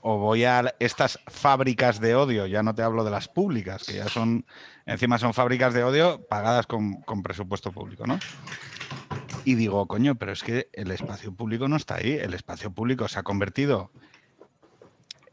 o 0.00 0.18
voy 0.18 0.44
a 0.44 0.74
estas 0.78 1.18
fábricas 1.26 2.00
de 2.00 2.14
odio, 2.14 2.46
ya 2.46 2.62
no 2.62 2.74
te 2.74 2.82
hablo 2.82 3.02
de 3.02 3.10
las 3.10 3.28
públicas, 3.28 3.82
que 3.84 3.94
ya 3.94 4.08
son, 4.08 4.46
encima 4.86 5.18
son 5.18 5.34
fábricas 5.34 5.74
de 5.74 5.82
odio 5.82 6.24
pagadas 6.28 6.66
con, 6.66 7.02
presupuesto 7.22 7.72
público, 7.72 8.06
¿no? 8.06 8.18
Y 9.44 9.54
digo, 9.54 9.86
coño, 9.86 10.14
pero 10.16 10.32
es 10.32 10.42
que 10.42 10.68
el 10.72 10.90
espacio 10.90 11.32
público 11.32 11.68
no 11.68 11.76
está 11.76 11.96
ahí, 11.96 12.12
el 12.12 12.34
espacio 12.34 12.70
público 12.70 13.08
se 13.08 13.18
ha 13.18 13.22
convertido 13.22 13.90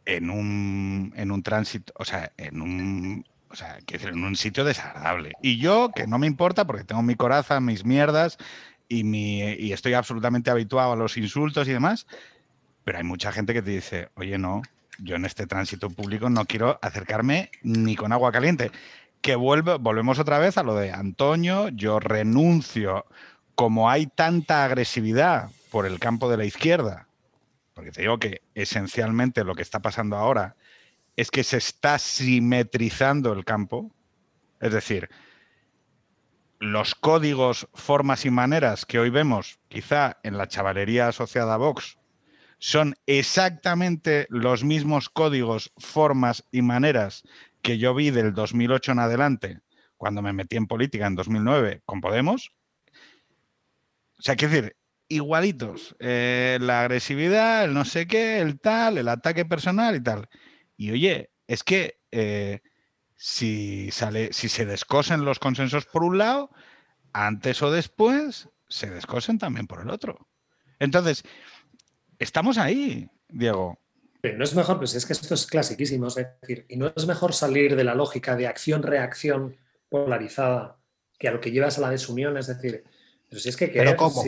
en 0.06 0.30
un, 0.30 1.14
en 1.16 1.32
un 1.32 1.44
tránsito, 1.44 1.94
o 1.98 2.06
sea, 2.06 2.32
en 2.38 2.62
un, 2.62 3.26
o 3.50 3.56
sea, 3.56 3.78
en 3.88 4.24
un 4.24 4.36
sitio 4.36 4.64
desagradable. 4.64 5.34
Y 5.42 5.58
yo, 5.58 5.92
que 5.96 6.08
no 6.08 6.18
me 6.18 6.28
importa 6.28 6.66
porque 6.66 6.84
tengo 6.84 7.02
mi 7.02 7.16
coraza, 7.16 7.60
mis 7.60 7.86
mierdas 7.86 8.38
y, 8.90 9.04
mi, 9.04 9.42
y 9.42 9.74
estoy 9.74 9.94
absolutamente 9.94 10.52
habituado 10.52 10.94
a 10.94 10.96
los 10.96 11.18
insultos 11.18 11.68
y 11.68 11.72
demás, 11.72 12.08
pero 12.84 12.98
hay 12.98 13.04
mucha 13.04 13.32
gente 13.32 13.54
que 13.54 13.62
te 13.62 13.72
dice, 13.72 14.10
oye, 14.16 14.38
no, 14.38 14.62
yo 15.00 15.16
en 15.16 15.26
este 15.26 15.48
tránsito 15.48 15.90
público 15.90 16.30
no 16.30 16.46
quiero 16.46 16.80
acercarme 16.82 17.52
ni 17.62 17.96
con 17.96 18.12
agua 18.12 18.32
caliente. 18.32 18.72
Que 19.22 19.36
vuelve, 19.36 19.78
volvemos 19.78 20.20
otra 20.20 20.38
vez 20.38 20.58
a 20.58 20.64
lo 20.64 20.76
de 20.76 20.92
Antonio, 20.92 21.70
yo 21.70 22.00
renuncio. 22.00 23.06
Como 23.56 23.90
hay 23.90 24.08
tanta 24.08 24.66
agresividad 24.66 25.50
por 25.72 25.86
el 25.86 26.00
campo 26.00 26.30
de 26.30 26.38
la 26.38 26.46
izquierda, 26.46 27.08
porque 27.74 27.92
te 27.92 28.02
digo 28.02 28.20
que 28.20 28.42
esencialmente 28.56 29.44
lo 29.44 29.56
que 29.56 29.62
está 29.62 29.80
pasando 29.80 30.16
ahora 30.18 30.56
es 31.16 31.32
que 31.32 31.44
se 31.44 31.58
está 31.58 32.00
simetrizando 32.00 33.34
el 33.34 33.46
campo, 33.46 33.92
Es 34.60 34.72
decir, 34.72 35.10
los 36.60 36.96
códigos, 36.96 37.68
formas 37.74 38.26
y 38.26 38.30
maneras 38.30 38.86
que 38.86 38.98
hoy 38.98 39.10
vemos, 39.10 39.60
quizá 39.68 40.18
en 40.24 40.38
la 40.38 40.48
chavalería 40.48 41.10
asociada 41.10 41.56
a 41.56 41.58
Vox, 41.58 41.98
son 42.58 42.96
exactamente 43.08 44.26
los 44.30 44.64
mismos 44.64 45.10
códigos, 45.10 45.74
formas 45.78 46.46
y 46.52 46.62
maneras 46.62 47.24
que 47.62 47.78
yo 47.78 47.94
vi 47.94 48.12
del 48.12 48.34
2008 48.34 48.94
en 48.94 49.00
adelante, 49.00 49.60
cuando 49.98 50.22
me 50.22 50.32
metí 50.32 50.56
en 50.56 50.68
política 50.68 51.08
en 51.08 51.16
2009 51.16 51.82
con 51.86 52.00
Podemos. 52.00 52.54
O 54.24 54.26
sea, 54.26 54.38
quiero 54.38 54.54
decir, 54.54 54.78
igualitos. 55.10 55.98
Eh, 56.00 56.58
la 56.62 56.80
agresividad, 56.80 57.66
el 57.66 57.74
no 57.74 57.84
sé 57.84 58.08
qué, 58.08 58.40
el 58.40 58.58
tal, 58.58 58.98
el 58.98 59.10
ataque 59.10 59.44
personal 59.44 59.98
y 59.98 60.02
tal. 60.02 60.30
Y 60.78 60.92
oye, 60.92 61.32
es 61.46 61.62
que 61.62 62.00
eh, 62.10 62.62
si, 63.18 63.92
sale, 63.92 64.32
si 64.32 64.48
se 64.48 64.66
descosen 64.66 65.26
los 65.26 65.40
consensos 65.40 65.86
por 65.88 66.06
un 66.06 66.20
lado, 66.20 66.52
antes 67.12 67.62
o 67.62 67.70
después 67.70 68.48
se 68.70 68.90
descosen 68.90 69.40
también 69.40 69.68
por 69.68 69.82
el 69.82 69.90
otro. 69.90 70.30
Entonces, 70.80 71.24
estamos 72.18 72.58
ahí, 72.58 73.10
Diego. 73.28 73.78
Pero 74.22 74.38
no 74.38 74.46
es 74.46 74.56
mejor, 74.56 74.78
pues 74.78 74.96
es 74.96 75.06
que 75.06 75.12
esto 75.12 75.34
es 75.34 75.46
clasiquísimo, 75.48 76.08
es 76.08 76.16
decir, 76.16 76.66
y 76.70 76.78
no 76.78 76.94
es 76.96 77.06
mejor 77.08 77.34
salir 77.34 77.76
de 77.76 77.84
la 77.84 77.94
lógica 77.94 78.38
de 78.38 78.48
acción-reacción 78.48 79.58
polarizada 79.90 80.78
que 81.20 81.28
a 81.28 81.32
lo 81.32 81.42
que 81.42 81.52
llevas 81.52 81.78
a 81.78 81.82
la 81.82 81.90
desunión, 81.90 82.38
es 82.38 82.48
decir, 82.48 82.86
pero 83.34 83.42
si 83.42 83.50
es 83.50 83.58
que... 83.58 83.68
¿Pero 83.68 83.96
cómo? 83.96 84.24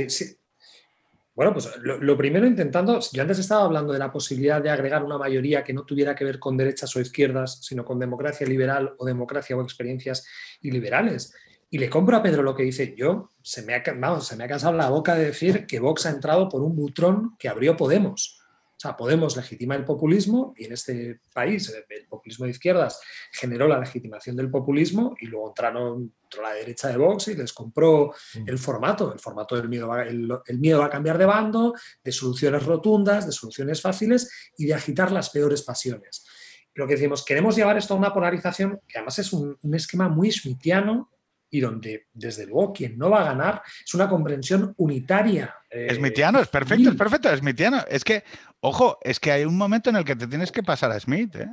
Bueno, 1.36 1.53
pues 1.53 1.69
lo, 1.84 2.18
primero 2.18 2.48
intentando, 2.48 2.99
yo 3.11 3.22
antes 3.22 3.38
estaba 3.38 3.65
hablando 3.65 3.94
de 3.94 3.99
la 3.99 4.11
posibilidad 4.11 4.61
de 4.64 4.72
agregar 4.72 5.03
una 5.03 5.19
mayoría 5.19 5.64
que 5.64 5.73
no 5.73 5.86
tuviera 5.86 6.15
que 6.15 6.26
ver 6.26 6.40
con 6.40 6.57
derechas 6.57 6.95
o 6.95 7.02
izquierdas, 7.02 7.60
sino 7.61 7.86
con 7.86 7.99
democracia 7.99 8.48
liberal 8.48 8.95
o 8.98 9.06
democracia 9.06 9.56
o 9.56 9.61
experiencias 9.61 10.26
iliberales. 10.61 11.36
Y 11.69 11.77
le 11.77 11.88
compro 11.88 12.18
a 12.18 12.23
Pedro 12.23 12.41
lo 12.41 12.56
que 12.56 12.64
dice 12.64 12.95
yo, 12.98 13.30
se 13.44 13.61
me 13.61 13.76
ha, 13.76 13.84
vamos, 13.95 14.26
se 14.26 14.36
me 14.36 14.45
ha 14.45 14.48
cansado 14.48 14.76
la 14.76 14.90
boca 14.90 15.14
de 15.14 15.26
decir 15.26 15.68
que 15.68 15.80
Vox 15.80 16.07
ha 16.07 16.10
entrado 16.10 16.49
por 16.49 16.64
un 16.64 16.76
butrón 16.76 17.36
que 17.38 17.48
abrió 17.48 17.77
Podemos. 17.77 18.35
Sea, 18.86 18.98
Podemos 18.98 19.36
legitima 19.36 19.76
el 19.76 19.86
populismo 19.86 20.53
y 20.57 20.66
en 20.66 20.74
este 20.74 21.22
país 21.34 21.74
el 21.90 22.07
populismo 22.07 22.45
de 22.45 22.52
izquierdas 22.52 22.99
generó 23.32 23.68
la 23.68 23.80
legitimación 23.80 24.36
del 24.36 24.49
populismo 24.49 25.16
y 25.20 25.28
luego 25.28 25.49
entraron 25.49 26.14
la 26.41 26.53
derecha 26.53 26.90
de 26.90 26.98
Vox 26.98 27.30
y 27.30 27.36
les 27.36 27.53
compró 27.53 28.14
mm. 28.36 28.49
el 28.49 28.57
formato. 28.60 29.14
El 29.14 29.20
formato 29.20 29.56
del 29.56 29.70
miedo, 29.70 29.95
el, 29.98 30.60
miedo 30.60 30.84
a 30.84 30.90
cambiar 30.90 31.18
de 31.18 31.26
bando, 31.26 31.74
de 32.03 32.12
soluciones 32.12 32.64
rotundas, 32.64 33.26
de 33.26 33.32
soluciones 33.32 33.82
fáciles 33.82 34.52
y 34.57 34.66
de 34.66 34.74
agitar 34.74 35.12
las 35.12 35.30
peores 35.30 35.62
pasiones. 35.62 36.26
Lo 36.74 36.88
que 36.88 36.95
decimos, 36.95 37.24
queremos 37.24 37.56
llevar 37.56 37.78
esto 37.78 37.94
a 37.94 37.98
una 37.98 38.14
polarización 38.14 38.82
que 38.88 38.98
además 38.98 39.18
es 39.20 39.32
un, 39.32 39.57
esquema 39.74 40.10
muy 40.10 40.32
smithiano 40.32 41.10
y 41.49 41.62
donde, 41.62 42.07
desde 42.14 42.45
luego, 42.45 42.74
quien 42.74 42.98
no 42.98 43.10
va 43.10 43.22
a 43.22 43.34
ganar 43.34 43.62
es 43.84 43.94
una 43.94 44.10
comprensión 44.10 44.74
unitaria. 44.78 45.56
Eh, 45.76 45.94
Smithiano, 45.94 46.40
es 46.40 46.48
perfecto, 46.48 46.90
es 46.90 46.96
perfecto, 46.96 47.30
es 47.30 47.40
Smithiano. 47.40 47.84
Es 47.90 48.06
que, 48.06 48.24
ojo, 48.62 48.98
es 49.02 49.20
que 49.20 49.34
hay 49.34 49.44
un 49.44 49.58
momento 49.58 49.90
en 49.90 49.98
el 49.98 50.06
que 50.06 50.16
te 50.16 50.26
tienes 50.26 50.54
que 50.54 50.64
pasar 50.64 50.90
a 50.92 51.00
Smith. 51.02 51.36
¿eh? 51.36 51.52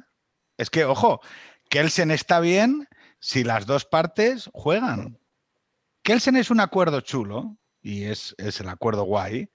Es 0.57 0.71
que, 0.71 0.85
ojo, 0.85 1.21
Kelsen 1.69 2.13
está 2.13 2.39
bien 2.39 2.89
si 3.19 3.43
las 3.43 3.67
dos 3.67 3.85
partes 3.85 4.49
juegan. 4.55 5.19
Kelsen 6.05 6.37
es 6.37 6.53
un 6.53 6.61
acuerdo 6.61 7.01
chulo 7.01 7.57
y 7.81 8.05
es, 8.05 8.37
es 8.39 8.61
el 8.61 8.69
acuerdo 8.69 9.03
guay 9.03 9.51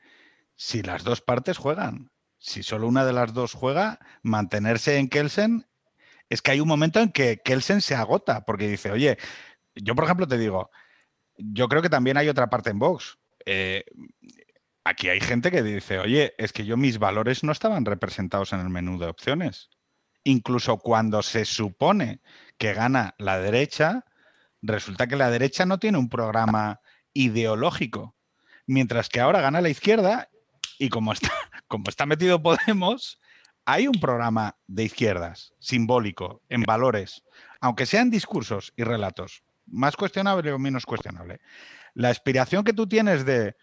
si 0.58 0.82
las 0.82 1.06
dos 1.06 1.22
partes 1.22 1.58
juegan. 1.58 2.12
Si 2.38 2.62
solo 2.62 2.90
una 2.90 3.06
de 3.06 3.14
las 3.14 3.34
dos 3.34 3.54
juega, 3.54 4.00
mantenerse 4.22 4.98
en 4.98 5.08
Kelsen 5.08 5.66
es 6.28 6.42
que 6.42 6.52
hay 6.52 6.60
un 6.60 6.68
momento 6.68 7.00
en 7.00 7.14
que 7.14 7.38
Kelsen 7.38 7.80
se 7.80 7.96
agota 7.96 8.44
porque 8.44 8.68
dice, 8.68 8.92
oye, 8.92 9.18
yo, 9.76 9.96
por 9.96 10.04
ejemplo, 10.04 10.28
te 10.28 10.38
digo, 10.38 10.72
yo 11.38 11.70
creo 11.70 11.82
que 11.82 11.90
también 11.90 12.18
hay 12.18 12.28
otra 12.28 12.50
parte 12.50 12.70
en 12.70 12.80
Vox. 12.80 13.18
Eh, 13.46 13.86
aquí 14.88 15.10
hay 15.10 15.20
gente 15.20 15.52
que 15.52 15.64
dice, 15.64 16.00
oye, 16.00 16.34
es 16.38 16.54
que 16.54 16.66
yo 16.66 16.78
mis 16.78 16.98
valores 16.98 17.44
no 17.44 17.52
estaban 17.52 17.86
representados 17.86 18.54
en 18.54 18.62
el 18.62 18.70
menú 18.70 18.98
de 18.98 19.08
opciones. 19.08 19.70
Incluso 20.24 20.78
cuando 20.78 21.22
se 21.22 21.46
supone 21.46 22.22
que 22.58 22.74
gana 22.74 23.14
la 23.18 23.40
derecha, 23.40 24.06
resulta 24.62 25.08
que 25.08 25.16
la 25.16 25.30
derecha 25.30 25.66
no 25.66 25.80
tiene 25.80 25.98
un 25.98 26.10
programa 26.10 26.80
ideológico. 27.14 28.16
Mientras 28.66 29.10
que 29.10 29.20
ahora 29.20 29.42
gana 29.42 29.62
la 29.62 29.70
izquierda 29.70 30.30
y 30.80 30.90
como 30.90 31.14
está, 31.14 31.32
como 31.68 31.90
está 31.90 32.06
metido 32.06 32.42
Podemos, 32.42 33.20
hay 33.66 33.88
un 33.88 34.00
programa 34.00 34.58
de 34.68 34.86
izquierdas 34.86 35.54
simbólico 35.60 36.42
en 36.50 36.64
valores, 36.64 37.24
aunque 37.60 37.86
sean 37.86 38.10
discursos 38.10 38.74
y 38.78 38.84
relatos 38.84 39.44
más 39.66 39.98
cuestionable 39.98 40.52
o 40.54 40.60
menos 40.60 40.86
cuestionable. 40.86 41.40
La 41.94 42.10
aspiración 42.10 42.64
que 42.64 42.74
tú 42.74 42.88
tienes 42.88 43.26
de, 43.26 43.56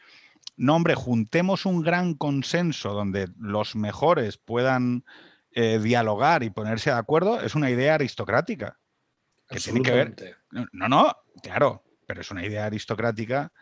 no 0.56 0.76
hombre, 0.76 0.94
juntemos 0.94 1.66
un 1.66 1.82
gran 1.82 2.14
consenso 2.14 2.92
donde 2.92 3.28
los 3.38 3.76
mejores 3.76 4.38
puedan 4.38 5.04
eh, 5.50 5.78
dialogar 5.78 6.42
y 6.42 6.50
ponerse 6.50 6.90
de 6.90 6.96
acuerdo, 6.96 7.40
es 7.40 7.54
una 7.54 7.70
idea 7.70 7.94
aristocrática. 7.94 8.78
Que 9.48 9.60
tiene 9.60 9.82
que 9.82 9.90
ver. 9.90 10.36
No, 10.72 10.88
no, 10.88 11.16
claro, 11.42 11.84
pero 12.06 12.20
es 12.20 12.30
una 12.30 12.44
idea 12.44 12.66
aristocrática 12.66 13.52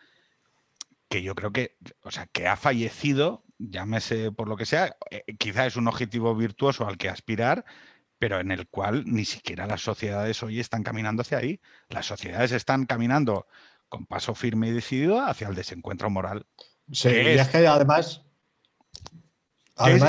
que 1.09 1.21
yo 1.21 1.35
creo 1.35 1.51
que, 1.51 1.77
o 2.01 2.09
sea, 2.09 2.25
que 2.27 2.47
ha 2.47 2.55
fallecido, 2.55 3.43
llámese 3.59 4.31
por 4.31 4.47
lo 4.47 4.57
que 4.57 4.65
sea, 4.65 4.95
eh, 5.11 5.23
quizá 5.37 5.67
es 5.67 5.75
un 5.75 5.87
objetivo 5.87 6.35
virtuoso 6.35 6.87
al 6.87 6.97
que 6.97 7.09
aspirar, 7.09 7.65
pero 8.17 8.39
en 8.39 8.51
el 8.51 8.67
cual 8.67 9.03
ni 9.05 9.25
siquiera 9.25 9.67
las 9.67 9.81
sociedades 9.81 10.41
hoy 10.41 10.59
están 10.59 10.81
caminando 10.81 11.21
hacia 11.21 11.37
ahí. 11.39 11.59
Las 11.89 12.05
sociedades 12.05 12.51
están 12.51 12.85
caminando 12.85 13.45
con 13.89 14.07
paso 14.07 14.33
firme 14.33 14.69
y 14.69 14.71
decidido 14.71 15.21
hacia 15.21 15.47
el 15.47 15.55
desencuentro 15.55 16.09
moral. 16.09 16.47
Sí, 16.91 17.09
y 17.09 17.27
es, 17.39 17.47
que 17.47 17.67
además... 17.67 18.21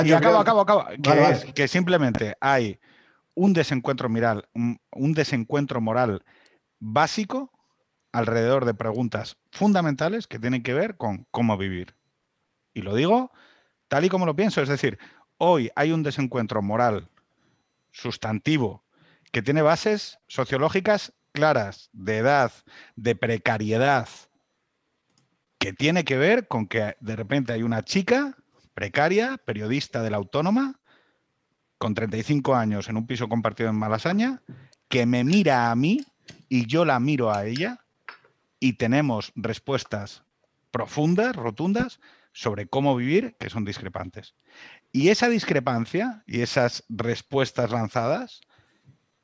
y 0.03 0.11
acabo, 0.11 0.37
acabo, 0.37 0.61
acabo. 0.61 0.85
Que, 1.01 1.29
es, 1.31 1.45
que 1.53 1.67
simplemente 1.67 2.35
hay 2.39 2.79
un 3.33 3.53
desencuentro 3.53 4.09
moral, 4.09 4.47
un 4.53 5.13
desencuentro 5.13 5.81
moral 5.81 6.23
básico 6.79 7.51
alrededor 8.11 8.65
de 8.65 8.73
preguntas 8.73 9.37
fundamentales 9.51 10.27
que 10.27 10.39
tienen 10.39 10.63
que 10.63 10.73
ver 10.73 10.95
con 10.95 11.27
cómo 11.31 11.57
vivir. 11.57 11.95
Y 12.73 12.81
lo 12.81 12.95
digo 12.95 13.31
tal 13.87 14.05
y 14.05 14.09
como 14.09 14.25
lo 14.25 14.35
pienso, 14.35 14.61
es 14.61 14.69
decir, 14.69 14.97
hoy 15.37 15.71
hay 15.75 15.91
un 15.91 16.03
desencuentro 16.03 16.61
moral 16.61 17.09
sustantivo, 17.91 18.83
que 19.31 19.41
tiene 19.41 19.61
bases 19.61 20.19
sociológicas 20.27 21.13
claras, 21.31 21.89
de 21.91 22.17
edad, 22.17 22.51
de 22.95 23.15
precariedad, 23.15 24.07
que 25.57 25.73
tiene 25.73 26.03
que 26.03 26.17
ver 26.17 26.47
con 26.47 26.67
que 26.67 26.95
de 26.99 27.15
repente 27.15 27.53
hay 27.53 27.63
una 27.63 27.83
chica 27.83 28.35
precaria, 28.73 29.37
periodista 29.37 30.03
de 30.03 30.09
la 30.09 30.17
autónoma, 30.17 30.79
con 31.77 31.93
35 31.93 32.55
años 32.55 32.89
en 32.89 32.97
un 32.97 33.07
piso 33.07 33.29
compartido 33.29 33.69
en 33.69 33.75
Malasaña, 33.75 34.41
que 34.89 35.05
me 35.05 35.23
mira 35.23 35.71
a 35.71 35.75
mí 35.75 36.05
y 36.49 36.67
yo 36.67 36.85
la 36.85 36.99
miro 36.99 37.31
a 37.31 37.45
ella 37.45 37.85
y 38.59 38.73
tenemos 38.73 39.31
respuestas 39.35 40.23
profundas, 40.71 41.35
rotundas, 41.35 41.99
sobre 42.33 42.67
cómo 42.67 42.95
vivir 42.97 43.35
que 43.39 43.49
son 43.49 43.63
discrepantes. 43.63 44.35
Y 44.91 45.09
esa 45.09 45.29
discrepancia 45.29 46.23
y 46.27 46.41
esas 46.41 46.83
respuestas 46.89 47.71
lanzadas 47.71 48.41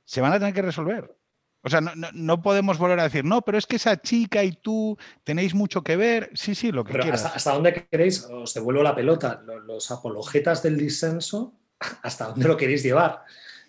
se 0.05 0.21
van 0.21 0.31
a 0.33 0.39
tener 0.39 0.53
que 0.53 0.61
resolver. 0.61 1.17
O 1.63 1.69
sea, 1.69 1.79
no, 1.79 2.41
podemos 2.41 2.79
volver 2.79 2.99
a 2.99 3.03
decir, 3.03 3.23
no, 3.23 3.43
pero 3.43 3.57
es 3.57 3.67
que 3.67 3.75
esa 3.75 4.01
chica 4.01 4.43
y 4.43 4.51
tú 4.51 4.97
tenéis 5.23 5.53
mucho 5.53 5.83
que 5.83 5.95
ver. 5.95 6.31
Sí, 6.33 6.55
sí, 6.55 6.71
lo 6.71 6.83
que 6.83 6.93
pero 6.93 7.13
Hasta, 7.13 7.53
dónde 7.53 7.87
queréis? 7.89 8.23
Os 8.25 8.53
devuelvo 8.53 8.81
la 8.81 8.95
pelota. 8.95 9.43
Los, 9.67 9.91
apologetas 9.91 10.63
del 10.63 10.77
disenso, 10.77 11.53
¿hasta 12.01 12.27
dónde 12.27 12.47
lo 12.47 12.57
queréis 12.57 12.83
llevar? 12.83 13.23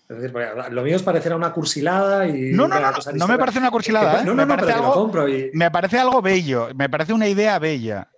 lo 0.09 0.83
mío 0.83 0.97
es 0.97 1.03
parecer 1.03 1.35
una 1.35 1.53
cursilada 1.53 2.27
y. 2.27 2.53
No, 2.53 2.69
no, 2.69 2.81
no, 2.81 2.93
no, 3.15 3.29
me 3.29 3.39
parece 3.39 3.59
una 3.59 3.71
cursilada. 3.71 4.21
¿eh? 4.21 4.25
no, 4.25 4.35
no, 4.35 4.47
me, 4.47 4.57
parece 4.57 4.73
algo, 4.73 5.13
me 5.55 5.71
parece 5.71 5.99
algo 5.99 6.23
bello, 6.23 6.69
me 6.75 6.89
parece 6.89 7.13
una 7.13 7.29
idea 7.29 7.59
bella. 7.59 8.11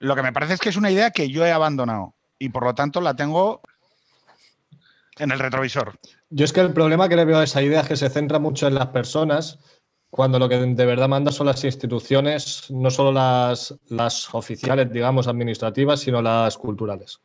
Lo 0.00 0.14
que 0.16 0.22
me 0.22 0.32
parece 0.32 0.54
es 0.54 0.60
que 0.60 0.68
es 0.68 0.76
una 0.76 0.90
idea 0.90 1.10
que 1.10 1.28
yo 1.28 1.44
he 1.44 1.52
abandonado 1.52 2.14
y 2.38 2.50
por 2.50 2.64
lo 2.64 2.74
tanto 2.74 3.00
la 3.00 3.14
tengo 3.14 3.62
en 5.18 5.32
el 5.32 5.38
retrovisor. 5.38 5.98
Yo 6.30 6.44
es 6.44 6.52
que 6.52 6.60
el 6.60 6.74
problema 6.74 7.08
que 7.08 7.16
le 7.16 7.24
veo 7.24 7.38
a 7.38 7.44
esa 7.44 7.62
idea 7.62 7.80
es 7.80 7.88
que 7.88 7.96
se 7.96 8.10
centra 8.10 8.38
mucho 8.38 8.66
en 8.66 8.74
las 8.74 8.88
personas 8.88 9.58
cuando 10.10 10.38
lo 10.38 10.48
que 10.48 10.58
de 10.58 10.86
verdad 10.86 11.08
manda 11.08 11.32
son 11.32 11.46
las 11.46 11.64
instituciones, 11.64 12.70
no 12.70 12.90
solo 12.90 13.12
las, 13.12 13.74
las 13.88 14.34
oficiales, 14.34 14.90
digamos, 14.92 15.26
administrativas, 15.26 16.00
sino 16.00 16.20
las 16.22 16.56
culturales. 16.56 17.20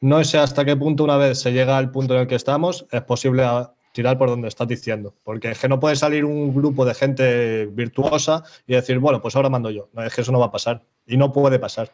No 0.00 0.22
sé 0.24 0.38
hasta 0.38 0.64
qué 0.64 0.76
punto 0.76 1.04
una 1.04 1.16
vez 1.16 1.38
se 1.38 1.52
llega 1.52 1.76
al 1.76 1.90
punto 1.90 2.14
en 2.14 2.20
el 2.20 2.26
que 2.26 2.34
estamos, 2.34 2.86
es 2.90 3.02
posible 3.02 3.46
tirar 3.92 4.16
por 4.16 4.30
donde 4.30 4.48
estás 4.48 4.68
diciendo. 4.68 5.14
Porque 5.22 5.50
es 5.50 5.58
que 5.58 5.68
no 5.68 5.80
puede 5.80 5.96
salir 5.96 6.24
un 6.24 6.54
grupo 6.54 6.84
de 6.84 6.94
gente 6.94 7.66
virtuosa 7.66 8.42
y 8.66 8.74
decir, 8.74 8.98
bueno, 8.98 9.20
pues 9.20 9.36
ahora 9.36 9.50
mando 9.50 9.70
yo. 9.70 9.90
No, 9.92 10.02
es 10.02 10.14
que 10.14 10.22
eso 10.22 10.32
no 10.32 10.38
va 10.38 10.46
a 10.46 10.52
pasar. 10.52 10.82
Y 11.06 11.16
no 11.16 11.32
puede 11.32 11.58
pasar 11.58 11.90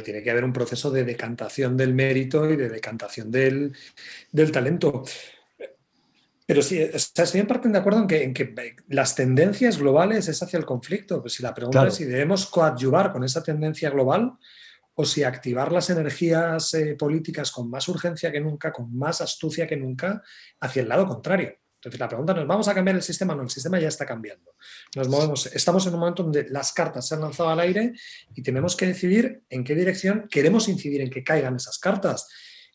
tiene 0.00 0.22
que 0.22 0.30
haber 0.30 0.44
un 0.44 0.52
proceso 0.52 0.90
de 0.90 1.04
decantación 1.04 1.76
del 1.76 1.92
mérito 1.92 2.48
y 2.48 2.56
de 2.56 2.68
decantación 2.68 3.30
del, 3.30 3.72
talento. 4.52 5.04
Pero 6.46 6.62
sí, 6.62 6.78
estoy 6.78 7.40
en 7.40 7.46
parte 7.46 7.68
de 7.68 7.78
acuerdo 7.78 8.00
en 8.00 8.06
que, 8.06 8.22
en 8.22 8.32
que, 8.32 8.76
las 8.88 9.14
tendencias 9.14 9.78
globales 9.78 10.28
es 10.28 10.42
hacia 10.42 10.58
el 10.58 10.64
conflicto. 10.64 11.20
Pues 11.20 11.34
si 11.34 11.42
la 11.42 11.54
pregunta 11.54 11.86
es 11.88 11.96
si 11.96 12.04
debemos 12.04 12.46
coadyuvar 12.46 13.12
con 13.12 13.24
esa 13.24 13.42
tendencia 13.42 13.90
global 13.90 14.38
o 14.94 15.04
si 15.04 15.24
activar 15.24 15.72
las 15.72 15.90
energías 15.90 16.74
eh, 16.74 16.94
políticas 16.98 17.50
con 17.50 17.70
más 17.70 17.88
urgencia 17.88 18.30
que 18.30 18.40
nunca, 18.40 18.72
con 18.72 18.96
más 18.96 19.20
astucia 19.20 19.66
que 19.66 19.76
nunca, 19.76 20.22
hacia 20.60 20.82
el 20.82 20.88
lado 20.88 21.06
contrario. 21.06 21.61
Entonces 21.82 21.98
la 21.98 22.06
pregunta 22.06 22.32
no 22.32 22.42
es, 22.42 22.46
¿vamos 22.46 22.68
a 22.68 22.74
cambiar 22.74 22.94
el 22.94 23.02
sistema? 23.02 23.34
No, 23.34 23.42
el 23.42 23.50
sistema 23.50 23.80
ya 23.80 23.88
está 23.88 24.06
cambiando. 24.06 24.54
Nos 24.94 25.08
movemos, 25.08 25.46
estamos 25.46 25.84
en 25.88 25.94
un 25.94 25.98
momento 25.98 26.22
donde 26.22 26.46
las 26.48 26.72
cartas 26.72 27.08
se 27.08 27.16
han 27.16 27.22
lanzado 27.22 27.48
al 27.48 27.58
aire 27.58 27.92
y 28.36 28.40
tenemos 28.40 28.76
que 28.76 28.86
decidir 28.86 29.42
en 29.50 29.64
qué 29.64 29.74
dirección 29.74 30.28
queremos 30.30 30.68
incidir 30.68 31.00
en 31.00 31.10
que 31.10 31.24
caigan 31.24 31.56
esas 31.56 31.80
cartas. 31.80 32.28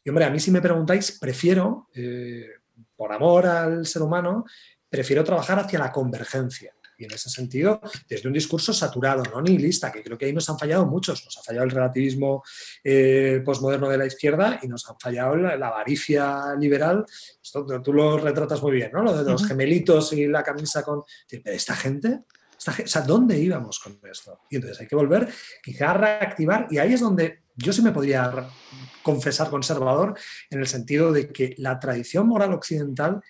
Y 0.04 0.10
hombre, 0.10 0.26
a 0.26 0.30
mí 0.30 0.42
si 0.42 0.52
me 0.52 0.62
preguntáis, 0.62 1.18
prefiero, 1.20 1.88
eh, 1.94 2.48
por 2.98 3.14
amor 3.14 3.46
al 3.46 3.86
ser 3.86 4.02
humano, 4.02 4.44
prefiero 4.90 5.24
trabajar 5.24 5.58
hacia 5.60 5.80
la 5.80 5.90
convergencia. 5.94 6.74
Y 6.98 7.06
en 7.06 7.12
ese 7.12 7.30
sentido, 7.30 7.80
desde 8.10 8.28
un 8.28 8.34
discurso 8.34 8.74
saturado, 8.74 9.24
no 9.24 9.42
nihilista, 9.42 9.92
que 9.92 10.04
creo 10.04 10.18
que 10.18 10.26
ahí 10.26 10.34
nos 10.34 10.50
han 10.50 10.58
fallado 10.58 10.86
muchos. 10.86 11.24
Nos 11.24 11.38
ha 11.38 11.44
fallado 11.44 11.66
el 11.66 11.72
relativismo 11.72 12.44
eh, 12.84 13.42
postmoderno 13.46 13.90
de 13.90 13.98
la 13.98 14.06
izquierda 14.06 14.60
y 14.64 14.68
nos 14.68 14.90
ha 14.90 14.96
fallado 15.00 15.36
la, 15.36 15.68
avaricia 15.68 16.56
liberal. 16.60 17.06
Esto 17.42 17.66
tú 17.84 17.94
lo 17.94 18.18
retratas 18.18 18.62
muy 18.62 18.72
bien, 18.72 18.92
¿no? 18.94 19.04
Lo 19.04 19.24
de 19.24 19.30
los 19.30 19.46
gemelitos 19.46 20.14
y 20.14 20.28
la 20.28 20.44
camisa 20.44 20.84
con... 20.84 21.04
¿Esta 21.30 21.76
gente? 21.76 22.22
Esta, 22.58 22.72
o 22.84 22.88
sea, 22.88 23.02
¿dónde 23.04 23.38
íbamos 23.38 23.80
con 23.80 24.00
esto? 24.10 24.42
Y 24.50 24.56
entonces 24.56 24.82
hay 24.82 24.88
que 24.88 24.96
volver 24.96 25.30
quizá 25.62 25.92
a 25.92 25.94
reactivar 25.94 26.68
y 26.72 26.80
ahí 26.80 26.94
es 26.94 27.02
donde 27.02 27.44
yo 27.56 27.74
sí 27.74 27.82
me 27.82 27.92
podría 27.92 28.50
confesar 29.02 29.50
conservador 29.50 30.18
en 30.50 30.60
el 30.60 30.68
sentido 30.68 31.12
de 31.12 31.30
que 31.30 31.56
la 31.58 31.80
tradición 31.80 32.28
moral 32.28 32.54
occidental 32.54 33.22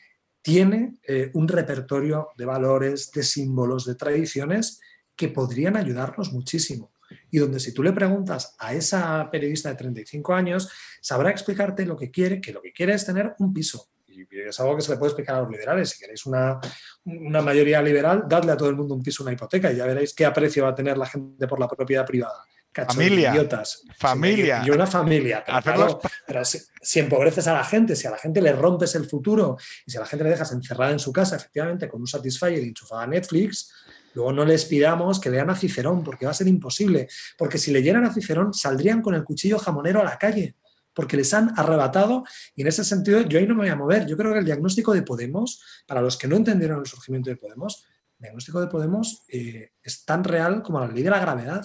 tiene 0.48 0.94
eh, 1.06 1.30
un 1.34 1.46
repertorio 1.46 2.30
de 2.38 2.46
valores, 2.46 3.12
de 3.12 3.22
símbolos, 3.22 3.84
de 3.84 3.96
tradiciones 3.96 4.80
que 5.14 5.28
podrían 5.28 5.76
ayudarnos 5.76 6.32
muchísimo. 6.32 6.94
Y 7.30 7.40
donde 7.40 7.60
si 7.60 7.74
tú 7.74 7.84
le 7.84 7.92
preguntas 7.92 8.56
a 8.58 8.74
esa 8.74 9.30
periodista 9.30 9.68
de 9.68 9.76
35 9.76 10.34
años, 10.34 10.72
sabrá 11.02 11.32
explicarte 11.32 11.86
lo 11.86 11.98
que 11.98 12.12
quiere, 12.12 12.40
que 12.40 12.54
lo 12.54 12.62
que 12.62 12.72
quiere 12.72 12.94
es 12.94 13.06
tener 13.06 13.36
un 13.40 13.54
piso. 13.54 13.90
Y 14.08 14.26
es 14.40 14.58
algo 14.62 14.78
que 14.78 14.84
se 14.84 14.92
le 14.92 14.98
puede 14.98 15.10
explicar 15.10 15.36
a 15.36 15.42
los 15.42 15.52
liberales. 15.52 15.90
Si 15.90 16.00
queréis 16.00 16.26
una, 16.26 16.62
una 17.04 17.42
mayoría 17.42 17.82
liberal, 17.82 18.24
dadle 18.26 18.54
a 18.54 18.58
todo 18.58 18.70
el 18.70 18.78
mundo 18.78 18.96
un 18.96 19.04
piso, 19.04 19.24
una 19.24 19.34
hipoteca, 19.34 19.70
y 19.74 19.76
ya 19.76 19.86
veréis 19.86 20.14
qué 20.14 20.26
aprecio 20.26 20.64
va 20.64 20.70
a 20.70 20.76
tener 20.76 20.98
la 20.98 21.08
gente 21.08 21.46
por 21.46 21.60
la 21.60 21.68
propiedad 21.68 22.06
privada 22.06 22.42
familia, 22.86 23.32
idiotas. 23.32 23.84
Familia. 23.98 24.64
Y 24.66 24.70
una 24.70 24.86
familia. 24.86 25.44
Pero, 25.64 26.44
si, 26.46 27.00
empobreces 27.00 27.48
a 27.48 27.54
la 27.54 27.64
gente, 27.64 27.96
si 27.96 28.08
a 28.08 28.12
la 28.12 28.18
gente 28.18 28.42
le 28.42 28.54
rompes 28.54 28.96
el 28.96 29.06
futuro 29.06 29.58
y 29.86 29.92
si 29.92 29.98
a 29.98 30.02
la 30.02 30.06
gente 30.06 30.24
le 30.24 30.32
dejas 30.32 30.52
encerrada 30.52 30.92
en 30.92 31.00
su 31.00 31.12
casa, 31.12 31.36
efectivamente, 31.36 31.88
con 31.88 32.02
un 32.02 32.08
Satisfyer 32.08 32.64
y 32.64 32.70
enchufada 32.70 33.04
a 33.04 33.08
Netflix, 33.08 33.72
luego 34.14 34.32
no 34.32 34.46
les 34.46 34.66
pidamos 34.66 35.20
que 35.20 35.30
lean 35.30 35.50
a 35.50 35.56
Cicerón, 35.56 36.04
porque 36.04 36.26
va 36.26 36.32
a 36.32 36.36
ser 36.36 36.48
imposible. 36.48 37.08
Porque 37.38 37.58
si 37.58 37.72
leyeran 37.72 38.06
a 38.06 38.14
Cicerón, 38.14 38.54
saldrían 38.54 39.02
con 39.02 39.16
el 39.16 39.24
cuchillo 39.24 39.60
jamonero 39.60 40.02
a 40.02 40.04
la 40.04 40.18
calle 40.18 40.56
porque 40.98 41.16
les 41.16 41.32
han 41.36 41.54
arrebatado 41.56 42.24
y 42.56 42.64
en 42.64 42.70
ese 42.70 42.84
sentido 42.84 43.22
yo 43.22 43.38
ahí 43.38 43.46
no 43.46 43.54
me 43.54 43.62
voy 43.62 43.70
a 43.70 43.76
mover. 43.76 44.08
Yo 44.08 44.18
creo 44.18 44.34
que 44.34 44.40
el 44.40 44.46
diagnóstico 44.46 44.96
de 44.96 45.04
Podemos, 45.04 45.62
para 45.86 46.02
los 46.02 46.18
que 46.18 46.28
no 46.28 46.36
entendieron 46.36 46.80
el 46.80 46.88
surgimiento 46.88 47.30
de 47.30 47.36
Podemos, 47.36 47.86
el 48.18 48.24
diagnóstico 48.24 48.60
de 48.60 48.66
Podemos 48.66 49.24
eh, 49.28 49.74
es 49.84 50.06
tan 50.06 50.24
real 50.24 50.64
como 50.64 50.80
la 50.80 50.88
ley 50.88 51.04
de 51.04 51.12
la 51.12 51.20
gravedad. 51.20 51.64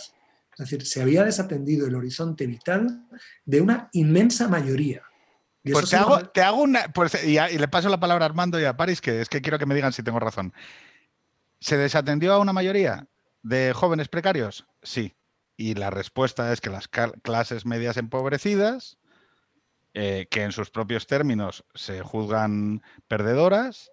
Es 0.52 0.70
decir, 0.70 0.86
se 0.86 1.02
había 1.02 1.24
desatendido 1.24 1.86
el 1.86 1.94
horizonte 1.94 2.46
vital 2.46 3.06
de 3.44 3.60
una 3.60 3.88
inmensa 3.92 4.48
mayoría. 4.48 5.02
pues 5.62 5.90
te 5.90 5.96
hago, 5.96 6.20
te 6.28 6.42
hago, 6.42 6.62
una. 6.62 6.92
Pues, 6.92 7.24
y, 7.24 7.36
le 7.36 7.68
paso 7.68 7.88
la 7.88 8.00
palabra 8.00 8.26
a 8.26 8.28
Armando 8.28 8.60
y 8.60 8.64
a 8.64 8.76
París, 8.76 9.00
que 9.00 9.20
es 9.20 9.28
que 9.28 9.40
quiero 9.40 9.58
que 9.58 9.66
me 9.66 9.74
digan 9.74 9.92
si 9.92 10.02
tengo 10.02 10.20
razón. 10.20 10.52
¿Se 11.60 11.76
desatendió 11.76 12.32
a 12.32 12.38
una 12.38 12.52
mayoría 12.52 13.06
de 13.42 13.72
jóvenes 13.72 14.08
precarios? 14.08 14.66
Sí. 14.82 15.14
Y 15.56 15.74
la 15.74 15.90
respuesta 15.90 16.52
es 16.52 16.60
que 16.60 16.70
las 16.70 16.88
clases 16.88 17.66
medias 17.66 17.96
empobrecidas, 17.96 18.98
eh, 19.94 20.26
que 20.30 20.42
en 20.42 20.52
sus 20.52 20.70
propios 20.70 21.06
términos 21.06 21.64
se 21.74 22.00
juzgan 22.00 22.82
perdedoras, 23.06 23.91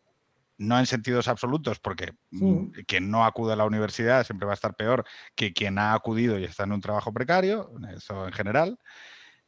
no 0.59 0.77
en 0.77 0.85
sentidos 0.85 1.27
absolutos, 1.27 1.79
porque 1.79 2.13
mm, 2.31 2.71
quien 2.85 3.09
no 3.09 3.25
acude 3.25 3.53
a 3.53 3.55
la 3.55 3.65
universidad 3.65 4.25
siempre 4.25 4.45
va 4.45 4.53
a 4.53 4.55
estar 4.55 4.75
peor 4.75 5.05
que 5.33 5.53
quien 5.53 5.79
ha 5.79 5.93
acudido 5.93 6.37
y 6.37 6.43
está 6.43 6.65
en 6.65 6.73
un 6.73 6.81
trabajo 6.81 7.13
precario, 7.13 7.71
eso 7.95 8.27
en 8.27 8.33
general, 8.33 8.77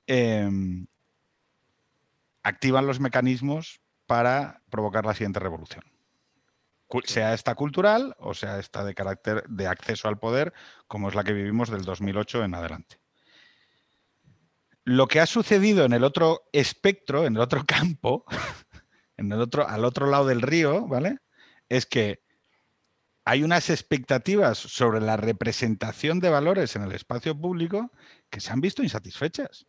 em, 0.08 0.88
activan 2.44 2.88
los 2.88 3.00
mecanismos 3.00 3.82
para 4.08 4.64
provocar 4.70 5.06
la 5.06 5.14
siguiente 5.14 5.40
revolución. 5.40 5.84
Sea 7.06 7.34
esta 7.34 7.56
cultural 7.56 8.16
o 8.20 8.34
sea 8.34 8.60
esta 8.60 8.84
de 8.84 8.94
carácter 8.94 9.44
de 9.48 9.68
acceso 9.68 10.08
al 10.08 10.18
poder, 10.18 10.54
como 10.88 11.10
es 11.10 11.16
la 11.16 11.24
que 11.24 11.34
vivimos 11.34 11.70
del 11.70 11.84
2008 11.84 12.44
en 12.44 12.56
adelante. 12.56 12.98
Lo 14.84 15.08
que 15.08 15.20
ha 15.20 15.26
sucedido 15.26 15.86
en 15.86 15.94
el 15.94 16.04
otro 16.04 16.44
espectro, 16.54 17.26
en 17.26 17.36
el 17.36 17.42
otro 17.42 17.64
campo, 17.68 18.26
en 19.18 19.32
el 19.32 19.42
otro, 19.42 19.68
al 19.68 19.86
otro 19.86 20.08
lado 20.08 20.26
del 20.26 20.42
río, 20.42 20.88
¿vale? 20.88 21.18
Es 21.70 21.86
que 21.86 22.22
hay 23.26 23.44
unas 23.44 23.70
expectativas 23.70 24.58
sobre 24.58 25.00
la 25.00 25.16
representación 25.18 26.20
de 26.20 26.30
valores 26.30 26.76
en 26.76 26.84
el 26.84 26.92
espacio 26.92 27.40
público 27.40 27.92
que 28.30 28.42
se 28.42 28.52
han 28.52 28.62
visto 28.62 28.84
insatisfechas. 28.84 29.68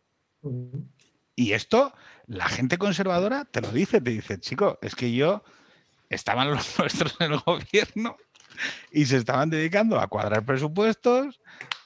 Y 1.35 1.53
esto, 1.53 1.93
la 2.27 2.47
gente 2.47 2.77
conservadora 2.77 3.45
te 3.45 3.61
lo 3.61 3.71
dice, 3.71 4.01
te 4.01 4.11
dice, 4.11 4.39
chico, 4.39 4.79
es 4.81 4.95
que 4.95 5.13
yo 5.13 5.43
estaban 6.09 6.51
los 6.51 6.77
nuestros 6.79 7.15
en 7.19 7.33
el 7.33 7.39
gobierno 7.39 8.17
y 8.91 9.05
se 9.05 9.17
estaban 9.17 9.49
dedicando 9.49 9.99
a 9.99 10.07
cuadrar 10.07 10.45
presupuestos, 10.45 11.39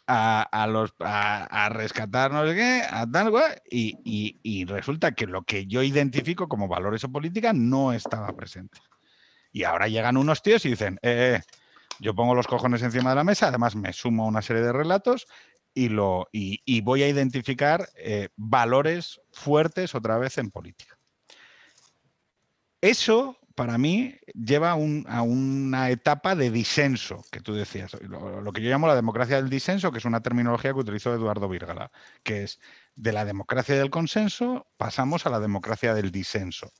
a, 0.08 0.68
los, 0.70 0.94
a, 1.00 1.70
rescatar 1.70 2.32
no 2.32 2.48
sé 2.48 2.56
qué, 2.56 2.82
a 2.90 3.06
tal, 3.06 3.34
y, 3.70 4.40
y, 4.42 4.66
resulta 4.66 5.12
que 5.12 5.28
lo 5.28 5.44
que 5.44 5.68
yo 5.68 5.84
identifico 5.84 6.48
como 6.48 6.68
valores 6.68 7.04
o 7.04 7.12
política 7.12 7.52
no 7.54 7.94
estaba 7.94 8.36
presente. 8.36 8.80
Y 9.52 9.64
ahora 9.64 9.88
llegan 9.88 10.18
unos 10.18 10.42
tíos 10.42 10.66
y 10.66 10.70
dicen, 10.70 11.00
eh, 11.02 11.42
yo 12.00 12.16
pongo 12.16 12.36
los 12.36 12.48
cojones 12.48 12.82
encima 12.84 13.10
de 13.10 13.16
la 13.18 13.24
mesa, 13.24 13.48
además 13.48 13.76
me 13.76 13.92
sumo 13.92 14.24
a 14.24 14.28
una 14.28 14.42
serie 14.42 14.62
de 14.62 14.74
relatos 14.74 15.28
y, 15.74 15.90
lo, 15.90 16.28
y, 16.32 16.82
voy 16.82 17.04
a 17.04 17.10
identificar 17.10 17.90
eh, 17.98 18.30
valores 18.36 19.20
fuertes 19.32 19.94
otra 19.94 20.18
vez 20.18 20.38
en 20.38 20.52
política. 20.52 20.98
Eso 22.82 23.38
para 23.58 23.80
mí 23.80 24.14
lleva 24.36 24.70
a 24.70 25.22
una 25.24 25.90
etapa 25.90 26.36
de 26.36 26.52
disenso, 26.52 27.26
que 27.32 27.42
tú 27.42 27.56
decías, 27.56 27.92
lo, 28.02 28.54
que 28.54 28.62
yo 28.62 28.70
llamo 28.70 28.86
la 28.86 28.94
democracia 28.94 29.38
del 29.38 29.50
disenso, 29.50 29.92
que 29.92 29.98
es 29.98 30.06
una 30.06 30.22
terminología 30.22 30.74
que 30.74 30.80
utilizó 30.80 31.12
Eduardo 31.12 31.50
Vírgala, 31.50 31.92
que 32.22 32.44
es 32.44 32.60
de 32.96 33.12
la 33.14 33.26
democracia 33.26 33.76
del 33.76 33.90
consenso 33.90 34.68
pasamos 34.78 35.26
a 35.26 35.32
la 35.32 35.40
democracia 35.40 35.96
del 35.96 36.12
disenso. 36.12 36.72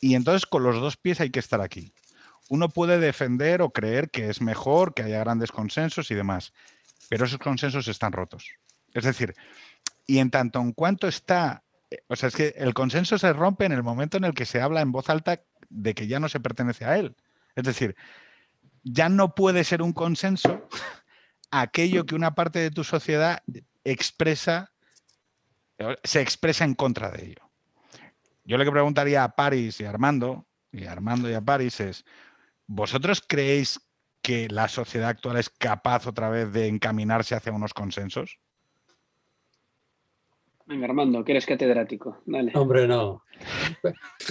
Y 0.00 0.16
entonces 0.16 0.44
con 0.44 0.64
los 0.64 0.80
dos 0.80 0.96
pies 0.96 1.20
hay 1.20 1.30
que 1.30 1.38
estar 1.38 1.60
aquí. 1.60 1.94
Uno 2.48 2.68
puede 2.68 2.98
defender 2.98 3.62
o 3.62 3.70
creer 3.70 4.10
que 4.10 4.28
es 4.28 4.40
mejor, 4.40 4.94
que 4.94 5.04
haya 5.04 5.20
grandes 5.20 5.52
consensos 5.52 6.10
y 6.10 6.16
demás, 6.16 6.52
pero 7.10 7.26
esos 7.26 7.38
consensos 7.38 7.86
están 7.86 8.10
rotos. 8.10 8.48
Es 8.92 9.04
decir, 9.04 9.36
y 10.08 10.18
en 10.18 10.32
tanto 10.32 10.58
en 10.58 10.72
cuanto 10.72 11.06
está, 11.06 11.62
o 12.08 12.16
sea, 12.16 12.28
es 12.28 12.34
que 12.34 12.54
el 12.56 12.74
consenso 12.74 13.18
se 13.18 13.32
rompe 13.32 13.66
en 13.66 13.72
el 13.72 13.84
momento 13.84 14.16
en 14.16 14.24
el 14.24 14.34
que 14.34 14.46
se 14.46 14.60
habla 14.60 14.80
en 14.80 14.90
voz 14.90 15.08
alta 15.08 15.42
de 15.72 15.94
que 15.94 16.06
ya 16.06 16.20
no 16.20 16.28
se 16.28 16.40
pertenece 16.40 16.84
a 16.84 16.98
él. 16.98 17.16
Es 17.54 17.64
decir, 17.64 17.96
ya 18.82 19.08
no 19.08 19.34
puede 19.34 19.64
ser 19.64 19.82
un 19.82 19.92
consenso 19.92 20.68
aquello 21.50 22.06
que 22.06 22.14
una 22.14 22.34
parte 22.34 22.58
de 22.58 22.70
tu 22.70 22.82
sociedad 22.82 23.42
expresa, 23.84 24.72
se 26.02 26.20
expresa 26.20 26.64
en 26.64 26.74
contra 26.74 27.10
de 27.10 27.26
ello. 27.26 27.50
Yo 28.44 28.56
lo 28.56 28.64
que 28.64 28.72
preguntaría 28.72 29.22
a 29.22 29.36
París 29.36 29.80
y 29.80 29.84
a 29.84 29.90
Armando, 29.90 30.46
y 30.72 30.86
a 30.86 30.92
Armando 30.92 31.30
y 31.30 31.34
a 31.34 31.40
París 31.40 31.78
es, 31.80 32.04
¿vosotros 32.66 33.22
creéis 33.26 33.80
que 34.22 34.48
la 34.48 34.68
sociedad 34.68 35.10
actual 35.10 35.36
es 35.36 35.50
capaz 35.50 36.06
otra 36.06 36.28
vez 36.28 36.52
de 36.52 36.68
encaminarse 36.68 37.34
hacia 37.34 37.52
unos 37.52 37.74
consensos? 37.74 38.38
Venga, 40.72 40.86
Armando, 40.86 41.22
que 41.22 41.32
eres 41.32 41.44
catedrático. 41.44 42.22
Dale. 42.24 42.50
Hombre, 42.54 42.88
no. 42.88 43.22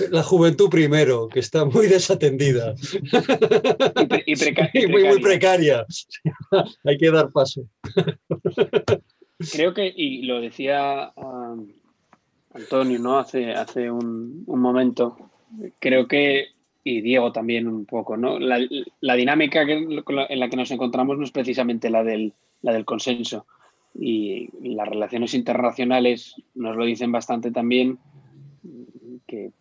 La 0.10 0.24
juventud 0.24 0.72
primero, 0.72 1.28
que 1.28 1.40
está 1.40 1.66
muy 1.66 1.86
desatendida. 1.86 2.74
Y, 4.26 4.36
precaria. 4.36 4.88
muy, 4.88 5.04
muy 5.04 5.22
precaria. 5.22 5.86
Hay 6.84 6.98
que 6.98 7.12
dar 7.12 7.30
paso. 7.32 7.62
Creo 9.54 9.76
que, 9.76 9.94
y 9.96 10.24
lo 10.24 10.42
decía 10.42 11.14
ah, 11.16 11.56
Antonio 12.56 12.98
¿no? 12.98 13.20
hace, 13.20 13.52
hace 13.52 13.92
un, 13.92 14.44
momento, 14.48 15.18
creo 15.78 16.08
que, 16.08 16.48
y 16.84 17.02
Diego 17.02 17.32
también 17.32 17.68
un 17.68 17.86
poco, 17.86 18.18
¿no? 18.18 18.40
la, 18.40 19.16
dinámica 19.16 19.62
en 19.62 20.40
la 20.40 20.50
que 20.50 20.58
nos 20.58 20.72
encontramos 20.72 21.20
no 21.20 21.24
es 21.24 21.32
precisamente 21.32 21.92
la 21.92 22.04
del, 22.04 22.34
la 22.64 22.74
del 22.74 22.86
consenso 22.86 23.46
y 23.94 24.50
las 24.62 24.88
relaciones 24.88 25.34
internacionales 25.34 26.36
nos 26.56 26.76
lo 26.76 26.86
dicen 26.86 27.12
bastante 27.12 27.52
también, 27.52 28.00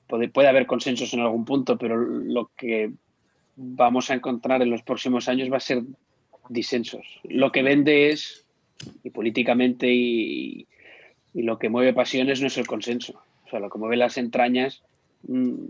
puede, 0.07 0.29
puede 0.29 0.49
haber 0.49 0.67
consensos 0.67 1.13
en 1.15 1.21
algún 1.21 1.45
punto, 1.45 1.79
pero 1.79 1.97
lo 1.97 2.51
que 2.57 2.93
vamos 3.57 4.11
a 4.11 4.15
encontrar 4.15 4.63
en 4.63 4.71
los 4.71 4.83
próximos 4.83 5.29
años 5.29 5.51
va 5.53 5.59
a 5.59 5.61
ser 5.61 5.83
disensos. 6.49 7.21
Lo 7.25 7.53
que 7.53 7.63
vende 7.63 8.11
es, 8.11 8.47
y 9.03 9.11
políticamente, 9.11 9.89
y, 9.93 10.67
lo 11.33 11.59
que 11.59 11.69
mueve 11.69 11.93
pasiones 11.93 12.41
no 12.41 12.49
es 12.49 12.59
el 12.59 12.67
consenso. 12.67 13.23
O 13.47 13.51
sea, 13.51 13.61
lo 13.61 13.71
que 13.71 13.79
mueve 13.79 13.97
las 13.97 14.19
entrañas, 14.19 14.83
mm, 15.29 15.67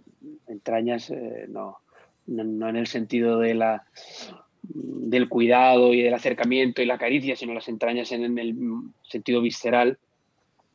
entrañas 0.46 1.10
eh, 1.10 1.46
no, 1.48 1.78
no, 2.26 2.68
en 2.68 2.76
el 2.76 2.86
sentido 2.86 3.38
de 3.38 3.54
la, 3.54 3.84
del 4.62 5.28
cuidado 5.28 5.94
y 5.94 6.02
del 6.02 6.14
acercamiento 6.14 6.82
y 6.82 6.86
la 6.86 6.98
caricia, 6.98 7.36
sino 7.36 7.54
las 7.54 7.68
entrañas 7.68 8.12
en, 8.12 8.38
el 8.38 8.56
sentido 9.02 9.40
visceral 9.40 9.98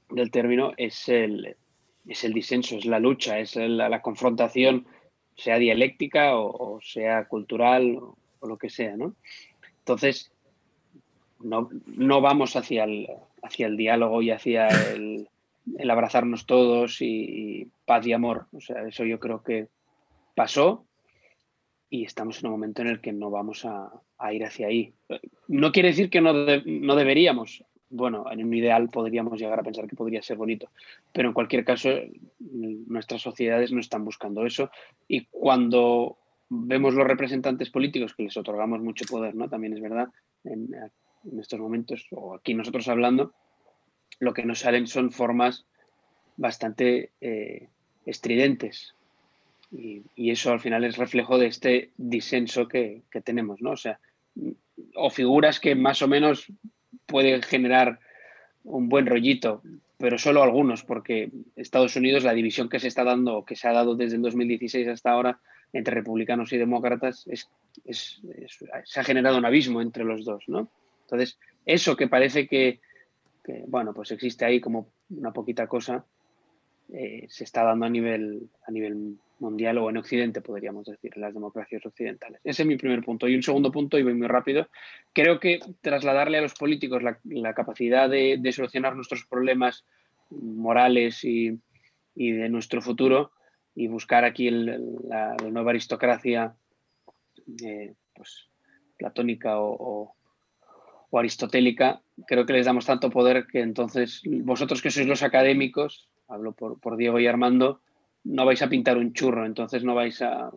del 0.10 0.32
término, 0.32 0.74
es 0.78 1.08
el, 1.10 1.56
es 2.08 2.24
el 2.24 2.34
disenso, 2.34 2.78
es 2.78 2.86
la 2.86 3.00
lucha, 3.00 3.40
es 3.40 3.56
la, 3.56 4.02
confrontación, 4.02 4.86
sea 5.36 5.58
dialéctica 5.58 6.36
o, 6.38 6.80
sea 6.82 7.26
cultural 7.26 7.98
o, 7.98 8.48
lo 8.48 8.58
que 8.58 8.70
sea. 8.70 8.96
¿no? 8.98 9.16
Entonces, 9.80 10.32
no, 11.40 11.70
no 11.88 12.22
vamos 12.22 12.56
hacia 12.56 12.84
el, 12.84 13.08
hacia 13.42 13.68
el 13.68 13.78
diálogo 13.78 14.22
y 14.22 14.32
hacia 14.32 14.68
el, 14.68 15.28
abrazarnos 15.90 16.46
todos 16.46 17.02
y, 17.02 17.68
paz 17.86 18.06
y 18.06 18.14
amor. 18.14 18.48
O 18.54 18.62
sea, 18.62 18.88
eso 18.88 19.06
yo 19.06 19.20
creo 19.20 19.44
que 19.44 19.68
pasó 20.36 20.86
y 21.96 22.04
estamos 22.04 22.40
en 22.40 22.48
un 22.48 22.52
momento 22.52 22.82
en 22.82 22.90
el 22.90 23.00
que 23.00 23.14
no 23.14 23.30
vamos 23.30 23.66
a, 23.66 23.90
ir 24.34 24.44
hacia 24.44 24.68
ahí. 24.68 24.94
No 25.48 25.72
quiere 25.72 25.90
decir 25.90 26.10
que 26.10 26.20
no, 26.20 26.34
no 26.34 26.96
deberíamos. 26.96 27.64
Bueno, 27.90 28.26
en 28.30 28.44
un 28.44 28.54
ideal 28.54 28.90
podríamos 28.90 29.40
llegar 29.40 29.60
a 29.60 29.64
pensar 29.64 29.88
que 29.88 29.96
podría 29.96 30.22
ser 30.22 30.36
bonito, 30.36 30.70
pero 31.14 31.30
en 31.30 31.34
cualquier 31.34 31.64
caso 31.64 31.90
nuestras 32.40 33.22
sociedades 33.22 33.72
no 33.72 33.80
están 33.80 34.04
buscando 34.04 34.46
eso 34.46 34.70
y 35.08 35.26
cuando 35.26 36.18
vemos 36.50 36.94
los 36.96 37.08
representantes 37.08 37.70
políticos 37.70 38.14
que 38.14 38.24
les 38.24 38.36
otorgamos 38.36 38.82
mucho 38.82 39.06
poder, 39.06 39.36
¿no? 39.36 39.48
También 39.48 39.74
es 39.74 39.82
verdad, 39.82 40.10
en, 40.44 40.70
estos 41.40 41.60
momentos, 41.60 42.06
o 42.12 42.36
aquí 42.36 42.54
nosotros 42.54 42.88
hablando, 42.90 43.34
lo 44.20 44.34
que 44.34 44.46
nos 44.46 44.60
salen 44.60 44.88
son 44.88 45.12
formas 45.12 45.66
bastante 46.36 47.12
eh, 47.22 47.70
estridentes, 48.06 48.96
y, 49.78 50.32
eso 50.32 50.52
al 50.52 50.60
final 50.60 50.84
es 50.84 50.98
reflejo 50.98 51.38
de 51.38 51.48
este 51.48 51.92
disenso 51.98 52.68
que, 52.68 53.04
tenemos, 53.24 53.62
¿no? 53.62 53.72
O 53.72 53.78
sea, 53.78 54.00
o 54.96 55.10
figuras 55.10 55.60
que 55.60 55.76
más 55.76 56.02
o 56.02 56.08
menos 56.08 56.48
pueden 57.06 57.42
generar 57.42 58.00
un 58.64 58.90
buen 58.90 59.06
rollito, 59.06 59.62
pero 59.98 60.18
solo 60.18 60.44
algunos, 60.44 60.84
porque 60.84 61.32
Estados 61.56 61.96
Unidos, 61.96 62.24
la 62.24 62.34
división 62.34 62.70
que 62.70 62.80
se 62.80 62.88
está 62.88 63.04
dando, 63.04 63.46
que 63.46 63.56
se 63.56 63.68
ha 63.68 63.74
dado 63.74 63.96
desde 63.96 64.16
el 64.16 64.22
2016 64.22 64.88
hasta 64.88 65.12
ahora 65.12 65.40
entre 65.74 65.96
republicanos 65.96 66.52
y 66.54 66.58
demócratas, 66.58 67.28
es, 67.28 67.50
se 68.86 69.00
ha 69.00 69.04
generado 69.04 69.38
un 69.38 69.46
abismo 69.46 69.82
entre 69.82 70.04
los 70.04 70.26
dos, 70.26 70.44
¿no? 70.48 70.70
Entonces, 71.02 71.38
eso 71.66 71.96
que 71.96 72.08
parece 72.08 72.48
que, 72.48 72.80
que 73.44 73.64
bueno, 73.68 73.94
pues 73.94 74.12
existe 74.12 74.46
ahí 74.46 74.60
como 74.60 74.90
una 75.10 75.32
poquita 75.32 75.68
cosa, 75.68 76.06
eh, 76.94 77.26
se 77.30 77.44
está 77.44 77.64
dando 77.64 77.86
a 77.86 77.90
nivel, 77.90 78.50
a 78.68 78.72
nivel 78.72 79.18
mundial 79.40 79.78
o 79.78 79.90
en 79.90 79.98
Occidente, 79.98 80.42
podríamos 80.42 80.86
decir, 80.86 81.12
en 81.16 81.22
las 81.22 81.34
democracias 81.34 81.86
occidentales. 81.86 82.40
Ese 82.44 82.62
es 82.62 82.68
mi 82.68 82.78
primer 82.78 83.04
punto. 83.04 83.28
Y 83.28 83.36
un 83.36 83.44
segundo 83.44 83.72
punto, 83.72 83.98
y 83.98 84.04
voy 84.04 84.14
muy 84.14 84.28
rápido, 84.28 84.70
creo 85.14 85.40
que 85.40 85.60
trasladarle 85.82 86.38
a 86.38 86.42
los 86.42 86.54
políticos 86.54 87.04
la, 87.04 87.54
capacidad 87.54 88.10
de, 88.10 88.52
solucionar 88.52 88.96
nuestros 88.96 89.26
problemas 89.26 89.86
morales 90.30 91.24
y, 91.24 91.60
de 92.16 92.50
nuestro 92.50 92.82
futuro 92.82 93.32
y 93.74 93.88
buscar 93.88 94.24
aquí 94.24 94.50
la, 94.50 95.36
nueva 95.52 95.72
aristocracia 95.72 96.56
eh, 97.64 97.94
pues, 98.14 98.48
platónica 98.98 99.60
o, 99.60 100.16
o 101.10 101.20
aristotélica, 101.20 102.02
creo 102.28 102.46
que 102.46 102.54
les 102.54 102.66
damos 102.66 102.86
tanto 102.86 103.10
poder 103.10 103.48
que 103.48 103.62
entonces 103.62 104.22
vosotros 104.26 104.82
que 104.82 104.92
sois 104.92 105.08
los 105.08 105.24
académicos, 105.24 106.10
hablo 106.28 106.54
por, 106.54 106.98
Diego 106.98 107.20
y 107.20 107.28
Armando, 107.28 107.82
no 108.24 108.46
vais 108.46 108.62
a 108.62 108.70
pintar 108.70 108.98
un 108.98 109.14
churro, 109.14 109.46
entonces 109.46 109.84
no 109.84 109.96
vais 109.96 110.22
a... 110.22 110.52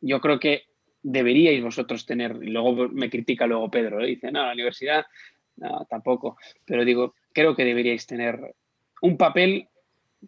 yo 0.00 0.20
creo 0.20 0.38
que 0.38 0.64
deberíais 1.02 1.62
vosotros 1.62 2.06
tener, 2.06 2.38
y 2.42 2.48
luego 2.48 2.88
me 2.88 3.10
critica 3.10 3.46
luego 3.46 3.70
Pedro, 3.70 4.00
¿eh? 4.02 4.06
dice, 4.06 4.32
no, 4.32 4.44
la 4.44 4.52
universidad, 4.52 5.06
no, 5.56 5.86
tampoco, 5.88 6.36
pero 6.64 6.84
digo, 6.84 7.14
creo 7.32 7.54
que 7.54 7.64
deberíais 7.64 8.06
tener 8.06 8.54
un 9.02 9.16
papel 9.16 9.68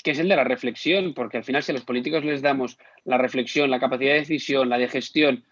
que 0.03 0.13
es 0.13 0.19
el 0.19 0.29
de 0.29 0.37
la 0.37 0.45
reflexión, 0.45 1.15
porque 1.15 1.39
al 1.39 1.45
final 1.45 1.63
si 1.63 1.73
a 1.73 1.75
los 1.75 1.85
políticos 1.85 2.25
les 2.25 2.43
damos 2.43 2.79
la 3.05 3.19
reflexión, 3.19 3.71
la 3.71 3.81
capacidad 3.81 4.13
de 4.13 4.21
decisión, 4.21 4.69
la 4.69 4.79
de 4.79 4.89
gestión, 4.89 5.45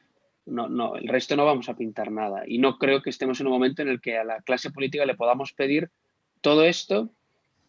no, 0.45 0.69
no, 0.69 0.97
el 0.97 1.09
resto 1.09 1.37
no 1.37 1.45
vamos 1.45 1.69
a 1.69 1.77
pintar 1.77 2.13
nada. 2.13 2.45
Y 2.47 2.59
no 2.59 2.79
creo 2.79 3.03
que 3.03 3.11
estemos 3.11 3.41
en 3.41 3.47
un 3.47 3.53
momento 3.55 3.83
en 3.83 3.89
el 3.89 4.01
que 4.01 4.17
a 4.17 4.25
la 4.25 4.41
clase 4.43 4.71
política 4.71 5.05
le 5.05 5.17
podamos 5.17 5.53
pedir 5.53 5.91
todo 6.41 6.65
esto 6.65 7.11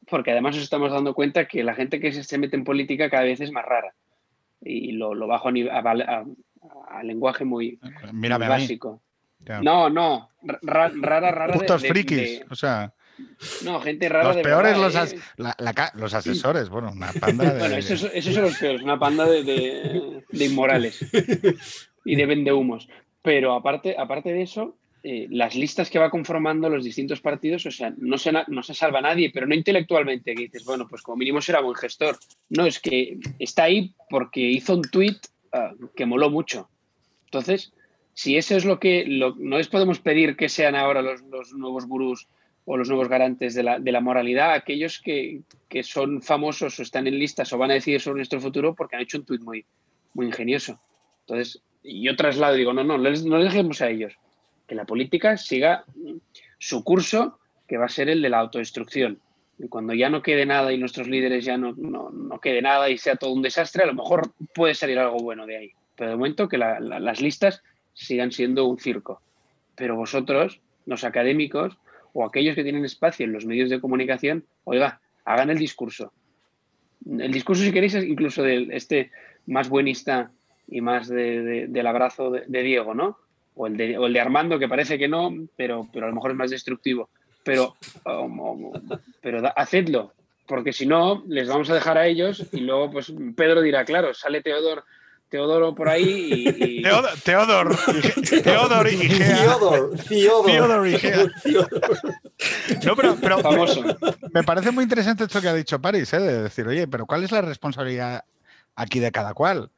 porque 0.10 0.32
además 0.32 0.56
nos 0.56 0.64
estamos 0.64 0.92
dando 0.92 1.14
cuenta 1.14 1.48
que 1.48 1.64
la 1.64 1.76
gente 1.76 2.00
que 2.00 2.12
se 2.12 2.38
mete 2.38 2.56
en 2.56 2.64
política 2.64 3.10
cada 3.10 3.24
vez 3.24 3.42
es 3.42 3.52
más 3.52 3.66
rara. 3.66 3.94
Y 4.62 4.94
lo, 4.94 5.16
bajo 5.28 5.50
a, 5.50 6.26
a, 6.90 7.04
lenguaje 7.04 7.46
muy, 7.46 7.80
básico. 8.12 9.02
No, 9.62 9.90
no, 9.90 10.30
rara, 10.64 11.32
rara. 11.32 11.54
Putos 11.54 11.86
frikis, 11.86 12.44
o 12.50 12.56
sea. 12.56 12.94
No, 13.64 13.80
gente 13.82 14.10
rara. 14.10 14.34
Los 14.34 14.38
peores 14.38 14.78
los, 14.78 14.94
los, 15.96 16.14
asesores, 16.14 16.70
bueno, 16.70 16.92
una 16.92 17.12
panda 17.14 17.54
de. 17.54 17.60
Bueno, 17.60 17.76
esos, 17.76 18.00
son 18.00 18.44
los 18.44 18.58
peores, 18.58 18.82
una 18.82 19.00
panda 19.00 19.26
de, 19.26 20.24
de 20.30 20.46
inmorales 20.46 21.00
y 22.06 22.16
de 22.16 22.26
vendehumos. 22.26 22.90
Pero 23.22 23.54
aparte, 23.54 23.96
aparte 23.98 24.34
de 24.34 24.42
eso, 24.44 24.78
eh, 25.04 25.28
las 25.30 25.56
listas 25.56 25.90
que 25.90 26.00
va 26.00 26.10
conformando 26.10 26.70
los 26.70 26.84
distintos 26.84 27.22
partidos, 27.22 27.66
o 27.66 27.72
sea, 27.72 27.94
no 27.98 28.18
se, 28.18 28.32
no 28.32 28.64
se 28.64 28.74
salva 28.74 29.00
nadie, 29.00 29.32
pero 29.32 29.46
no 29.46 29.54
intelectualmente, 29.54 30.34
que 30.34 30.44
dices, 30.44 30.66
bueno, 30.66 30.88
pues 30.88 31.02
como 31.02 31.18
mínimo 31.18 31.40
será 31.40 31.62
buen 31.62 31.76
gestor. 31.76 32.18
No, 32.50 32.66
es 32.66 32.80
que 32.80 33.20
está 33.38 33.64
ahí 33.64 33.94
porque 34.10 34.42
hizo 34.42 34.76
un 34.76 34.82
tuit 34.82 35.18
ah, 35.54 35.72
que 35.96 36.06
moló 36.06 36.30
mucho. 36.30 36.70
Entonces, 37.26 37.74
si 38.14 38.38
eso 38.38 38.56
es 38.56 38.66
lo 38.66 38.80
que, 38.80 39.06
no 39.08 39.58
les 39.58 39.68
podemos 39.68 40.00
pedir 40.00 40.36
que 40.36 40.50
sean 40.50 40.76
ahora 40.76 41.02
los, 41.02 41.22
nuevos 41.54 41.86
gurús 41.86 42.28
o 42.66 42.76
los 42.76 42.90
nuevos 42.90 43.08
garantes 43.08 43.54
de 43.54 43.64
la, 43.64 44.02
moralidad, 44.02 44.54
aquellos 44.54 45.00
que, 45.00 45.44
son 45.84 46.22
famosos 46.24 46.80
o 46.80 46.82
están 46.82 47.08
en 47.08 47.20
listas 47.20 47.54
o 47.54 47.58
van 47.58 47.72
a 47.72 47.76
decidir 47.76 48.02
sobre 48.02 48.18
nuestro 48.18 48.42
futuro 48.42 48.74
porque 48.74 48.96
han 48.96 49.04
hecho 49.04 49.20
un 49.20 49.26
tuit 49.26 49.42
muy, 49.42 49.64
muy 50.14 50.26
ingenioso. 50.26 50.82
Entonces, 51.22 51.62
yo 51.84 52.16
traslado, 52.16 52.56
digo, 52.56 52.74
no, 52.74 52.84
no, 52.84 52.98
no 52.98 53.04
les 53.04 53.24
dejemos 53.24 53.82
a 53.82 53.90
ellos 53.90 54.18
que 54.68 54.76
la 54.76 54.86
política 54.86 55.38
siga 55.38 55.86
su 56.60 56.84
curso, 56.84 57.40
que 57.68 57.78
va 57.78 57.86
a 57.86 57.90
ser 57.90 58.10
el 58.10 58.22
de 58.22 58.30
la 58.30 58.40
autodestrucción. 58.40 59.20
Y 59.58 59.70
cuando 59.70 59.94
ya 59.94 60.10
no 60.10 60.22
quede 60.22 60.46
nada 60.46 60.72
y 60.72 60.78
nuestros 60.78 61.08
líderes 61.08 61.46
ya 61.46 61.58
no, 61.58 61.74
no, 61.74 62.40
quede 62.40 62.62
nada 62.62 62.90
y 62.90 62.98
sea 62.98 63.16
todo 63.16 63.32
un 63.32 63.42
desastre, 63.42 63.84
a 63.84 63.88
lo 63.88 63.94
mejor 63.94 64.32
puede 64.54 64.76
salir 64.76 65.00
algo 65.00 65.18
bueno 65.18 65.46
de 65.46 65.58
ahí. 65.58 65.72
Pero 65.96 66.12
de 66.12 66.16
momento 66.18 66.48
que 66.48 66.58
las 66.58 67.22
listas 67.22 67.64
sigan 67.94 68.32
siendo 68.32 68.66
un 68.66 68.78
circo. 68.78 69.22
Pero 69.76 69.96
vosotros, 69.96 70.62
los 70.86 71.04
académicos 71.04 71.78
o 72.14 72.24
aquellos 72.24 72.56
que 72.56 72.64
tienen 72.64 72.86
espacio 72.86 73.26
en 73.26 73.34
los 73.34 73.46
medios 73.46 73.70
de 73.70 73.82
comunicación, 73.82 74.46
oiga, 74.64 75.02
hagan 75.26 75.50
el 75.50 75.58
discurso. 75.58 76.14
El 77.06 77.32
discurso, 77.32 77.64
si 77.64 77.72
queréis, 77.72 77.96
es 77.96 78.04
incluso 78.04 78.44
de 78.44 78.68
este 78.72 79.12
más 79.48 79.70
buenista 79.70 80.32
y 80.68 80.82
más 80.82 81.08
del 81.08 81.88
abrazo 81.88 82.32
de 82.32 82.64
Diego, 82.64 82.94
¿no? 82.94 83.18
O 83.58 83.68
el, 83.68 83.78
de, 83.78 84.20
Armando, 84.22 84.60
que 84.60 84.68
parece 84.68 84.98
que 84.98 85.08
no, 85.08 85.34
pero, 85.56 85.88
pero 85.92 86.06
a 86.06 86.10
lo 86.10 86.16
mejor 86.16 86.32
es 86.32 86.38
más 86.38 86.52
destructivo. 86.52 87.10
Pero, 87.44 87.76
um, 88.06 88.72
pero 89.22 89.42
hacedlo, 89.56 90.14
porque 90.48 90.74
si 90.74 90.86
no, 90.86 91.24
les 91.28 91.48
vamos 91.48 91.70
a 91.70 91.76
dejar 91.76 91.98
a 91.98 92.08
ellos 92.08 92.46
y 92.52 92.62
luego 92.62 92.92
pues 92.92 93.14
Pedro 93.36 93.62
dirá, 93.62 93.86
claro, 93.86 94.14
sale 94.14 94.42
Teodoro, 94.42 94.84
Teodoro 95.30 95.76
por 95.76 95.90
ahí 95.90 96.54
y... 96.58 96.82
Teodoro, 96.82 97.10
Teodoro 97.24 97.72
y 97.92 98.42
Teodoro, 98.44 98.90
y 100.88 100.98
No, 102.86 102.96
pero, 102.96 103.18
pero 103.20 103.40
Famoso. 103.40 103.84
Me 104.34 104.44
parece 104.44 104.72
muy 104.72 104.84
interesante 104.84 105.24
esto 105.26 105.42
que 105.42 105.50
ha 105.50 105.54
dicho 105.54 105.82
París, 105.82 106.14
¿eh? 106.14 106.20
de 106.20 106.44
decir, 106.44 106.68
oye, 106.68 106.88
pero 106.88 107.06
¿cuál 107.06 107.24
es 107.24 107.32
la 107.32 107.42
responsabilidad 107.42 108.24
aquí 108.76 109.00
de 109.00 109.12
cada 109.12 109.34
cual? 109.34 109.70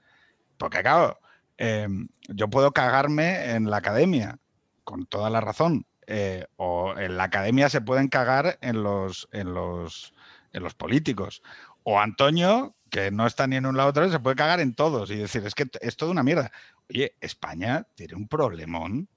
Porque 0.57 0.81
claro, 0.81 1.19
Em, 1.61 2.07
yo 2.30 2.49
puedo 2.49 2.72
cagarme 2.72 3.52
en 3.52 3.69
la 3.69 3.77
academia, 3.77 4.40
con 4.86 5.06
toda 5.06 5.30
la 5.30 5.41
razón. 5.41 5.86
Eh, 6.07 6.48
o 6.56 6.98
en 6.98 7.18
la 7.18 7.26
academia 7.26 7.69
se 7.69 7.81
pueden 7.81 8.07
cagar 8.07 8.57
en 8.61 8.81
los, 8.81 9.27
en 9.34 9.53
los, 9.53 10.14
en 10.53 10.64
los 10.64 10.73
políticos. 10.73 11.44
O 11.84 11.99
Antonio, 11.99 12.76
que 12.90 13.11
no 13.11 13.27
está 13.27 13.45
ni 13.45 13.57
en 13.57 13.65
un 13.65 13.76
lado 13.76 13.90
otro, 13.90 14.10
se 14.10 14.22
puede 14.22 14.38
cagar 14.38 14.61
en 14.61 14.73
todos 14.73 15.11
y 15.11 15.18
decir, 15.18 15.45
es 15.45 15.53
que 15.53 15.68
es 15.81 15.98
toda 15.98 16.11
una 16.11 16.23
mierda. 16.23 16.49
Oye, 16.90 17.15
España 17.19 17.86
tiene 17.95 18.15
un 18.15 18.30
problemón 18.30 19.10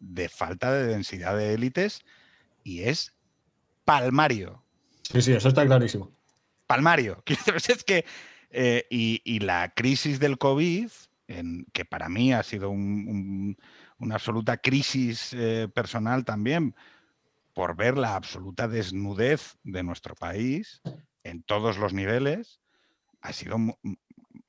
de 0.00 0.28
falta 0.28 0.72
de 0.72 0.86
densidad 0.88 1.36
de 1.36 1.54
élites 1.54 2.02
y 2.64 2.82
es 2.82 3.14
palmario. 3.84 4.60
Sí, 5.02 5.22
sí, 5.22 5.32
eso 5.32 5.48
está 5.48 5.64
clarísimo. 5.64 6.10
Palmario. 6.66 7.22
Es 7.68 7.84
que 7.84 8.04
Eh, 8.50 8.86
y, 8.90 9.40
la 9.40 9.72
crisis 9.74 10.18
del 10.18 10.38
COVID, 10.38 10.88
en, 11.28 11.66
que 11.72 11.84
para 11.84 12.08
mí 12.08 12.32
ha 12.32 12.42
sido 12.42 12.70
una 12.70 14.14
absoluta 14.14 14.58
crisis 14.58 15.32
eh, 15.32 15.68
personal 15.74 16.24
también, 16.24 16.74
por 17.54 17.76
ver 17.76 17.96
la 17.96 18.16
absoluta 18.16 18.68
desnudez 18.68 19.56
de 19.62 19.82
nuestro 19.82 20.14
país 20.14 20.82
en 21.24 21.42
todos 21.42 21.78
los 21.78 21.92
niveles, 21.92 22.60
ha 23.22 23.32
sido 23.32 23.56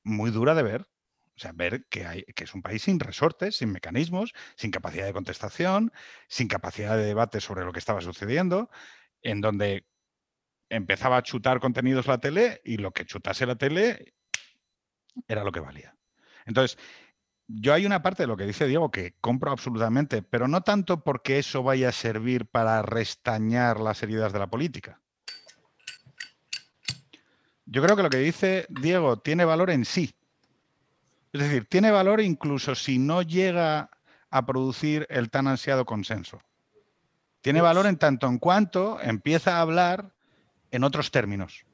muy, 0.04 0.30
dura 0.30 0.54
de 0.54 0.62
ver. 0.62 0.82
O 0.82 1.40
sea, 1.40 1.52
ver 1.52 1.86
que, 1.88 2.26
que 2.34 2.44
es 2.44 2.54
un 2.54 2.62
país 2.62 2.82
sin 2.82 2.98
resortes, 2.98 3.56
sin 3.56 3.70
mecanismos, 3.70 4.34
sin 4.56 4.70
capacidad 4.70 5.06
de 5.06 5.12
contestación, 5.12 5.92
sin 6.28 6.48
capacidad 6.48 6.96
de 6.96 7.04
debate 7.04 7.40
sobre 7.40 7.64
lo 7.64 7.72
que 7.72 7.78
estaba 7.78 8.00
sucediendo, 8.00 8.68
en 9.22 9.40
donde 9.40 9.86
empezaba 10.68 11.16
a 11.16 11.22
chutar 11.22 11.60
contenidos 11.60 12.06
la 12.06 12.18
tele 12.18 12.60
y 12.64 12.76
lo 12.76 12.92
que 12.92 13.06
chutase 13.06 13.46
la 13.46 13.56
tele 13.56 14.14
era 15.26 15.44
lo 15.44 15.52
que 15.52 15.60
valía. 15.60 15.97
Entonces, 16.48 16.78
yo 17.46 17.74
hay 17.74 17.86
una 17.86 18.02
parte 18.02 18.22
de 18.22 18.26
lo 18.26 18.36
que 18.36 18.46
dice 18.46 18.66
Diego 18.66 18.90
que 18.90 19.14
compro 19.20 19.52
absolutamente, 19.52 20.22
pero 20.22 20.48
no 20.48 20.62
tanto 20.62 21.04
porque 21.04 21.38
eso 21.38 21.62
vaya 21.62 21.90
a 21.90 21.92
servir 21.92 22.46
para 22.46 22.82
restañar 22.82 23.78
las 23.80 24.02
heridas 24.02 24.32
de 24.32 24.38
la 24.38 24.48
política. 24.48 25.00
Yo 27.66 27.82
creo 27.82 27.96
que 27.96 28.02
lo 28.02 28.10
que 28.10 28.18
dice 28.18 28.66
Diego 28.70 29.18
tiene 29.18 29.44
valor 29.44 29.70
en 29.70 29.84
sí. 29.84 30.14
Es 31.34 31.42
decir, 31.42 31.66
tiene 31.66 31.90
valor 31.90 32.22
incluso 32.22 32.74
si 32.74 32.98
no 32.98 33.20
llega 33.20 33.90
a 34.30 34.46
producir 34.46 35.06
el 35.10 35.30
tan 35.30 35.48
ansiado 35.48 35.84
consenso. 35.84 36.40
Tiene 37.42 37.60
valor 37.60 37.86
en 37.86 37.98
tanto 37.98 38.26
en 38.26 38.38
cuanto 38.38 38.98
empieza 39.02 39.56
a 39.56 39.60
hablar 39.60 40.14
en 40.70 40.82
otros 40.82 41.10
términos, 41.10 41.66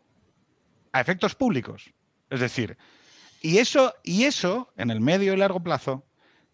a 0.93 1.01
efectos 1.01 1.37
públicos. 1.37 1.93
Es 2.29 2.41
decir, 2.41 2.77
y 3.45 3.59
eso, 3.59 3.93
y 4.03 4.25
eso 4.25 4.73
en 4.79 4.91
el 4.91 5.03
medio 5.03 5.35
y 5.35 5.37
largo 5.37 5.63
plazo 5.63 6.03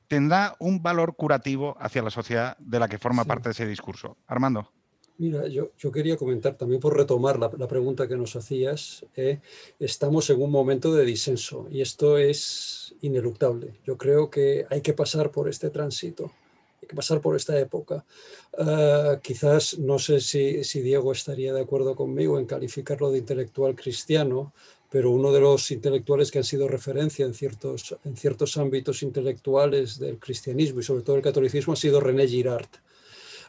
tendrá 0.09 0.57
un 0.59 0.83
valor 0.83 1.15
curativo 1.15 1.77
hacia 1.79 2.03
la 2.03 2.11
sociedad 2.11 2.57
de 2.59 2.81
la 2.81 2.89
que 2.89 2.99
forma 2.99 3.25
parte 3.25 3.49
de 3.49 3.53
ese 3.53 3.65
discurso. 3.65 4.17
Armando. 4.27 4.73
Mira, 5.17 5.47
yo, 5.47 5.71
yo, 5.79 5.93
quería 5.93 6.17
comentar 6.17 6.57
también 6.57 6.81
por 6.81 6.97
retomar 6.97 7.39
la, 7.39 7.69
pregunta 7.69 8.09
que 8.09 8.17
nos 8.17 8.35
hacías. 8.35 9.07
Eh, 9.15 9.39
estamos 9.79 10.29
en 10.31 10.43
un 10.43 10.51
momento 10.51 10.93
de 10.93 11.05
disenso 11.05 11.69
y 11.71 11.81
esto 11.81 12.19
es 12.19 12.93
ineluctable. 13.03 13.79
Yo 13.85 13.97
creo 13.97 14.29
que 14.29 14.67
hay 14.69 14.81
que 14.81 14.93
pasar 14.93 15.31
por 15.31 15.49
este 15.49 15.71
tránsito 15.71 16.33
que 16.91 16.97
pasar 16.97 17.21
por 17.21 17.37
esta 17.37 17.57
época. 17.59 18.05
Ah, 18.59 19.21
quizás, 19.23 19.79
no 19.79 20.01
sé 20.01 20.21
si, 20.21 20.65
si, 20.65 20.81
Diego 20.81 21.13
estaría 21.13 21.53
de 21.53 21.61
acuerdo 21.61 21.95
conmigo 21.95 22.39
en 22.39 22.47
calificarlo 22.47 23.13
de 23.13 23.19
intelectual 23.19 23.77
cristiano, 23.77 24.53
pero 24.91 25.11
uno 25.11 25.31
de 25.33 25.41
los 25.41 25.71
intelectuales 25.71 26.31
que 26.31 26.39
han 26.39 26.45
sido 26.45 26.67
referencia 26.67 27.25
en 27.25 27.33
ciertos, 27.33 28.57
ámbitos 28.57 29.03
intelectuales 29.03 29.99
del 29.99 30.19
cristianismo 30.19 30.81
y 30.81 30.83
sobre 30.83 31.03
todo 31.03 31.17
el 31.17 31.23
catolicismo 31.23 31.75
ha 31.75 31.77
sido 31.77 32.01
René 32.01 32.27
Girard. 32.27 32.69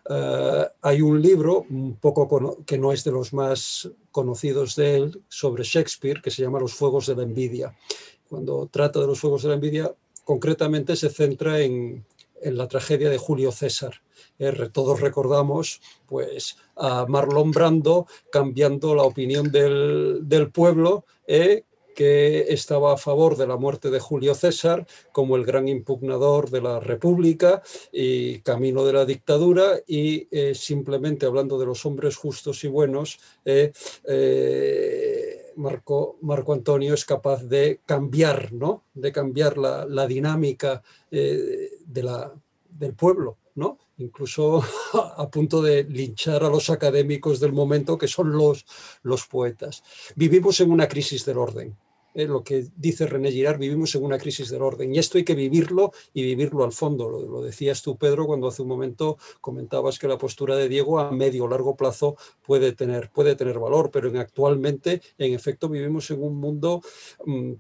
Ah, 0.08 0.72
hay 0.82 1.02
un 1.02 1.20
libro 1.20 1.66
un 1.70 1.96
poco 1.96 2.64
que 2.66 2.78
no 2.78 2.92
es 2.92 3.04
de 3.04 3.12
los 3.12 3.34
más 3.34 3.90
conocidos 4.12 4.76
de 4.76 4.98
él 4.98 5.22
sobre 5.28 5.64
Shakespeare 5.64 6.22
que 6.22 6.32
se 6.32 6.44
llama 6.44 6.60
Los 6.60 6.76
Fuegos 6.76 7.08
de 7.08 7.16
la 7.16 7.24
Envidia. 7.24 7.76
Cuando 8.30 8.68
trata 8.72 9.00
de 9.00 9.08
los 9.08 9.20
Fuegos 9.20 9.42
de 9.42 9.50
la 9.50 9.56
Envidia, 9.56 9.94
concretamente 10.24 10.96
se 10.96 11.10
centra 11.10 11.60
en, 11.60 12.06
en 12.42 12.58
la 12.58 12.68
tragedia 12.68 13.10
de 13.10 13.18
Julio 13.18 13.52
César. 13.52 14.02
Eh, 14.40 14.70
todos 14.72 15.00
recordamos 15.02 15.82
pues, 16.08 16.58
a 16.76 17.06
Marlon 17.08 17.52
Brando 17.52 18.08
cambiando 18.32 18.96
la 18.96 19.04
opinión 19.04 19.52
del, 19.52 20.52
pueblo, 20.54 21.06
eh, 21.28 21.64
que 21.96 22.54
estaba 22.54 22.94
a 22.94 22.98
favor 22.98 23.36
de 23.36 23.48
la 23.48 23.58
muerte 23.58 23.90
de 23.90 24.00
Julio 24.00 24.34
César 24.34 24.88
como 25.12 25.36
el 25.36 25.46
gran 25.46 25.68
impugnador 25.68 26.50
de 26.50 26.62
la 26.62 26.80
República 26.80 27.62
y 27.92 28.40
camino 28.40 28.86
de 28.86 28.94
la 28.94 29.06
dictadura 29.06 29.74
y 29.86 30.28
eh, 30.32 30.56
simplemente 30.56 31.26
hablando 31.26 31.60
de 31.60 31.66
los 31.66 31.86
hombres 31.86 32.16
justos 32.16 32.64
y 32.64 32.68
buenos, 32.68 33.20
Marco, 35.56 36.18
Marco, 36.22 36.54
Antonio 36.54 36.94
es 36.94 37.06
capaz 37.06 37.44
de 37.44 37.82
cambiar, 37.86 38.52
¿no? 38.54 38.84
de 38.94 39.12
cambiar 39.12 39.58
la, 39.58 40.08
dinámica 40.08 40.82
eh, 41.10 41.70
de 41.86 42.04
la, 42.04 42.34
del 42.70 42.94
pueblo, 42.94 43.38
¿no? 43.56 43.78
Incluso 44.02 44.64
a 45.18 45.30
punto 45.30 45.62
de 45.62 45.84
linchar 45.84 46.44
a 46.44 46.50
los 46.50 46.70
académicos 46.70 47.40
del 47.40 47.54
momento 47.54 47.98
que 47.98 48.08
son 48.08 48.32
los, 48.32 48.66
los 49.04 49.28
poetas. 49.28 49.84
Vivimos 50.16 50.60
en 50.60 50.72
una 50.72 50.88
crisis 50.88 51.26
del 51.26 51.38
orden. 51.38 51.76
Eh, 52.14 52.26
lo 52.26 52.44
que 52.44 52.68
dice 52.76 53.08
René 53.08 53.32
Girard, 53.32 53.58
vivimos 53.58 53.96
en 53.96 54.04
una 54.04 54.18
crisis 54.18 54.50
del 54.50 54.62
orden 54.62 54.94
y 54.94 55.00
esto 55.00 55.18
hay 55.18 55.24
que 55.24 55.36
vivirlo 55.36 55.92
y 56.14 56.24
vivirlo 56.24 56.66
al 56.66 56.74
fondo. 56.74 57.10
Lo, 57.10 57.42
decías 57.42 57.82
tú, 57.82 57.98
Pedro, 57.98 58.28
cuando 58.28 58.48
hace 58.48 58.62
un 58.62 58.68
momento 58.68 59.18
comentabas 59.40 59.98
que 59.98 60.10
la 60.10 60.18
postura 60.18 60.58
de 60.58 60.68
Diego 60.68 61.00
a 61.00 61.12
medio 61.12 61.46
o 61.46 61.48
largo 61.48 61.76
plazo 61.76 62.18
puede 62.46 62.74
tener, 62.74 63.10
puede 63.12 63.36
tener 63.36 63.60
valor, 63.60 63.92
pero 63.92 64.10
en 64.10 64.18
actualmente, 64.18 65.02
en 65.18 65.34
efecto, 65.34 65.70
vivimos 65.70 66.12
en 66.12 66.22
un 66.22 66.36
mundo, 66.36 66.82
mm, 67.26 67.54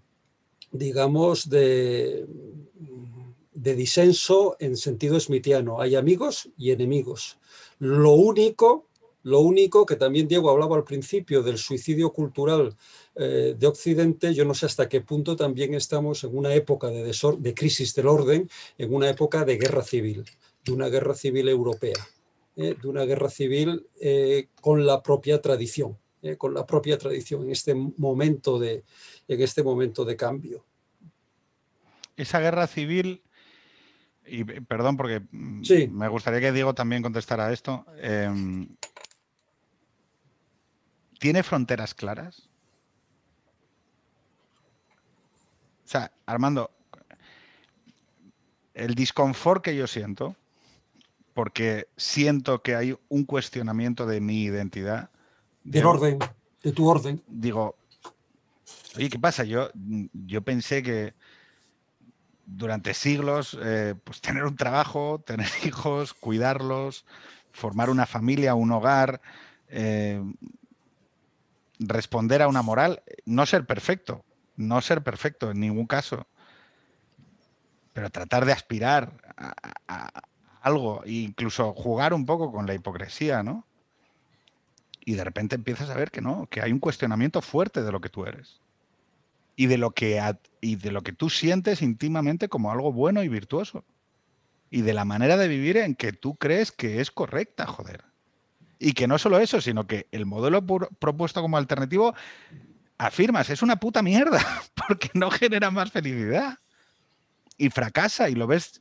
digamos, 0.73 1.49
de, 1.49 2.25
de 3.61 3.75
disenso 3.75 4.55
en 4.59 4.75
sentido 4.75 5.19
smithiano. 5.19 5.81
Hay 5.81 5.95
amigos 5.95 6.49
y 6.57 6.71
enemigos. 6.71 7.37
Lo 7.77 8.13
único, 8.13 8.87
lo 9.21 9.39
único 9.41 9.85
que 9.85 9.97
también 9.97 10.27
Diego 10.27 10.49
hablaba 10.49 10.75
al 10.75 10.83
principio 10.83 11.43
del 11.43 11.59
suicidio 11.59 12.11
cultural 12.11 12.75
eh, 13.15 13.55
de 13.57 13.67
Occidente, 13.67 14.33
yo 14.33 14.45
no 14.45 14.55
sé 14.55 14.65
hasta 14.65 14.89
qué 14.89 15.01
punto 15.01 15.35
también 15.35 15.75
estamos 15.75 16.23
en 16.23 16.35
una 16.35 16.55
época 16.55 16.87
de, 16.87 17.53
crisis 17.53 17.93
del 17.93 18.07
orden, 18.07 18.49
en 18.79 18.93
una 18.93 19.09
época 19.09 19.45
de 19.45 19.57
guerra 19.57 19.83
civil, 19.83 20.25
de 20.65 20.71
una 20.71 20.89
guerra 20.89 21.13
civil 21.13 21.47
europea, 21.47 22.07
eh, 22.55 22.75
de 22.81 22.87
una 22.87 23.05
guerra 23.05 23.29
civil 23.29 23.85
eh, 23.99 24.47
con 24.59 24.87
la 24.87 25.03
propia 25.03 25.39
tradición, 25.39 25.99
con 26.37 26.53
la 26.53 26.65
propia 26.65 26.99
tradición 26.99 27.43
en 27.43 27.51
este 27.51 27.73
momento 27.73 28.59
de, 28.59 28.83
en 29.27 29.41
este 29.41 29.63
momento 29.63 30.05
de 30.05 30.15
cambio. 30.15 30.63
Esa 32.15 32.39
guerra 32.39 32.67
civil, 32.67 33.23
y 34.31 34.45
perdón 34.45 34.95
porque 34.95 35.21
mm, 35.31 35.61
me 35.91 36.07
gustaría 36.07 36.39
que 36.39 36.53
Diego 36.53 36.73
también 36.73 37.03
contestara 37.03 37.47
a 37.47 37.51
esto, 37.51 37.85
em, 37.97 38.69
¿tiene 41.19 41.43
fronteras 41.43 41.93
claras? 41.93 42.47
O 45.83 45.89
sea, 45.91 46.13
Armando, 46.25 46.71
el 48.73 48.95
disconfort 48.95 49.61
que 49.61 49.75
yo 49.75 49.85
siento, 49.85 50.37
porque 51.33 51.89
siento 51.97 52.61
que 52.61 52.75
hay 52.75 52.97
un 53.09 53.25
cuestionamiento 53.25 54.05
de 54.05 54.21
mi 54.21 54.43
identidad. 54.43 55.09
Del 55.65 55.85
orden, 55.85 56.19
de 56.63 56.71
tu 56.71 56.87
orden. 56.87 57.21
Digo, 57.27 57.75
oye, 58.95 59.09
¿qué 59.09 59.19
pasa? 59.19 59.43
Yo, 59.43 59.69
yo 60.13 60.41
pensé 60.41 60.81
que 60.81 61.15
durante 62.45 62.93
siglos, 62.93 63.57
eh, 63.61 63.95
pues 64.03 64.21
tener 64.21 64.43
un 64.43 64.55
trabajo, 64.55 65.21
tener 65.25 65.49
hijos, 65.65 66.13
cuidarlos, 66.13 67.05
formar 67.51 67.89
una 67.89 68.05
familia, 68.05 68.55
un 68.55 68.71
hogar, 68.71 69.21
eh, 69.67 70.21
responder 71.79 72.41
a 72.41 72.47
una 72.47 72.61
moral, 72.61 73.01
no 73.25 73.45
ser 73.45 73.65
perfecto, 73.65 74.23
no 74.55 74.81
ser 74.81 75.03
perfecto 75.03 75.51
en 75.51 75.59
ningún 75.59 75.87
caso, 75.87 76.27
pero 77.93 78.09
tratar 78.09 78.45
de 78.45 78.53
aspirar 78.53 79.17
a, 79.87 80.09
algo, 80.61 81.03
e 81.05 81.11
incluso 81.11 81.73
jugar 81.73 82.13
un 82.13 82.25
poco 82.25 82.51
con 82.51 82.67
la 82.67 82.75
hipocresía, 82.75 83.41
¿no? 83.41 83.65
Y 85.03 85.15
de 85.15 85.23
repente 85.23 85.55
empiezas 85.55 85.89
a 85.89 85.95
ver 85.95 86.11
que 86.11 86.21
no, 86.21 86.45
que 86.45 86.61
hay 86.61 86.71
un 86.71 86.79
cuestionamiento 86.79 87.41
fuerte 87.41 87.81
de 87.81 87.91
lo 87.91 87.99
que 87.99 88.09
tú 88.09 88.25
eres 88.25 88.61
y 89.55 89.67
de 89.67 89.77
lo 89.77 89.91
que, 89.91 90.21
y 90.61 90.75
de 90.75 90.91
lo 90.91 91.01
que 91.01 91.13
tú 91.13 91.29
sientes 91.29 91.81
íntimamente 91.81 92.49
como 92.49 92.71
algo 92.71 92.91
bueno 92.91 93.23
y 93.23 93.27
virtuoso. 93.27 93.85
Y 94.69 94.81
de 94.81 94.93
la 94.93 95.05
manera 95.05 95.37
de 95.37 95.47
vivir 95.47 95.77
en 95.77 95.95
que 95.95 96.13
tú 96.13 96.35
crees 96.35 96.71
que 96.71 97.01
es 97.01 97.11
correcta, 97.11 97.65
joder. 97.65 98.05
Y 98.79 98.93
que 98.93 99.07
no 99.07 99.17
solo 99.17 99.39
eso, 99.39 99.61
sino 99.61 99.85
que 99.85 100.07
el 100.11 100.25
modelo 100.25 100.65
propuesto 100.65 101.41
como 101.41 101.57
alternativo 101.57 102.15
afirmas, 102.97 103.49
es 103.49 103.61
una 103.61 103.77
puta 103.77 104.01
mierda, 104.01 104.41
porque 104.87 105.09
no 105.13 105.29
genera 105.31 105.71
más 105.71 105.91
felicidad. 105.91 106.57
Y 107.57 107.69
fracasa, 107.69 108.29
y 108.29 108.35
lo 108.35 108.47
ves, 108.47 108.79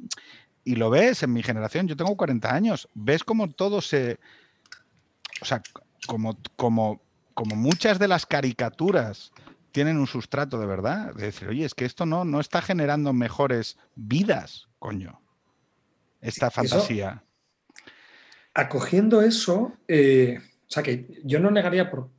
y 0.65 0.77
lo 0.77 0.91
ves 0.91 1.23
en 1.23 1.33
mi 1.33 1.43
generación, 1.43 1.89
yo 1.89 1.97
tengo 1.97 2.17
40 2.17 2.55
años, 2.55 2.89
ves 2.95 3.25
como 3.25 3.51
todo 3.51 3.81
se. 3.81 4.19
O 5.43 5.45
sea, 5.45 5.63
como, 6.07 6.39
como, 6.57 7.01
como 7.35 7.57
muchas 7.57 7.99
de 7.99 8.09
las 8.09 8.27
caricaturas 8.27 9.33
tienen 9.73 9.99
un 9.99 10.07
sustrato 10.07 10.59
de 10.59 10.67
verdad, 10.67 11.15
de 11.15 11.27
decir, 11.27 11.49
oye, 11.49 11.65
es 11.65 11.75
que 11.75 11.85
esto 11.85 12.07
no, 12.07 12.25
no 12.25 12.41
está 12.41 12.63
generando 12.63 13.13
mejores 13.13 13.79
vidas, 13.95 14.69
coño. 14.79 15.21
Esta 16.21 16.51
fantasía. 16.51 17.25
acogiendo 18.53 19.23
eso, 19.23 19.73
eh, 19.89 20.39
o 20.39 20.71
sea 20.71 20.83
que 20.83 21.21
yo 21.25 21.41
no 21.41 21.51
negaría 21.51 21.91
por 21.91 22.11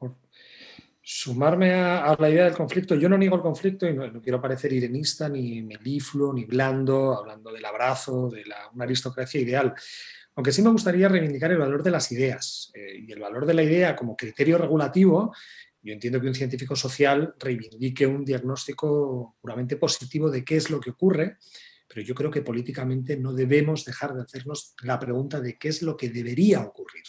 Sumarme 1.04 1.74
a, 1.74 2.16
la 2.20 2.30
idea 2.30 2.46
del 2.46 2.54
conflicto. 2.54 2.94
Yo 2.94 3.10
no 3.10 3.18
niego 3.18 3.36
el 3.36 3.42
conflicto 3.42 3.88
y 3.88 3.94
no, 3.94 4.22
quiero 4.22 4.40
parecer 4.40 4.72
irenista, 4.72 5.28
ni 5.28 5.62
melifluo, 5.64 6.32
ni 6.32 6.46
blando, 6.46 7.18
hablando 7.18 7.52
del 7.52 7.66
abrazo, 7.66 8.30
de 8.30 8.46
la, 8.46 8.70
una 8.74 8.84
aristocracia 8.84 9.42
ideal. 9.42 9.74
Aunque 10.36 10.52
sí 10.52 10.62
me 10.62 10.70
gustaría 10.70 11.10
reivindicar 11.10 11.52
el 11.52 11.58
valor 11.58 11.82
de 11.82 11.92
las 11.92 12.12
ideas 12.12 12.72
eh, 12.76 13.04
y 13.06 13.12
el 13.12 13.20
valor 13.20 13.48
de 13.48 13.54
la 13.56 13.64
idea 13.64 13.96
como 13.96 14.16
criterio 14.16 14.60
regulativo. 14.60 15.34
Yo 15.84 15.94
entiendo 15.94 16.22
que 16.22 16.28
un 16.28 16.36
científico 16.36 16.76
social 16.76 17.34
reivindique 17.40 18.06
un 18.06 18.24
diagnóstico 18.24 19.38
puramente 19.42 19.78
positivo 19.78 20.30
de 20.30 20.44
qué 20.44 20.58
es 20.58 20.70
lo 20.70 20.80
que 20.80 20.92
ocurre, 20.92 21.38
pero 21.88 22.02
yo 22.06 22.14
creo 22.14 22.30
que 22.30 22.42
políticamente 22.42 23.18
no 23.18 23.34
debemos 23.34 23.84
dejar 23.84 24.14
de 24.14 24.22
hacernos 24.22 24.76
la 24.84 25.00
pregunta 25.00 25.42
de 25.42 25.58
qué 25.58 25.70
es 25.70 25.82
lo 25.82 25.98
que 25.98 26.10
debería 26.10 26.62
ocurrir 26.62 27.04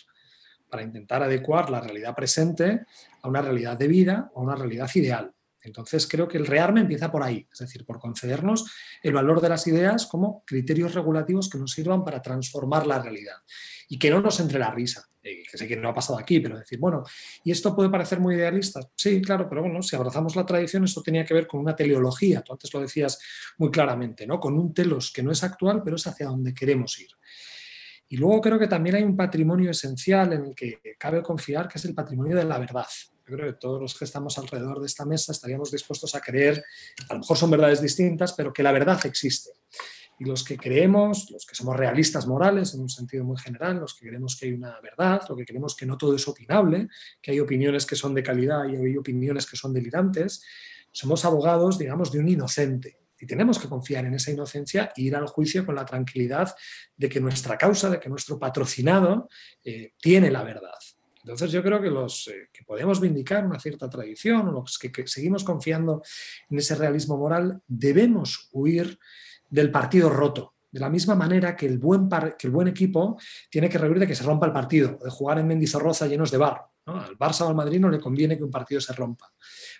para 0.68 0.82
intentar 0.82 1.22
adecuar 1.22 1.68
la 1.68 1.80
realidad 1.80 2.14
presente 2.14 2.86
a 3.20 3.28
una 3.28 3.42
realidad 3.42 3.76
de 3.76 3.88
vida 3.88 4.30
o 4.34 4.40
a 4.40 4.44
una 4.44 4.56
realidad 4.56 4.90
ideal. 4.94 5.34
Entonces 5.62 6.06
creo 6.06 6.26
que 6.26 6.38
el 6.38 6.46
rearme 6.46 6.80
empieza 6.80 7.10
por 7.10 7.22
ahí, 7.22 7.46
es 7.52 7.58
decir, 7.58 7.84
por 7.84 7.98
concedernos 7.98 8.70
el 9.02 9.12
valor 9.12 9.40
de 9.40 9.48
las 9.48 9.66
ideas 9.66 10.06
como 10.06 10.44
criterios 10.44 10.94
regulativos 10.94 11.48
que 11.48 11.58
nos 11.58 11.72
sirvan 11.72 12.04
para 12.04 12.20
transformar 12.20 12.86
la 12.86 13.00
realidad 13.00 13.36
y 13.88 13.98
que 13.98 14.10
no 14.10 14.20
nos 14.20 14.40
entre 14.40 14.58
la 14.58 14.70
risa, 14.70 15.08
eh, 15.22 15.42
que 15.48 15.56
sé 15.56 15.68
que 15.68 15.76
no 15.76 15.88
ha 15.88 15.94
pasado 15.94 16.18
aquí, 16.18 16.40
pero 16.40 16.58
decir, 16.58 16.78
bueno, 16.78 17.04
¿y 17.44 17.52
esto 17.52 17.76
puede 17.76 17.90
parecer 17.90 18.18
muy 18.18 18.34
idealista? 18.34 18.80
Sí, 18.96 19.20
claro, 19.22 19.48
pero 19.48 19.62
bueno, 19.62 19.82
si 19.82 19.94
abrazamos 19.94 20.34
la 20.34 20.44
tradición, 20.44 20.84
esto 20.84 21.02
tenía 21.02 21.24
que 21.24 21.34
ver 21.34 21.46
con 21.46 21.60
una 21.60 21.76
teleología, 21.76 22.42
tú 22.42 22.52
antes 22.52 22.72
lo 22.74 22.80
decías 22.80 23.18
muy 23.58 23.70
claramente, 23.70 24.26
¿no? 24.26 24.40
Con 24.40 24.58
un 24.58 24.74
telos 24.74 25.12
que 25.12 25.22
no 25.22 25.30
es 25.30 25.44
actual, 25.44 25.82
pero 25.84 25.96
es 25.96 26.06
hacia 26.06 26.26
donde 26.26 26.54
queremos 26.54 26.98
ir. 26.98 27.10
Y 28.08 28.16
luego 28.16 28.40
creo 28.40 28.58
que 28.58 28.68
también 28.68 28.96
hay 28.96 29.02
un 29.04 29.16
patrimonio 29.16 29.70
esencial 29.70 30.32
en 30.32 30.44
el 30.46 30.54
que 30.54 30.80
cabe 30.98 31.22
confiar, 31.22 31.68
que 31.68 31.78
es 31.78 31.84
el 31.84 31.94
patrimonio 31.94 32.36
de 32.36 32.44
la 32.44 32.58
verdad. 32.58 32.86
Yo 33.26 33.36
creo 33.36 33.52
que 33.52 33.58
todos 33.58 33.80
los 33.80 33.96
que 33.96 34.04
estamos 34.04 34.36
alrededor 34.38 34.80
de 34.80 34.86
esta 34.86 35.04
mesa 35.04 35.32
estaríamos 35.32 35.70
dispuestos 35.70 36.14
a 36.14 36.20
creer, 36.20 36.64
a 37.08 37.14
lo 37.14 37.20
mejor 37.20 37.36
son 37.36 37.50
verdades 37.50 37.80
distintas, 37.80 38.32
pero 38.32 38.52
que 38.52 38.62
la 38.62 38.72
verdad 38.72 39.00
existe. 39.04 39.50
Y 40.18 40.24
los 40.24 40.44
que 40.44 40.56
creemos, 40.56 41.30
los 41.30 41.46
que 41.46 41.54
somos 41.54 41.76
realistas 41.76 42.26
morales 42.26 42.74
en 42.74 42.80
un 42.80 42.88
sentido 42.88 43.24
muy 43.24 43.36
general, 43.38 43.78
los 43.78 43.94
que 43.94 44.06
creemos 44.06 44.36
que 44.36 44.46
hay 44.46 44.52
una 44.52 44.78
verdad, 44.80 45.22
los 45.28 45.38
que 45.38 45.44
creemos 45.44 45.74
que 45.74 45.86
no 45.86 45.96
todo 45.96 46.14
es 46.14 46.26
opinable, 46.28 46.88
que 47.20 47.30
hay 47.30 47.40
opiniones 47.40 47.86
que 47.86 47.96
son 47.96 48.14
de 48.14 48.22
calidad 48.22 48.64
y 48.68 48.76
hay 48.76 48.96
opiniones 48.96 49.46
que 49.46 49.56
son 49.56 49.72
delirantes, 49.72 50.42
somos 50.90 51.24
abogados, 51.24 51.78
digamos, 51.78 52.12
de 52.12 52.18
un 52.18 52.28
inocente. 52.28 52.98
Y 53.18 53.26
tenemos 53.26 53.58
que 53.58 53.68
confiar 53.68 54.04
en 54.04 54.14
esa 54.14 54.32
inocencia 54.32 54.92
e 54.96 55.02
ir 55.02 55.14
al 55.14 55.28
juicio 55.28 55.64
con 55.64 55.76
la 55.76 55.84
tranquilidad 55.84 56.54
de 56.96 57.08
que 57.08 57.20
nuestra 57.20 57.56
causa, 57.56 57.88
de 57.88 58.00
que 58.00 58.08
nuestro 58.08 58.38
patrocinado 58.38 59.28
eh, 59.64 59.92
tiene 60.00 60.28
la 60.30 60.42
verdad. 60.42 60.74
Entonces 61.24 61.52
yo 61.52 61.62
creo 61.62 61.80
que 61.80 61.90
los 61.90 62.28
eh, 62.28 62.48
que 62.52 62.64
podemos 62.64 63.00
vindicar 63.00 63.46
una 63.46 63.60
cierta 63.60 63.88
tradición, 63.88 64.52
los 64.52 64.78
que, 64.78 64.90
seguimos 65.06 65.44
confiando 65.44 66.02
en 66.50 66.58
ese 66.58 66.74
realismo 66.74 67.16
moral, 67.16 67.62
debemos 67.66 68.48
huir 68.52 68.98
del 69.48 69.70
partido 69.70 70.10
roto. 70.10 70.54
De 70.70 70.80
la 70.80 70.88
misma 70.88 71.14
manera 71.14 71.54
que 71.54 71.66
el 71.66 71.78
buen, 71.78 72.08
equipo 72.66 73.18
tiene 73.50 73.68
que 73.68 73.78
rehuir 73.78 74.00
de 74.00 74.06
que 74.06 74.14
se 74.14 74.24
rompa 74.24 74.46
el 74.46 74.52
partido, 74.52 74.98
de 75.02 75.10
jugar 75.10 75.38
en 75.38 75.46
Mendizorroza 75.46 76.06
llenos 76.06 76.30
de 76.30 76.38
barro. 76.38 76.72
Al 76.86 77.16
Barça 77.16 77.42
o 77.42 77.48
al 77.48 77.54
Madrid 77.54 77.78
no 77.78 77.90
le 77.90 78.00
conviene 78.00 78.36
que 78.36 78.42
un 78.42 78.50
partido 78.50 78.80
se 78.80 78.92
rompa. 78.92 79.32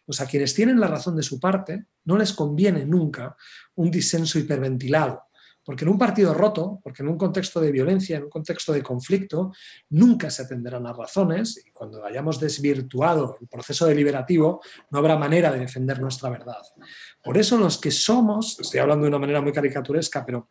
Pues 0.05 0.21
a 0.21 0.27
quienes 0.27 0.55
tienen 0.55 0.79
la 0.79 0.87
razón 0.87 1.17
de 1.17 1.23
su 1.23 1.41
parte 1.41 1.87
no 2.05 2.17
les 2.17 2.33
conviene 2.35 2.85
nunca 2.85 3.37
un 3.75 3.91
disenso 3.91 4.39
hiperventilado, 4.39 5.25
porque 5.65 5.85
en 5.85 5.91
un 5.91 5.99
partido 5.99 6.35
roto, 6.35 6.81
porque 6.83 7.03
en 7.03 7.09
un 7.09 7.17
contexto 7.17 7.61
de 7.61 7.71
violencia, 7.71 8.17
en 8.17 8.25
un 8.25 8.31
contexto 8.31 8.73
de 8.73 8.83
conflicto, 8.83 9.53
nunca 9.91 10.31
se 10.31 10.43
atenderán 10.43 10.87
a 10.87 10.93
razones 10.93 11.63
y 11.67 11.71
cuando 11.71 12.05
hayamos 12.05 12.41
desvirtuado 12.41 13.37
el 13.41 13.49
proceso 13.49 13.87
deliberativo, 13.87 14.61
no 14.91 14.99
habrá 14.99 15.17
manera 15.17 15.53
de 15.53 15.61
defender 15.61 16.01
nuestra 16.01 16.31
verdad. 16.31 16.63
Por 17.23 17.39
eso 17.39 17.57
los 17.59 17.79
que 17.79 17.91
somos, 17.91 18.59
estoy 18.61 18.81
hablando 18.81 19.05
de 19.05 19.09
una 19.09 19.19
manera 19.19 19.41
muy 19.41 19.53
caricaturesca, 19.53 20.25
pero 20.25 20.49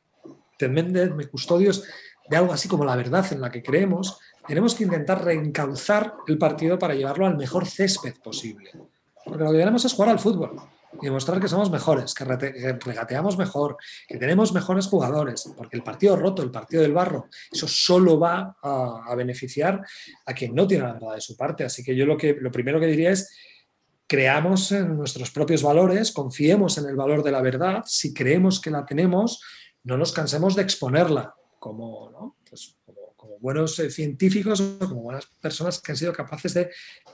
me 0.69 1.27
custodios 1.27 1.83
de 2.29 2.37
algo 2.37 2.53
así 2.53 2.67
como 2.67 2.85
la 2.85 2.95
verdad 2.95 3.25
en 3.31 3.41
la 3.41 3.49
que 3.49 3.63
creemos, 3.63 4.19
tenemos 4.47 4.75
que 4.75 4.83
intentar 4.83 5.23
reencauzar 5.23 6.13
el 6.27 6.37
partido 6.37 6.77
para 6.77 6.93
llevarlo 6.93 7.25
al 7.25 7.35
mejor 7.35 7.65
césped 7.65 8.13
posible. 8.23 8.71
Porque 9.25 9.43
lo 9.43 9.51
que 9.51 9.57
queremos 9.57 9.83
es 9.85 9.93
jugar 9.93 10.09
al 10.09 10.19
fútbol 10.19 10.61
y 11.01 11.05
demostrar 11.05 11.39
que 11.39 11.47
somos 11.47 11.69
mejores, 11.69 12.13
que 12.13 12.25
regateamos 12.25 13.37
mejor, 13.37 13.77
que 14.07 14.17
tenemos 14.17 14.53
mejores 14.53 14.87
jugadores, 14.87 15.51
porque 15.55 15.77
el 15.77 15.83
partido 15.83 16.15
roto, 16.15 16.41
el 16.41 16.51
partido 16.51 16.81
del 16.81 16.93
barro, 16.93 17.27
eso 17.51 17.67
solo 17.67 18.19
va 18.19 18.57
a, 18.61 19.13
beneficiar 19.15 19.81
a 20.25 20.33
quien 20.33 20.55
no 20.55 20.67
tiene 20.67 20.85
la 20.85 20.93
verdad 20.93 21.15
de 21.15 21.21
su 21.21 21.37
parte. 21.37 21.63
Así 21.63 21.83
que 21.83 21.95
yo 21.95 22.05
lo, 22.05 22.17
que, 22.17 22.35
lo 22.39 22.51
primero 22.51 22.79
que 22.79 22.87
diría 22.87 23.11
es 23.11 23.29
creamos 24.07 24.73
en 24.73 24.97
nuestros 24.97 25.31
propios 25.31 25.63
valores, 25.63 26.11
confiemos 26.11 26.77
en 26.77 26.85
el 26.85 26.97
valor 26.97 27.23
de 27.23 27.31
la 27.31 27.41
verdad, 27.41 27.81
si 27.85 28.13
creemos 28.13 28.59
que 28.59 28.69
la 28.69 28.85
tenemos, 28.85 29.41
no 29.83 29.97
nos 29.97 30.11
cansemos 30.11 30.55
de 30.55 30.63
exponerla, 30.63 31.33
como, 31.59 32.09
¿no? 32.11 32.35
pues, 32.51 32.75
buenos 33.41 33.77
eh, 33.79 33.89
científicos 33.89 34.61
o 34.61 34.79
como 34.79 35.01
buenas 35.01 35.25
personas 35.41 35.81
que 35.81 35.91
han 35.91 35.97
sido 35.97 36.13
capaces 36.13 36.53
de 36.53 36.69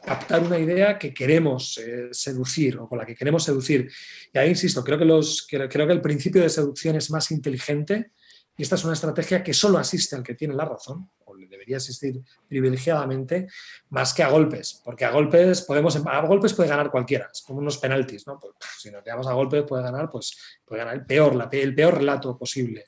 captar 0.05 0.43
una 0.43 0.59
idea 0.59 0.99
que 0.99 1.13
queremos 1.13 1.77
eh, 1.77 2.09
seducir 2.11 2.77
o 2.77 2.87
con 2.87 2.97
la 2.99 3.05
que 3.05 3.15
queremos 3.15 3.43
seducir. 3.43 3.89
Y 4.33 4.37
ahí 4.37 4.49
insisto, 4.49 4.83
creo 4.83 4.99
que, 4.99 5.05
los, 5.05 5.47
creo, 5.49 5.69
que 5.69 5.93
el 5.93 6.01
principio 6.01 6.41
de 6.41 6.49
seducción 6.49 6.97
es 6.97 7.09
más 7.09 7.31
inteligente 7.31 8.11
y 8.57 8.63
esta 8.63 8.75
es 8.75 8.83
una 8.83 8.93
estrategia 8.93 9.43
que 9.43 9.53
solo 9.53 9.77
asiste 9.77 10.15
al 10.15 10.23
que 10.23 10.33
tiene 10.33 10.55
la 10.55 10.65
razón, 10.65 11.09
o 11.25 11.35
le 11.35 11.47
debería 11.47 11.77
asistir 11.77 12.19
privilegiadamente, 12.47 13.47
más 13.89 14.15
que 14.15 14.23
a 14.23 14.29
golpes, 14.29 14.81
porque 14.83 15.05
a 15.05 15.11
golpes 15.11 15.61
podemos 15.61 15.95
a 15.95 16.21
golpes 16.21 16.55
puede 16.55 16.69
ganar 16.69 16.89
cualquiera, 16.89 17.29
es 17.31 17.43
como 17.43 17.59
unos 17.59 17.77
penaltis, 17.77 18.25
¿no? 18.25 18.39
Pues, 18.39 18.55
si 18.79 18.89
nos 18.89 19.03
quedamos 19.03 19.27
a 19.27 19.33
golpes 19.33 19.63
puede 19.63 19.83
ganar, 19.83 20.09
pues 20.09 20.35
puede 20.65 20.79
ganar 20.79 20.95
el 20.95 21.05
peor, 21.05 21.35
la, 21.35 21.47
el 21.51 21.75
peor 21.75 21.97
relato 21.97 22.35
posible. 22.35 22.85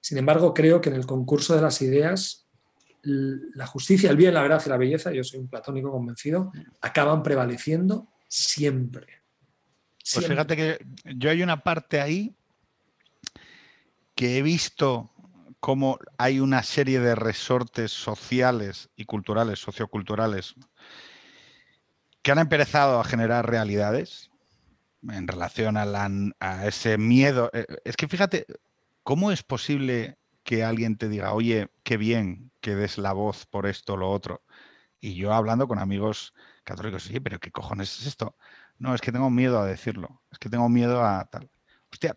Sin 0.00 0.16
embargo, 0.16 0.54
creo 0.54 0.80
que 0.80 0.88
en 0.88 0.96
el 0.96 1.06
concurso 1.06 1.54
de 1.54 1.62
las 1.62 1.82
ideas 1.82 2.43
la 3.04 3.66
justicia, 3.66 4.10
el 4.10 4.16
bien, 4.16 4.34
la 4.34 4.42
verdad 4.42 4.62
y 4.64 4.68
la 4.68 4.76
belleza, 4.76 5.12
yo 5.12 5.22
soy 5.24 5.40
un 5.40 5.48
platónico 5.48 5.90
convencido, 5.90 6.52
acaban 6.80 7.22
prevaleciendo 7.22 8.08
siempre. 8.28 9.22
Pues 10.12 10.26
fíjate 10.26 10.56
que 10.56 10.86
yo 11.16 11.30
hay 11.30 11.42
una 11.42 11.62
parte 11.62 12.00
ahí 12.00 12.36
que 14.14 14.38
he 14.38 14.42
visto 14.42 15.10
cómo 15.60 15.98
hay 16.18 16.40
una 16.40 16.62
serie 16.62 17.00
de 17.00 17.14
resortes 17.14 17.90
sociales 17.90 18.90
y 18.96 19.06
culturales, 19.06 19.58
socioculturales, 19.58 20.54
que 22.22 22.32
han 22.32 22.38
empezado 22.38 23.00
a 23.00 23.04
generar 23.04 23.48
realidades 23.48 24.30
en 25.08 25.26
relación 25.26 25.76
a, 25.76 25.86
a 26.40 26.66
ese 26.66 26.98
miedo. 26.98 27.50
Eh, 27.52 27.66
es 27.84 27.96
que 27.96 28.08
fíjate, 28.08 28.46
¿cómo 29.02 29.32
es 29.32 29.42
posible 29.42 30.18
que 30.42 30.64
alguien 30.64 30.96
te 30.96 31.08
diga, 31.08 31.32
oye, 31.32 31.68
qué 31.82 31.96
bien 31.96 32.50
que 32.64 32.74
des 32.74 32.96
la 32.96 33.12
voz 33.12 33.44
por 33.44 33.66
esto 33.66 33.92
o 33.92 33.96
lo 33.98 34.10
otro. 34.10 34.42
Y 34.98 35.16
yo 35.16 35.34
hablando 35.34 35.68
con 35.68 35.78
amigos 35.78 36.32
católicos, 36.64 37.02
sí, 37.02 37.20
pero 37.20 37.38
¿qué 37.38 37.50
cojones 37.50 38.00
es 38.00 38.06
esto? 38.06 38.38
No, 38.78 38.94
es 38.94 39.02
que 39.02 39.12
tengo 39.12 39.28
miedo 39.28 39.60
a 39.60 39.66
decirlo, 39.66 40.22
es 40.32 40.38
que 40.38 40.48
tengo 40.48 40.70
miedo 40.70 41.04
a 41.04 41.26
tal. 41.26 41.50
Hostia, 41.92 42.16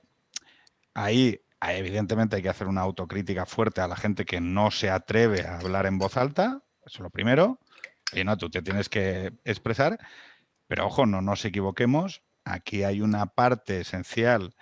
ahí 0.94 1.42
evidentemente 1.60 2.38
hay 2.38 2.42
que 2.42 2.48
hacer 2.48 2.68
una 2.68 2.80
autocrítica 2.80 3.46
fuerte 3.46 3.82
a 3.82 3.90
la 3.90 3.98
gente 3.98 4.24
que 4.24 4.40
no 4.40 4.72
se 4.72 4.90
atreve 4.90 5.46
a 5.46 5.60
hablar 5.60 5.86
en 5.86 5.98
voz 5.98 6.16
alta, 6.16 6.64
eso 6.86 7.00
es 7.00 7.00
lo 7.02 7.10
primero. 7.10 7.60
Y 8.14 8.24
no, 8.24 8.38
tú 8.38 8.50
te 8.50 8.62
tienes 8.62 8.88
que 8.88 9.34
expresar, 9.44 10.00
pero 10.66 10.88
ojo, 10.88 11.06
no 11.06 11.22
nos 11.22 11.44
equivoquemos, 11.44 12.24
aquí 12.46 12.84
hay 12.84 13.02
una 13.02 13.26
parte 13.26 13.82
esencial 13.82 14.56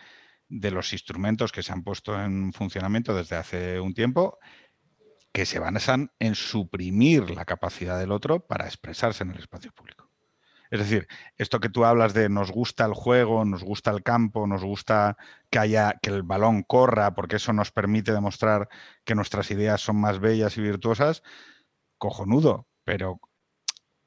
de 0.50 0.72
los 0.72 0.94
instrumentos 0.94 1.52
que 1.52 1.62
se 1.62 1.74
han 1.74 1.84
puesto 1.84 2.20
en 2.20 2.54
funcionamiento 2.54 3.16
desde 3.16 3.36
hace 3.36 3.80
un 3.80 3.94
tiempo 3.94 4.40
que 5.36 5.46
se 5.46 5.60
basan 5.60 6.14
en 6.20 6.34
suprimir 6.34 7.30
la 7.30 7.44
capacidad 7.44 8.00
del 8.00 8.14
otro 8.14 8.48
para 8.48 8.68
expresarse 8.68 9.22
en 9.22 9.32
el 9.32 9.40
espacio 9.40 9.70
público. 9.74 10.10
Es 10.72 10.80
decir, 10.80 11.10
esto 11.36 11.60
que 11.60 11.68
tú 11.68 11.84
hablas 11.84 12.14
de 12.14 12.30
nos 12.30 12.54
gusta 12.54 12.86
el 12.86 12.94
juego, 12.94 13.44
nos 13.44 13.62
gusta 13.62 13.92
el 13.92 14.02
campo, 14.02 14.48
nos 14.48 14.64
gusta 14.64 15.18
que 15.50 15.60
haya 15.60 16.00
que 16.02 16.10
el 16.10 16.24
balón 16.24 16.64
corra, 16.64 17.16
porque 17.16 17.36
eso 17.36 17.52
nos 17.52 17.70
permite 17.74 18.14
demostrar 18.14 18.70
que 19.04 19.14
nuestras 19.14 19.52
ideas 19.52 19.82
son 19.82 19.98
más 19.98 20.22
bellas 20.22 20.58
y 20.58 20.62
virtuosas, 20.62 21.22
cojonudo, 21.98 22.70
pero 22.86 23.20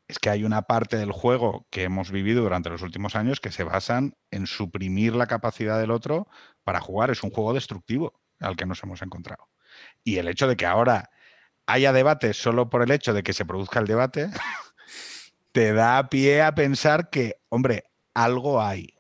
es 0.09 0.19
que 0.19 0.31
hay 0.31 0.45
una 0.45 0.63
parte 0.63 0.97
del 0.97 1.13
juego 1.13 1.67
que 1.69 1.83
hemos 1.83 2.11
vivido 2.11 2.43
durante 2.43 2.71
los 2.71 2.81
últimos 2.81 3.17
años 3.17 3.39
que 3.41 3.53
se 3.53 3.65
basan 3.65 4.17
en 4.31 4.47
suprimir 4.47 5.15
la 5.15 5.27
capacidad 5.27 5.79
del 5.79 5.91
otro 5.91 6.27
para 6.65 6.81
jugar. 6.81 7.11
Es 7.11 7.23
un 7.23 7.31
juego 7.31 7.53
destructivo 7.53 8.19
al 8.41 8.57
que 8.57 8.65
nos 8.65 8.83
hemos 8.83 9.03
encontrado. 9.03 9.51
Y 10.03 10.17
el 10.17 10.29
hecho 10.29 10.49
de 10.49 10.57
que 10.57 10.65
ahora 10.65 11.11
haya 11.69 11.93
debate 11.93 12.33
solo 12.33 12.71
por 12.71 12.83
el 12.83 12.91
hecho 12.91 13.13
de 13.13 13.23
que 13.23 13.35
se 13.35 13.45
produzca 13.45 13.79
el 13.79 13.87
debate, 13.87 14.31
te 15.53 15.73
da 15.73 16.09
pie 16.09 16.43
a 16.43 16.55
pensar 16.55 17.11
que, 17.11 17.41
hombre, 17.51 17.85
algo 18.15 18.61
hay. 18.61 18.95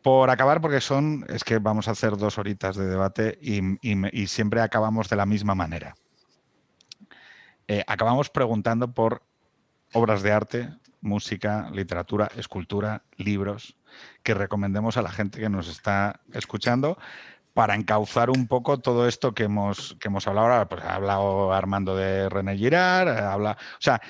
Por 0.00 0.30
acabar, 0.30 0.60
porque 0.60 0.80
son, 0.80 1.26
es 1.28 1.44
que 1.44 1.58
vamos 1.58 1.88
a 1.88 1.90
hacer 1.90 2.16
dos 2.16 2.38
horitas 2.38 2.76
de 2.76 2.86
debate 2.86 3.38
y, 3.42 4.26
siempre 4.28 4.62
acabamos 4.62 5.10
de 5.10 5.16
la 5.16 5.26
misma 5.26 5.54
manera. 5.54 5.94
Eh, 7.68 7.84
acabamos 7.86 8.30
preguntando 8.30 8.94
por 8.94 9.22
obras 9.92 10.22
de 10.22 10.32
arte 10.32 10.70
música, 11.00 11.68
literatura, 11.72 12.30
escultura, 12.36 13.02
libros 13.16 13.76
que 14.22 14.34
recomendemos 14.34 14.96
a 14.96 15.02
la 15.02 15.10
gente 15.10 15.40
que 15.40 15.48
nos 15.48 15.68
está 15.68 16.20
escuchando 16.32 16.98
para 17.54 17.74
encauzar 17.74 18.30
un 18.30 18.46
poco 18.46 18.78
todo 18.78 19.08
esto 19.08 19.34
que 19.34 19.44
hemos, 19.44 19.96
que 20.00 20.08
hemos 20.08 20.26
hablado 20.26 20.46
ahora. 20.46 20.68
Pues 20.68 20.82
ha 20.82 20.94
hablado 20.94 21.52
Armando 21.52 21.96
de 21.96 22.28
René 22.28 22.56
Girard, 22.56 23.08
habla, 23.08 23.52
o 23.52 23.80
sea, 23.80 24.00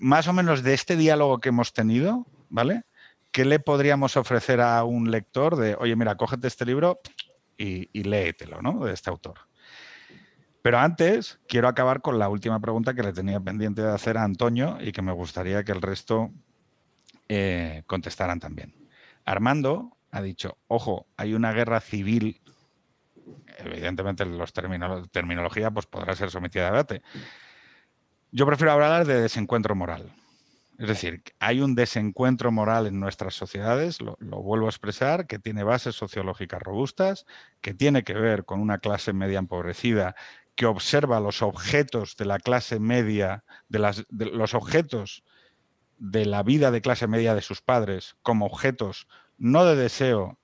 más 0.00 0.28
o 0.28 0.32
menos 0.32 0.62
de 0.62 0.74
este 0.74 0.96
diálogo 0.96 1.38
que 1.40 1.50
hemos 1.50 1.72
tenido, 1.72 2.26
¿vale? 2.48 2.84
¿Qué 3.30 3.44
le 3.44 3.60
podríamos 3.60 4.16
ofrecer 4.16 4.60
a 4.60 4.84
un 4.84 5.10
lector 5.10 5.56
de, 5.56 5.76
oye, 5.76 5.96
mira, 5.96 6.16
cógete 6.16 6.48
este 6.48 6.64
libro 6.64 7.00
y, 7.56 8.02
léetelo, 8.02 8.62
¿no? 8.62 8.84
De 8.84 8.92
este 8.92 9.10
autor. 9.10 9.38
Pero 10.62 10.78
antes 10.78 11.40
quiero 11.48 11.68
acabar 11.68 12.00
con 12.00 12.18
la 12.18 12.28
última 12.28 12.60
pregunta 12.60 12.94
que 12.94 13.02
le 13.02 13.12
tenía 13.12 13.40
pendiente 13.40 13.82
de 13.82 13.90
hacer 13.90 14.16
a 14.16 14.24
Antonio 14.24 14.78
y 14.80 14.92
que 14.92 15.02
me 15.02 15.12
gustaría 15.12 15.64
que 15.64 15.72
el 15.72 15.82
resto 15.82 16.30
eh, 17.28 17.82
contestaran 17.86 18.40
también. 18.40 18.74
Armando 19.24 19.96
ha 20.10 20.22
dicho, 20.22 20.58
ojo, 20.68 21.06
hay 21.16 21.34
una 21.34 21.52
guerra 21.52 21.80
civil, 21.80 22.40
evidentemente 23.58 24.24
los 24.24 24.52
terminología 24.52 25.70
pues 25.70 25.86
podrá 25.86 26.14
ser 26.14 26.30
sometida 26.30 26.68
a 26.68 26.70
debate. 26.70 27.02
Yo 28.30 28.46
prefiero 28.46 28.72
hablar 28.72 29.06
de 29.06 29.20
desencuentro 29.20 29.74
moral. 29.74 30.12
Es 30.78 30.86
decir, 30.86 31.24
hay 31.40 31.60
un 31.60 31.74
desencuentro 31.74 32.52
moral 32.52 32.86
en 32.86 33.00
nuestras 33.00 33.34
sociedades, 33.34 34.00
lo, 34.00 34.16
vuelvo 34.20 34.66
a 34.66 34.70
expresar, 34.70 35.26
que 35.26 35.40
tiene 35.40 35.64
bases 35.64 35.96
sociológicas 35.96 36.62
robustas, 36.62 37.26
que 37.60 37.74
tiene 37.74 38.04
que 38.04 38.14
ver 38.14 38.44
con 38.44 38.60
una 38.60 38.78
clase 38.78 39.12
media 39.12 39.40
empobrecida 39.40 40.14
que 40.54 40.66
observa 40.66 41.20
los 41.20 41.42
objetos 41.42 42.16
de 42.16 42.24
la 42.26 42.38
clase 42.38 42.78
media, 42.78 43.44
de, 43.68 43.78
los 44.10 44.54
objetos 44.54 45.24
de 45.98 46.26
la 46.26 46.44
vida 46.44 46.70
de 46.70 46.80
clase 46.80 47.08
media 47.08 47.34
de 47.34 47.42
sus 47.42 47.60
padres 47.60 48.16
como 48.22 48.46
objetos 48.46 49.08
no 49.36 49.64
de 49.64 49.76
deseo, 49.76 50.38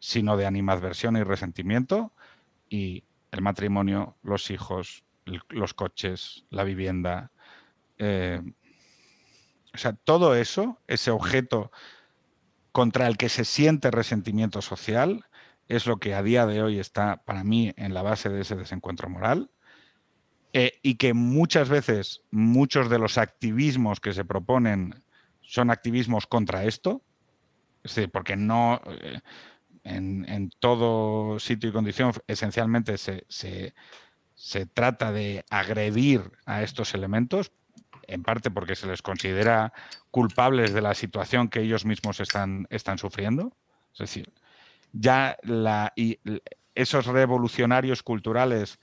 sino 0.00 0.36
de 0.36 0.46
animadversión 0.46 1.16
y 1.16 1.22
resentimiento, 1.22 2.12
y 2.72 3.04
el 3.30 3.42
matrimonio, 3.42 4.16
los 4.22 4.50
hijos, 4.50 5.04
los 5.50 5.74
coches, 5.74 6.46
la 6.48 6.64
vivienda. 6.64 7.30
Eh, 7.98 8.40
o 9.74 9.78
sea, 9.78 9.92
todo 9.92 10.34
eso, 10.34 10.78
ese 10.86 11.10
objeto 11.10 11.70
contra 12.72 13.06
el 13.08 13.18
que 13.18 13.28
se 13.28 13.44
siente 13.44 13.90
resentimiento 13.90 14.62
social, 14.62 15.26
es 15.68 15.86
lo 15.86 15.98
que 15.98 16.14
a 16.14 16.22
día 16.22 16.46
de 16.46 16.62
hoy 16.62 16.78
está 16.78 17.22
para 17.24 17.44
mí 17.44 17.74
en 17.76 17.92
la 17.92 18.00
base 18.00 18.30
de 18.30 18.40
ese 18.40 18.56
desencuentro 18.56 19.10
moral. 19.10 19.50
Eh, 20.54 20.80
y 20.82 20.94
que 20.94 21.12
muchas 21.12 21.68
veces 21.68 22.22
muchos 22.30 22.88
de 22.88 22.98
los 22.98 23.18
activismos 23.18 24.00
que 24.00 24.12
se 24.12 24.24
proponen 24.24 25.02
son 25.40 25.70
activismos 25.70 26.26
contra 26.26 26.64
esto, 26.64 27.02
es 27.84 27.94
decir, 27.94 28.10
porque 28.10 28.36
no 28.36 28.80
eh, 28.86 29.20
en, 29.84 30.50
todo 30.58 31.38
sitio 31.38 31.70
y 31.70 31.72
condición 31.72 32.12
esencialmente 32.26 32.98
se, 32.98 33.24
se, 33.28 34.66
trata 34.66 35.12
de 35.12 35.44
agredir 35.50 36.30
a 36.46 36.62
estos 36.62 36.94
elementos, 36.94 37.52
en 38.06 38.22
parte 38.22 38.50
porque 38.50 38.74
se 38.74 38.86
les 38.86 39.02
considera 39.02 39.72
culpables 40.10 40.72
de 40.72 40.82
la 40.82 40.94
situación 40.94 41.48
que 41.48 41.60
ellos 41.60 41.84
mismos 41.84 42.20
están, 42.20 42.66
están 42.70 42.98
sufriendo. 42.98 43.52
Es 43.92 43.98
decir, 43.98 44.32
ya 44.92 45.36
la, 45.42 45.92
y 45.96 46.18
esos 46.74 47.06
revolucionarios 47.06 48.02
culturales 48.02 48.78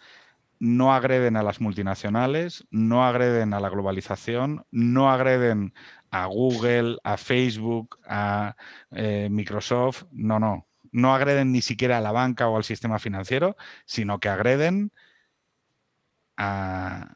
no 0.60 0.94
agreden 0.94 1.38
a 1.38 1.44
las 1.44 1.62
multinacionales, 1.62 2.66
no 2.70 3.06
agreden 3.06 3.54
a 3.54 3.60
la 3.60 3.70
globalización, 3.70 4.66
no 4.72 5.10
agreden 5.10 5.74
a 6.12 6.26
Google, 6.26 6.98
a 7.04 7.18
Facebook, 7.18 7.98
a 8.06 8.56
eh, 8.92 9.30
Microsoft, 9.32 10.04
no, 10.12 10.40
no, 10.40 10.69
no 10.92 11.14
agreden 11.14 11.52
ni 11.52 11.62
siquiera 11.62 11.98
a 11.98 12.02
la 12.02 12.12
banca 12.12 12.48
o 12.48 12.58
al 12.58 12.64
sistema 12.64 13.00
financiero, 13.00 13.56
sino 13.86 14.20
que 14.20 14.30
agreden 14.30 14.92
a, 16.38 17.14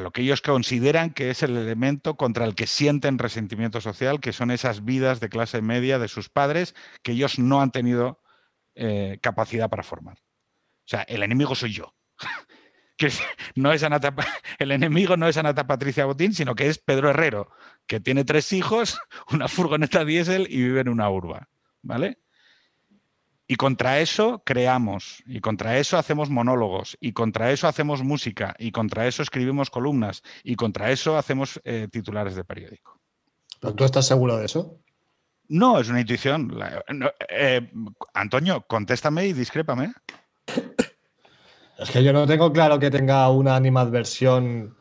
lo 0.00 0.10
que 0.10 0.22
ellos 0.22 0.40
consideran 0.42 1.10
que 1.10 1.30
es 1.30 1.42
el 1.42 1.56
elemento 1.56 2.16
contra 2.16 2.44
el 2.44 2.54
que 2.54 2.66
sienten 2.66 3.18
resentimiento 3.18 3.80
social, 3.80 4.20
que 4.20 4.32
son 4.32 4.50
esas 4.50 4.84
vidas 4.84 5.20
de 5.20 5.28
clase 5.28 5.62
media 5.62 5.98
de 5.98 6.08
sus 6.08 6.28
padres 6.28 6.74
que 7.02 7.12
ellos 7.12 7.38
no 7.38 7.60
han 7.60 7.70
tenido 7.70 8.20
eh, 8.74 9.18
capacidad 9.22 9.70
para 9.70 9.82
formar. 9.84 10.18
O 10.18 10.88
sea, 10.88 11.02
el 11.02 11.22
enemigo 11.22 11.54
soy 11.54 11.72
yo. 11.72 11.94
que 12.96 13.10
no 13.54 13.72
es 13.72 13.82
el 14.58 14.70
enemigo 14.72 15.16
no 15.16 15.28
es 15.28 15.36
Anata 15.36 15.66
Patricia 15.66 16.06
Botín, 16.06 16.34
sino 16.34 16.54
que 16.54 16.68
es 16.68 16.78
Pedro 16.78 17.10
Herrero, 17.10 17.50
que 17.86 18.00
tiene 18.00 18.24
tres 18.24 18.52
hijos, 18.52 18.98
una 19.30 19.48
furgoneta 19.48 20.04
diésel 20.04 20.46
y 20.50 20.62
vive 20.62 20.80
en 20.80 20.88
una 20.88 21.08
urba. 21.10 21.48
¿Vale? 21.82 22.18
Y 23.46 23.56
contra 23.56 24.00
eso 24.00 24.42
creamos, 24.44 25.22
y 25.26 25.40
contra 25.40 25.78
eso 25.78 25.98
hacemos 25.98 26.30
monólogos, 26.30 26.96
y 27.00 27.12
contra 27.12 27.52
eso 27.52 27.68
hacemos 27.68 28.02
música, 28.02 28.54
y 28.58 28.72
contra 28.72 29.06
eso 29.06 29.22
escribimos 29.22 29.68
columnas, 29.68 30.22
y 30.42 30.56
contra 30.56 30.90
eso 30.90 31.18
hacemos 31.18 31.60
eh, 31.64 31.88
titulares 31.90 32.36
de 32.36 32.44
periódico. 32.44 32.98
¿Pero 33.60 33.74
tú 33.74 33.84
estás 33.84 34.06
seguro 34.06 34.36
de 34.38 34.46
eso? 34.46 34.78
No, 35.48 35.78
es 35.78 35.88
una 35.88 36.00
intuición. 36.00 36.56
Eh, 37.28 37.70
Antonio, 38.14 38.64
contéstame 38.66 39.26
y 39.26 39.32
discrépame. 39.32 39.92
Es 41.76 41.90
que 41.90 42.04
yo 42.04 42.12
no 42.12 42.24
tengo 42.24 42.52
claro 42.52 42.78
que 42.78 42.88
tenga 42.88 43.28
una 43.30 43.56
animadversión 43.56 44.76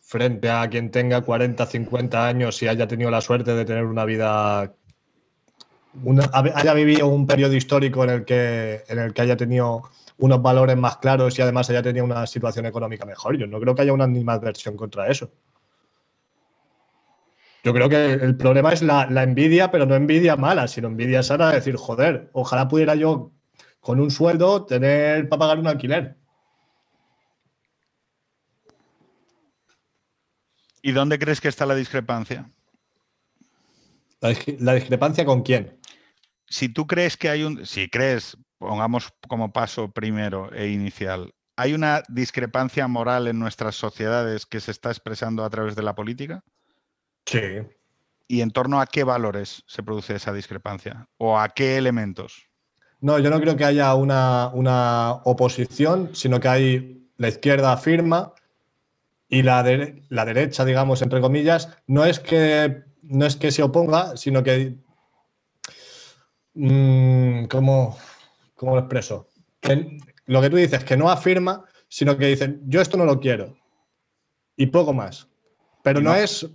frente 0.00 0.48
a 0.48 0.68
quien 0.70 0.92
tenga 0.92 1.20
40, 1.22 1.66
50 1.66 2.28
años 2.28 2.62
y 2.62 2.68
haya 2.68 2.86
tenido 2.86 3.10
la 3.10 3.20
suerte 3.20 3.54
de 3.54 3.64
tener 3.64 3.84
una 3.84 4.04
vida, 4.04 4.72
haya 6.32 6.74
vivido 6.74 7.06
un 7.06 7.26
periodo 7.26 7.54
histórico 7.54 8.04
en 8.04 8.10
el, 8.10 8.24
que, 8.24 8.84
en 8.88 8.98
el 8.98 9.12
que 9.12 9.22
haya 9.22 9.36
tenido 9.36 9.82
unos 10.18 10.42
valores 10.42 10.76
más 10.76 10.98
claros 10.98 11.38
y 11.38 11.42
además 11.42 11.70
haya 11.70 11.82
tenido 11.82 12.04
una 12.04 12.26
situación 12.26 12.66
económica 12.66 13.04
mejor. 13.04 13.36
Yo 13.36 13.46
no 13.46 13.60
creo 13.60 13.74
que 13.74 13.82
haya 13.82 13.92
una 13.92 14.04
animadversión 14.04 14.76
contra 14.76 15.08
eso. 15.08 15.30
Yo 17.64 17.72
creo 17.72 17.88
que 17.88 18.12
el 18.12 18.36
problema 18.36 18.72
es 18.72 18.82
la, 18.82 19.04
envidia, 19.22 19.70
pero 19.70 19.84
no 19.84 19.94
envidia 19.94 20.36
mala, 20.36 20.68
sino 20.68 20.88
envidia 20.88 21.22
sana, 21.22 21.52
decir, 21.52 21.76
joder, 21.76 22.30
ojalá 22.32 22.68
pudiera 22.68 22.94
yo 22.94 23.32
con 23.80 24.00
un 24.00 24.10
sueldo 24.10 24.64
tener 24.64 25.28
para 25.28 25.40
pagar 25.40 25.58
un 25.58 25.66
alquiler. 25.66 26.16
¿Y 30.82 30.92
dónde 30.92 31.18
crees 31.18 31.40
que 31.40 31.48
está 31.48 31.66
la 31.66 31.74
discrepancia? 31.74 32.50
¿La, 34.20 34.74
discrepancia 34.74 35.24
con 35.24 35.42
quién? 35.42 35.77
Si 36.48 36.68
tú 36.68 36.86
crees 36.86 37.16
que 37.16 37.28
hay 37.28 37.44
un, 37.44 37.66
si 37.66 37.88
crees, 37.88 38.36
pongamos 38.58 39.12
como 39.28 39.52
paso 39.52 39.90
primero 39.90 40.52
e 40.52 40.68
inicial, 40.68 41.32
¿hay 41.56 41.74
una 41.74 42.02
discrepancia 42.08 42.88
moral 42.88 43.28
en 43.28 43.38
nuestras 43.38 43.74
sociedades 43.74 44.46
que 44.46 44.60
se 44.60 44.70
está 44.70 44.90
expresando 44.90 45.44
a 45.44 45.50
través 45.50 45.76
de 45.76 45.82
la 45.82 45.94
política? 45.94 46.42
Sí. 47.26 47.40
¿Y 48.26 48.42
en 48.42 48.50
torno 48.50 48.80
a 48.80 48.86
qué 48.86 49.04
valores 49.04 49.62
se 49.66 49.82
produce 49.82 50.14
esa 50.14 50.32
discrepancia? 50.32 51.06
¿O 51.16 51.38
a 51.38 51.48
qué 51.48 51.76
elementos? 51.76 52.48
No, 53.00 53.18
yo 53.18 53.30
no 53.30 53.40
creo 53.40 53.56
que 53.56 53.64
haya 53.64 53.94
una, 53.94 55.12
oposición, 55.24 56.10
sino 56.14 56.40
que 56.40 56.48
hay 56.48 57.10
la 57.16 57.28
izquierda 57.28 57.76
firma 57.76 58.32
y 59.28 59.42
la, 59.42 59.64
la 60.08 60.24
derecha, 60.24 60.64
digamos, 60.64 61.02
entre 61.02 61.20
comillas, 61.20 61.68
no 61.86 62.04
es 62.04 62.18
que, 62.18 62.82
no 63.02 63.26
es 63.26 63.36
que 63.36 63.50
se 63.50 63.62
oponga, 63.62 64.16
sino 64.16 64.42
que... 64.42 64.78
Mm, 66.60 67.44
¿cómo, 67.44 67.96
lo 68.60 68.78
expreso? 68.78 69.28
lo 70.26 70.40
que 70.40 70.50
tú 70.50 70.56
dices, 70.56 70.82
que 70.82 70.96
no 70.96 71.08
afirma, 71.08 71.64
sino 71.88 72.18
que 72.18 72.26
dicen, 72.26 72.60
yo 72.66 72.80
esto 72.80 72.96
no 72.96 73.04
lo 73.04 73.20
quiero. 73.20 73.56
Y 74.56 74.66
poco 74.66 74.92
más. 74.92 75.28
Pero 75.82 76.00
no 76.00 76.14
es 76.14 76.46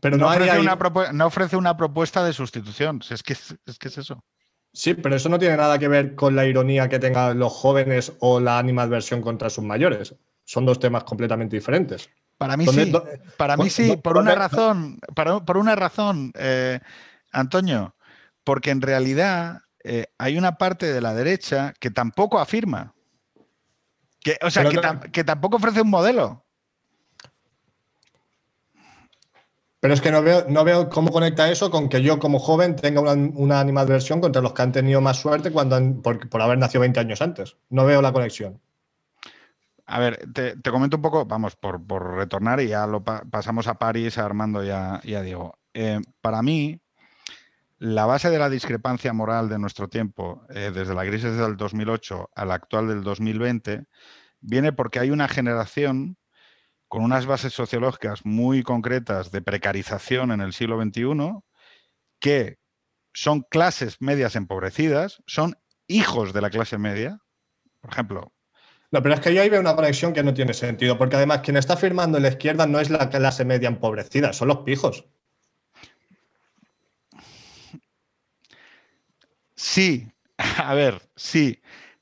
pero 0.00 0.18
no, 0.18 0.28
ofrece 0.28 0.58
una 0.58 0.78
no, 1.12 1.26
ofrece 1.26 1.56
una 1.56 1.76
propuesta 1.76 2.24
de 2.24 2.32
sustitución. 2.32 3.00
Es 3.08 3.22
que 3.22 3.32
es, 3.32 3.56
que 3.78 3.88
es 3.88 3.98
eso. 3.98 4.22
Sí, 4.72 4.92
pero 4.92 5.16
eso 5.16 5.30
no 5.30 5.38
tiene 5.38 5.56
nada 5.56 5.78
que 5.78 5.88
ver 5.88 6.14
con 6.14 6.36
la 6.36 6.44
ironía 6.44 6.88
que 6.88 6.98
tengan 6.98 7.38
los 7.38 7.52
jóvenes 7.52 8.12
o 8.20 8.40
la 8.40 8.58
animadversión 8.58 9.22
contra 9.22 9.48
sus 9.48 9.64
mayores. 9.64 10.14
Son 10.44 10.66
dos 10.66 10.78
temas 10.78 11.04
completamente 11.04 11.56
diferentes. 11.56 12.10
Para 12.36 12.58
mí 12.58 12.66
sí. 12.66 12.92
Para 13.38 13.56
mí 13.56 13.70
sí, 13.70 13.96
por 13.96 14.18
una 14.18 14.34
razón, 14.34 15.00
por 15.14 15.56
una 15.56 15.74
razón, 15.74 16.30
eh, 16.38 16.78
Antonio, 17.32 17.95
porque 18.46 18.70
en 18.70 18.80
realidad 18.80 19.62
eh, 19.82 20.06
hay 20.18 20.38
una 20.38 20.56
parte 20.56 20.92
de 20.92 21.00
la 21.00 21.14
derecha 21.14 21.74
que 21.80 21.90
tampoco 21.90 22.38
afirma. 22.38 22.94
Que, 24.20 24.38
o 24.40 24.50
sea, 24.50 24.64
que 25.12 25.24
tampoco 25.24 25.56
ofrece 25.56 25.82
un 25.82 25.90
modelo. 25.90 26.44
Pero 29.80 29.94
es 29.94 30.00
que 30.00 30.12
no 30.12 30.22
veo, 30.22 30.46
no 30.48 30.62
veo 30.62 30.88
cómo 30.88 31.10
conecta 31.10 31.50
eso 31.50 31.72
con 31.72 31.88
que 31.88 32.02
yo 32.02 32.20
como 32.20 32.38
joven 32.38 32.76
tenga 32.76 33.00
una, 33.00 33.12
una 33.12 33.60
animadversión 33.60 34.20
contra 34.20 34.40
los 34.40 34.52
que 34.52 34.62
han 34.62 34.72
tenido 34.72 35.00
más 35.00 35.18
suerte 35.18 35.50
cuando 35.50 36.00
por, 36.02 36.40
haber 36.40 36.58
nacido 36.58 36.82
20 36.82 37.00
años 37.00 37.20
antes. 37.20 37.56
No 37.68 37.84
veo 37.84 38.00
la 38.00 38.12
conexión. 38.12 38.60
A 39.86 39.98
ver, 39.98 40.24
te, 40.32 40.70
comento 40.70 40.98
un 40.98 41.02
poco, 41.02 41.26
vamos, 41.26 41.56
por, 41.56 41.80
retornar 42.14 42.60
y 42.60 42.68
ya 42.68 42.86
lo 42.86 43.02
pasamos 43.02 43.66
a 43.66 43.74
París, 43.74 44.18
a 44.18 44.24
Armando 44.24 44.64
y 44.64 44.70
a, 44.70 45.00
Diego. 45.02 45.58
eh, 45.74 46.00
para 46.20 46.42
mí, 46.42 46.80
la 47.78 48.06
base 48.06 48.30
de 48.30 48.38
la 48.38 48.48
discrepancia 48.48 49.12
moral 49.12 49.48
de 49.48 49.58
nuestro 49.58 49.88
tiempo, 49.88 50.46
eh, 50.50 50.70
desde 50.74 50.94
la 50.94 51.06
crisis 51.06 51.36
del 51.36 51.56
2008 51.56 52.30
a 52.34 52.44
la 52.44 52.54
actual 52.54 52.88
del 52.88 53.02
2020, 53.02 53.84
viene 54.40 54.72
porque 54.72 54.98
hay 54.98 55.10
una 55.10 55.28
generación 55.28 56.16
con 56.88 57.02
unas 57.02 57.26
bases 57.26 57.52
sociológicas 57.52 58.24
muy 58.24 58.62
concretas 58.62 59.30
de 59.30 59.42
precarización 59.42 60.30
en 60.30 60.40
el 60.40 60.52
siglo 60.52 60.80
XXI, 60.80 61.40
que 62.20 62.58
son 63.12 63.42
clases 63.42 63.96
medias 64.00 64.36
empobrecidas, 64.36 65.22
son 65.26 65.56
hijos 65.88 66.32
de 66.32 66.40
la 66.40 66.50
clase 66.50 66.78
media. 66.78 67.18
Por 67.80 67.92
ejemplo, 67.92 68.32
no, 68.90 69.02
pero 69.02 69.14
es 69.14 69.20
que 69.20 69.34
yo 69.34 69.42
ahí 69.42 69.48
veo 69.48 69.60
una 69.60 69.74
conexión 69.74 70.12
que 70.12 70.22
no 70.22 70.32
tiene 70.32 70.54
sentido, 70.54 70.96
porque 70.96 71.16
además 71.16 71.40
quien 71.40 71.56
está 71.56 71.76
firmando 71.76 72.18
en 72.18 72.22
la 72.22 72.30
izquierda 72.30 72.66
no 72.66 72.78
es 72.78 72.88
la 72.88 73.10
clase 73.10 73.44
media 73.44 73.68
empobrecida, 73.68 74.32
son 74.32 74.48
los 74.48 74.58
pijos. 74.58 75.06
Sí, 79.56 80.12
a 80.38 80.74
ver, 80.74 81.02
sí, 81.16 81.60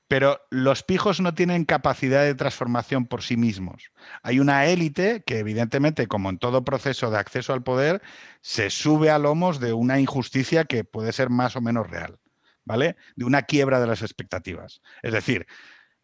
pero 0.09 0.41
los 0.51 0.83
pijos 0.83 1.21
no 1.21 1.35
tienen 1.35 1.65
capacidad 1.65 2.23
de 2.23 2.35
transformación 2.35 3.07
por 3.07 3.23
sí 3.23 3.37
mismos. 3.37 3.91
Hay 4.23 4.39
una 4.39 4.67
élite 4.67 5.23
que 5.27 5.39
evidentemente, 5.39 6.07
como 6.07 6.31
en 6.31 6.39
todo 6.39 6.65
proceso 6.65 7.11
de 7.11 7.19
acceso 7.19 7.53
al 7.53 7.63
poder, 7.63 8.03
se 8.43 8.71
sube 8.71 9.11
a 9.11 9.19
lomos 9.19 9.61
de 9.61 9.73
una 9.73 9.99
injusticia 10.01 10.65
que 10.65 10.85
puede 10.85 11.13
ser 11.13 11.31
más 11.31 11.57
o 11.57 11.61
menos 11.61 11.89
real, 11.89 12.19
¿vale? 12.65 12.97
De 13.17 13.25
una 13.25 13.43
quiebra 13.43 13.81
de 13.81 13.87
las 13.87 14.03
expectativas. 14.03 14.83
Es 15.03 15.13
decir, 15.13 15.47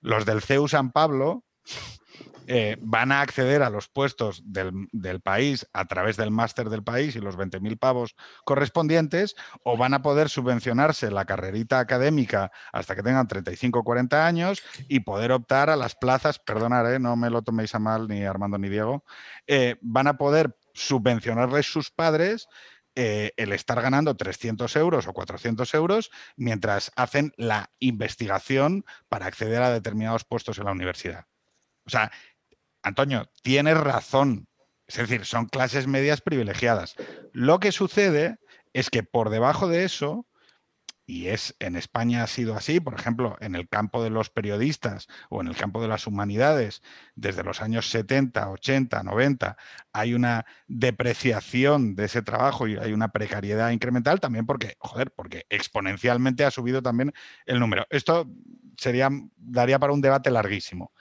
los 0.01 0.25
del 0.25 0.41
CEU 0.41 0.67
San 0.67 0.93
Pablo 0.93 1.45
eh, 2.47 2.77
van 2.81 3.13
a 3.13 3.21
acceder 3.21 3.63
a 3.63 3.71
los 3.71 3.89
puestos 3.89 4.43
del, 4.45 4.89
país 5.23 5.69
a 5.73 5.85
través 5.87 6.17
del 6.17 6.33
máster 6.33 6.69
del 6.69 6.83
país 6.83 7.15
y 7.15 7.21
los 7.21 7.37
20.000 7.37 7.79
pavos 7.79 8.17
correspondientes, 8.45 9.37
o 9.63 9.77
van 9.77 9.95
a 9.95 10.03
poder 10.03 10.29
subvencionarse 10.29 11.11
la 11.11 11.27
carrerita 11.27 11.79
académica 11.79 12.51
hasta 12.73 12.97
que 12.97 13.03
tengan 13.03 13.29
35 13.29 13.79
o 13.79 13.85
40 13.85 14.27
años 14.27 14.63
y 14.89 15.01
poder 15.01 15.31
optar 15.33 15.71
a 15.71 15.77
las 15.77 15.95
plazas, 15.95 16.39
perdonad, 16.39 16.99
no 16.99 17.15
me 17.15 17.31
lo 17.31 17.43
toméis 17.43 17.75
a 17.75 17.79
mal 17.79 18.09
ni 18.09 18.25
Armando 18.25 18.59
ni 18.59 18.69
Diego, 18.69 19.05
eh, 19.47 19.77
van 19.81 20.09
a 20.09 20.17
poder 20.17 20.57
subvencionarles 20.75 21.67
sus 21.67 21.91
padres 21.91 22.49
eh, 22.97 23.33
el 23.37 23.53
estar 23.53 23.81
ganando 23.81 24.17
300 24.17 24.75
euros 24.75 25.07
o 25.07 25.13
400 25.13 25.73
euros 25.75 26.11
mientras 26.37 26.91
hacen 26.97 27.33
la 27.37 27.71
investigación 27.79 28.85
para 29.09 29.27
acceder 29.27 29.63
a 29.63 29.71
determinados 29.71 30.25
puestos 30.25 30.59
en 30.59 30.65
la 30.65 30.73
universidad. 30.73 31.27
O 31.91 31.93
sea, 31.93 32.13
Antonio, 32.85 33.29
tienes 33.43 33.77
razón. 33.77 34.47
Es 34.87 34.95
decir, 34.97 35.25
son 35.25 35.47
clases 35.47 35.89
medias 35.89 36.21
privilegiadas. 36.21 36.95
Lo 37.33 37.59
que 37.59 37.73
sucede 37.73 38.39
es 38.73 38.91
que 38.91 39.03
por 39.03 39.31
debajo 39.31 39.67
de 39.67 39.83
eso, 39.83 40.29
y 41.05 41.27
es 41.27 41.57
en 41.59 41.75
España 41.75 42.23
ha 42.23 42.29
sido 42.29 42.55
así, 42.55 42.79
por 42.79 42.95
ejemplo, 42.95 43.37
en 43.41 43.57
el 43.57 43.69
campo 43.69 44.05
de 44.05 44.11
los 44.11 44.31
periodistas 44.31 45.09
o 45.31 45.41
en 45.41 45.49
el 45.49 45.57
campo 45.57 45.83
de 45.83 45.89
las 45.89 46.07
humanidades, 46.07 46.81
desde 47.17 47.43
los 47.43 47.61
años 47.61 47.91
70, 47.91 48.49
80, 48.51 49.03
90, 49.03 49.57
hay 49.93 50.15
una 50.15 50.47
depreciación 50.69 51.97
de 51.97 52.05
ese 52.05 52.23
trabajo 52.23 52.69
y 52.69 52.77
hay 52.77 52.93
una 52.93 53.09
precariedad 53.09 53.71
incremental 53.71 54.21
también 54.21 54.47
porque, 54.47 54.77
joder, 54.79 55.11
porque 55.11 55.45
exponencialmente 55.51 56.45
ha 56.45 56.53
subido 56.53 56.83
también 56.83 57.13
el 57.47 57.59
número. 57.59 57.85
Esto 57.91 58.31
sería, 58.77 59.11
daría 59.37 59.81
para 59.81 59.93
un 59.93 60.01
debate 60.01 60.31
larguísimo. 60.31 60.93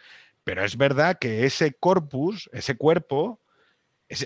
Pero 0.49 0.65
es 0.65 0.77
verdad 0.77 1.19
que 1.19 1.45
ese 1.45 1.73
corpus, 1.73 2.49
ese 2.51 2.76
cuerpo, 2.76 3.39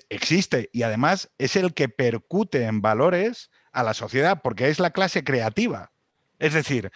existe 0.07 0.69
y 0.71 0.83
además 0.83 1.29
es 1.37 1.57
el 1.57 1.73
que 1.73 1.89
percute 1.89 2.63
en 2.63 2.81
valores 2.81 3.51
a 3.73 3.83
la 3.83 3.93
sociedad 3.93 4.39
porque 4.41 4.69
es 4.69 4.79
la 4.79 4.91
clase 4.91 5.25
creativa. 5.25 5.91
Es 6.39 6.53
decir, 6.53 6.93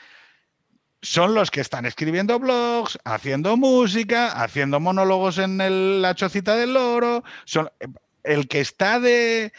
son 1.01 1.33
los 1.33 1.51
que 1.51 1.59
están 1.59 1.85
escribiendo 1.85 2.39
blogs, 2.39 2.99
haciendo 3.03 3.57
música, 3.57 4.27
haciendo 4.31 4.79
monólogos 4.79 5.39
en 5.39 6.01
la 6.01 6.15
chocita 6.15 6.55
del 6.55 6.75
loro, 6.75 7.25
son 7.43 7.69
el 8.23 8.47
que 8.47 8.61
está 8.61 9.01
de, 9.01 9.51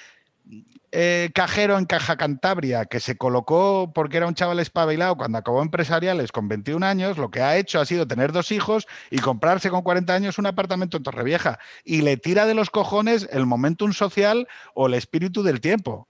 eh, 0.91 1.31
cajero 1.35 1.77
en 1.77 1.85
Caja 1.85 2.17
Cantabria 2.17 2.87
que 2.87 3.01
se 3.01 3.17
colocó 3.19 3.93
porque 3.95 4.17
era 4.17 4.27
un 4.27 4.35
chaval 4.35 4.59
espabilado 4.59 5.17
cuando 5.17 5.37
acabó 5.37 5.61
empresariales 5.61 6.33
con 6.33 6.49
21 6.49 6.85
años, 6.87 7.19
lo 7.19 7.31
que 7.31 7.43
ha 7.43 7.57
hecho 7.59 7.81
ha 7.81 7.85
sido 7.85 8.07
tener 8.07 8.33
dos 8.33 8.53
hijos 8.53 8.87
y 9.11 9.19
comprarse 9.19 9.69
con 9.71 9.83
40 9.83 10.15
años 10.15 10.39
un 10.39 10.47
apartamento 10.47 10.97
en 10.97 11.03
Torrevieja. 11.03 11.59
Y 11.85 12.01
le 12.01 12.17
tira 12.17 12.47
de 12.47 12.55
los 12.55 12.71
cojones 12.71 13.29
el 13.33 13.45
momentum 13.45 13.93
social 13.93 14.49
o 14.75 14.87
el 14.87 14.95
espíritu 14.95 15.43
del 15.43 15.61
tiempo. 15.61 16.09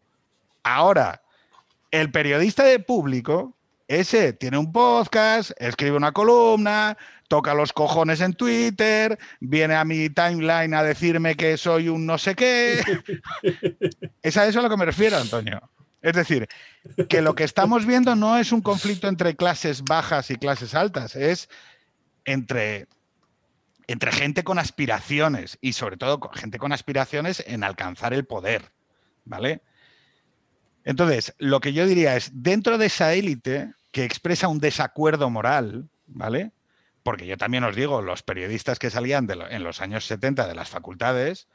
Ahora, 0.63 1.23
el 1.91 2.11
periodista 2.13 2.63
de 2.65 2.79
público, 2.79 3.55
ese 3.89 4.33
tiene 4.33 4.59
un 4.59 4.71
podcast, 4.71 5.51
escribe 5.59 5.97
una 5.97 6.13
columna, 6.13 6.97
toca 7.29 7.55
los 7.55 7.73
cojones 7.73 8.21
en 8.21 8.35
Twitter, 8.35 9.19
viene 9.41 9.75
a 9.75 9.85
mi 9.85 10.11
timeline 10.11 10.75
a 10.75 10.83
decirme 10.83 11.37
que 11.37 11.57
soy 11.57 11.89
un 11.89 12.07
no 12.07 12.19
sé 12.19 12.35
qué. 12.35 12.83
es 14.23 14.37
a 14.37 14.47
eso 14.47 14.61
a 14.61 14.63
lo 14.63 14.71
que 14.71 14.77
me 14.77 14.87
refiero, 14.87 15.19
Antonio. 15.19 15.61
Es 16.01 16.15
decir, 16.15 16.49
que 17.09 17.23
lo 17.23 17.35
que 17.35 17.45
estamos 17.45 17.85
viendo 17.85 18.15
no 18.17 18.39
es 18.39 18.53
un 18.53 18.63
conflicto 18.63 19.09
entre 19.09 19.37
clases 19.37 19.83
bajas 19.83 20.31
y 20.31 20.37
clases 20.37 20.75
altas, 20.75 21.17
es 21.17 21.49
entre, 22.25 22.87
entre 23.87 24.13
gente 24.13 24.45
con 24.45 24.59
aspiraciones 24.59 25.59
y 25.61 25.73
sobre 25.73 25.97
todo 25.97 26.21
gente 26.35 26.59
con 26.59 26.73
aspiraciones 26.73 27.43
en 27.47 27.65
alcanzar 27.65 28.15
el 28.15 28.25
poder, 28.25 28.71
¿vale? 29.25 29.63
Entonces, 30.85 31.35
lo 31.39 31.61
que 31.61 31.73
yo 31.73 31.87
diría 31.87 32.17
es, 32.17 32.31
dentro 32.33 32.79
de 32.79 32.87
esa 32.87 33.13
élite 33.13 33.73
que 33.93 34.05
expresa 34.05 34.49
un 34.49 34.61
desacuerdo 34.61 35.29
moral, 35.29 35.89
¿vale? 36.07 36.53
Porque 37.09 37.27
yo 37.27 37.39
también 37.39 37.65
os 37.65 37.75
digo, 37.75 38.03
los 38.03 38.23
periodistas 38.23 38.79
que 38.79 38.91
salían 38.91 39.27
en 39.31 39.65
los 39.65 39.81
años 39.81 40.05
70 40.05 40.47
de 40.47 40.55
las 40.55 40.69
facultades 40.69 41.49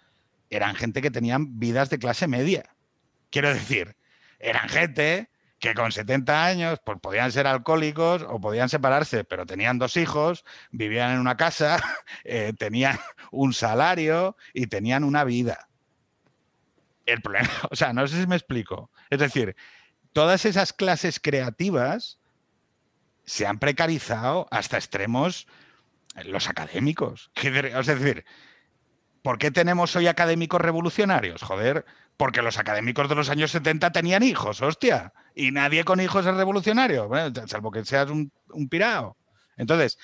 eran 0.49 0.73
gente 0.73 0.99
que 0.99 1.11
tenían 1.11 1.59
vidas 1.59 1.91
de 1.91 1.99
clase 1.99 2.27
media. 2.27 2.75
Quiero 3.29 3.53
decir, 3.53 3.95
eran 4.39 4.67
gente 4.67 5.29
que 5.59 5.75
con 5.75 5.91
70 5.91 6.43
años 6.43 6.79
pues, 6.83 6.97
podían 6.99 7.31
ser 7.31 7.45
alcohólicos 7.45 8.25
o 8.27 8.41
podían 8.41 8.67
separarse, 8.67 9.25
pero 9.25 9.45
tenían 9.45 9.77
dos 9.77 9.95
hijos, 9.95 10.43
vivían 10.71 11.11
en 11.11 11.19
una 11.19 11.37
casa, 11.37 11.77
eh, 12.23 12.53
tenían 12.57 12.97
un 13.31 13.53
salario 13.53 14.35
y 14.55 14.65
tenían 14.65 15.03
una 15.03 15.23
vida. 15.23 15.69
El 17.05 17.21
problema, 17.21 17.51
o 17.69 17.75
sea, 17.75 17.93
no 17.93 18.07
sé 18.07 18.19
si 18.19 18.25
me 18.25 18.37
explico. 18.37 18.89
Es 19.11 19.19
decir, 19.19 19.55
todas 20.13 20.45
esas 20.45 20.73
clases 20.73 21.19
creativas 21.19 22.17
se 23.25 23.45
han 23.45 23.59
precarizado 23.59 24.47
hasta 24.51 24.77
extremos 24.77 25.47
los 26.25 26.49
académicos. 26.49 27.31
Es 27.35 27.87
decir, 27.87 28.25
¿por 29.21 29.37
qué 29.37 29.51
tenemos 29.51 29.95
hoy 29.95 30.07
académicos 30.07 30.61
revolucionarios? 30.61 31.41
Joder, 31.41 31.85
porque 32.17 32.41
los 32.41 32.59
académicos 32.59 33.09
de 33.09 33.15
los 33.15 33.29
años 33.29 33.51
70 33.51 33.91
tenían 33.91 34.23
hijos, 34.23 34.61
hostia, 34.61 35.13
y 35.35 35.51
nadie 35.51 35.83
con 35.83 35.99
hijos 35.99 36.25
es 36.25 36.35
revolucionario, 36.35 37.09
salvo 37.47 37.71
que 37.71 37.85
seas 37.85 38.09
un, 38.09 38.31
un 38.49 38.69
pirao. 38.69 39.17
Entonces, 39.57 39.97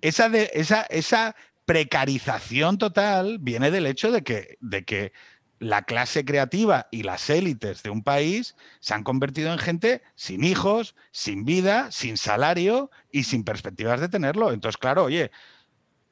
esa, 0.00 0.26
esa, 0.26 0.82
esa 0.82 1.34
precarización 1.64 2.78
total 2.78 3.38
viene 3.40 3.70
del 3.70 3.86
hecho 3.86 4.10
de 4.12 4.22
que, 4.22 4.56
de 4.60 4.84
que 4.84 5.12
la 5.60 5.82
clase 5.82 6.24
creativa 6.24 6.88
y 6.90 7.04
las 7.04 7.30
élites 7.30 7.82
de 7.82 7.90
un 7.90 8.02
país 8.02 8.56
se 8.80 8.94
han 8.94 9.04
convertido 9.04 9.52
en 9.52 9.58
gente 9.58 10.02
sin 10.16 10.42
hijos, 10.42 10.96
sin 11.12 11.44
vida, 11.44 11.92
sin 11.92 12.16
salario 12.16 12.90
y 13.12 13.24
sin 13.24 13.44
perspectivas 13.44 14.00
de 14.00 14.08
tenerlo. 14.08 14.52
Entonces, 14.52 14.78
claro, 14.78 15.04
oye, 15.04 15.30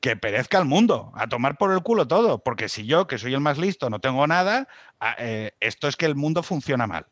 que 0.01 0.17
perezca 0.17 0.59
el 0.59 0.67
mundo, 0.67 1.13
a 1.15 1.29
tomar 1.29 1.57
por 1.59 1.73
el 1.73 1.83
culo 1.83 2.07
todo, 2.07 2.43
porque 2.45 2.69
si 2.69 2.87
yo, 2.87 3.07
que 3.07 3.19
soy 3.19 3.35
el 3.35 3.41
más 3.41 3.59
listo, 3.59 3.91
no 3.91 4.01
tengo 4.01 4.27
nada, 4.27 4.69
ah, 5.01 5.17
eh, 5.19 5.53
esto 5.61 5.89
es 5.89 5.97
que 5.97 6.07
el 6.07 6.15
mundo 6.15 6.43
funciona 6.43 6.87
mal. 6.87 7.07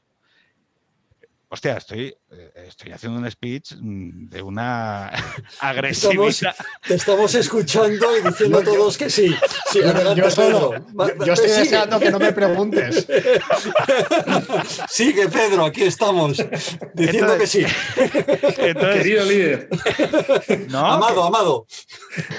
Hostia, 1.49 1.77
estoy, 1.77 2.13
eh, 2.33 2.53
estoy 2.67 2.91
haciendo 2.91 3.21
un 3.21 3.31
speech 3.31 3.75
mm, 3.79 4.29
de 4.29 4.43
una 4.43 5.13
agresividad. 5.61 6.57
te 6.85 6.95
estamos 6.95 7.33
escuchando 7.37 8.19
y 8.19 8.23
diciendo 8.23 8.63
todos 8.65 8.99
que 8.99 9.09
sí. 9.09 9.33
yo, 9.73 10.31
solo, 10.31 10.75
yo, 11.25 11.33
estoy 11.33 11.51
deseando 11.51 12.01
que 12.01 12.11
no 12.11 12.19
me 12.19 12.33
preguntes. 12.33 13.07
Sigue, 14.89 15.29
Pedro, 15.29 15.67
aquí 15.67 15.85
estamos, 15.85 16.39
diciendo 16.95 17.39
que 17.39 17.47
sí. 17.47 17.65
Querido 17.95 19.25
líder. 19.25 19.69
amado, 20.75 21.23
amado. 21.23 21.67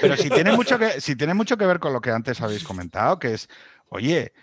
Pero 0.02 0.18
si 0.18 0.30
tiene, 0.30 0.52
mucho 0.52 0.78
que, 0.78 1.00
si 1.00 1.16
tiene 1.16 1.34
mucho 1.34 1.56
que 1.56 1.66
ver 1.66 1.80
con 1.80 1.94
lo 1.94 2.02
que 2.02 2.12
antes 2.12 2.42
habéis 2.42 2.66
comentado, 2.66 3.20
que 3.20 3.36
es, 3.36 3.48
oye, 3.88 4.34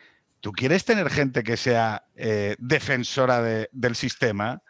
¿Tú 0.44 0.52
quieres 0.52 0.84
tener 0.84 1.08
gente 1.08 1.42
que 1.42 1.56
sea 1.56 2.04
eh, 2.14 2.54
defensora 2.58 3.40
del 3.72 3.96
sistema? 3.96 4.62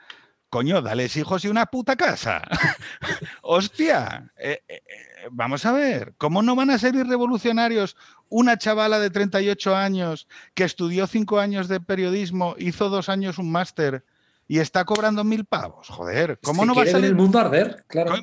Coño, 0.49 0.81
dales 0.81 1.17
hijos 1.17 1.45
y 1.45 1.49
una 1.49 1.67
puta 1.67 1.97
casa. 1.97 2.43
Hostia. 3.43 4.33
Eh, 4.37 4.63
eh, 4.69 4.83
vamos 5.33 5.67
a 5.67 5.73
ver, 5.73 6.15
¿cómo 6.17 6.43
no 6.43 6.55
van 6.55 6.71
a 6.71 6.79
ser 6.79 6.95
irrevolucionarios 6.95 7.97
una 8.29 8.57
chavala 8.57 9.01
de 9.01 9.11
38 9.11 9.75
años 9.75 10.29
que 10.55 10.63
estudió 10.63 11.09
cinco 11.09 11.41
años 11.41 11.67
de 11.67 11.81
periodismo, 11.81 12.55
hizo 12.57 12.89
dos 12.89 13.09
años 13.09 13.39
un 13.39 13.51
máster 13.51 14.05
y 14.47 14.59
está 14.59 14.85
cobrando 14.85 15.25
mil 15.25 15.45
pavos. 15.45 15.89
Joder, 15.89 16.39
¿cómo 16.43 16.65
no 16.65 16.75
va 16.75 16.83
a 16.83 16.87
salir? 16.87 17.07
el 17.07 17.15
mundo 17.15 17.39
arder, 17.39 17.85
claro. 17.89 18.15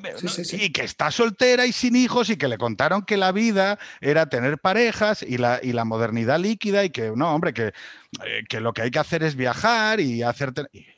Y 0.54 0.72
que 0.72 0.84
está 0.84 1.10
soltera 1.12 1.66
y 1.66 1.72
sin 1.72 1.96
hijos 1.96 2.30
y 2.30 2.38
que 2.38 2.48
le 2.48 2.58
contaron 2.58 3.04
que 3.04 3.18
la 3.18 3.32
vida 3.32 3.80
era 4.02 4.28
tener 4.28 4.60
parejas 4.60 5.24
y 5.24 5.38
la, 5.38 5.60
y 5.62 5.74
la 5.74 5.86
modernidad 5.86 6.40
líquida 6.40 6.84
y 6.84 6.92
que, 6.92 7.12
no, 7.16 7.34
hombre, 7.34 7.54
que, 7.54 7.68
eh, 7.68 8.44
que 8.48 8.60
lo 8.60 8.74
que 8.74 8.84
hay 8.84 8.92
que 8.92 9.00
hacer 9.00 9.24
es 9.24 9.36
viajar 9.36 10.00
y 10.00 10.22
hacer. 10.24 10.54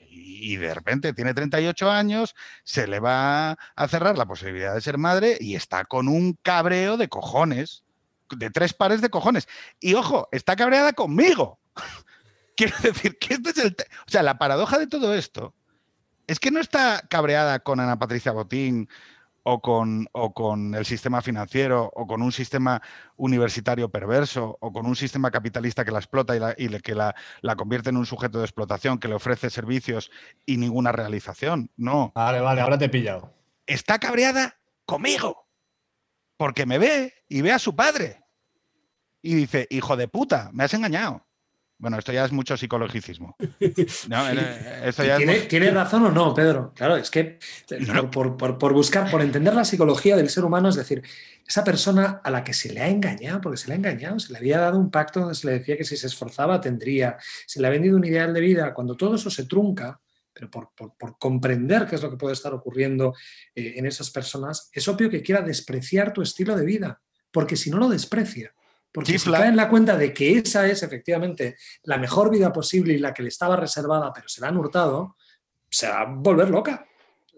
Y, 0.09 0.57
de 0.57 0.73
repente 0.73 1.13
tiene 1.13 1.33
38 1.33 1.89
años, 1.89 2.35
se 2.65 2.85
le 2.85 2.99
va 2.99 3.57
a 3.75 3.87
cerrar 3.87 4.17
la 4.17 4.25
posibilidad 4.25 4.73
de 4.73 4.81
ser 4.81 4.97
madre 4.97 5.37
y 5.39 5.55
está 5.55 5.85
con 5.85 6.09
un 6.09 6.37
cabreo 6.41 6.97
de 6.97 7.07
cojones, 7.07 7.83
de 8.29 8.49
tres 8.49 8.73
pares 8.73 8.99
de 8.99 9.09
cojones. 9.09 9.47
Y 9.79 9.93
ojo, 9.93 10.27
está 10.33 10.57
cabreada 10.57 10.91
conmigo. 10.91 11.59
Quiero 12.55 12.75
decir 12.81 13.17
que 13.17 13.35
este 13.35 13.49
es 13.49 13.57
el. 13.57 13.75
O 14.07 14.09
sea, 14.09 14.23
la 14.23 14.38
paradoja 14.38 14.77
de 14.77 14.88
todo 14.88 15.13
esto 15.13 15.53
es 16.27 16.39
que 16.39 16.51
no 16.51 16.59
está 16.59 17.01
cabreada 17.09 17.59
con 17.59 17.80
Ana 17.80 17.99
Patricia 17.99 18.31
Botín 18.31 18.88
o 19.43 19.61
con, 19.61 20.07
o 20.13 20.34
con 20.34 20.73
el 20.73 20.85
sistema 20.85 21.21
financiero 21.21 21.91
o 21.93 22.07
con 22.07 22.21
un 22.21 22.31
sistema 22.31 22.81
universitario 23.17 23.89
perverso 23.89 24.57
o 24.61 24.71
con 24.71 24.85
un 24.85 24.95
sistema 24.95 25.31
capitalista 25.31 25.84
que 25.84 25.91
la 25.91 25.99
explota 25.99 26.35
y, 26.35 26.39
la, 26.39 26.55
y 26.57 26.69
que 26.80 26.95
la, 26.95 27.13
la, 27.41 27.55
convierte 27.55 27.89
en 27.89 27.97
un 27.97 28.05
sujeto 28.05 28.39
de 28.39 28.45
explotación 28.45 28.99
que 28.99 29.09
le 29.09 29.15
ofrece 29.15 29.49
servicios 29.49 30.11
y 30.45 30.57
ninguna 30.57 30.91
realización. 30.93 31.69
No. 31.75 32.13
Vale, 32.15 32.39
vale, 32.39 32.61
ahora 32.61 32.77
te 32.77 32.85
he 32.85 32.89
pillado. 32.89 33.34
Está 33.67 33.99
cabreada 33.99 34.55
conmigo 34.85 35.45
porque 36.38 36.65
me 36.65 36.77
ve 36.77 37.13
y 37.27 37.41
ve 37.41 37.51
a 37.51 37.59
su 37.59 37.75
padre 37.75 38.23
y 39.21 39.35
dice, 39.35 39.67
hijo 39.69 39.95
de 39.97 40.07
puta, 40.07 40.49
me 40.53 40.63
has 40.63 40.73
engañado. 40.73 41.25
Bueno, 41.84 41.99
esto 41.99 42.14
ya 42.14 42.23
es 42.23 42.31
mucho 42.31 42.55
psicologicismo. 42.55 43.35
¿Tiene, 45.49 45.69
razón 45.72 46.05
o 46.05 46.11
no, 46.11 46.34
Pedro? 46.34 46.72
Claro, 46.73 46.95
es 46.95 47.11
que 47.11 47.39
Por, 48.10 48.73
buscar, 48.73 49.11
por 49.11 49.22
entender 49.22 49.53
la 49.53 49.65
psicología 49.65 50.15
del 50.15 50.30
ser 50.30 50.45
humano, 50.45 50.69
es 50.69 50.76
decir, 50.76 51.03
esa 51.45 51.61
persona 51.65 52.22
a 52.23 52.31
la 52.31 52.41
que 52.41 52.53
se 52.53 52.72
le 52.72 52.80
ha 52.80 52.88
engañado, 52.88 53.41
porque 53.41 53.57
se 53.57 53.68
le 53.68 53.73
ha 53.73 53.76
engañado, 53.76 54.18
se 54.18 54.31
le 54.31 54.38
había 54.38 54.60
dado 54.60 54.80
un 54.80 54.91
pacto 54.91 55.19
donde 55.19 55.35
se 55.35 55.45
le 55.45 55.60
decía 55.60 55.76
que 55.76 55.84
si 55.84 55.97
se 55.97 56.07
esforzaba 56.07 56.61
tendría, 56.61 57.18
se 57.45 57.60
le 57.60 57.68
ha 57.68 57.69
vendido 57.69 57.97
un 57.97 58.05
ideal 58.05 58.34
de 58.34 58.39
vida, 58.39 58.73
cuando 58.73 58.95
todo 58.95 59.15
eso 59.15 59.30
se 59.30 59.45
trunca, 59.45 59.99
pero 60.34 60.49
por, 60.49 61.18
comprender 61.19 61.85
qué 61.85 61.95
es 61.95 62.01
lo 62.01 62.10
que 62.10 62.15
puede 62.15 62.34
estar 62.34 62.53
ocurriendo 62.53 63.14
eh, 63.53 63.73
en 63.76 63.85
esas 63.85 64.10
personas, 64.10 64.69
es 64.72 64.88
obvio 64.88 65.10
que 65.10 65.22
quiera 65.22 65.41
despreciar 65.41 66.14
tu 66.14 66.22
estilo 66.22 66.55
de 66.55 66.65
vida, 66.65 67.01
porque 67.30 67.57
si 67.57 67.69
no 67.69 67.77
lo 67.77 67.89
desprecia 67.89 68.53
porque 68.93 69.17
si 69.17 69.31
cae 69.31 69.47
en 69.47 69.55
la 69.55 69.69
cuenta 69.69 69.97
de 69.97 70.13
que 70.13 70.37
esa 70.37 70.67
es 70.67 70.83
efectivamente 70.83 71.57
la 71.83 71.97
mejor 71.97 72.29
vida 72.29 72.53
posible 72.53 72.93
y 72.93 72.99
la 72.99 73.13
que 73.13 73.23
le 73.23 73.29
estaba 73.29 73.55
reservada, 73.55 74.13
pero 74.13 74.29
se 74.29 74.39
la 74.39 74.49
han 74.49 74.57
hurtado, 74.57 75.17
se 75.69 75.89
va 75.89 76.01
a 76.01 76.05
volver 76.05 76.49
loca. 76.49 76.85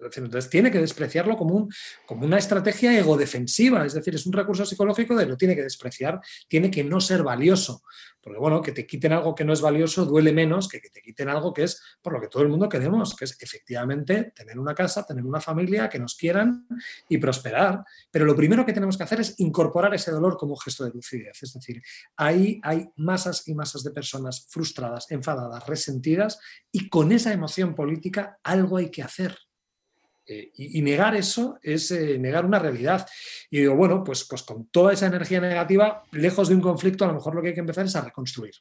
Entonces 0.02 0.50
tiene 0.50 0.72
que 0.72 0.80
despreciarlo 0.80 1.38
como, 1.38 1.56
un, 1.56 1.74
como 2.06 2.26
una 2.26 2.38
estrategia 2.38 2.98
egodefensiva, 2.98 3.86
es 3.86 3.94
decir, 3.94 4.16
es 4.16 4.26
un 4.26 4.34
recurso 4.34 4.66
psicológico 4.66 5.16
de 5.16 5.26
lo 5.26 5.38
tiene 5.38 5.56
que 5.56 5.64
despreciar, 5.64 6.20
tiene 6.48 6.70
que 6.70 6.84
no 6.84 7.00
ser 7.00 7.24
valioso. 7.24 7.82
Porque 8.22 8.40
bueno, 8.40 8.60
que 8.62 8.72
te 8.72 8.88
quiten 8.88 9.14
algo 9.14 9.36
que 9.36 9.46
no 9.46 9.54
es 9.54 9.62
valioso 9.62 10.04
duele 10.04 10.34
menos 10.34 10.68
que 10.68 10.82
que 10.82 10.90
te 10.90 11.02
quiten 11.02 11.30
algo 11.30 11.54
que 11.54 11.64
es 11.64 11.82
por 12.02 12.14
lo 12.14 12.20
que 12.20 12.28
todo 12.28 12.44
el 12.44 12.50
mundo 12.50 12.68
queremos, 12.68 13.16
que 13.16 13.26
es 13.26 13.38
efectivamente 13.40 14.34
tener 14.36 14.60
una 14.60 14.74
casa, 14.74 15.06
tener 15.06 15.24
una 15.24 15.40
familia, 15.40 15.90
que 15.90 16.00
nos 16.00 16.16
quieran 16.16 16.68
y 17.08 17.18
prosperar. 17.18 17.84
Pero 18.12 18.26
lo 18.26 18.36
primero 18.36 18.66
que 18.66 18.74
tenemos 18.74 18.98
que 18.98 19.04
hacer 19.04 19.22
es 19.22 19.40
incorporar 19.40 19.94
ese 19.94 20.12
dolor 20.12 20.38
como 20.38 20.56
gesto 20.56 20.84
de 20.86 20.92
lucidez. 20.92 21.42
Es 21.42 21.54
decir, 21.54 21.82
ahí 22.18 22.60
hay 22.64 22.88
masas 22.98 23.48
y 23.48 23.54
masas 23.54 23.84
de 23.84 23.92
personas 23.92 24.48
frustradas, 24.50 25.10
enfadadas, 25.12 25.66
resentidas 25.68 26.40
y 26.72 26.90
con 26.90 27.12
esa 27.12 27.32
emoción 27.32 27.76
política 27.76 28.40
algo 28.44 28.78
hay 28.78 28.90
que 28.90 29.04
hacer. 29.04 29.45
Eh, 30.28 30.52
y, 30.56 30.82
negar 30.82 31.16
eso 31.16 31.60
es 31.62 31.92
eh, 31.92 32.18
negar 32.18 32.46
una 32.46 32.60
realidad. 32.60 33.08
Y 33.50 33.60
digo, 33.60 33.76
bueno, 33.76 34.04
pues, 34.04 34.24
pues 34.24 34.44
con 34.44 34.68
toda 34.68 34.94
esa 34.94 35.06
energía 35.06 35.40
negativa, 35.40 36.04
lejos 36.12 36.50
de 36.50 36.56
un 36.56 36.62
conflicto, 36.62 37.06
a 37.06 37.08
lo 37.08 37.14
mejor 37.14 37.36
lo 37.36 37.42
que 37.42 37.50
hay 37.50 37.54
que 37.54 37.60
empezar 37.60 37.86
es 37.86 37.96
a 37.96 38.02
reconstruir. 38.02 38.56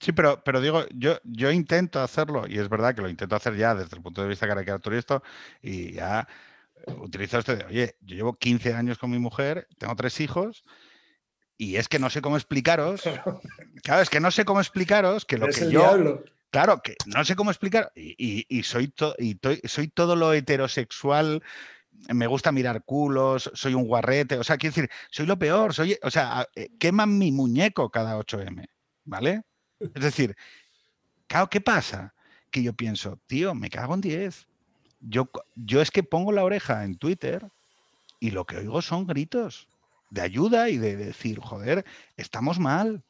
Sí, 0.00 0.12
pero, 0.12 0.42
pero 0.42 0.60
digo, 0.60 0.84
yo, 0.94 1.18
yo 1.22 1.52
intento 1.52 2.00
hacerlo, 2.00 2.46
y 2.48 2.58
es 2.58 2.68
verdad 2.68 2.94
que 2.94 3.02
lo 3.02 3.08
intento 3.08 3.36
hacer 3.36 3.54
ya 3.54 3.74
desde 3.74 3.96
el 3.96 4.02
punto 4.02 4.22
de 4.22 4.28
vista 4.28 4.48
caricaturista, 4.48 5.22
y 5.60 5.92
ya 5.92 6.26
utilizo 6.98 7.38
esto 7.38 7.54
de, 7.54 7.64
oye, 7.64 7.96
yo 8.00 8.16
llevo 8.16 8.34
15 8.34 8.74
años 8.74 8.98
con 8.98 9.10
mi 9.10 9.18
mujer, 9.18 9.68
tengo 9.78 9.94
tres 9.94 10.20
hijos, 10.20 10.64
y 11.56 11.76
es 11.76 11.88
que 11.88 12.00
no 12.00 12.10
sé 12.10 12.20
cómo 12.20 12.36
explicaros, 12.36 13.02
claro, 13.84 14.02
es 14.02 14.10
que 14.10 14.18
no 14.18 14.30
sé 14.32 14.44
cómo 14.44 14.60
explicaros 14.60 15.24
que 15.24 15.38
lo 15.38 15.46
que 15.46 15.70
yo... 15.70 16.24
Claro, 16.52 16.82
que 16.82 16.96
no 17.06 17.24
sé 17.24 17.34
cómo 17.34 17.50
explicar, 17.50 17.90
y, 17.96 18.62
soy, 18.62 18.92
soy 19.64 19.88
todo 19.88 20.16
lo 20.16 20.34
heterosexual, 20.34 21.42
me 22.10 22.26
gusta 22.26 22.52
mirar 22.52 22.84
culos, 22.84 23.50
soy 23.54 23.72
un 23.72 23.86
guarrete, 23.86 24.36
o 24.36 24.44
sea, 24.44 24.58
quiero 24.58 24.74
decir, 24.74 24.90
soy 25.10 25.24
lo 25.24 25.38
peor, 25.38 25.72
soy, 25.72 25.96
o 26.02 26.10
sea, 26.10 26.46
eh, 26.54 26.68
queman 26.78 27.16
mi 27.16 27.32
muñeco 27.32 27.90
cada 27.90 28.18
8M, 28.18 28.66
¿vale? 29.04 29.44
Es 29.80 30.02
decir, 30.02 30.36
claro, 31.26 31.48
¿qué 31.48 31.62
pasa? 31.62 32.12
Que 32.50 32.62
yo 32.62 32.74
pienso, 32.74 33.18
tío, 33.26 33.54
me 33.54 33.70
cago 33.70 33.94
en 33.94 34.02
10. 34.02 34.46
Yo, 35.00 35.30
yo 35.56 35.80
es 35.80 35.90
que 35.90 36.02
pongo 36.02 36.32
la 36.32 36.44
oreja 36.44 36.84
en 36.84 36.98
Twitter 36.98 37.48
y 38.20 38.30
lo 38.30 38.44
que 38.44 38.58
oigo 38.58 38.82
son 38.82 39.06
gritos 39.06 39.68
de 40.10 40.20
ayuda 40.20 40.68
y 40.68 40.76
de 40.76 40.96
decir, 40.96 41.40
joder, 41.40 41.86
estamos 42.18 42.58
mal. 42.58 43.02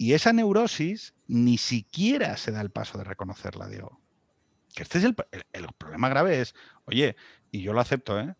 Y 0.00 0.14
esa 0.14 0.32
neurosis 0.32 1.12
ni 1.26 1.58
siquiera 1.58 2.38
se 2.38 2.52
da 2.52 2.62
el 2.62 2.70
paso 2.70 2.96
de 2.96 3.04
reconocerla, 3.04 3.68
digo. 3.68 4.00
Que 4.74 4.82
este 4.82 4.96
es 4.96 5.04
el, 5.04 5.14
problema 5.76 6.08
grave 6.08 6.40
es, 6.40 6.54
oye, 6.86 7.16
y 7.50 7.60
yo 7.60 7.74
lo 7.74 7.82
acepto, 7.82 8.18
¿eh? 8.18 8.34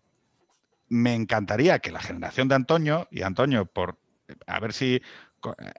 Me 0.89 1.15
encantaría 1.15 1.79
que 1.81 1.91
la 1.91 2.01
generación 2.01 2.49
de 2.49 2.55
Antonio, 2.55 3.09
y 3.11 3.21
Antonio, 3.21 3.67
por 3.67 3.99
a 4.47 4.59
ver 4.59 4.73
si, 4.73 5.03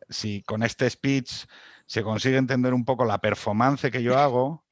si 0.07 0.43
con 0.43 0.61
este 0.61 0.87
speech 0.87 1.47
se 1.87 2.03
consigue 2.03 2.37
entender 2.37 2.75
un 2.75 2.85
poco 2.85 3.03
la 3.03 3.17
performance 3.17 3.89
que 3.89 4.03
yo 4.03 4.19
hago. 4.19 4.63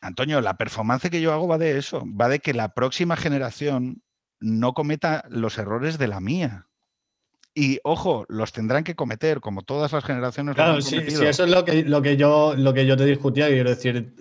Antonio, 0.00 0.40
la 0.40 0.56
performance 0.56 1.10
que 1.10 1.20
yo 1.20 1.32
hago 1.32 1.46
va 1.46 1.58
de 1.58 1.78
eso, 1.78 2.02
va 2.04 2.26
de 2.26 2.40
que 2.40 2.54
la 2.54 2.74
próxima 2.74 3.16
generación 3.16 4.02
no 4.40 4.74
cometa 4.74 5.22
los 5.28 5.58
errores 5.58 5.96
de 5.96 6.08
la 6.08 6.18
mía. 6.18 6.67
Y 7.60 7.80
ojo, 7.82 8.24
los 8.28 8.52
tendrán 8.52 8.84
que 8.84 8.94
cometer, 8.94 9.40
como 9.40 9.62
todas 9.62 9.90
las 9.92 10.04
generaciones. 10.04 10.54
Claro, 10.54 10.80
sí, 10.80 11.00
sí, 11.08 11.26
eso 11.26 11.42
es 11.42 11.50
lo 11.50 11.64
que, 11.64 11.82
lo, 11.82 12.00
que 12.00 12.16
yo, 12.16 12.54
lo 12.56 12.72
que 12.72 12.86
yo 12.86 12.96
te 12.96 13.04
discutía. 13.04 13.48
Quiero 13.48 13.70
decir, 13.70 14.14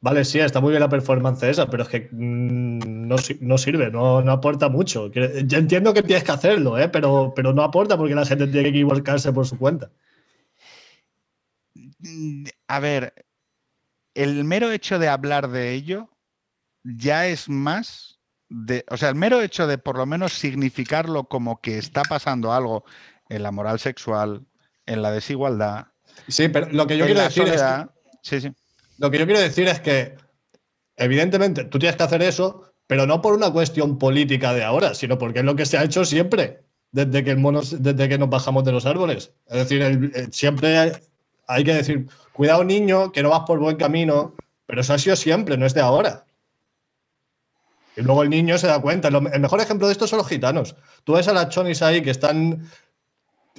vale, 0.00 0.24
sí, 0.24 0.40
está 0.40 0.60
muy 0.60 0.70
bien 0.70 0.80
la 0.80 0.88
performance 0.88 1.44
esa, 1.44 1.70
pero 1.70 1.84
es 1.84 1.88
que 1.88 2.08
mm, 2.10 3.06
no, 3.06 3.14
no, 3.42 3.58
sirve, 3.58 3.92
no, 3.92 4.18
aporta 4.28 4.68
mucho. 4.68 5.06
Yo 5.12 5.22
entiendo 5.56 5.94
que 5.94 6.02
tienes 6.02 6.24
que 6.24 6.32
hacerlo, 6.32 6.80
¿eh? 6.80 6.88
pero, 6.88 7.32
pero 7.36 7.52
no 7.52 7.62
aporta 7.62 7.96
porque 7.96 8.16
la 8.16 8.26
gente 8.26 8.48
tiene 8.48 8.64
que 8.64 8.78
equivocarse 8.80 9.32
por 9.32 9.46
su 9.46 9.56
cuenta. 9.56 9.92
Mm, 12.00 12.46
a 12.66 12.80
ver, 12.80 13.24
el 14.14 14.42
mero 14.42 14.72
hecho 14.72 14.98
de 14.98 15.06
hablar 15.06 15.48
de 15.48 15.74
ello 15.74 16.10
ya 16.82 17.28
es 17.28 17.48
más 17.48 18.09
o 18.88 18.96
sea, 18.96 19.08
el 19.08 19.14
mero 19.14 19.40
hecho 19.40 19.66
de 19.66 19.78
por 19.78 19.96
lo 19.96 20.06
menos 20.06 20.32
significarlo 20.32 21.24
como 21.24 21.60
que 21.60 21.78
está 21.78 22.02
pasando 22.02 22.52
algo 22.52 22.84
en 23.28 23.42
la 23.42 23.52
moral 23.52 23.78
sexual, 23.78 24.42
en 24.86 25.02
la 25.02 25.12
desigualdad. 25.12 25.86
Sí, 26.28 26.48
pero 26.48 26.68
lo 26.70 26.86
que 26.86 26.96
yo 26.96 27.06
quiero 27.06 27.22
decir 27.22 27.48
es 27.48 27.62
que, 27.62 28.52
Lo 28.98 29.10
que 29.10 29.18
yo 29.18 29.26
quiero 29.26 29.40
decir 29.40 29.68
es 29.68 29.80
que, 29.80 30.16
evidentemente, 30.96 31.64
tú 31.64 31.78
tienes 31.78 31.96
que 31.96 32.02
hacer 32.02 32.22
eso, 32.22 32.72
pero 32.86 33.06
no 33.06 33.22
por 33.22 33.34
una 33.34 33.52
cuestión 33.52 33.98
política 33.98 34.52
de 34.52 34.64
ahora, 34.64 34.94
sino 34.94 35.16
porque 35.16 35.38
es 35.38 35.44
lo 35.44 35.54
que 35.54 35.66
se 35.66 35.78
ha 35.78 35.84
hecho 35.84 36.04
siempre, 36.04 36.64
desde 36.90 37.22
que, 37.22 37.30
el 37.30 37.38
mono, 37.38 37.60
desde 37.62 38.08
que 38.08 38.18
nos 38.18 38.30
bajamos 38.30 38.64
de 38.64 38.72
los 38.72 38.84
árboles. 38.84 39.32
Es 39.46 39.68
decir, 39.68 40.28
siempre 40.32 40.92
hay 41.46 41.64
que 41.64 41.74
decir, 41.74 42.08
cuidado 42.32 42.64
niño, 42.64 43.12
que 43.12 43.22
no 43.22 43.30
vas 43.30 43.42
por 43.46 43.60
buen 43.60 43.76
camino, 43.76 44.34
pero 44.66 44.80
eso 44.80 44.92
ha 44.92 44.98
sido 44.98 45.14
siempre, 45.14 45.56
no 45.56 45.66
es 45.66 45.74
de 45.74 45.80
ahora. 45.80 46.24
Y 48.00 48.02
luego 48.02 48.22
el 48.22 48.30
niño 48.30 48.56
se 48.56 48.66
da 48.66 48.80
cuenta. 48.80 49.08
El 49.08 49.40
mejor 49.40 49.60
ejemplo 49.60 49.86
de 49.86 49.92
esto 49.92 50.06
son 50.06 50.18
los 50.18 50.28
gitanos. 50.28 50.74
Tú 51.04 51.12
ves 51.12 51.28
a 51.28 51.34
las 51.34 51.50
chonis 51.50 51.82
ahí 51.82 52.00
que 52.00 52.10
están 52.10 52.66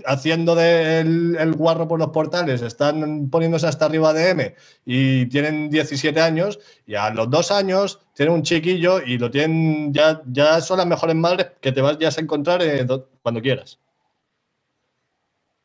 haciendo 0.04 0.56
del 0.56 1.36
el 1.38 1.54
guarro 1.54 1.88
por 1.88 2.00
los 2.00 2.10
portales, 2.10 2.64
están 2.64 3.30
poniéndose 3.30 3.68
hasta 3.68 3.86
arriba 3.86 4.14
de 4.14 4.30
M 4.30 4.56
y 4.84 5.28
tienen 5.28 5.70
17 5.70 6.20
años 6.20 6.60
y 6.88 6.96
a 6.96 7.12
los 7.12 7.30
dos 7.30 7.52
años 7.52 8.00
tienen 8.16 8.34
un 8.34 8.42
chiquillo 8.42 9.00
y 9.00 9.20
lo 9.20 9.30
tienen, 9.30 9.94
ya, 9.94 10.22
ya 10.26 10.60
son 10.62 10.78
las 10.78 10.88
mejores 10.88 11.16
madres 11.16 11.48
que 11.62 11.72
te 11.72 11.82
vas 11.82 12.00
ya 12.00 12.08
a 12.08 12.22
encontrar 12.22 12.64
eh, 12.64 12.88
cuando 13.22 13.42
quieras. 13.42 13.80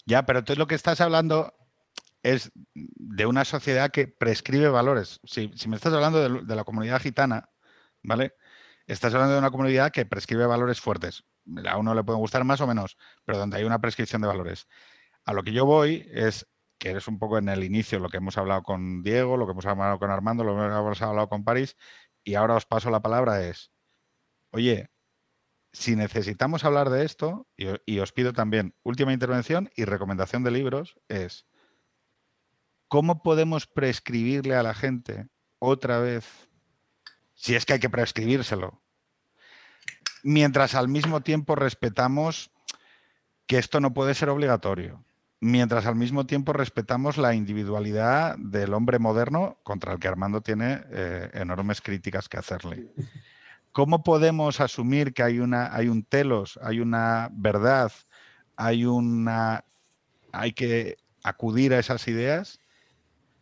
Ya, 0.05 0.27
pero 0.27 0.45
tú 0.45 0.55
lo 0.55 0.67
que 0.67 0.75
estás 0.75 1.01
hablando 1.01 1.55
es 2.23 2.53
de 2.75 3.25
una 3.25 3.47
sociedad 3.47 3.91
que 3.91 4.07
prescribe 4.07 4.69
valores. 4.69 5.21
Si, 5.25 5.51
me 5.67 5.77
estás 5.77 5.95
hablando 5.95 6.43
de 6.43 6.57
la 6.57 6.65
comunidad 6.65 7.01
gitana, 7.01 7.49
¿vale? 8.03 8.35
Estás 8.87 9.15
hablando 9.15 9.35
de 9.35 9.41
una 9.41 9.51
comunidad 9.51 9.93
que 9.93 10.07
prescribe 10.07 10.47
valores 10.47 10.81
fuertes. 10.81 11.25
A 11.69 11.79
uno 11.79 11.95
le 11.95 12.05
pueden 12.05 12.21
gustar 12.21 12.45
más 12.45 12.61
o 12.61 12.67
menos, 12.67 12.97
pero 13.25 13.39
donde 13.39 13.57
hay 13.57 13.65
una 13.65 13.81
prescripción 13.81 14.23
de 14.23 14.29
valores. 14.29 14.67
A 15.25 15.33
lo 15.33 15.43
que 15.43 15.53
yo 15.53 15.67
voy 15.67 16.09
es 16.13 16.47
que 16.79 16.91
eres 16.91 17.09
un 17.09 17.19
poco 17.19 17.39
en 17.39 17.49
el 17.49 17.65
inicio 17.65 17.99
lo 17.99 18.09
que 18.09 18.19
hemos 18.19 18.39
hablado 18.39 18.63
con 18.63 19.03
Diego, 19.03 19.37
lo 19.37 19.47
que 19.47 19.53
hemos 19.53 19.67
hablado 19.67 19.99
con 19.99 20.11
Armando, 20.11 20.45
lo 20.45 20.57
que 20.57 20.65
hemos 20.65 21.03
hablado 21.03 21.29
con 21.29 21.45
París, 21.45 21.77
y 22.25 22.35
ahora 22.35 22.57
os 22.57 22.67
paso 22.67 22.91
la 22.91 23.01
palabra 23.01 23.45
es, 23.45 23.73
oye, 24.51 24.91
si 25.73 25.95
necesitamos 25.95 26.65
hablar 26.65 26.91
de 26.91 27.05
esto, 27.05 27.47
y, 27.57 27.99
os 27.99 28.13
pido 28.13 28.33
también 28.33 28.75
última 28.83 29.13
intervención 29.13 29.71
y 29.77 29.85
recomendación 29.85 30.43
de 30.43 30.51
libros, 30.51 30.99
es 31.09 31.47
¿cómo 32.89 33.23
podemos 33.23 33.67
prescribirle 33.67 34.55
a 34.55 34.63
la 34.63 34.75
gente 34.75 35.29
otra 35.59 35.99
vez, 35.99 36.49
si 37.37 37.55
es 37.55 37.65
que 37.65 37.75
hay 37.75 37.79
que 37.79 37.89
prescribírselo, 37.89 38.83
mientras 40.25 40.75
al 40.75 40.89
mismo 40.89 41.21
tiempo 41.21 41.55
respetamos 41.55 42.51
que 43.47 43.59
esto 43.59 43.79
no 43.79 43.95
puede 43.95 44.15
ser 44.15 44.29
obligatorio? 44.29 45.07
mientras 45.41 45.87
al 45.87 45.97
mismo 45.97 46.27
tiempo 46.27 46.53
respetamos 46.53 47.19
la 47.19 47.35
individualidad 47.35 48.37
del 48.39 48.75
hombre 48.75 48.99
moderno 48.99 49.59
contra 49.63 49.93
el 49.93 49.99
que 49.99 50.09
Armando 50.09 50.41
tiene 50.41 50.83
eh, 50.91 51.31
enormes 51.35 51.81
críticas 51.81 52.29
que 52.29 52.39
hacerle. 52.39 52.89
¿Cómo 53.73 54.03
podemos 54.03 54.61
asumir 54.61 55.13
que 55.13 55.23
hay, 55.23 55.39
una, 55.39 55.75
hay 55.75 55.89
un 55.89 56.03
telos, 56.03 56.59
hay 56.63 56.81
una 56.81 57.29
verdad, 57.33 57.93
hay, 58.57 58.87
una, 58.87 59.65
hay 60.33 60.53
que 60.53 60.97
acudir 61.23 61.75
a 61.75 61.79
esas 61.79 62.09
ideas 62.09 62.59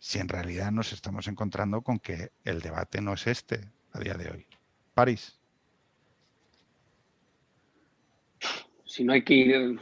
si 0.00 0.18
en 0.18 0.28
realidad 0.28 0.72
nos 0.72 0.92
estamos 0.92 1.28
encontrando 1.28 1.82
con 1.82 1.98
que 1.98 2.32
el 2.44 2.60
debate 2.60 3.00
no 3.00 3.14
es 3.14 3.26
este 3.26 3.70
a 3.94 4.00
día 4.00 4.14
de 4.14 4.30
hoy? 4.30 4.46
París. 4.94 5.38
Si 8.84 9.02
no 9.02 9.12
hay 9.12 9.24
que 9.24 9.34
ir 9.34 9.80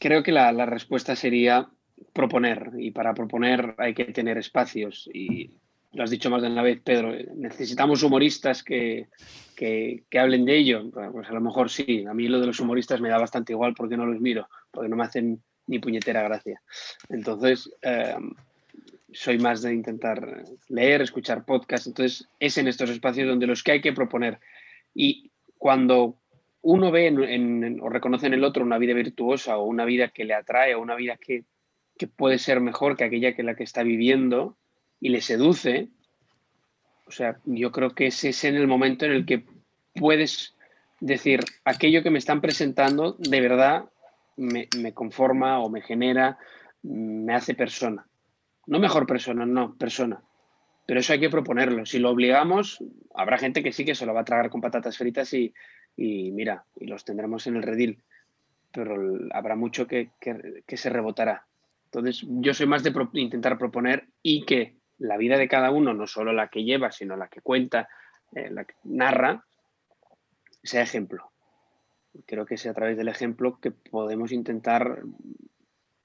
Creo 0.00 0.22
que 0.22 0.32
la, 0.32 0.64
respuesta 0.64 1.14
sería 1.14 1.68
proponer 2.14 2.70
y 2.78 2.90
para 2.90 3.12
proponer 3.12 3.74
hay 3.76 3.92
que 3.92 4.06
tener 4.06 4.38
espacios 4.38 5.08
y 5.12 5.50
lo 5.92 6.02
has 6.02 6.10
dicho 6.10 6.30
más 6.30 6.40
de 6.40 6.48
una 6.48 6.62
vez, 6.62 6.80
Pedro, 6.80 7.12
necesitamos 7.34 8.02
humoristas 8.02 8.62
que, 8.62 9.08
que, 9.54 10.04
hablen 10.18 10.46
de 10.46 10.56
ello. 10.56 10.90
Pues 10.90 11.28
a 11.28 11.34
lo 11.34 11.40
mejor 11.42 11.68
sí, 11.68 12.06
a 12.08 12.14
mí 12.14 12.28
lo 12.28 12.40
de 12.40 12.46
los 12.46 12.60
humoristas 12.60 13.00
me 13.02 13.10
da 13.10 13.18
bastante 13.18 13.52
igual 13.52 13.74
porque 13.74 13.98
no 13.98 14.06
los 14.06 14.20
miro, 14.20 14.48
porque 14.70 14.88
no 14.88 14.96
me 14.96 15.04
hacen 15.04 15.42
ni 15.66 15.78
puñetera 15.80 16.22
gracia. 16.22 16.62
Entonces, 17.10 17.70
em, 17.82 18.32
soy 19.12 19.38
más 19.38 19.62
de 19.62 19.74
intentar 19.74 20.44
leer, 20.68 21.02
escuchar 21.02 21.44
podcasts. 21.44 21.86
Entonces, 21.86 22.28
es 22.38 22.58
en 22.58 22.68
estos 22.68 22.90
espacios 22.90 23.28
donde 23.28 23.46
los 23.46 23.62
que 23.62 23.72
hay 23.72 23.80
que 23.80 23.92
proponer. 23.92 24.38
Y 24.94 25.30
cuando 25.58 26.16
uno 26.62 26.90
ve 26.90 27.78
o 27.80 27.88
reconoce 27.88 28.26
en 28.26 28.34
el 28.34 28.44
otro 28.44 28.64
una 28.64 28.78
vida 28.78 28.94
virtuosa 28.94 29.58
o 29.58 29.64
una 29.64 29.84
vida 29.84 30.08
que 30.08 30.24
le 30.24 30.34
atrae 30.34 30.74
o 30.74 30.80
una 30.80 30.94
vida 30.94 31.16
que, 31.16 31.44
puede 32.16 32.38
ser 32.38 32.60
mejor 32.60 32.96
que 32.96 33.04
aquella 33.04 33.34
que 33.34 33.42
la 33.42 33.54
que 33.54 33.64
está 33.64 33.82
viviendo 33.82 34.56
y 35.00 35.10
le 35.10 35.20
seduce, 35.20 35.88
o 37.06 37.10
sea, 37.10 37.38
yo 37.44 37.72
creo 37.72 37.90
que 37.90 38.06
ese 38.06 38.30
es 38.30 38.42
en 38.44 38.56
el 38.56 38.66
momento 38.66 39.04
en 39.04 39.12
el 39.12 39.26
que 39.26 39.44
puedes 39.94 40.54
decir, 40.98 41.40
aquello 41.62 42.02
que 42.02 42.08
me 42.08 42.18
están 42.18 42.40
presentando 42.40 43.16
de 43.18 43.40
verdad 43.42 43.84
me 44.38 44.94
conforma 44.94 45.60
o 45.60 45.68
me 45.68 45.82
genera, 45.82 46.38
me 46.82 47.34
hace 47.34 47.54
persona. 47.54 48.06
No 48.66 48.78
mejor 48.78 49.06
persona, 49.06 49.46
no, 49.46 49.74
persona. 49.76 50.22
Pero 50.86 51.00
eso 51.00 51.12
hay 51.12 51.20
que 51.20 51.30
proponerlo. 51.30 51.86
Si 51.86 51.98
lo 51.98 52.10
obligamos, 52.10 52.82
habrá 53.14 53.38
gente 53.38 53.62
que 53.62 53.72
sí 53.72 53.84
que 53.84 53.94
se 53.94 54.06
lo 54.06 54.14
va 54.14 54.20
a 54.20 54.24
tragar 54.24 54.50
con 54.50 54.60
patatas 54.60 54.98
fritas 54.98 55.32
y, 55.34 55.54
y 55.96 56.30
mira, 56.32 56.64
y 56.76 56.86
los 56.86 57.04
tendremos 57.04 57.46
en 57.46 57.56
el 57.56 57.62
redil, 57.62 58.02
pero 58.72 58.96
habrá 59.32 59.56
mucho 59.56 59.86
que, 59.86 60.10
se 60.66 60.90
rebotará. 60.90 61.46
Entonces, 61.86 62.24
yo 62.26 62.54
soy 62.54 62.66
más 62.66 62.82
de 62.82 62.92
intentar 63.14 63.58
proponer 63.58 64.08
y 64.22 64.44
que 64.44 64.76
la 64.98 65.16
vida 65.16 65.38
de 65.38 65.48
cada 65.48 65.70
uno, 65.70 65.92
no 65.94 66.06
solo 66.06 66.32
la 66.32 66.48
que 66.48 66.64
lleva, 66.64 66.92
sino 66.92 67.16
la 67.16 67.28
que 67.28 67.40
cuenta, 67.40 67.88
eh, 68.34 68.50
la 68.50 68.64
que 68.64 68.74
narra, 68.84 69.44
sea 70.62 70.82
ejemplo. 70.82 71.30
Creo 72.26 72.46
que 72.46 72.54
es 72.54 72.66
a 72.66 72.74
través 72.74 72.96
del 72.96 73.08
ejemplo 73.08 73.58
que 73.60 73.70
podemos 73.70 74.32
intentar 74.32 75.02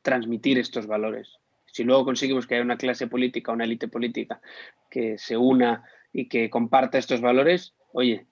transmitir 0.01 0.57
estos 0.57 0.87
valores. 0.87 1.39
Si 1.75 1.83
luego 1.83 2.05
conseguimos 2.05 2.47
que 2.47 2.55
haya 2.55 2.63
una 2.63 2.77
clase 2.77 3.07
política, 3.07 3.51
una 3.51 3.65
élite 3.65 3.89
política 3.89 4.39
que 4.89 5.17
se 5.17 5.35
una 5.35 5.83
y 6.13 6.29
que 6.29 6.49
comparta 6.49 6.97
estos 6.97 7.19
valores, 7.19 7.75
oye, 7.91 8.27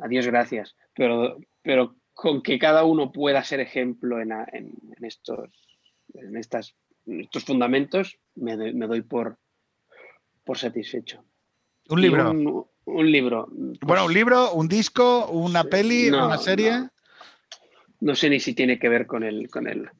adiós, 0.00 0.26
gracias. 0.26 0.74
Pero, 0.94 1.36
pero 1.60 1.96
con 2.14 2.42
que 2.42 2.58
cada 2.58 2.84
uno 2.84 3.12
pueda 3.12 3.44
ser 3.44 3.60
ejemplo 3.60 4.22
en, 4.22 4.32
estos, 5.02 5.50
en, 6.14 6.34
estas, 6.38 6.74
estos 7.04 7.44
fundamentos, 7.44 8.18
me, 8.36 8.56
doy 8.56 9.02
por, 9.02 9.36
por 10.42 10.56
satisfecho. 10.56 11.22
Un 11.90 12.00
libro. 12.00 12.30
Un, 12.86 13.12
libro. 13.12 13.48
bueno, 13.82 14.06
un 14.06 14.14
libro, 14.14 14.54
un 14.54 14.66
disco, 14.66 15.26
una 15.26 15.64
peli, 15.64 16.08
una 16.08 16.38
serie. 16.38 16.88
No, 18.00 18.14
sé 18.14 18.30
ni 18.30 18.40
si 18.40 18.54
tiene 18.54 18.78
que 18.78 18.88
ver 18.88 19.06
con 19.06 19.24
el, 19.24 19.50
con 19.50 19.68
el, 19.68 19.90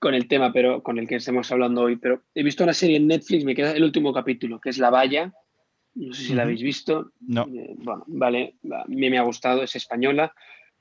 con 0.00 0.14
el 0.14 0.26
tema 0.26 0.52
pero, 0.52 0.82
con 0.82 0.98
el 0.98 1.06
que 1.06 1.16
estamos 1.16 1.52
hablando 1.52 1.82
hoy, 1.82 1.96
pero 1.96 2.22
he 2.34 2.42
visto 2.42 2.64
una 2.64 2.72
serie 2.72 2.96
en 2.96 3.06
Netflix, 3.06 3.44
me 3.44 3.54
queda 3.54 3.72
el 3.72 3.84
último 3.84 4.12
capítulo, 4.12 4.58
que 4.58 4.70
es 4.70 4.78
La 4.78 4.90
Valla, 4.90 5.32
no 5.94 6.14
sé 6.14 6.24
si 6.24 6.34
la 6.34 6.42
habéis 6.42 6.62
visto. 6.62 7.12
No. 7.20 7.46
Eh, 7.52 7.74
bueno, 7.76 8.04
vale, 8.06 8.54
a 8.72 8.84
mí 8.86 9.10
me 9.10 9.18
ha 9.18 9.22
gustado, 9.22 9.62
es 9.62 9.76
española, 9.76 10.32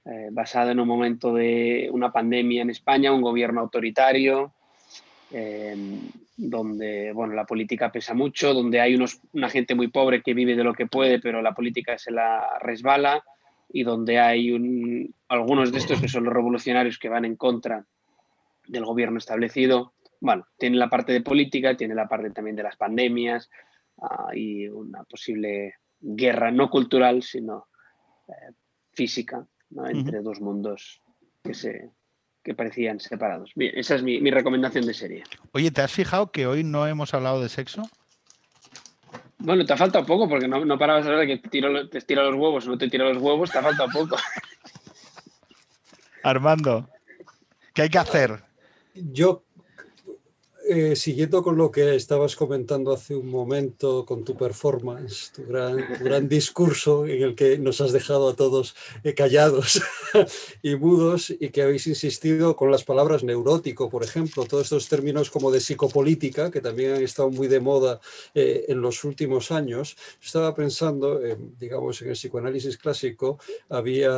eh, 0.06 0.30
basada 0.32 0.72
en 0.72 0.80
un 0.80 0.88
momento 0.88 1.34
de 1.34 1.90
una 1.92 2.12
pandemia 2.12 2.62
en 2.62 2.70
España, 2.70 3.12
un 3.12 3.22
gobierno 3.22 3.60
autoritario, 3.60 4.54
em, 5.32 6.00
donde 6.38 7.12
bueno, 7.12 7.34
la 7.34 7.46
política 7.46 7.92
pesa 7.92 8.14
mucho, 8.14 8.54
donde 8.54 8.80
hay 8.80 8.96
unos, 8.96 9.20
una 9.34 9.50
gente 9.50 9.76
muy 9.76 9.90
pobre 9.90 10.22
que 10.22 10.34
vive 10.34 10.56
de 10.56 10.64
lo 10.64 10.74
que 10.74 10.88
puede, 10.88 11.20
pero 11.20 11.42
la 11.42 11.54
política 11.54 11.98
se 11.98 12.12
la 12.12 12.58
resbala, 12.62 13.22
y 13.72 13.84
donde 13.84 14.18
hay 14.18 14.52
un, 14.52 15.14
algunos 15.28 15.74
de 15.74 15.78
estos 15.80 16.00
que 16.00 16.08
son 16.08 16.24
los 16.24 16.34
revolucionarios 16.34 16.98
que 16.98 17.10
van 17.10 17.26
en 17.26 17.36
contra 17.36 17.86
del 18.70 18.86
gobierno 18.86 19.18
establecido. 19.18 19.94
Bueno, 20.22 20.46
tiene 20.58 20.78
la 20.78 20.90
parte 20.90 21.14
de 21.14 21.22
política, 21.22 21.76
tiene 21.76 21.96
la 21.96 22.08
parte 22.08 22.30
también 22.32 22.56
de 22.56 22.64
las 22.64 22.76
pandemias, 22.76 23.50
y 24.34 24.68
una 24.68 25.04
posible 25.04 25.76
guerra 26.00 26.52
no 26.52 26.70
cultural, 26.70 27.24
sino 27.24 27.68
eh, 28.28 28.54
física, 28.94 29.46
entre 29.88 30.22
dos 30.22 30.40
mundos 30.40 31.02
que, 31.44 31.54
se, 31.54 31.92
que 32.44 32.54
parecían 32.54 33.00
separados. 33.00 33.52
Bien, 33.56 33.74
esa 33.76 33.96
es 33.96 34.04
mi, 34.04 34.32
recomendación 34.32 34.86
de 34.86 34.94
serie. 34.94 35.24
Oye, 35.52 35.72
¿te 35.72 35.82
has 35.82 35.92
fijado 35.92 36.32
que 36.32 36.48
hoy 36.48 36.64
no 36.64 36.88
hemos 36.88 37.14
hablado 37.14 37.42
de 37.42 37.50
sexo? 37.50 37.90
Bueno, 39.38 39.66
te 39.66 39.74
ha 39.74 39.78
faltado 39.78 40.06
poco 40.06 40.28
porque 40.28 40.48
no, 40.48 40.66
no 40.66 40.78
parabas 40.78 41.06
de 41.06 41.12
hablar 41.12 41.28
de 41.28 41.40
que 41.40 41.50
tiro, 41.50 41.88
te 41.90 42.02
tira 42.02 42.24
los 42.24 42.36
huevos 42.36 42.68
o 42.68 42.72
no 42.72 42.78
te 42.78 42.90
tira 42.90 43.06
los 43.06 43.22
huevos, 43.22 43.52
te 43.52 43.58
ha 43.58 43.64
faltado 43.64 43.90
poco. 43.90 44.18
Armando, 46.24 46.90
¿qué 47.74 47.84
hay 47.84 47.90
que 47.90 47.98
hacer? 47.98 48.49
Yo 49.02 49.44
eh, 50.72 50.96
siguiendo 50.96 51.42
con 51.42 51.58
lo 51.58 51.72
que 51.72 51.96
estabas 51.96 52.36
comentando 52.36 52.94
hace 52.94 53.16
un 53.16 53.28
momento 53.28 54.06
con 54.06 54.24
tu 54.24 54.38
performance, 54.38 55.32
tu 55.34 55.44
gran, 55.44 56.30
discurso 56.30 57.08
en 57.08 57.24
el 57.24 57.34
que 57.34 57.58
nos 57.58 57.82
has 57.82 57.92
dejado 57.92 58.30
a 58.30 58.36
todos 58.36 58.76
eh, 59.04 59.16
callados 59.16 59.82
y 60.62 60.76
mudos 60.76 61.32
y 61.32 61.50
que 61.50 61.64
habéis 61.64 61.88
insistido 61.88 62.56
con 62.56 62.70
las 62.70 62.84
palabras 62.84 63.24
neurótico, 63.24 63.90
por 63.90 64.04
ejemplo, 64.04 64.46
todos 64.46 64.66
estos 64.66 64.88
términos 64.88 65.32
como 65.32 65.50
de 65.50 65.60
psicopolítica 65.60 66.52
que 66.52 66.62
también 66.62 66.94
han 66.94 67.02
estado 67.02 67.32
muy 67.32 67.48
de 67.48 67.60
moda 67.60 68.00
eh, 68.36 68.66
en 68.68 68.80
los 68.80 69.04
últimos 69.04 69.50
años. 69.50 69.98
Estaba 70.24 70.54
pensando, 70.54 71.20
digamos, 71.60 72.00
en 72.04 72.10
el 72.10 72.14
psicoanálisis 72.14 72.78
clásico, 72.78 73.40
había 73.70 74.12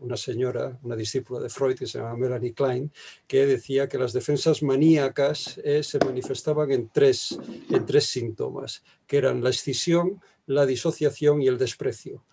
una 0.00 0.16
señora, 0.16 0.76
una 0.82 0.96
discípula 0.96 1.38
de 1.38 1.50
Freud 1.50 1.78
que 1.78 1.86
se 1.86 1.98
llama 1.98 2.16
Melanie 2.16 2.52
Klein, 2.52 2.90
que 3.28 3.46
decía 3.46 3.88
que 3.88 3.96
las 3.96 4.12
defensas 4.12 4.60
maníacas 4.64 5.60
eh, 5.68 5.82
se 5.82 5.98
manifestaban 5.98 6.72
en 6.72 6.88
tres, 6.88 7.38
en 7.68 7.84
tres 7.84 8.06
síntomas, 8.06 8.82
que 9.06 9.18
eran 9.18 9.44
la 9.44 9.50
escisión, 9.50 10.18
la 10.46 10.64
disociación 10.64 11.42
y 11.42 11.46
el 11.46 11.58
desprecio. 11.58 12.24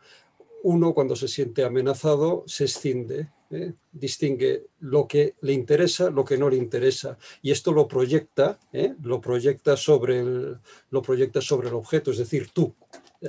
Uno, 0.63 0.93
cuando 0.93 1.17
se 1.17 1.27
siente 1.27 1.65
amenazado, 1.65 2.45
se 2.47 2.63
escinde, 2.63 3.33
eh, 3.51 3.73
distingue 3.91 4.67
lo 4.79 5.07
que 5.07 5.35
le 5.41 5.53
interesa, 5.53 6.09
lo 6.09 6.25
que 6.25 6.37
no 6.37 6.49
le 6.49 6.57
interesa, 6.57 7.17
y 7.41 7.51
esto 7.51 7.71
lo 7.71 7.87
proyecta, 7.87 8.59
eh, 8.73 8.93
lo 9.03 9.21
proyecta 9.21 9.77
sobre 9.77 10.19
el, 10.19 10.57
lo 10.89 11.01
proyecta 11.01 11.41
sobre 11.41 11.69
el 11.69 11.75
objeto, 11.75 12.11
es 12.11 12.17
decir, 12.17 12.49
tú 12.53 12.75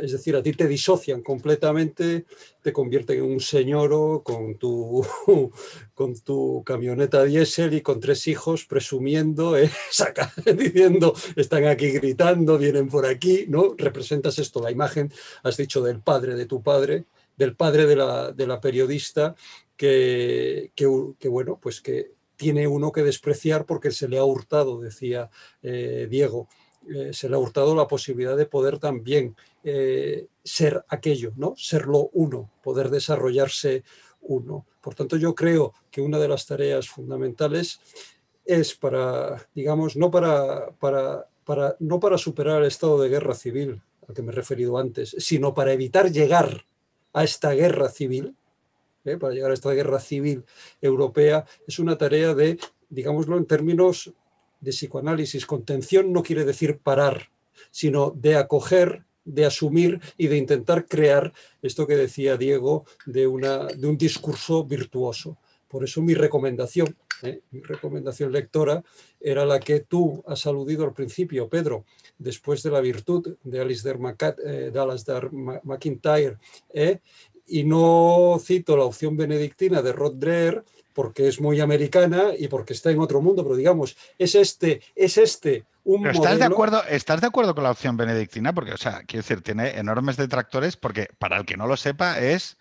es 0.02 0.12
decir, 0.12 0.36
a 0.36 0.43
ti 0.43 0.52
te 0.52 0.66
disocian 0.66 1.22
completamente, 1.22 2.26
te 2.62 2.72
convierten 2.72 3.18
en 3.18 3.24
un 3.24 3.40
señor 3.40 4.22
con 4.22 4.56
tu, 4.56 5.06
con 5.94 6.18
tu 6.20 6.62
camioneta 6.64 7.24
diésel 7.24 7.74
y 7.74 7.80
con 7.80 8.01
tres 8.01 8.26
hijos 8.26 8.64
presumiendo, 8.66 9.56
¿eh? 9.56 9.70
diciendo, 10.56 11.14
están 11.36 11.66
aquí 11.66 11.90
gritando, 11.90 12.59
vienen 12.59 12.88
por 12.88 13.06
aquí, 13.06 13.47
¿no? 13.48 13.74
Representas 13.76 14.38
esto, 14.38 14.60
la 14.60 14.70
imagen, 14.70 15.12
has 15.43 15.56
dicho 15.56 15.82
del 15.82 16.01
padre 16.01 16.34
de 16.34 16.47
tu 16.47 16.62
padre, 16.62 17.05
del 17.36 17.55
padre 17.55 17.86
de 17.86 18.47
la, 18.47 18.60
periodista 18.60 19.34
que, 19.76 20.70
bueno, 21.28 21.58
pues 21.60 21.80
que 21.80 22.12
tiene 22.36 22.66
uno 22.66 22.92
que 22.92 23.02
despreciar 23.02 23.64
porque 23.66 23.90
se 23.90 24.08
le 24.08 24.18
ha 24.18 24.24
hurtado, 24.24 24.80
decía 24.80 25.30
eh, 25.62 26.06
Diego, 26.10 26.48
eh, 26.88 27.12
se 27.12 27.28
le 27.28 27.36
ha 27.36 27.38
hurtado 27.38 27.74
la 27.74 27.88
posibilidad 27.88 28.36
de 28.36 28.46
poder 28.46 28.78
también 28.78 29.34
eh, 29.64 30.26
ser 30.44 30.84
aquello, 30.88 31.32
¿no? 31.36 31.54
Serlo 31.56 32.10
uno, 32.12 32.50
poder 32.62 32.90
desarrollarse 32.90 33.82
uno. 34.20 34.66
Por 34.80 34.94
tanto, 34.94 35.16
yo 35.16 35.34
creo 35.34 35.72
que 35.90 36.00
una 36.00 36.18
de 36.18 36.28
las 36.28 36.46
tareas 36.46 36.88
fundamentales 36.88 37.80
es 38.44 38.74
para, 38.74 39.48
digamos, 39.54 39.96
no 39.96 40.10
para, 40.10 40.70
para, 40.78 41.26
para, 41.44 41.76
no 41.80 41.98
para 41.98 42.18
superar 42.18 42.60
el 42.60 42.68
estado 42.68 43.00
de 43.00 43.08
guerra 43.08 43.34
civil 43.34 43.82
al 44.08 44.14
que 44.14 44.22
me 44.22 44.30
he 44.30 44.34
referido 44.34 44.78
antes, 44.78 45.16
sino 45.18 45.52
para 45.54 45.72
evitar 45.72 46.12
llegar 46.12 46.64
a 47.12 47.24
esta 47.24 47.52
guerra 47.52 47.88
civil, 47.88 48.36
¿eh? 49.06 49.16
para 49.16 49.34
llegar 49.34 49.50
a 49.50 49.54
esta 49.54 49.72
guerra 49.72 50.00
civil 50.00 50.44
europea, 50.80 51.44
es 51.66 51.78
una 51.78 51.96
tarea 51.96 52.34
de, 52.34 52.58
digámoslo 52.88 53.36
en 53.36 53.46
términos 53.46 54.12
de 54.60 54.70
psicoanálisis. 54.70 55.46
Contención 55.46 56.12
no 56.12 56.22
quiere 56.22 56.44
decir 56.44 56.78
parar, 56.78 57.30
sino 57.70 58.10
de 58.10 58.36
acoger 58.36 59.06
de 59.26 59.44
asumir 59.44 60.00
y 60.16 60.28
de 60.28 60.38
intentar 60.38 60.86
crear 60.86 61.32
esto 61.60 61.86
que 61.86 61.96
decía 61.96 62.36
Diego 62.36 62.86
de, 63.04 63.26
una, 63.26 63.66
de 63.66 63.86
un 63.86 63.98
discurso 63.98 64.64
virtuoso. 64.64 65.36
Por 65.68 65.84
eso 65.84 66.00
mi 66.00 66.14
recomendación, 66.14 66.96
¿eh? 67.22 67.40
mi 67.50 67.60
recomendación 67.60 68.32
lectora 68.32 68.82
era 69.20 69.44
la 69.44 69.58
que 69.58 69.80
tú 69.80 70.22
has 70.28 70.46
aludido 70.46 70.84
al 70.84 70.94
principio, 70.94 71.48
Pedro, 71.48 71.84
después 72.18 72.62
de 72.62 72.70
la 72.70 72.80
virtud 72.80 73.36
de 73.42 73.60
Alistair, 73.60 73.98
eh, 74.44 74.72
McIntyre. 75.64 76.38
Y 77.47 77.64
no 77.64 78.39
cito 78.40 78.77
la 78.77 78.85
opción 78.85 79.16
benedictina 79.16 79.82
de 79.82 79.93
Rod 79.93 80.14
Dreher, 80.14 80.64
porque 80.93 81.28
es 81.28 81.40
muy 81.40 81.60
americana 81.60 82.31
y 82.39 82.48
porque 82.48 82.73
está 82.73 82.90
en 82.90 83.01
otro 83.01 83.20
mundo, 83.20 83.43
pero 83.43 83.56
digamos, 83.56 83.97
es 84.18 84.35
este, 84.35 84.81
es 84.94 85.18
este 85.18 85.64
un 85.86 86.05
¿estás, 86.06 86.39
de 86.39 86.44
acuerdo, 86.44 86.82
¿Estás 86.89 87.20
de 87.20 87.28
acuerdo 87.28 87.55
con 87.55 87.62
la 87.62 87.70
opción 87.70 87.97
benedictina? 87.97 88.52
Porque, 88.52 88.73
o 88.73 88.77
sea, 88.77 89.05
quiero 89.06 89.23
decir, 89.23 89.40
tiene 89.43 89.78
enormes 89.78 90.16
detractores 90.16 90.77
porque, 90.77 91.09
para 91.18 91.36
el 91.36 91.47
que 91.47 91.56
no 91.56 91.68
lo 91.68 91.77
sepa, 91.77 92.18
es 92.18 92.59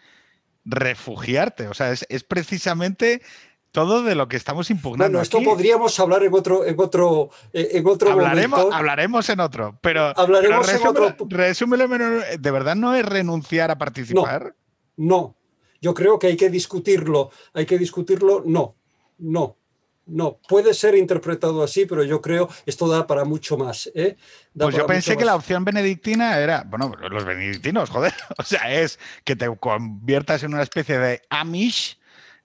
refugiarte. 0.64 1.68
O 1.68 1.74
sea, 1.74 1.92
es, 1.92 2.24
precisamente 2.24 3.24
todo 3.72 4.04
de 4.04 4.14
lo 4.14 4.28
que 4.28 4.38
estamos 4.38 4.70
impugnando. 4.70 5.06
Bueno, 5.06 5.22
esto 5.22 5.42
podríamos 5.42 6.00
hablar 6.00 6.22
en 6.22 6.34
otro, 6.36 6.66
en 6.66 6.80
otro, 6.80 7.32
en 7.52 7.88
otro 7.88 8.12
hablaremos, 8.12 8.60
momento. 8.60 8.78
Hablaremos 8.78 9.30
en 9.30 9.40
otro, 9.40 9.80
pero, 9.82 10.14
hablaremos 10.16 10.70
en 10.70 10.88
otro. 10.88 11.16
Resúmelo, 11.28 11.88
¿de 11.88 12.52
verdad 12.52 12.76
no 12.76 12.94
es 12.94 13.06
renunciar 13.06 13.72
a 13.72 13.78
participar? 13.80 14.44
no, 14.44 14.65
yo 14.98 15.94
creo 15.94 16.20
que 16.20 16.28
hay 16.28 16.38
que 16.38 16.50
discutirlo. 16.50 17.32
¿Hay 17.54 17.66
que 17.66 17.78
discutirlo? 17.78 18.44
No, 18.46 18.76
no. 19.20 19.58
No, 20.08 20.38
puede 20.48 20.76
ser 20.76 20.96
interpretado 20.96 21.64
así, 21.64 21.88
pero 21.88 22.04
yo 22.04 22.22
creo 22.22 22.48
esto 22.68 22.88
da 22.88 23.08
para 23.08 23.26
mucho 23.26 23.58
más. 23.58 23.92
¿eh? 23.96 24.16
pues 24.56 24.76
yo 24.76 24.86
pensé 24.86 25.18
que 25.18 25.26
la 25.26 25.36
opción 25.36 25.66
benedictina 25.66 26.38
era, 26.38 26.64
bueno, 26.64 26.94
los 27.10 27.26
benedictinos, 27.26 27.90
joder, 27.92 28.14
o 28.38 28.44
sea, 28.44 28.72
es 28.72 29.00
que 29.24 29.36
te 29.36 29.48
conviertas 29.58 30.44
en 30.44 30.54
una 30.54 30.62
especie 30.62 31.00
de 31.00 31.22
Amish 31.32 31.98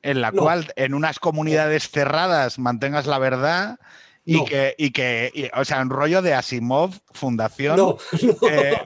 en 0.03 0.23
la 0.23 0.33
cual 0.33 0.73
en 0.77 0.95
unas 0.95 1.19
comunidades 1.19 1.91
cerradas 1.91 2.59
mantengas 2.59 3.07
la 3.07 3.19
verdad 3.19 3.79
y 4.25 4.45
que, 4.45 4.75
y 4.77 4.91
que 4.91 5.51
o 5.55 5.65
sea, 5.65 5.81
un 5.81 5.91
rollo 5.91 6.23
de 6.23 6.35
Asimov, 6.35 6.93
Fundación, 7.13 7.77
no, 7.77 7.97
eh, 8.49 8.77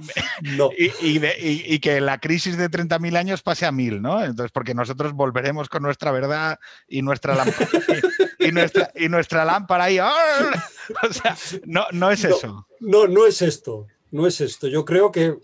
y, 1.41 1.79
que 1.81 2.01
la 2.01 2.19
crisis 2.19 2.57
de 2.57 2.71
30.000 2.71 3.17
años 3.17 3.43
pase 3.43 3.67
a 3.67 3.73
mil, 3.73 4.01
¿no? 4.01 4.25
Entonces, 4.25 4.53
porque 4.53 4.75
nosotros 4.75 5.13
volveremos 5.13 5.69
con 5.69 5.83
nuestra 5.83 6.13
verdad 6.13 6.59
y 6.89 7.03
nuestra 7.03 7.35
lámpara, 7.35 7.69
y, 8.39 8.53
nuestra, 8.53 8.93
y 8.95 9.09
nuestra 9.09 9.45
lámpara 9.45 9.85
ahí. 9.85 9.99
O 9.99 11.13
sea, 11.13 11.37
no, 11.65 11.87
no 11.93 12.11
es 12.11 12.25
eso. 12.25 12.67
No, 12.81 13.07
no 13.07 13.27
es 13.27 13.43
esto, 13.43 13.87
no 14.11 14.27
es 14.27 14.41
esto. 14.41 14.69
Yo 14.69 14.85
creo 14.85 15.11
que 15.11 15.37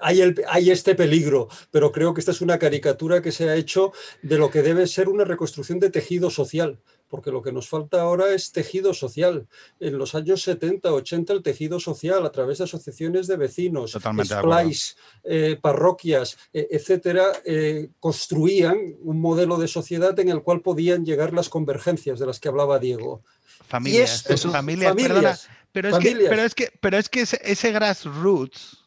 hay, 0.00 0.20
el, 0.20 0.44
hay, 0.48 0.70
este 0.70 0.94
peligro, 0.94 1.48
pero 1.70 1.90
creo 1.90 2.12
que 2.12 2.20
esta 2.20 2.32
es 2.32 2.40
una 2.40 2.58
caricatura 2.58 3.22
que 3.22 3.32
se 3.32 3.48
ha 3.48 3.56
hecho 3.56 3.92
de 4.22 4.38
lo 4.38 4.50
que 4.50 4.62
debe 4.62 4.86
ser 4.86 5.08
una 5.08 5.24
reconstrucción 5.24 5.80
de 5.80 5.90
tejido 5.90 6.30
social 6.30 6.78
porque 7.16 7.30
lo 7.30 7.40
que 7.40 7.50
nos 7.50 7.66
falta 7.66 8.02
ahora 8.02 8.34
es 8.34 8.52
tejido 8.52 8.92
social. 8.92 9.48
En 9.80 9.96
los 9.96 10.14
años 10.14 10.42
70, 10.42 10.92
80, 10.92 11.32
el 11.32 11.42
tejido 11.42 11.80
social 11.80 12.26
a 12.26 12.30
través 12.30 12.58
de 12.58 12.64
asociaciones 12.64 13.26
de 13.26 13.38
vecinos, 13.38 13.92
splice, 13.92 14.96
eh, 15.24 15.58
parroquias, 15.58 16.36
eh, 16.52 16.68
etcétera, 16.70 17.32
eh, 17.46 17.88
construían 18.00 18.76
un 19.00 19.18
modelo 19.18 19.56
de 19.56 19.66
sociedad 19.66 20.20
en 20.20 20.28
el 20.28 20.42
cual 20.42 20.60
podían 20.60 21.06
llegar 21.06 21.32
las 21.32 21.48
convergencias 21.48 22.18
de 22.18 22.26
las 22.26 22.38
que 22.38 22.48
hablaba 22.48 22.78
Diego. 22.78 23.22
Familias, 23.66 24.24
familias, 24.52 25.48
pero, 25.72 25.88
es 25.88 25.98
Que, 25.98 26.16
pero, 26.28 26.42
es 26.42 26.54
que, 26.54 26.70
pero 26.82 26.98
es 26.98 27.08
que 27.08 27.22
ese, 27.22 27.40
ese 27.42 27.72
grassroots, 27.72 28.84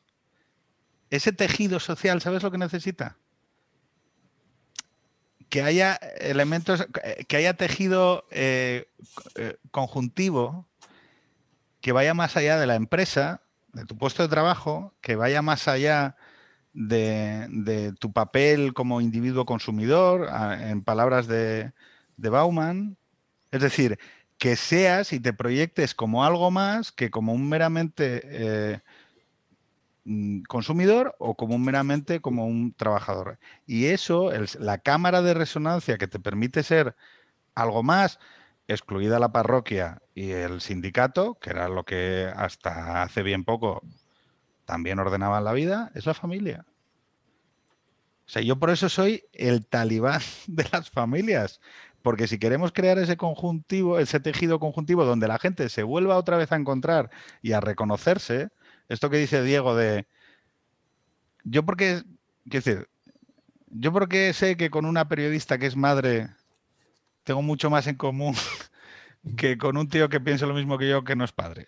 ese 1.09 1.31
tejido 1.31 1.79
social, 1.79 2.21
¿sabes 2.21 2.43
lo 2.43 2.51
que 2.51 2.59
necesita? 2.59 3.17
Que 5.49 5.63
haya 5.63 5.95
elementos, 6.19 6.87
que 7.27 7.37
haya 7.37 7.55
tejido 7.55 8.25
eh, 8.31 8.87
eh, 9.35 9.57
conjuntivo 9.71 10.69
que 11.81 11.91
vaya 11.91 12.13
más 12.13 12.37
allá 12.37 12.59
de 12.59 12.67
la 12.67 12.75
empresa, 12.75 13.41
de 13.73 13.85
tu 13.85 13.97
puesto 13.97 14.23
de 14.23 14.29
trabajo, 14.29 14.93
que 15.01 15.15
vaya 15.15 15.41
más 15.41 15.67
allá 15.67 16.17
de, 16.73 17.93
tu 17.99 18.11
papel 18.11 18.73
como 18.73 19.01
individuo 19.01 19.45
consumidor, 19.45 20.29
en 20.59 20.83
palabras 20.83 21.27
de, 21.27 21.71
Bauman. 22.17 22.97
Es 23.51 23.61
decir, 23.61 23.97
que 24.37 24.55
seas 24.55 25.13
y 25.13 25.19
te 25.19 25.33
proyectes 25.33 25.95
como 25.95 26.23
algo 26.23 26.51
más 26.51 26.91
que 26.91 27.09
como 27.09 27.33
un 27.33 27.47
meramente 27.49 28.21
eh, 28.23 28.81
consumidor 30.47 31.15
o 31.19 31.35
como 31.35 31.57
meramente 31.59 32.21
como 32.21 32.45
un 32.45 32.73
trabajador. 32.73 33.39
Y 33.65 33.87
eso, 33.87 34.31
la 34.59 34.79
cámara 34.79 35.21
de 35.21 35.33
resonancia 35.33 35.97
que 35.97 36.07
te 36.07 36.19
permite 36.19 36.63
ser 36.63 36.95
algo 37.55 37.83
más, 37.83 38.19
excluida 38.67 39.19
la 39.19 39.31
parroquia 39.31 40.01
y 40.15 40.31
el 40.31 40.61
sindicato, 40.61 41.35
que 41.35 41.49
era 41.51 41.69
lo 41.69 41.83
que 41.85 42.31
hasta 42.35 43.03
hace 43.03 43.23
bien 43.23 43.43
poco 43.43 43.81
también 44.65 44.99
ordenaban 44.99 45.43
la 45.43 45.53
vida, 45.53 45.91
es 45.95 46.05
la 46.05 46.13
familia. 46.13 46.65
O 48.27 48.31
sea, 48.31 48.43
yo 48.43 48.59
por 48.59 48.69
eso 48.69 48.89
soy 48.89 49.23
el 49.33 49.65
talibán 49.65 50.21
de 50.47 50.67
las 50.71 50.89
familias, 50.91 51.59
porque 52.03 52.27
si 52.27 52.37
queremos 52.37 52.71
crear 52.71 52.99
ese 52.99 53.17
conjuntivo, 53.17 53.97
ese 53.97 54.19
tejido 54.19 54.59
conjuntivo 54.59 55.03
donde 55.03 55.27
la 55.27 55.39
gente 55.39 55.67
se 55.69 55.83
vuelva 55.83 56.17
otra 56.17 56.37
vez 56.37 56.51
a 56.51 56.55
encontrar 56.55 57.09
y 57.41 57.53
a 57.53 57.59
reconocerse, 57.59 58.49
esto 58.89 59.09
que 59.09 59.17
dice 59.17 59.43
Diego 59.43 59.75
de, 59.75 60.07
yo 61.43 61.63
porque, 61.63 62.03
decir, 62.45 62.87
yo 63.67 63.93
porque 63.93 64.33
sé 64.33 64.57
que 64.57 64.69
con 64.69 64.85
una 64.85 65.07
periodista 65.07 65.57
que 65.57 65.67
es 65.67 65.75
madre 65.75 66.29
tengo 67.23 67.41
mucho 67.41 67.69
más 67.69 67.87
en 67.87 67.95
común 67.95 68.35
que 69.37 69.57
con 69.57 69.77
un 69.77 69.87
tío 69.89 70.09
que 70.09 70.19
piensa 70.19 70.45
lo 70.45 70.53
mismo 70.53 70.77
que 70.77 70.89
yo 70.89 71.03
que 71.03 71.15
no 71.15 71.23
es 71.23 71.31
padre. 71.31 71.67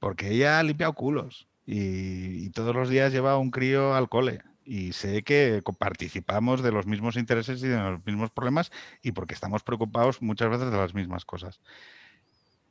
Porque 0.00 0.32
ella 0.32 0.58
ha 0.58 0.62
limpiado 0.62 0.92
culos 0.92 1.48
y, 1.66 2.50
todos 2.50 2.74
los 2.74 2.88
días 2.88 3.12
lleva 3.12 3.38
un 3.38 3.50
crío 3.50 3.94
al 3.94 4.08
cole 4.08 4.42
y 4.64 4.92
sé 4.92 5.22
que 5.22 5.62
participamos 5.78 6.62
de 6.62 6.72
los 6.72 6.86
mismos 6.86 7.16
intereses 7.16 7.62
y 7.62 7.68
de 7.68 7.78
los 7.78 8.04
mismos 8.04 8.30
problemas 8.30 8.70
y 9.02 9.12
porque 9.12 9.34
estamos 9.34 9.62
preocupados 9.62 10.20
muchas 10.22 10.50
veces 10.50 10.70
de 10.70 10.76
las 10.76 10.94
mismas 10.94 11.24
cosas. 11.24 11.60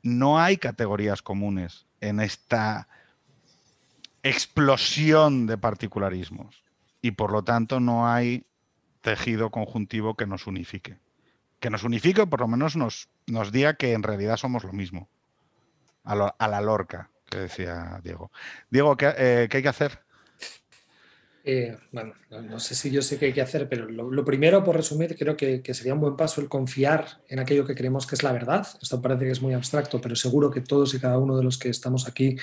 No 0.01 0.39
hay 0.39 0.57
categorías 0.57 1.21
comunes 1.21 1.85
en 2.01 2.19
esta 2.19 2.87
explosión 4.23 5.45
de 5.45 5.57
particularismos 5.57 6.63
y 7.01 7.11
por 7.11 7.31
lo 7.31 7.43
tanto 7.43 7.79
no 7.79 8.07
hay 8.07 8.45
tejido 9.01 9.51
conjuntivo 9.51 10.15
que 10.15 10.25
nos 10.25 10.47
unifique. 10.47 10.97
Que 11.59 11.69
nos 11.69 11.83
unifique 11.83 12.21
o 12.21 12.27
por 12.27 12.39
lo 12.39 12.47
menos 12.47 12.75
nos, 12.75 13.09
nos 13.27 13.51
diga 13.51 13.75
que 13.75 13.93
en 13.93 14.03
realidad 14.03 14.37
somos 14.37 14.63
lo 14.63 14.73
mismo. 14.73 15.09
A, 16.05 16.15
la 16.47 16.61
lorca, 16.61 17.09
que 17.29 17.37
decía 17.37 18.01
Diego. 18.03 18.29
Diego, 18.69 18.97
¿qué, 18.97 19.13
eh, 19.17 19.47
hay 19.49 19.61
que 19.61 19.69
hacer? 19.69 19.99
Eh, 21.45 21.77
bueno, 21.93 22.13
no, 22.29 22.59
sé 22.59 22.75
si 22.75 22.91
yo 22.91 23.01
sé 23.01 23.17
qué 23.17 23.27
hay 23.27 23.33
que 23.33 23.41
hacer, 23.41 23.69
pero 23.69 23.89
lo, 23.89 24.25
primero, 24.25 24.63
por 24.63 24.75
resumir, 24.75 25.17
creo 25.17 25.37
que, 25.37 25.61
que, 25.61 25.73
sería 25.73 25.93
un 25.93 26.01
buen 26.01 26.17
paso 26.17 26.41
el 26.41 26.49
confiar 26.49 27.21
en 27.29 27.39
aquello 27.39 27.65
que 27.65 27.75
creemos 27.75 28.05
que 28.05 28.15
es 28.15 28.23
la 28.23 28.33
verdad. 28.33 28.67
Esto 28.81 29.01
parece 29.01 29.25
que 29.25 29.31
es 29.31 29.41
muy 29.41 29.53
abstracto, 29.53 30.01
pero 30.01 30.15
seguro 30.15 30.51
que 30.51 30.61
todos 30.61 30.93
y 30.93 30.99
cada 30.99 31.17
uno 31.17 31.37
de 31.37 31.43
los 31.43 31.57
que 31.57 31.69
estamos 31.69 32.05
aquí 32.07 32.37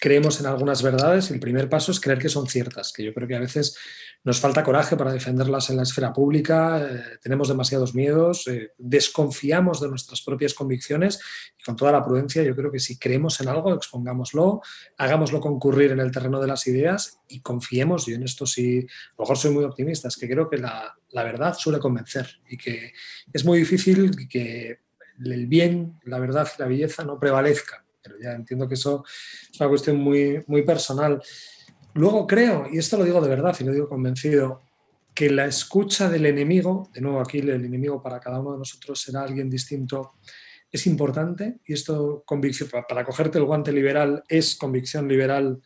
creemos 0.00 0.40
en 0.40 0.46
algunas 0.46 0.82
verdades, 0.82 1.30
el 1.30 1.40
primer 1.40 1.68
paso 1.68 1.92
es 1.92 2.00
creer 2.00 2.18
que 2.18 2.28
son 2.28 2.46
ciertas, 2.46 2.92
que 2.92 3.04
yo 3.04 3.12
creo 3.12 3.26
que 3.26 3.36
a 3.36 3.40
veces 3.40 3.76
nos 4.24 4.40
falta 4.40 4.62
coraje 4.62 4.96
para 4.96 5.12
defenderlas 5.12 5.70
en 5.70 5.76
la 5.76 5.82
esfera 5.82 6.12
pública, 6.12 6.86
eh, 6.88 7.18
tenemos 7.22 7.48
demasiados 7.48 7.94
miedos, 7.94 8.46
eh, 8.48 8.72
desconfiamos 8.78 9.80
de 9.80 9.88
nuestras 9.88 10.22
propias 10.22 10.54
convicciones 10.54 11.20
y 11.58 11.62
con 11.62 11.76
toda 11.76 11.92
la 11.92 12.04
prudencia 12.04 12.42
yo 12.42 12.54
creo 12.54 12.70
que 12.70 12.78
si 12.78 12.98
creemos 12.98 13.40
en 13.40 13.48
algo, 13.48 13.74
expongámoslo, 13.74 14.60
hagámoslo 14.98 15.40
concurrir 15.40 15.92
en 15.92 16.00
el 16.00 16.10
terreno 16.10 16.40
de 16.40 16.46
las 16.46 16.66
ideas 16.66 17.20
y 17.28 17.40
confiemos, 17.40 18.06
yo 18.06 18.14
en 18.14 18.22
esto 18.22 18.46
sí, 18.46 18.80
a 18.80 19.12
lo 19.18 19.24
mejor 19.24 19.38
soy 19.38 19.52
muy 19.52 19.64
optimista, 19.64 20.08
es 20.08 20.16
que 20.16 20.28
creo 20.28 20.48
que 20.48 20.58
la, 20.58 20.96
la 21.10 21.24
verdad 21.24 21.54
suele 21.58 21.78
convencer 21.78 22.40
y 22.48 22.56
que 22.56 22.92
es 23.32 23.44
muy 23.44 23.58
difícil 23.58 24.28
que 24.28 24.80
el 25.24 25.46
bien, 25.46 25.98
la 26.04 26.18
verdad 26.18 26.48
y 26.56 26.62
la 26.62 26.68
belleza 26.68 27.04
no 27.04 27.18
prevalezca 27.18 27.84
pero 28.08 28.20
ya 28.20 28.32
entiendo 28.32 28.66
que 28.66 28.74
eso 28.74 29.04
es 29.52 29.60
una 29.60 29.68
cuestión 29.68 29.98
muy, 29.98 30.42
muy 30.46 30.62
personal. 30.62 31.22
Luego 31.94 32.26
creo, 32.26 32.66
y 32.72 32.78
esto 32.78 32.96
lo 32.96 33.04
digo 33.04 33.20
de 33.20 33.28
verdad 33.28 33.56
y 33.60 33.64
lo 33.64 33.72
digo 33.72 33.88
convencido, 33.88 34.62
que 35.14 35.30
la 35.30 35.46
escucha 35.46 36.08
del 36.08 36.26
enemigo, 36.26 36.90
de 36.94 37.00
nuevo 37.00 37.20
aquí 37.20 37.38
el 37.38 37.50
enemigo 37.50 38.00
para 38.00 38.20
cada 38.20 38.40
uno 38.40 38.52
de 38.52 38.58
nosotros 38.58 39.00
será 39.00 39.22
alguien 39.22 39.50
distinto, 39.50 40.14
es 40.70 40.86
importante 40.86 41.58
y 41.66 41.72
esto 41.72 42.22
convicción, 42.24 42.68
para 42.88 43.04
cogerte 43.04 43.38
el 43.38 43.44
guante 43.44 43.72
liberal 43.72 44.22
es 44.28 44.54
convicción 44.54 45.08
liberal 45.08 45.60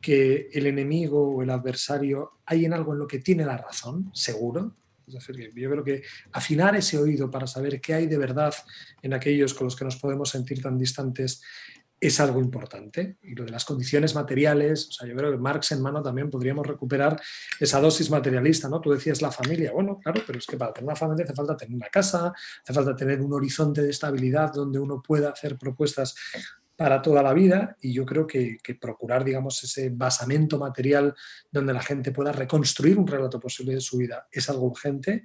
que 0.00 0.48
el 0.52 0.66
enemigo 0.66 1.34
o 1.34 1.42
el 1.42 1.50
adversario 1.50 2.38
hay 2.46 2.64
en 2.64 2.72
algo 2.72 2.92
en 2.92 3.00
lo 3.00 3.06
que 3.06 3.18
tiene 3.18 3.44
la 3.44 3.56
razón, 3.56 4.10
seguro. 4.14 4.74
Es 5.06 5.14
decir, 5.14 5.52
yo 5.54 5.70
creo 5.70 5.84
que 5.84 6.02
afinar 6.32 6.76
ese 6.76 6.98
oído 6.98 7.30
para 7.30 7.46
saber 7.46 7.80
qué 7.80 7.94
hay 7.94 8.06
de 8.06 8.16
verdad 8.16 8.54
en 9.02 9.12
aquellos 9.12 9.52
con 9.52 9.66
los 9.66 9.76
que 9.76 9.84
nos 9.84 9.96
podemos 9.96 10.30
sentir 10.30 10.62
tan 10.62 10.78
distantes 10.78 11.42
es 12.00 12.20
algo 12.20 12.40
importante. 12.40 13.18
Y 13.22 13.34
lo 13.34 13.44
de 13.44 13.50
las 13.50 13.64
condiciones 13.64 14.14
materiales, 14.14 14.88
o 14.88 14.92
sea, 14.92 15.08
yo 15.08 15.16
creo 15.16 15.30
que 15.30 15.38
Marx 15.38 15.72
en 15.72 15.82
mano 15.82 16.02
también 16.02 16.30
podríamos 16.30 16.66
recuperar 16.66 17.20
esa 17.58 17.80
dosis 17.80 18.10
materialista, 18.10 18.68
¿no? 18.68 18.80
Tú 18.80 18.90
decías 18.90 19.22
la 19.22 19.30
familia, 19.30 19.72
bueno, 19.72 19.98
claro, 19.98 20.22
pero 20.26 20.38
es 20.38 20.46
que 20.46 20.56
para 20.56 20.72
tener 20.72 20.88
una 20.88 20.96
familia 20.96 21.24
hace 21.24 21.34
falta 21.34 21.56
tener 21.56 21.74
una 21.74 21.88
casa, 21.88 22.32
hace 22.62 22.72
falta 22.72 22.94
tener 22.94 23.20
un 23.20 23.32
horizonte 23.32 23.82
de 23.82 23.90
estabilidad 23.90 24.52
donde 24.52 24.78
uno 24.78 25.02
pueda 25.02 25.30
hacer 25.30 25.56
propuestas 25.56 26.14
para 26.76 27.00
toda 27.00 27.22
la 27.22 27.32
vida 27.32 27.76
y 27.80 27.92
yo 27.92 28.04
creo 28.04 28.26
que, 28.26 28.58
que, 28.62 28.74
procurar, 28.74 29.24
digamos, 29.24 29.62
ese 29.62 29.90
basamento 29.90 30.58
material 30.58 31.14
donde 31.50 31.72
la 31.72 31.80
gente 31.80 32.10
pueda 32.10 32.32
reconstruir 32.32 32.98
un 32.98 33.06
relato 33.06 33.38
posible 33.38 33.74
de 33.74 33.80
su 33.80 33.96
vida 33.96 34.26
es 34.30 34.50
algo 34.50 34.66
urgente 34.66 35.24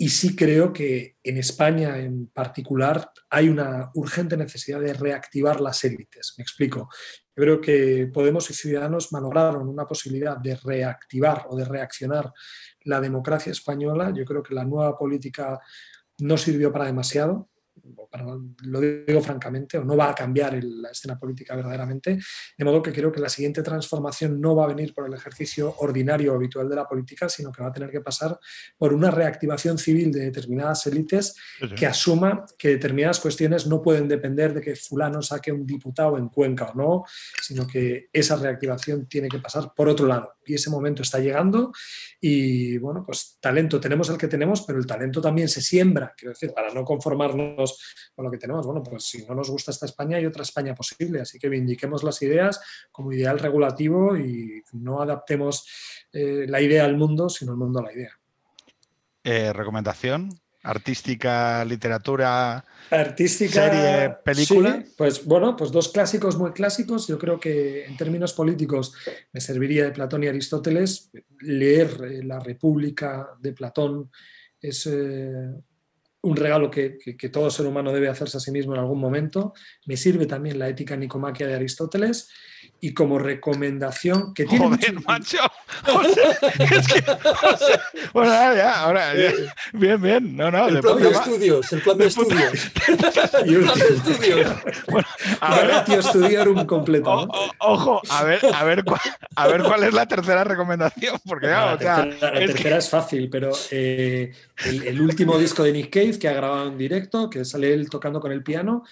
y 0.00 0.10
sí 0.10 0.36
creo 0.36 0.72
que 0.72 1.16
en 1.24 1.38
España 1.38 1.98
en 1.98 2.28
particular 2.28 3.10
hay 3.28 3.48
una 3.48 3.90
urgente 3.94 4.36
necesidad 4.36 4.80
de 4.80 4.94
reactivar 4.94 5.60
las 5.60 5.82
élites. 5.82 6.34
Me 6.38 6.42
explico. 6.42 6.88
Yo 7.36 7.42
creo 7.42 7.60
que 7.60 8.08
Podemos 8.14 8.48
y 8.48 8.54
Ciudadanos 8.54 9.12
manograron 9.12 9.68
una 9.68 9.86
posibilidad 9.86 10.36
de 10.36 10.54
reactivar 10.54 11.46
o 11.50 11.56
de 11.56 11.64
reaccionar 11.64 12.32
la 12.84 13.00
democracia 13.00 13.50
española. 13.50 14.12
Yo 14.14 14.24
creo 14.24 14.40
que 14.40 14.54
la 14.54 14.64
nueva 14.64 14.96
política 14.96 15.58
no 16.18 16.38
sirvió 16.38 16.72
para 16.72 16.86
demasiado 16.86 17.50
lo 18.62 18.80
digo 18.80 19.20
francamente, 19.20 19.78
o 19.78 19.84
no 19.84 19.96
va 19.96 20.10
a 20.10 20.14
cambiar 20.14 20.62
la 20.62 20.90
escena 20.90 21.18
política 21.18 21.54
verdaderamente, 21.54 22.18
de 22.56 22.64
modo 22.64 22.82
que 22.82 22.92
creo 22.92 23.12
que 23.12 23.20
la 23.20 23.28
siguiente 23.28 23.62
transformación 23.62 24.40
no 24.40 24.56
va 24.56 24.64
a 24.64 24.68
venir 24.68 24.94
por 24.94 25.06
el 25.06 25.14
ejercicio 25.14 25.74
ordinario 25.78 26.32
o 26.32 26.36
habitual 26.36 26.68
de 26.68 26.76
la 26.76 26.86
política, 26.86 27.28
sino 27.28 27.52
que 27.52 27.62
va 27.62 27.68
a 27.68 27.72
tener 27.72 27.90
que 27.90 28.00
pasar 28.00 28.38
por 28.76 28.92
una 28.92 29.10
reactivación 29.10 29.78
civil 29.78 30.12
de 30.12 30.20
determinadas 30.20 30.86
élites 30.86 31.36
que 31.76 31.86
asuma 31.86 32.44
que 32.56 32.68
determinadas 32.68 33.20
cuestiones 33.20 33.66
no 33.66 33.82
pueden 33.82 34.08
depender 34.08 34.54
de 34.54 34.60
que 34.60 34.76
fulano 34.76 35.22
saque 35.22 35.52
un 35.52 35.66
diputado 35.66 36.18
en 36.18 36.28
Cuenca 36.28 36.66
o 36.66 36.74
no, 36.74 37.04
sino 37.42 37.66
que 37.66 38.08
esa 38.12 38.36
reactivación 38.36 39.06
tiene 39.06 39.28
que 39.28 39.38
pasar 39.38 39.72
por 39.74 39.88
otro 39.88 40.06
lado. 40.06 40.37
Y 40.48 40.54
ese 40.54 40.70
momento 40.70 41.02
está 41.02 41.18
llegando 41.18 41.72
y 42.20 42.78
bueno, 42.78 43.04
pues 43.04 43.38
talento 43.40 43.80
tenemos 43.80 44.08
el 44.10 44.18
que 44.18 44.28
tenemos, 44.28 44.62
pero 44.62 44.78
el 44.78 44.86
talento 44.86 45.20
también 45.20 45.48
se 45.48 45.60
siembra, 45.60 46.14
quiero 46.16 46.32
decir, 46.32 46.52
para 46.52 46.72
no 46.72 46.84
conformarnos 46.84 48.10
con 48.14 48.24
lo 48.24 48.30
que 48.30 48.38
tenemos. 48.38 48.66
Bueno, 48.66 48.82
pues 48.82 49.04
si 49.04 49.24
no 49.26 49.34
nos 49.34 49.50
gusta 49.50 49.70
esta 49.70 49.86
España, 49.86 50.16
hay 50.16 50.26
otra 50.26 50.42
España 50.42 50.74
posible. 50.74 51.20
Así 51.20 51.38
que 51.38 51.48
vindiquemos 51.48 52.02
las 52.02 52.20
ideas 52.22 52.60
como 52.90 53.12
ideal 53.12 53.38
regulativo 53.38 54.16
y 54.16 54.62
no 54.72 55.00
adaptemos 55.00 55.66
eh, 56.12 56.46
la 56.48 56.60
idea 56.60 56.84
al 56.84 56.96
mundo, 56.96 57.28
sino 57.28 57.52
el 57.52 57.58
mundo 57.58 57.80
a 57.80 57.82
la 57.82 57.92
idea. 57.92 58.18
Eh, 59.24 59.52
¿Recomendación? 59.52 60.30
Artística, 60.62 61.64
literatura, 61.64 62.64
artística, 62.90 63.70
serie, 63.70 64.16
película. 64.24 64.84
pues 64.96 65.24
bueno, 65.24 65.56
pues 65.56 65.70
dos 65.70 65.88
clásicos 65.88 66.36
muy 66.36 66.52
clásicos. 66.52 67.06
Yo 67.06 67.18
creo 67.18 67.38
que 67.38 67.84
en 67.84 67.96
términos 67.96 68.32
políticos 68.32 68.92
me 69.32 69.40
serviría 69.40 69.84
de 69.84 69.92
Platón 69.92 70.24
y 70.24 70.28
Aristóteles. 70.28 71.10
Leer 71.40 71.88
eh, 72.04 72.22
La 72.24 72.40
República 72.40 73.28
de 73.40 73.52
Platón 73.52 74.10
es 74.60 74.86
un 76.22 76.36
regalo 76.36 76.70
que, 76.70 76.98
todo 77.32 77.50
ser 77.50 77.66
humano 77.66 77.92
debe 77.92 78.08
hacerse 78.08 78.38
a 78.38 78.40
sí 78.40 78.50
mismo 78.50 78.74
en 78.74 78.80
algún 78.80 79.00
momento. 79.00 79.52
Me 79.86 79.96
sirve 79.96 80.26
también 80.26 80.58
la 80.58 80.68
ética 80.68 80.96
nicomaquia 80.96 81.46
de 81.46 81.54
Aristóteles 81.54 82.28
y 82.80 82.94
como 82.94 83.18
recomendación 83.18 84.32
que 84.34 84.44
tiene. 84.44 84.66
Joder, 84.66 84.94
macho. 85.04 85.38
es 86.58 86.86
que, 86.86 87.04
bueno, 88.12 88.30
ya, 88.54 88.80
ahora, 88.80 89.12
bien, 89.72 90.00
bien. 90.00 90.36
No, 90.36 90.50
no, 90.50 90.68
el 90.68 90.80
plan 90.80 90.98
de 90.98 91.10
estudios, 91.10 91.72
el 91.72 91.82
plan 91.82 91.98
de 91.98 92.06
estudios. 92.06 92.52
el 92.88 92.96
plan 92.96 93.78
de 93.78 93.88
estudios. 93.88 94.52
Bueno, 94.88 95.08
a 95.40 95.56
ver, 95.56 95.84
tío, 95.84 95.98
estudiar 95.98 96.48
un 96.48 96.64
completo. 96.66 97.28
ojo, 97.58 98.00
a 98.10 98.24
ver, 98.24 98.40
a 98.54 98.64
ver, 98.64 98.84
cuál, 98.84 99.00
a 99.34 99.48
ver 99.48 99.62
cuál 99.64 99.84
es 99.84 99.94
la 99.94 100.06
tercera 100.06 100.44
recomendación, 100.44 101.18
porque 101.26 101.46
ya, 101.46 101.66
la, 101.66 101.78
tercera, 101.78 102.32
la 102.32 102.46
tercera 102.46 102.78
es 102.78 102.88
fácil, 102.88 103.28
pero 103.28 103.50
eh, 103.72 104.32
el, 104.64 104.86
el, 104.86 105.00
último 105.00 105.36
disco 105.36 105.64
de 105.64 105.72
Nick 105.72 105.92
Cave 105.92 106.18
que 106.18 106.28
ha 106.28 106.32
grabado 106.32 106.68
en 106.68 106.78
directo, 106.78 107.28
que 107.28 107.44
sale 107.44 107.72
él 107.72 107.90
tocando 107.90 108.20
con 108.20 108.30
el 108.30 108.44
piano, 108.44 108.84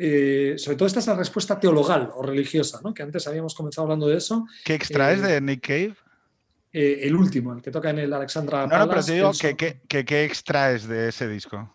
eh, 0.00 0.54
sobre 0.58 0.76
todo 0.76 0.86
esta 0.86 1.00
es 1.00 1.06
la 1.08 1.16
respuesta 1.16 1.58
teologal 1.58 2.10
o 2.14 2.22
religiosa, 2.22 2.80
¿no? 2.84 2.94
que 2.94 3.02
antes 3.02 3.26
habíamos 3.26 3.54
comenzado 3.54 3.84
hablando 3.86 4.06
de 4.06 4.16
eso. 4.16 4.46
¿Qué 4.64 4.74
extraes 4.74 5.18
eh, 5.20 5.26
de 5.26 5.40
Nick 5.40 5.66
Cave? 5.66 5.96
Eh, 6.72 7.00
el 7.02 7.16
último, 7.16 7.52
el 7.52 7.60
que 7.62 7.72
toca 7.72 7.90
en 7.90 7.98
el 7.98 8.12
Alexandra 8.12 8.66
No, 8.66 8.78
no 8.78 8.88
pero 8.88 9.02
te 9.02 9.14
digo, 9.14 9.32
¿qué, 9.88 10.24
extraes 10.24 10.86
de 10.86 11.08
ese 11.08 11.26
disco? 11.26 11.74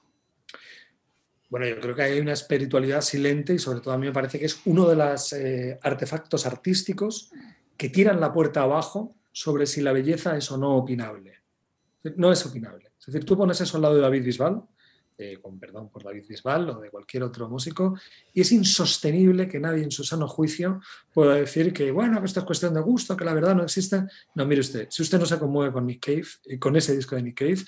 Bueno, 1.50 1.68
yo 1.68 1.80
creo 1.82 1.96
que 1.96 2.04
hay 2.04 2.20
una 2.20 2.34
espiritualidad 2.34 3.02
silente 3.02 3.54
y 3.54 3.60
sobre 3.60 3.82
todo 3.82 3.94
a 3.94 3.98
mí 3.98 4.08
me 4.08 4.14
parece 4.14 4.40
que 4.40 4.46
es 4.46 4.62
uno 4.66 4.88
de 4.88 4.96
los 4.96 5.36
artefactos 5.82 6.46
artísticos 6.46 7.30
que 7.76 7.90
tiran 7.90 8.20
la 8.20 8.32
puerta 8.32 8.62
abajo 8.62 9.16
sobre 9.32 9.66
si 9.66 9.82
la 9.82 9.92
belleza 9.92 10.38
es 10.38 10.50
o 10.50 10.58
no 10.58 10.78
opinable. 10.78 11.42
No 12.16 12.32
es 12.32 12.46
opinable. 12.46 12.92
Es 13.00 13.08
decir, 13.08 13.26
tú 13.26 13.38
pones 13.38 13.60
eso 13.60 13.76
al 13.78 13.84
lado 13.84 13.96
de 13.96 14.02
David 14.02 14.24
Bisbal 14.24 14.64
con 15.42 15.60
perdón 15.60 15.90
por 15.90 16.04
David 16.04 16.26
Bisbal 16.28 16.70
o 16.70 16.80
de 16.80 16.90
cualquier 16.90 17.24
otro 17.24 17.50
músico, 17.50 17.98
y 18.34 18.42
es 18.42 18.52
insostenible 18.52 19.48
que 19.48 19.60
nadie 19.60 19.84
en 19.84 19.92
su 19.92 20.04
sano 20.04 20.28
juicio 20.28 20.82
pueda 21.14 21.36
decir 21.36 21.74
que, 21.74 21.92
bueno, 21.92 22.20
que 22.20 22.26
esto 22.26 22.40
es 22.40 22.46
cuestión 22.46 22.74
de 22.74 22.82
gusto, 22.82 23.16
que 23.16 23.26
la 23.26 23.34
verdad 23.34 23.56
no 23.56 23.64
existe. 23.64 24.04
No, 24.36 24.46
mire 24.46 24.62
usted, 24.62 24.88
si 24.90 25.02
usted 25.02 25.20
no 25.20 25.26
se 25.26 25.40
conmueve 25.40 25.74
con 25.74 25.86
Nick 25.86 26.06
Cave, 26.06 26.28
y 26.46 26.58
con 26.58 26.76
ese 26.76 26.96
disco 26.96 27.16
de 27.16 27.24
Nick 27.24 27.38
Cave, 27.38 27.64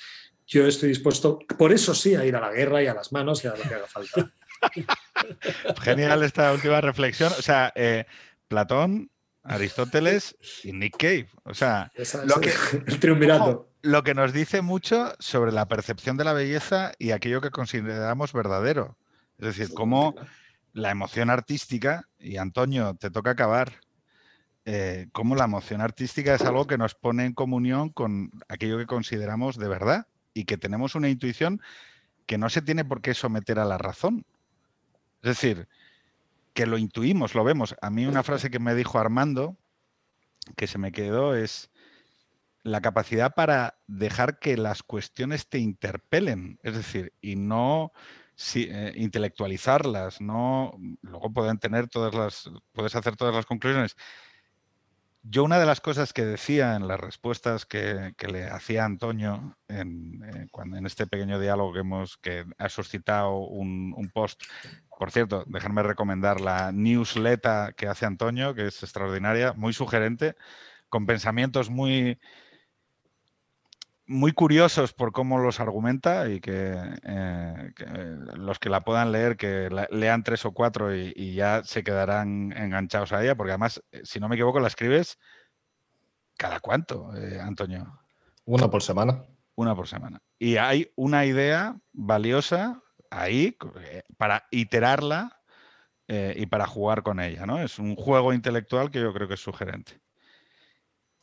yo 0.47 0.67
estoy 0.67 0.89
dispuesto, 0.89 1.39
por 1.57 1.71
eso 1.71 1.95
sí, 1.95 2.15
a 2.15 2.25
ir 2.25 2.35
a 2.35 2.41
la 2.41 2.51
guerra 2.51 2.83
y 2.83 2.87
a 2.87 2.93
las 2.93 3.11
manos 3.11 3.43
y 3.43 3.47
a 3.47 3.55
lo 3.55 3.63
que 3.63 3.73
haga 3.73 3.87
falta. 3.87 4.31
Genial 5.81 6.23
esta 6.23 6.53
última 6.53 6.81
reflexión. 6.81 7.31
O 7.37 7.41
sea, 7.41 7.73
eh, 7.75 8.05
Platón, 8.47 9.09
Aristóteles 9.45 10.35
y 10.63 10.73
Nick 10.73 10.97
Cave. 10.97 11.29
O 11.43 11.53
sea, 11.53 11.91
lo 12.25 12.41
que, 12.41 12.51
el 12.87 12.99
triunvirato 12.99 13.69
lo 13.85 14.03
que 14.03 14.15
nos 14.15 14.33
dice 14.33 14.63
mucho 14.63 15.13
sobre 15.19 15.51
la 15.51 15.67
percepción 15.67 16.17
de 16.17 16.23
la 16.23 16.33
belleza 16.33 16.93
y 16.97 17.11
aquello 17.11 17.39
que 17.39 17.51
consideramos 17.51 18.33
verdadero. 18.33 18.97
Es 19.37 19.45
decir, 19.45 19.75
cómo 19.75 20.15
la 20.73 20.89
emoción 20.89 21.29
artística, 21.29 22.09
y 22.19 22.37
Antonio, 22.37 22.95
te 22.99 23.11
toca 23.11 23.31
acabar, 23.31 23.73
eh, 24.65 25.07
cómo 25.11 25.35
la 25.35 25.45
emoción 25.45 25.81
artística 25.81 26.33
es 26.33 26.41
algo 26.41 26.65
que 26.65 26.79
nos 26.79 26.95
pone 26.95 27.25
en 27.25 27.33
comunión 27.33 27.89
con 27.89 28.31
aquello 28.49 28.79
que 28.79 28.87
consideramos 28.87 29.55
de 29.55 29.67
verdad 29.67 30.07
y 30.33 30.45
que 30.45 30.57
tenemos 30.57 30.95
una 30.95 31.09
intuición 31.09 31.61
que 32.25 32.39
no 32.39 32.49
se 32.49 32.63
tiene 32.63 32.85
por 32.85 33.01
qué 33.01 33.13
someter 33.13 33.59
a 33.59 33.65
la 33.65 33.77
razón. 33.77 34.25
Es 35.21 35.37
decir, 35.37 35.67
que 36.55 36.65
lo 36.65 36.79
intuimos, 36.79 37.35
lo 37.35 37.43
vemos. 37.43 37.75
A 37.81 37.91
mí 37.91 38.07
una 38.07 38.23
frase 38.23 38.49
que 38.49 38.57
me 38.57 38.73
dijo 38.73 38.97
Armando, 38.97 39.57
que 40.55 40.65
se 40.65 40.79
me 40.79 40.91
quedó, 40.91 41.35
es, 41.35 41.69
la 42.65 42.81
capacidad 42.81 43.35
para 43.35 43.77
dejar 43.85 44.39
que 44.39 44.57
las 44.57 44.81
cuestiones 44.81 45.47
te 45.47 45.59
interpelen, 45.59 46.59
es 46.63 46.73
decir, 46.73 47.13
y 47.21 47.35
no 47.35 47.91
eh, 48.55 48.91
intelectualizarlas, 48.95 50.19
no 50.19 50.75
luego 51.03 51.31
pueden 51.31 51.59
tener 51.59 51.87
todas 51.87 52.15
las, 52.15 52.49
puedes 52.71 52.95
hacer 52.95 53.15
todas 53.17 53.35
las 53.35 53.45
conclusiones. 53.45 53.95
Yo 55.27 55.43
una 55.43 55.57
de 55.57 55.65
las 55.65 55.81
cosas 55.81 56.13
que 56.13 56.23
decía 56.23 56.75
en 56.75 56.87
las 56.87 56.99
respuestas 56.99 57.65
que, 57.65 58.13
le 58.31 58.45
hacía 58.45 58.85
Antonio 58.85 59.57
en, 59.67 60.23
eh, 60.23 60.47
cuando, 60.51 60.77
en 60.77 60.85
este 60.85 61.07
pequeño 61.07 61.39
diálogo 61.39 61.73
que 61.73 61.79
hemos 61.79 62.17
que 62.17 62.45
ha 62.59 62.69
suscitado 62.69 63.37
un, 63.37 64.11
post 64.13 64.43
por 64.99 65.11
cierto, 65.11 65.43
déjenme 65.47 65.81
recomendar 65.81 66.41
la 66.41 66.71
newsletter 66.71 67.73
que 67.73 67.87
hace 67.87 68.05
Antonio, 68.05 68.53
que 68.53 68.67
es 68.67 68.83
extraordinaria, 68.83 69.53
muy 69.53 69.73
sugerente, 69.73 70.35
con 70.89 71.07
pensamientos 71.07 71.71
muy, 71.71 72.19
muy 74.07 74.33
curiosos 74.33 74.93
por 74.93 75.11
cómo 75.11 75.39
los 75.39 75.59
argumenta 75.59 76.29
y 76.29 76.39
que, 76.39 76.75
eh, 77.03 77.71
los 78.35 78.59
que 78.59 78.69
la 78.69 78.81
puedan 78.81 79.11
leer, 79.11 79.35
que 79.35 79.69
lean 79.89 80.23
tres 80.23 80.45
o 80.45 80.51
cuatro 80.51 80.95
y, 80.95 81.33
ya 81.33 81.63
se 81.63 81.83
quedarán 81.83 82.53
enganchados 82.55 83.11
a 83.13 83.23
ella, 83.23 83.35
porque 83.35 83.51
además, 83.51 83.83
eh, 83.91 84.01
si 84.03 84.19
no 84.19 84.29
me 84.29 84.35
equivoco, 84.35 84.59
la 84.59 84.67
escribes 84.67 85.17
cada 86.37 86.59
cuánto, 86.59 87.15
eh, 87.15 87.39
Antonio. 87.39 87.99
Una 88.45 88.69
por 88.69 88.83
semana. 88.83 89.23
Una 89.55 89.75
por 89.75 89.87
semana. 89.87 90.21
Y 90.37 90.57
hay 90.57 90.91
una 90.95 91.25
idea 91.25 91.79
valiosa 91.93 92.81
ahí 93.09 93.57
para 94.17 94.45
iterarla 94.51 95.41
y 96.07 96.45
para 96.45 96.67
jugar 96.67 97.01
con 97.01 97.19
ella, 97.19 97.47
¿no? 97.47 97.59
Es 97.59 97.79
un 97.79 97.95
juego 97.95 98.31
intelectual 98.31 98.91
que 98.91 99.01
yo 99.01 99.11
creo 99.11 99.27
que 99.27 99.33
es 99.33 99.39
sugerente. 99.39 99.99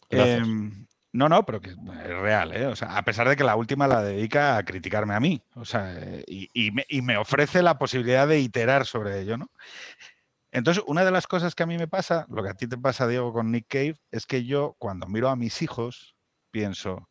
Em, 0.09 0.87
no, 1.13 1.29
no, 1.29 1.45
pero 1.45 1.61
que 1.61 1.71
es 1.71 1.77
real, 1.77 2.57
¿eh? 2.57 2.67
O 2.67 2.75
sea, 2.75 2.97
a 2.97 3.05
pesar 3.05 3.29
de 3.29 3.37
que 3.37 3.45
la 3.45 3.55
última 3.55 3.87
la 3.87 4.03
dedica 4.03 4.57
a 4.57 4.65
criticarme 4.65 5.15
a 5.15 5.21
mí. 5.21 5.43
O 5.55 5.67
sea, 5.67 5.95
y, 6.27 6.71
me, 7.03 7.17
ofrece 7.19 7.63
la 7.63 7.79
posibilidad 7.79 8.27
de 8.27 8.41
iterar 8.41 8.87
sobre 8.87 9.21
ello, 9.21 9.37
¿no? 9.37 9.51
Entonces, 10.51 10.83
una 10.87 11.05
de 11.05 11.11
las 11.11 11.27
cosas 11.27 11.55
que 11.55 11.65
a 11.65 11.67
mí 11.67 11.77
me 11.77 11.87
pasa, 11.87 12.27
lo 12.31 12.43
que 12.43 12.49
a 12.49 12.55
ti 12.55 12.67
te 12.67 12.79
pasa, 12.79 13.07
Diego, 13.07 13.33
con 13.33 13.51
Nick 13.51 13.67
Cave, 13.69 13.97
es 14.11 14.27
que 14.27 14.45
yo, 14.45 14.75
cuando 14.79 15.07
miro 15.07 15.29
a 15.29 15.37
mis 15.37 15.61
hijos, 15.61 16.17
pienso, 16.51 17.11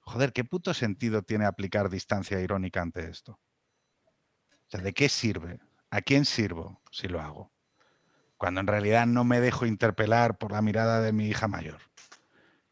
joder, 0.00 0.32
¿qué 0.32 0.44
puto 0.44 0.72
sentido 0.72 1.22
tiene 1.22 1.44
aplicar 1.44 1.90
distancia 1.90 2.40
irónica 2.40 2.80
ante 2.80 3.10
esto? 3.10 3.32
O 3.32 4.70
sea, 4.70 4.80
¿de 4.80 4.94
qué 4.94 5.10
sirve? 5.10 5.58
¿A 5.90 6.00
quién 6.00 6.24
sirvo 6.24 6.80
si 6.90 7.08
lo 7.08 7.20
hago? 7.20 7.52
Cuando 8.38 8.60
en 8.60 8.66
realidad 8.66 9.06
no 9.06 9.24
me 9.24 9.40
dejo 9.40 9.66
interpelar 9.66 10.38
por 10.38 10.52
la 10.52 10.62
mirada 10.62 11.02
de 11.02 11.12
mi 11.12 11.28
hija 11.28 11.48
mayor 11.48 11.80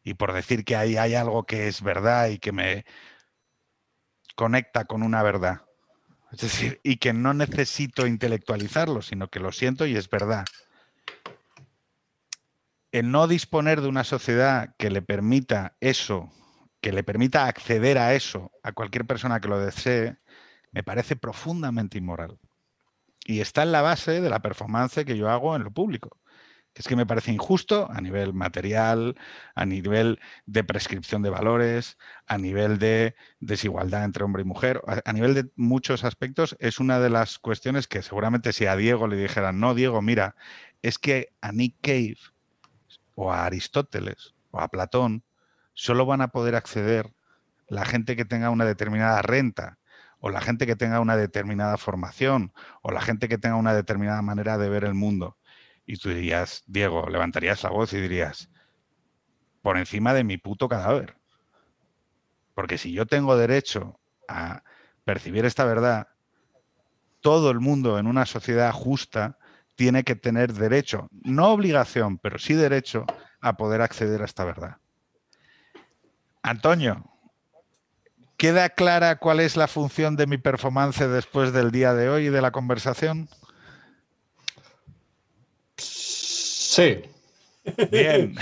y 0.09 0.15
por 0.15 0.33
decir 0.33 0.65
que 0.65 0.75
ahí 0.75 0.97
hay 0.97 1.13
algo 1.13 1.43
que 1.43 1.67
es 1.67 1.83
verdad 1.83 2.29
y 2.29 2.39
que 2.39 2.51
me 2.51 2.83
conecta 4.35 4.85
con 4.85 5.03
una 5.03 5.21
verdad. 5.21 5.61
Es 6.31 6.39
decir, 6.39 6.79
y 6.83 6.97
que 6.97 7.13
no 7.13 7.35
necesito 7.35 8.07
intelectualizarlo, 8.07 9.03
sino 9.03 9.27
que 9.27 9.39
lo 9.39 9.51
siento 9.51 9.85
y 9.85 9.95
es 9.95 10.09
verdad. 10.09 10.45
El 12.91 13.11
no 13.11 13.27
disponer 13.27 13.81
de 13.81 13.87
una 13.87 14.03
sociedad 14.03 14.73
que 14.79 14.89
le 14.89 15.03
permita 15.03 15.75
eso, 15.79 16.31
que 16.81 16.91
le 16.91 17.03
permita 17.03 17.45
acceder 17.45 17.99
a 17.99 18.15
eso 18.15 18.51
a 18.63 18.71
cualquier 18.71 19.05
persona 19.05 19.39
que 19.39 19.47
lo 19.47 19.59
desee, 19.59 20.17
me 20.71 20.81
parece 20.81 21.17
profundamente 21.17 21.99
inmoral. 21.99 22.39
Y 23.25 23.41
está 23.41 23.61
en 23.61 23.73
la 23.73 23.83
base 23.83 24.21
de 24.21 24.29
la 24.31 24.39
performance 24.39 25.05
que 25.05 25.17
yo 25.17 25.29
hago 25.29 25.55
en 25.55 25.65
lo 25.65 25.71
público 25.71 26.18
es 26.79 26.87
que 26.87 26.95
me 26.95 27.05
parece 27.05 27.33
injusto 27.33 27.89
a 27.91 27.99
nivel 27.99 28.33
material, 28.33 29.17
a 29.53 29.65
nivel 29.65 30.17
de 30.45 30.63
prescripción 30.63 31.21
de 31.21 31.29
valores, 31.29 31.97
a 32.25 32.37
nivel 32.37 32.79
de 32.79 33.15
desigualdad 33.41 34.05
entre 34.05 34.23
hombre 34.23 34.43
y 34.43 34.45
mujer, 34.45 34.81
a, 35.03 35.11
nivel 35.11 35.33
de 35.33 35.49
muchos 35.57 36.05
aspectos, 36.05 36.55
es 36.61 36.79
una 36.79 37.01
de 37.01 37.09
las 37.09 37.37
cuestiones 37.37 37.87
que 37.87 38.01
seguramente 38.01 38.53
si 38.53 38.65
a 38.65 38.77
Diego 38.77 39.09
le 39.09 39.17
dijeran, 39.17 39.59
no, 39.59 39.75
Diego, 39.75 40.01
mira, 40.01 40.37
es 40.81 40.97
que 40.97 41.33
a 41.41 41.51
Nick 41.51 41.75
Cave 41.81 42.17
o 43.13 43.33
a 43.33 43.45
Aristóteles 43.45 44.33
o 44.51 44.61
a 44.61 44.69
Platón 44.69 45.25
solo 45.73 46.05
van 46.05 46.21
a 46.21 46.29
poder 46.29 46.55
acceder 46.55 47.11
la 47.67 47.83
gente 47.83 48.15
que 48.15 48.23
tenga 48.23 48.51
una 48.51 48.63
determinada 48.63 49.21
renta 49.21 49.79
o 50.21 50.29
la 50.29 50.39
gente 50.39 50.65
que 50.65 50.77
tenga 50.77 51.01
una 51.01 51.17
determinada 51.17 51.75
formación 51.75 52.53
o 52.81 52.91
la 52.91 53.01
gente 53.01 53.27
que 53.27 53.37
tenga 53.37 53.57
una 53.57 53.73
determinada 53.73 54.21
manera 54.21 54.57
de 54.57 54.69
ver 54.69 54.85
el 54.85 54.93
mundo. 54.93 55.35
Y 55.89 55.97
tú 55.97 56.09
dirías, 56.09 56.61
Diego, 56.67 57.09
levantarías 57.09 57.63
la 57.63 57.71
voz 57.71 57.93
y 57.93 57.99
dirías, 57.99 58.47
por 59.63 59.75
encima 59.75 60.13
de 60.13 60.23
mi 60.23 60.37
puto 60.37 60.69
cadáver. 60.69 61.17
Porque 62.53 62.77
si 62.77 62.91
yo 62.91 63.07
tengo 63.07 63.35
derecho 63.35 63.99
a 64.27 64.61
percibir 65.03 65.45
esta 65.45 65.65
verdad, 65.65 66.09
todo 67.21 67.49
el 67.49 67.59
mundo 67.59 67.97
en 67.97 68.05
una 68.05 68.27
sociedad 68.27 68.71
justa 68.71 69.39
tiene 69.73 70.03
que 70.03 70.15
tener 70.15 70.53
derecho, 70.53 71.07
no 71.23 71.49
obligación, 71.49 72.19
pero 72.19 72.37
sí 72.37 72.53
derecho 72.53 73.07
a 73.41 73.57
poder 73.57 73.81
acceder 73.81 74.21
a 74.21 74.25
esta 74.25 74.45
verdad. 74.45 74.77
Antonio, 76.43 77.03
¿queda 78.37 78.69
clara 78.69 79.15
cuál 79.15 79.39
es 79.39 79.57
la 79.57 79.67
función 79.67 80.15
de 80.15 80.27
mi 80.27 80.37
performance 80.37 80.99
después 80.99 81.51
del 81.51 81.71
día 81.71 81.95
de 81.95 82.09
hoy 82.09 82.27
y 82.27 82.29
de 82.29 82.41
la 82.43 82.51
conversación? 82.51 83.27
Sí. 86.79 87.01
Bien. 87.91 88.35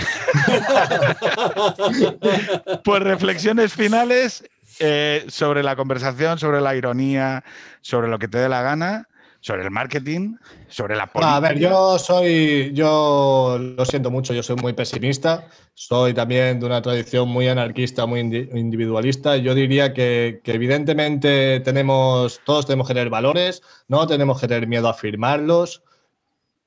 pues 2.84 3.02
reflexiones 3.02 3.72
finales 3.72 4.48
eh, 4.78 5.24
sobre 5.28 5.62
la 5.64 5.74
conversación, 5.74 6.38
sobre 6.38 6.60
la 6.60 6.76
ironía, 6.76 7.44
sobre 7.80 8.08
lo 8.08 8.18
que 8.18 8.28
te 8.28 8.38
dé 8.38 8.48
la 8.48 8.62
gana, 8.62 9.08
sobre 9.40 9.64
el 9.64 9.72
marketing, 9.72 10.36
sobre 10.68 10.94
la 10.94 11.08
política. 11.08 11.36
a 11.36 11.40
ver, 11.40 11.58
yo 11.58 11.98
soy, 11.98 12.72
yo 12.74 13.58
lo 13.60 13.84
siento 13.84 14.10
mucho, 14.10 14.32
yo 14.34 14.42
soy 14.44 14.56
muy 14.56 14.72
pesimista, 14.72 15.48
soy 15.74 16.14
también 16.14 16.60
de 16.60 16.66
una 16.66 16.80
tradición 16.80 17.28
muy 17.28 17.48
anarquista, 17.48 18.06
muy 18.06 18.20
individualista. 18.20 19.36
Yo 19.36 19.54
diría 19.54 19.92
que, 19.92 20.40
que 20.44 20.52
evidentemente 20.52 21.60
tenemos, 21.60 22.40
todos 22.44 22.66
tenemos 22.66 22.86
que 22.86 22.94
tener 22.94 23.10
valores, 23.10 23.62
no 23.88 24.06
tenemos 24.06 24.40
que 24.40 24.46
tener 24.46 24.68
miedo 24.68 24.86
a 24.86 24.92
afirmarlos 24.92 25.82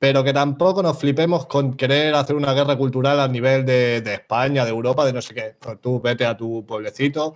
pero 0.01 0.23
que 0.23 0.33
tampoco 0.33 0.81
nos 0.81 0.97
flipemos 0.97 1.45
con 1.45 1.75
querer 1.75 2.15
hacer 2.15 2.35
una 2.35 2.53
guerra 2.53 2.75
cultural 2.75 3.19
a 3.19 3.27
nivel 3.27 3.63
de, 3.67 3.97
España, 3.97 4.65
de 4.65 4.71
Europa, 4.71 5.05
de 5.05 5.13
no 5.13 5.21
sé 5.21 5.35
qué. 5.35 5.55
Pues 5.59 5.79
tú 5.79 6.01
vete 6.01 6.25
a 6.25 6.35
tu 6.35 6.65
pueblecito, 6.65 7.35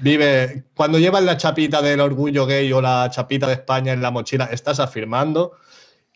vive. 0.00 0.64
Cuando 0.74 0.98
llevas 0.98 1.22
la 1.24 1.36
chapita 1.36 1.82
del 1.82 2.00
orgullo 2.00 2.46
gay 2.46 2.72
o 2.72 2.80
la 2.80 3.10
chapita 3.10 3.46
de 3.46 3.52
España 3.52 3.92
en 3.92 4.00
la 4.00 4.10
mochila, 4.10 4.46
estás 4.46 4.80
afirmando. 4.80 5.58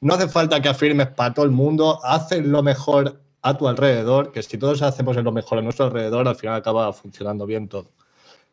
No 0.00 0.14
hace 0.14 0.26
falta 0.28 0.62
que 0.62 0.70
afirmes 0.70 1.08
para 1.08 1.34
todo 1.34 1.44
el 1.44 1.50
mundo, 1.50 2.00
haz 2.02 2.30
lo 2.32 2.62
mejor 2.62 3.20
a 3.42 3.58
tu 3.58 3.68
alrededor, 3.68 4.32
que 4.32 4.42
si 4.42 4.56
todos 4.56 4.80
hacemos 4.80 5.16
lo 5.16 5.32
mejor 5.32 5.58
a 5.58 5.62
nuestro 5.62 5.84
alrededor, 5.84 6.26
al 6.26 6.36
final 6.36 6.54
acaba 6.54 6.90
funcionando 6.94 7.44
bien 7.44 7.68
todo. 7.68 7.92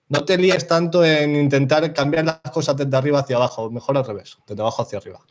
No 0.10 0.26
te 0.26 0.38
líes 0.38 0.68
tanto 0.68 1.02
en 1.06 1.38
intentar 1.38 1.94
cambiar 1.94 2.26
las 2.26 2.41
cosas 2.52 2.76
desde 2.76 2.98
arriba 2.98 3.19
hacia 3.19 3.38
abajo, 3.38 3.72
mejor 3.72 3.98
al 3.98 4.06
revés, 4.06 4.38
desde 4.45 4.61
abajo 4.61 4.82
hacia 4.82 4.98
arriba. 4.98 5.22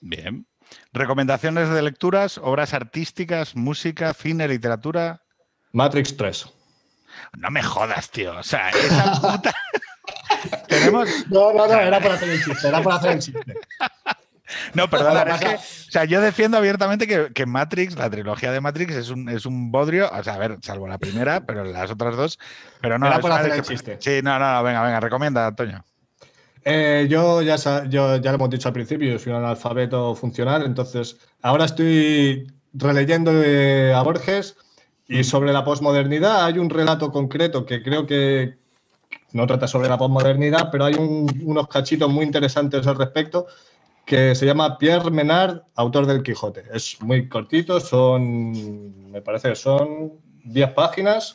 Bien, 0.00 0.44
Recomendaciones 0.92 1.68
de 1.70 1.82
lecturas, 1.82 2.38
obras 2.38 2.74
artísticas, 2.74 3.54
música, 3.56 4.12
cine, 4.14 4.48
literatura. 4.48 5.22
Matrix 5.72 6.16
3. 6.16 6.46
No 7.38 7.50
me 7.50 7.62
jodas, 7.62 8.10
tío. 8.10 8.36
O 8.36 8.42
sea, 8.42 8.70
esa 8.70 9.12
puta. 9.20 9.54
¿Tenemos? 10.68 11.08
No, 11.28 11.52
no, 11.52 11.66
no, 11.66 11.80
era 11.80 12.00
para 12.00 12.14
hacer 12.14 12.30
el 12.30 12.42
chiste, 12.42 12.68
era 12.68 12.82
para 12.82 12.96
hacer 12.96 13.12
el 13.12 13.18
chiste. 13.18 13.54
No, 14.72 14.88
perdona, 14.88 15.34
es 15.34 15.40
que, 15.40 15.54
o 15.54 15.90
sea, 15.90 16.04
yo 16.04 16.20
defiendo 16.22 16.56
abiertamente 16.56 17.06
que, 17.06 17.46
Matrix, 17.46 17.96
la 17.96 18.08
trilogía 18.08 18.50
de 18.50 18.60
Matrix, 18.60 18.94
es 18.94 19.10
un, 19.10 19.28
es 19.28 19.44
un 19.44 19.70
bodrio, 19.70 20.10
o 20.10 20.24
sea, 20.24 20.34
a 20.34 20.38
ver, 20.38 20.56
salvo 20.62 20.88
la 20.88 20.96
primera, 20.96 21.40
pero 21.44 21.64
las 21.64 21.90
otras 21.90 22.16
dos, 22.16 22.38
pero 22.80 22.98
no. 22.98 23.06
Era 23.06 23.20
para 23.20 23.36
hacer 23.36 23.52
el 23.52 23.62
chiste. 23.62 23.98
Sí, 24.00 24.20
no, 24.22 24.38
no, 24.38 24.62
venga, 24.62 24.82
venga, 24.82 25.00
recomienda, 25.00 25.46
Antonio. 25.46 25.84
Eh, 26.70 27.06
yo, 27.08 27.40
ya, 27.40 27.56
yo 27.88 28.16
ya 28.16 28.30
lo 28.30 28.34
hemos 28.34 28.50
dicho 28.50 28.68
al 28.68 28.74
principio, 28.74 29.10
yo 29.10 29.18
soy 29.18 29.32
un 29.32 29.38
analfabeto 29.38 30.14
funcional, 30.14 30.66
entonces 30.66 31.16
ahora 31.40 31.64
estoy 31.64 32.46
releyendo 32.74 33.32
eh, 33.42 33.94
a 33.94 34.02
Borges 34.02 34.54
y 35.06 35.24
sobre 35.24 35.54
la 35.54 35.64
posmodernidad 35.64 36.44
hay 36.44 36.58
un 36.58 36.68
relato 36.68 37.10
concreto 37.10 37.64
que 37.64 37.82
creo 37.82 38.06
que 38.06 38.58
no 39.32 39.46
trata 39.46 39.66
sobre 39.66 39.88
la 39.88 39.96
posmodernidad, 39.96 40.68
pero 40.70 40.84
hay 40.84 40.94
unos 40.96 41.68
cachitos 41.68 42.10
muy 42.10 42.26
interesantes 42.26 42.86
al 42.86 42.98
respecto 42.98 43.46
que 44.04 44.34
se 44.34 44.44
llama 44.44 44.76
Pierre 44.76 45.10
Menard, 45.10 45.62
autor 45.74 46.04
del 46.04 46.22
Quijote. 46.22 46.64
Es 46.70 47.00
muy 47.00 47.30
cortito, 47.30 47.80
son, 47.80 49.10
me 49.10 49.22
parece 49.22 49.48
que 49.48 49.56
son 49.56 50.12
10 50.44 50.72
páginas. 50.72 51.34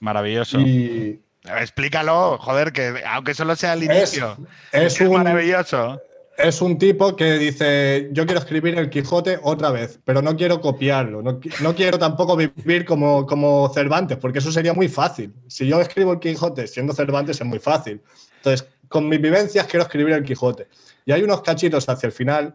Maravilloso. 0.00 0.58
Y, 0.58 1.20
Explícalo, 1.44 2.38
joder, 2.38 2.72
que 2.72 3.02
aunque 3.06 3.34
solo 3.34 3.56
sea 3.56 3.72
el 3.72 3.84
inicio. 3.84 4.36
Es, 4.70 5.00
un, 5.00 5.22
maravilloso. 5.22 6.00
Es 6.38 6.62
un 6.62 6.78
tipo 6.78 7.16
que 7.16 7.32
dice, 7.34 8.08
yo 8.12 8.24
quiero 8.26 8.40
escribir 8.40 8.78
el 8.78 8.88
Quijote 8.88 9.40
otra 9.42 9.70
vez, 9.70 9.98
pero 10.04 10.22
no 10.22 10.36
quiero 10.36 10.60
copiarlo. 10.60 11.20
No, 11.20 11.40
no 11.60 11.74
quiero 11.74 11.98
tampoco 11.98 12.36
vivir 12.36 12.84
como, 12.84 13.26
como 13.26 13.68
Cervantes, 13.74 14.18
porque 14.18 14.38
eso 14.38 14.52
sería 14.52 14.72
muy 14.72 14.88
fácil. 14.88 15.34
Si 15.48 15.66
yo 15.66 15.80
escribo 15.80 16.12
el 16.12 16.20
Quijote 16.20 16.68
siendo 16.68 16.92
Cervantes 16.92 17.40
es 17.40 17.46
muy 17.46 17.58
fácil. 17.58 18.00
Entonces, 18.36 18.68
con 18.88 19.08
mis 19.08 19.20
vivencias 19.20 19.66
quiero 19.66 19.82
escribir 19.82 20.14
el 20.14 20.22
Quijote. 20.22 20.68
Y 21.04 21.12
hay 21.12 21.22
unos 21.22 21.42
cachitos 21.42 21.88
hacia 21.88 22.06
el 22.06 22.12
final 22.12 22.54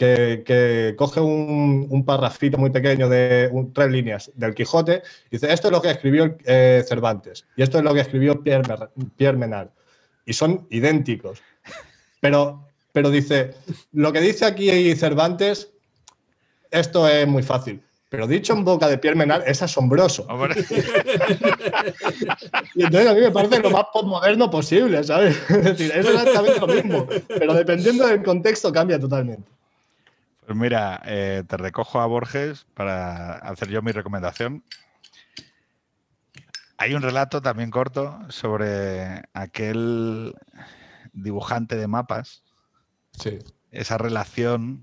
que, 0.00 0.94
coge 0.96 1.20
un, 1.20 1.86
un, 1.90 2.04
parrafito 2.04 2.56
muy 2.56 2.70
pequeño 2.70 3.08
de 3.08 3.50
tres 3.74 3.90
líneas 3.90 4.30
del 4.34 4.54
Quijote 4.54 5.02
y 5.26 5.36
dice, 5.36 5.52
esto 5.52 5.68
es 5.68 5.72
lo 5.72 5.82
que 5.82 5.90
escribió 5.90 6.36
eh, 6.46 6.82
Cervantes 6.88 7.46
y 7.56 7.62
esto 7.62 7.78
es 7.78 7.84
lo 7.84 7.92
que 7.92 8.00
escribió 8.00 8.42
Pierre, 8.42 8.88
Pierre 9.16 9.36
Menard. 9.36 9.68
Y 10.24 10.32
son 10.32 10.66
idénticos. 10.70 11.42
Pero 12.20 12.70
pero 12.92 13.10
dice, 13.10 13.54
lo 13.92 14.12
que 14.12 14.20
dice 14.20 14.44
aquí 14.44 14.94
Cervantes, 14.96 15.72
esto 16.70 17.08
es 17.08 17.26
muy 17.26 17.42
fácil. 17.42 17.82
Pero 18.08 18.26
dicho 18.26 18.52
en 18.54 18.64
boca 18.64 18.88
de 18.88 18.98
Pierre 18.98 19.16
Menard 19.16 19.46
es 19.46 19.62
asombroso. 19.62 20.26
y 22.74 22.82
entonces 22.82 23.08
a 23.08 23.14
mí 23.14 23.20
me 23.20 23.30
parece 23.30 23.60
lo 23.60 23.70
más 23.70 23.84
postmoderno 23.92 24.50
posible, 24.50 25.04
¿sabes? 25.04 25.36
Es 25.48 25.64
decir, 25.64 25.92
es 25.94 26.04
exactamente 26.06 26.58
lo 26.58 26.66
mismo, 26.66 27.06
pero 27.28 27.54
dependiendo 27.54 28.04
del 28.08 28.24
contexto 28.24 28.72
cambia 28.72 28.98
totalmente. 28.98 29.48
Pues 30.50 30.58
mira, 30.58 31.00
eh, 31.04 31.44
te 31.46 31.56
recojo 31.56 32.00
a 32.00 32.06
Borges 32.06 32.66
para 32.74 33.34
hacer 33.34 33.68
yo 33.68 33.82
mi 33.82 33.92
recomendación. 33.92 34.64
Hay 36.76 36.92
un 36.94 37.02
relato 37.02 37.40
también 37.40 37.70
corto 37.70 38.18
sobre 38.30 39.22
aquel 39.32 40.34
dibujante 41.12 41.76
de 41.76 41.86
mapas. 41.86 42.42
Sí 43.16 43.38
esa 43.70 43.96
relación 43.96 44.82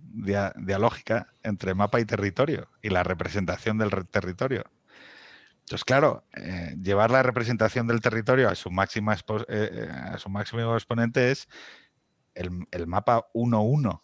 dialógica 0.55 1.33
entre 1.43 1.73
mapa 1.73 1.99
y 1.99 2.05
territorio 2.05 2.69
y 2.81 2.87
la 2.89 3.03
representación 3.03 3.77
del 3.77 3.91
territorio. 4.07 4.63
Entonces, 5.65 5.83
claro, 5.83 6.23
eh, 6.37 6.77
llevar 6.81 7.11
la 7.11 7.23
representación 7.23 7.87
del 7.87 7.99
territorio 7.99 8.47
a 8.47 8.55
su, 8.55 8.71
máxima 8.71 9.17
eh, 9.49 9.89
a 9.91 10.17
su 10.17 10.29
máximo 10.29 10.73
exponente 10.75 11.31
es 11.31 11.49
el, 12.33 12.87
mapa 12.87 13.27
1-1. 13.33 14.01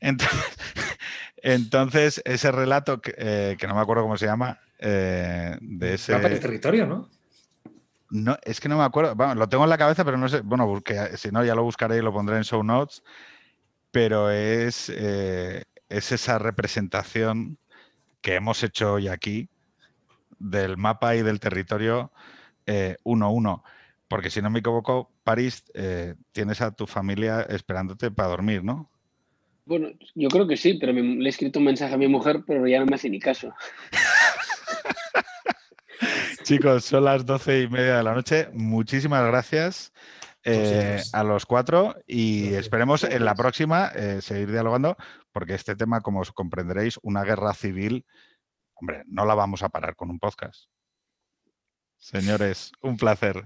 Entonces, 1.42 2.22
ese 2.24 2.50
relato, 2.52 3.00
que, 3.00 3.56
no 3.66 3.74
me 3.74 3.80
acuerdo 3.80 4.02
cómo 4.02 4.16
se 4.16 4.26
llama, 4.26 4.60
de 4.78 5.94
ese... 5.94 6.12
Mapa 6.12 6.28
del 6.28 6.40
territorio, 6.40 6.86
¿no? 6.86 7.08
No, 8.10 8.36
es 8.44 8.60
que 8.60 8.68
no 8.68 8.78
me 8.78 8.84
acuerdo. 8.84 9.14
lo 9.34 9.48
tengo 9.48 9.64
en 9.64 9.70
la 9.70 9.78
cabeza, 9.78 10.04
pero 10.04 10.16
no 10.16 10.28
sé. 10.28 10.40
Bueno, 10.40 10.82
si 11.16 11.30
no, 11.30 11.44
ya 11.44 11.54
lo 11.54 11.64
buscaré 11.64 11.98
y 11.98 12.02
lo 12.02 12.12
pondré 12.12 12.36
en 12.36 12.44
show 12.44 12.62
notes 12.62 13.02
pero 13.96 14.30
es, 14.30 14.92
eh, 14.94 15.64
es 15.88 16.12
esa 16.12 16.38
representación 16.38 17.56
que 18.20 18.34
hemos 18.34 18.62
hecho 18.62 18.92
hoy 18.92 19.08
aquí 19.08 19.48
del 20.38 20.76
mapa 20.76 21.16
y 21.16 21.22
del 21.22 21.40
territorio 21.40 22.12
eh, 22.66 22.96
uno 23.04 23.24
a 23.24 23.30
uno. 23.30 23.64
Porque 24.06 24.28
si 24.28 24.42
no 24.42 24.50
me 24.50 24.58
equivoco, 24.58 25.10
París, 25.24 25.64
eh, 25.72 26.14
tienes 26.32 26.60
a 26.60 26.72
tu 26.72 26.86
familia 26.86 27.40
esperándote 27.40 28.10
para 28.10 28.28
dormir, 28.28 28.62
¿no? 28.62 28.90
Bueno, 29.66 29.88
yo 30.14 30.28
creo 30.28 30.46
que 30.46 30.56
sí, 30.56 30.74
pero 30.74 30.92
le 30.92 31.26
he 31.26 31.28
escrito 31.28 31.58
un 31.58 31.64
mensaje 31.64 31.94
a 31.94 31.98
mi 31.98 32.06
mujer, 32.06 32.44
pero 32.46 32.68
ya 32.68 32.78
no 32.78 32.86
me 32.86 32.94
hace 32.94 33.10
ni 33.10 33.18
caso. 33.18 33.52
Chicos, 36.44 36.84
son 36.84 37.04
las 37.04 37.26
doce 37.26 37.62
y 37.62 37.68
media 37.68 37.96
de 37.96 38.02
la 38.04 38.14
noche. 38.14 38.48
Muchísimas 38.52 39.26
gracias. 39.26 39.92
Eh, 40.48 41.02
a 41.12 41.24
los 41.24 41.44
cuatro 41.44 41.96
y 42.06 42.54
esperemos 42.54 43.02
en 43.02 43.24
la 43.24 43.34
próxima 43.34 43.90
eh, 43.96 44.22
seguir 44.22 44.52
dialogando 44.52 44.96
porque 45.32 45.54
este 45.54 45.74
tema, 45.74 46.02
como 46.02 46.20
os 46.20 46.30
comprenderéis, 46.30 47.00
una 47.02 47.24
guerra 47.24 47.52
civil, 47.52 48.06
hombre, 48.74 49.02
no 49.08 49.26
la 49.26 49.34
vamos 49.34 49.64
a 49.64 49.70
parar 49.70 49.96
con 49.96 50.08
un 50.08 50.20
podcast. 50.20 50.66
Señores, 51.98 52.70
un 52.80 52.96
placer. 52.96 53.44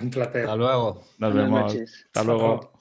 Un 0.00 0.08
placer. 0.08 0.44
Hasta 0.44 0.56
luego. 0.56 1.04
Nos 1.18 1.34
vemos. 1.34 1.76
Hasta 2.06 2.24
luego. 2.24 2.72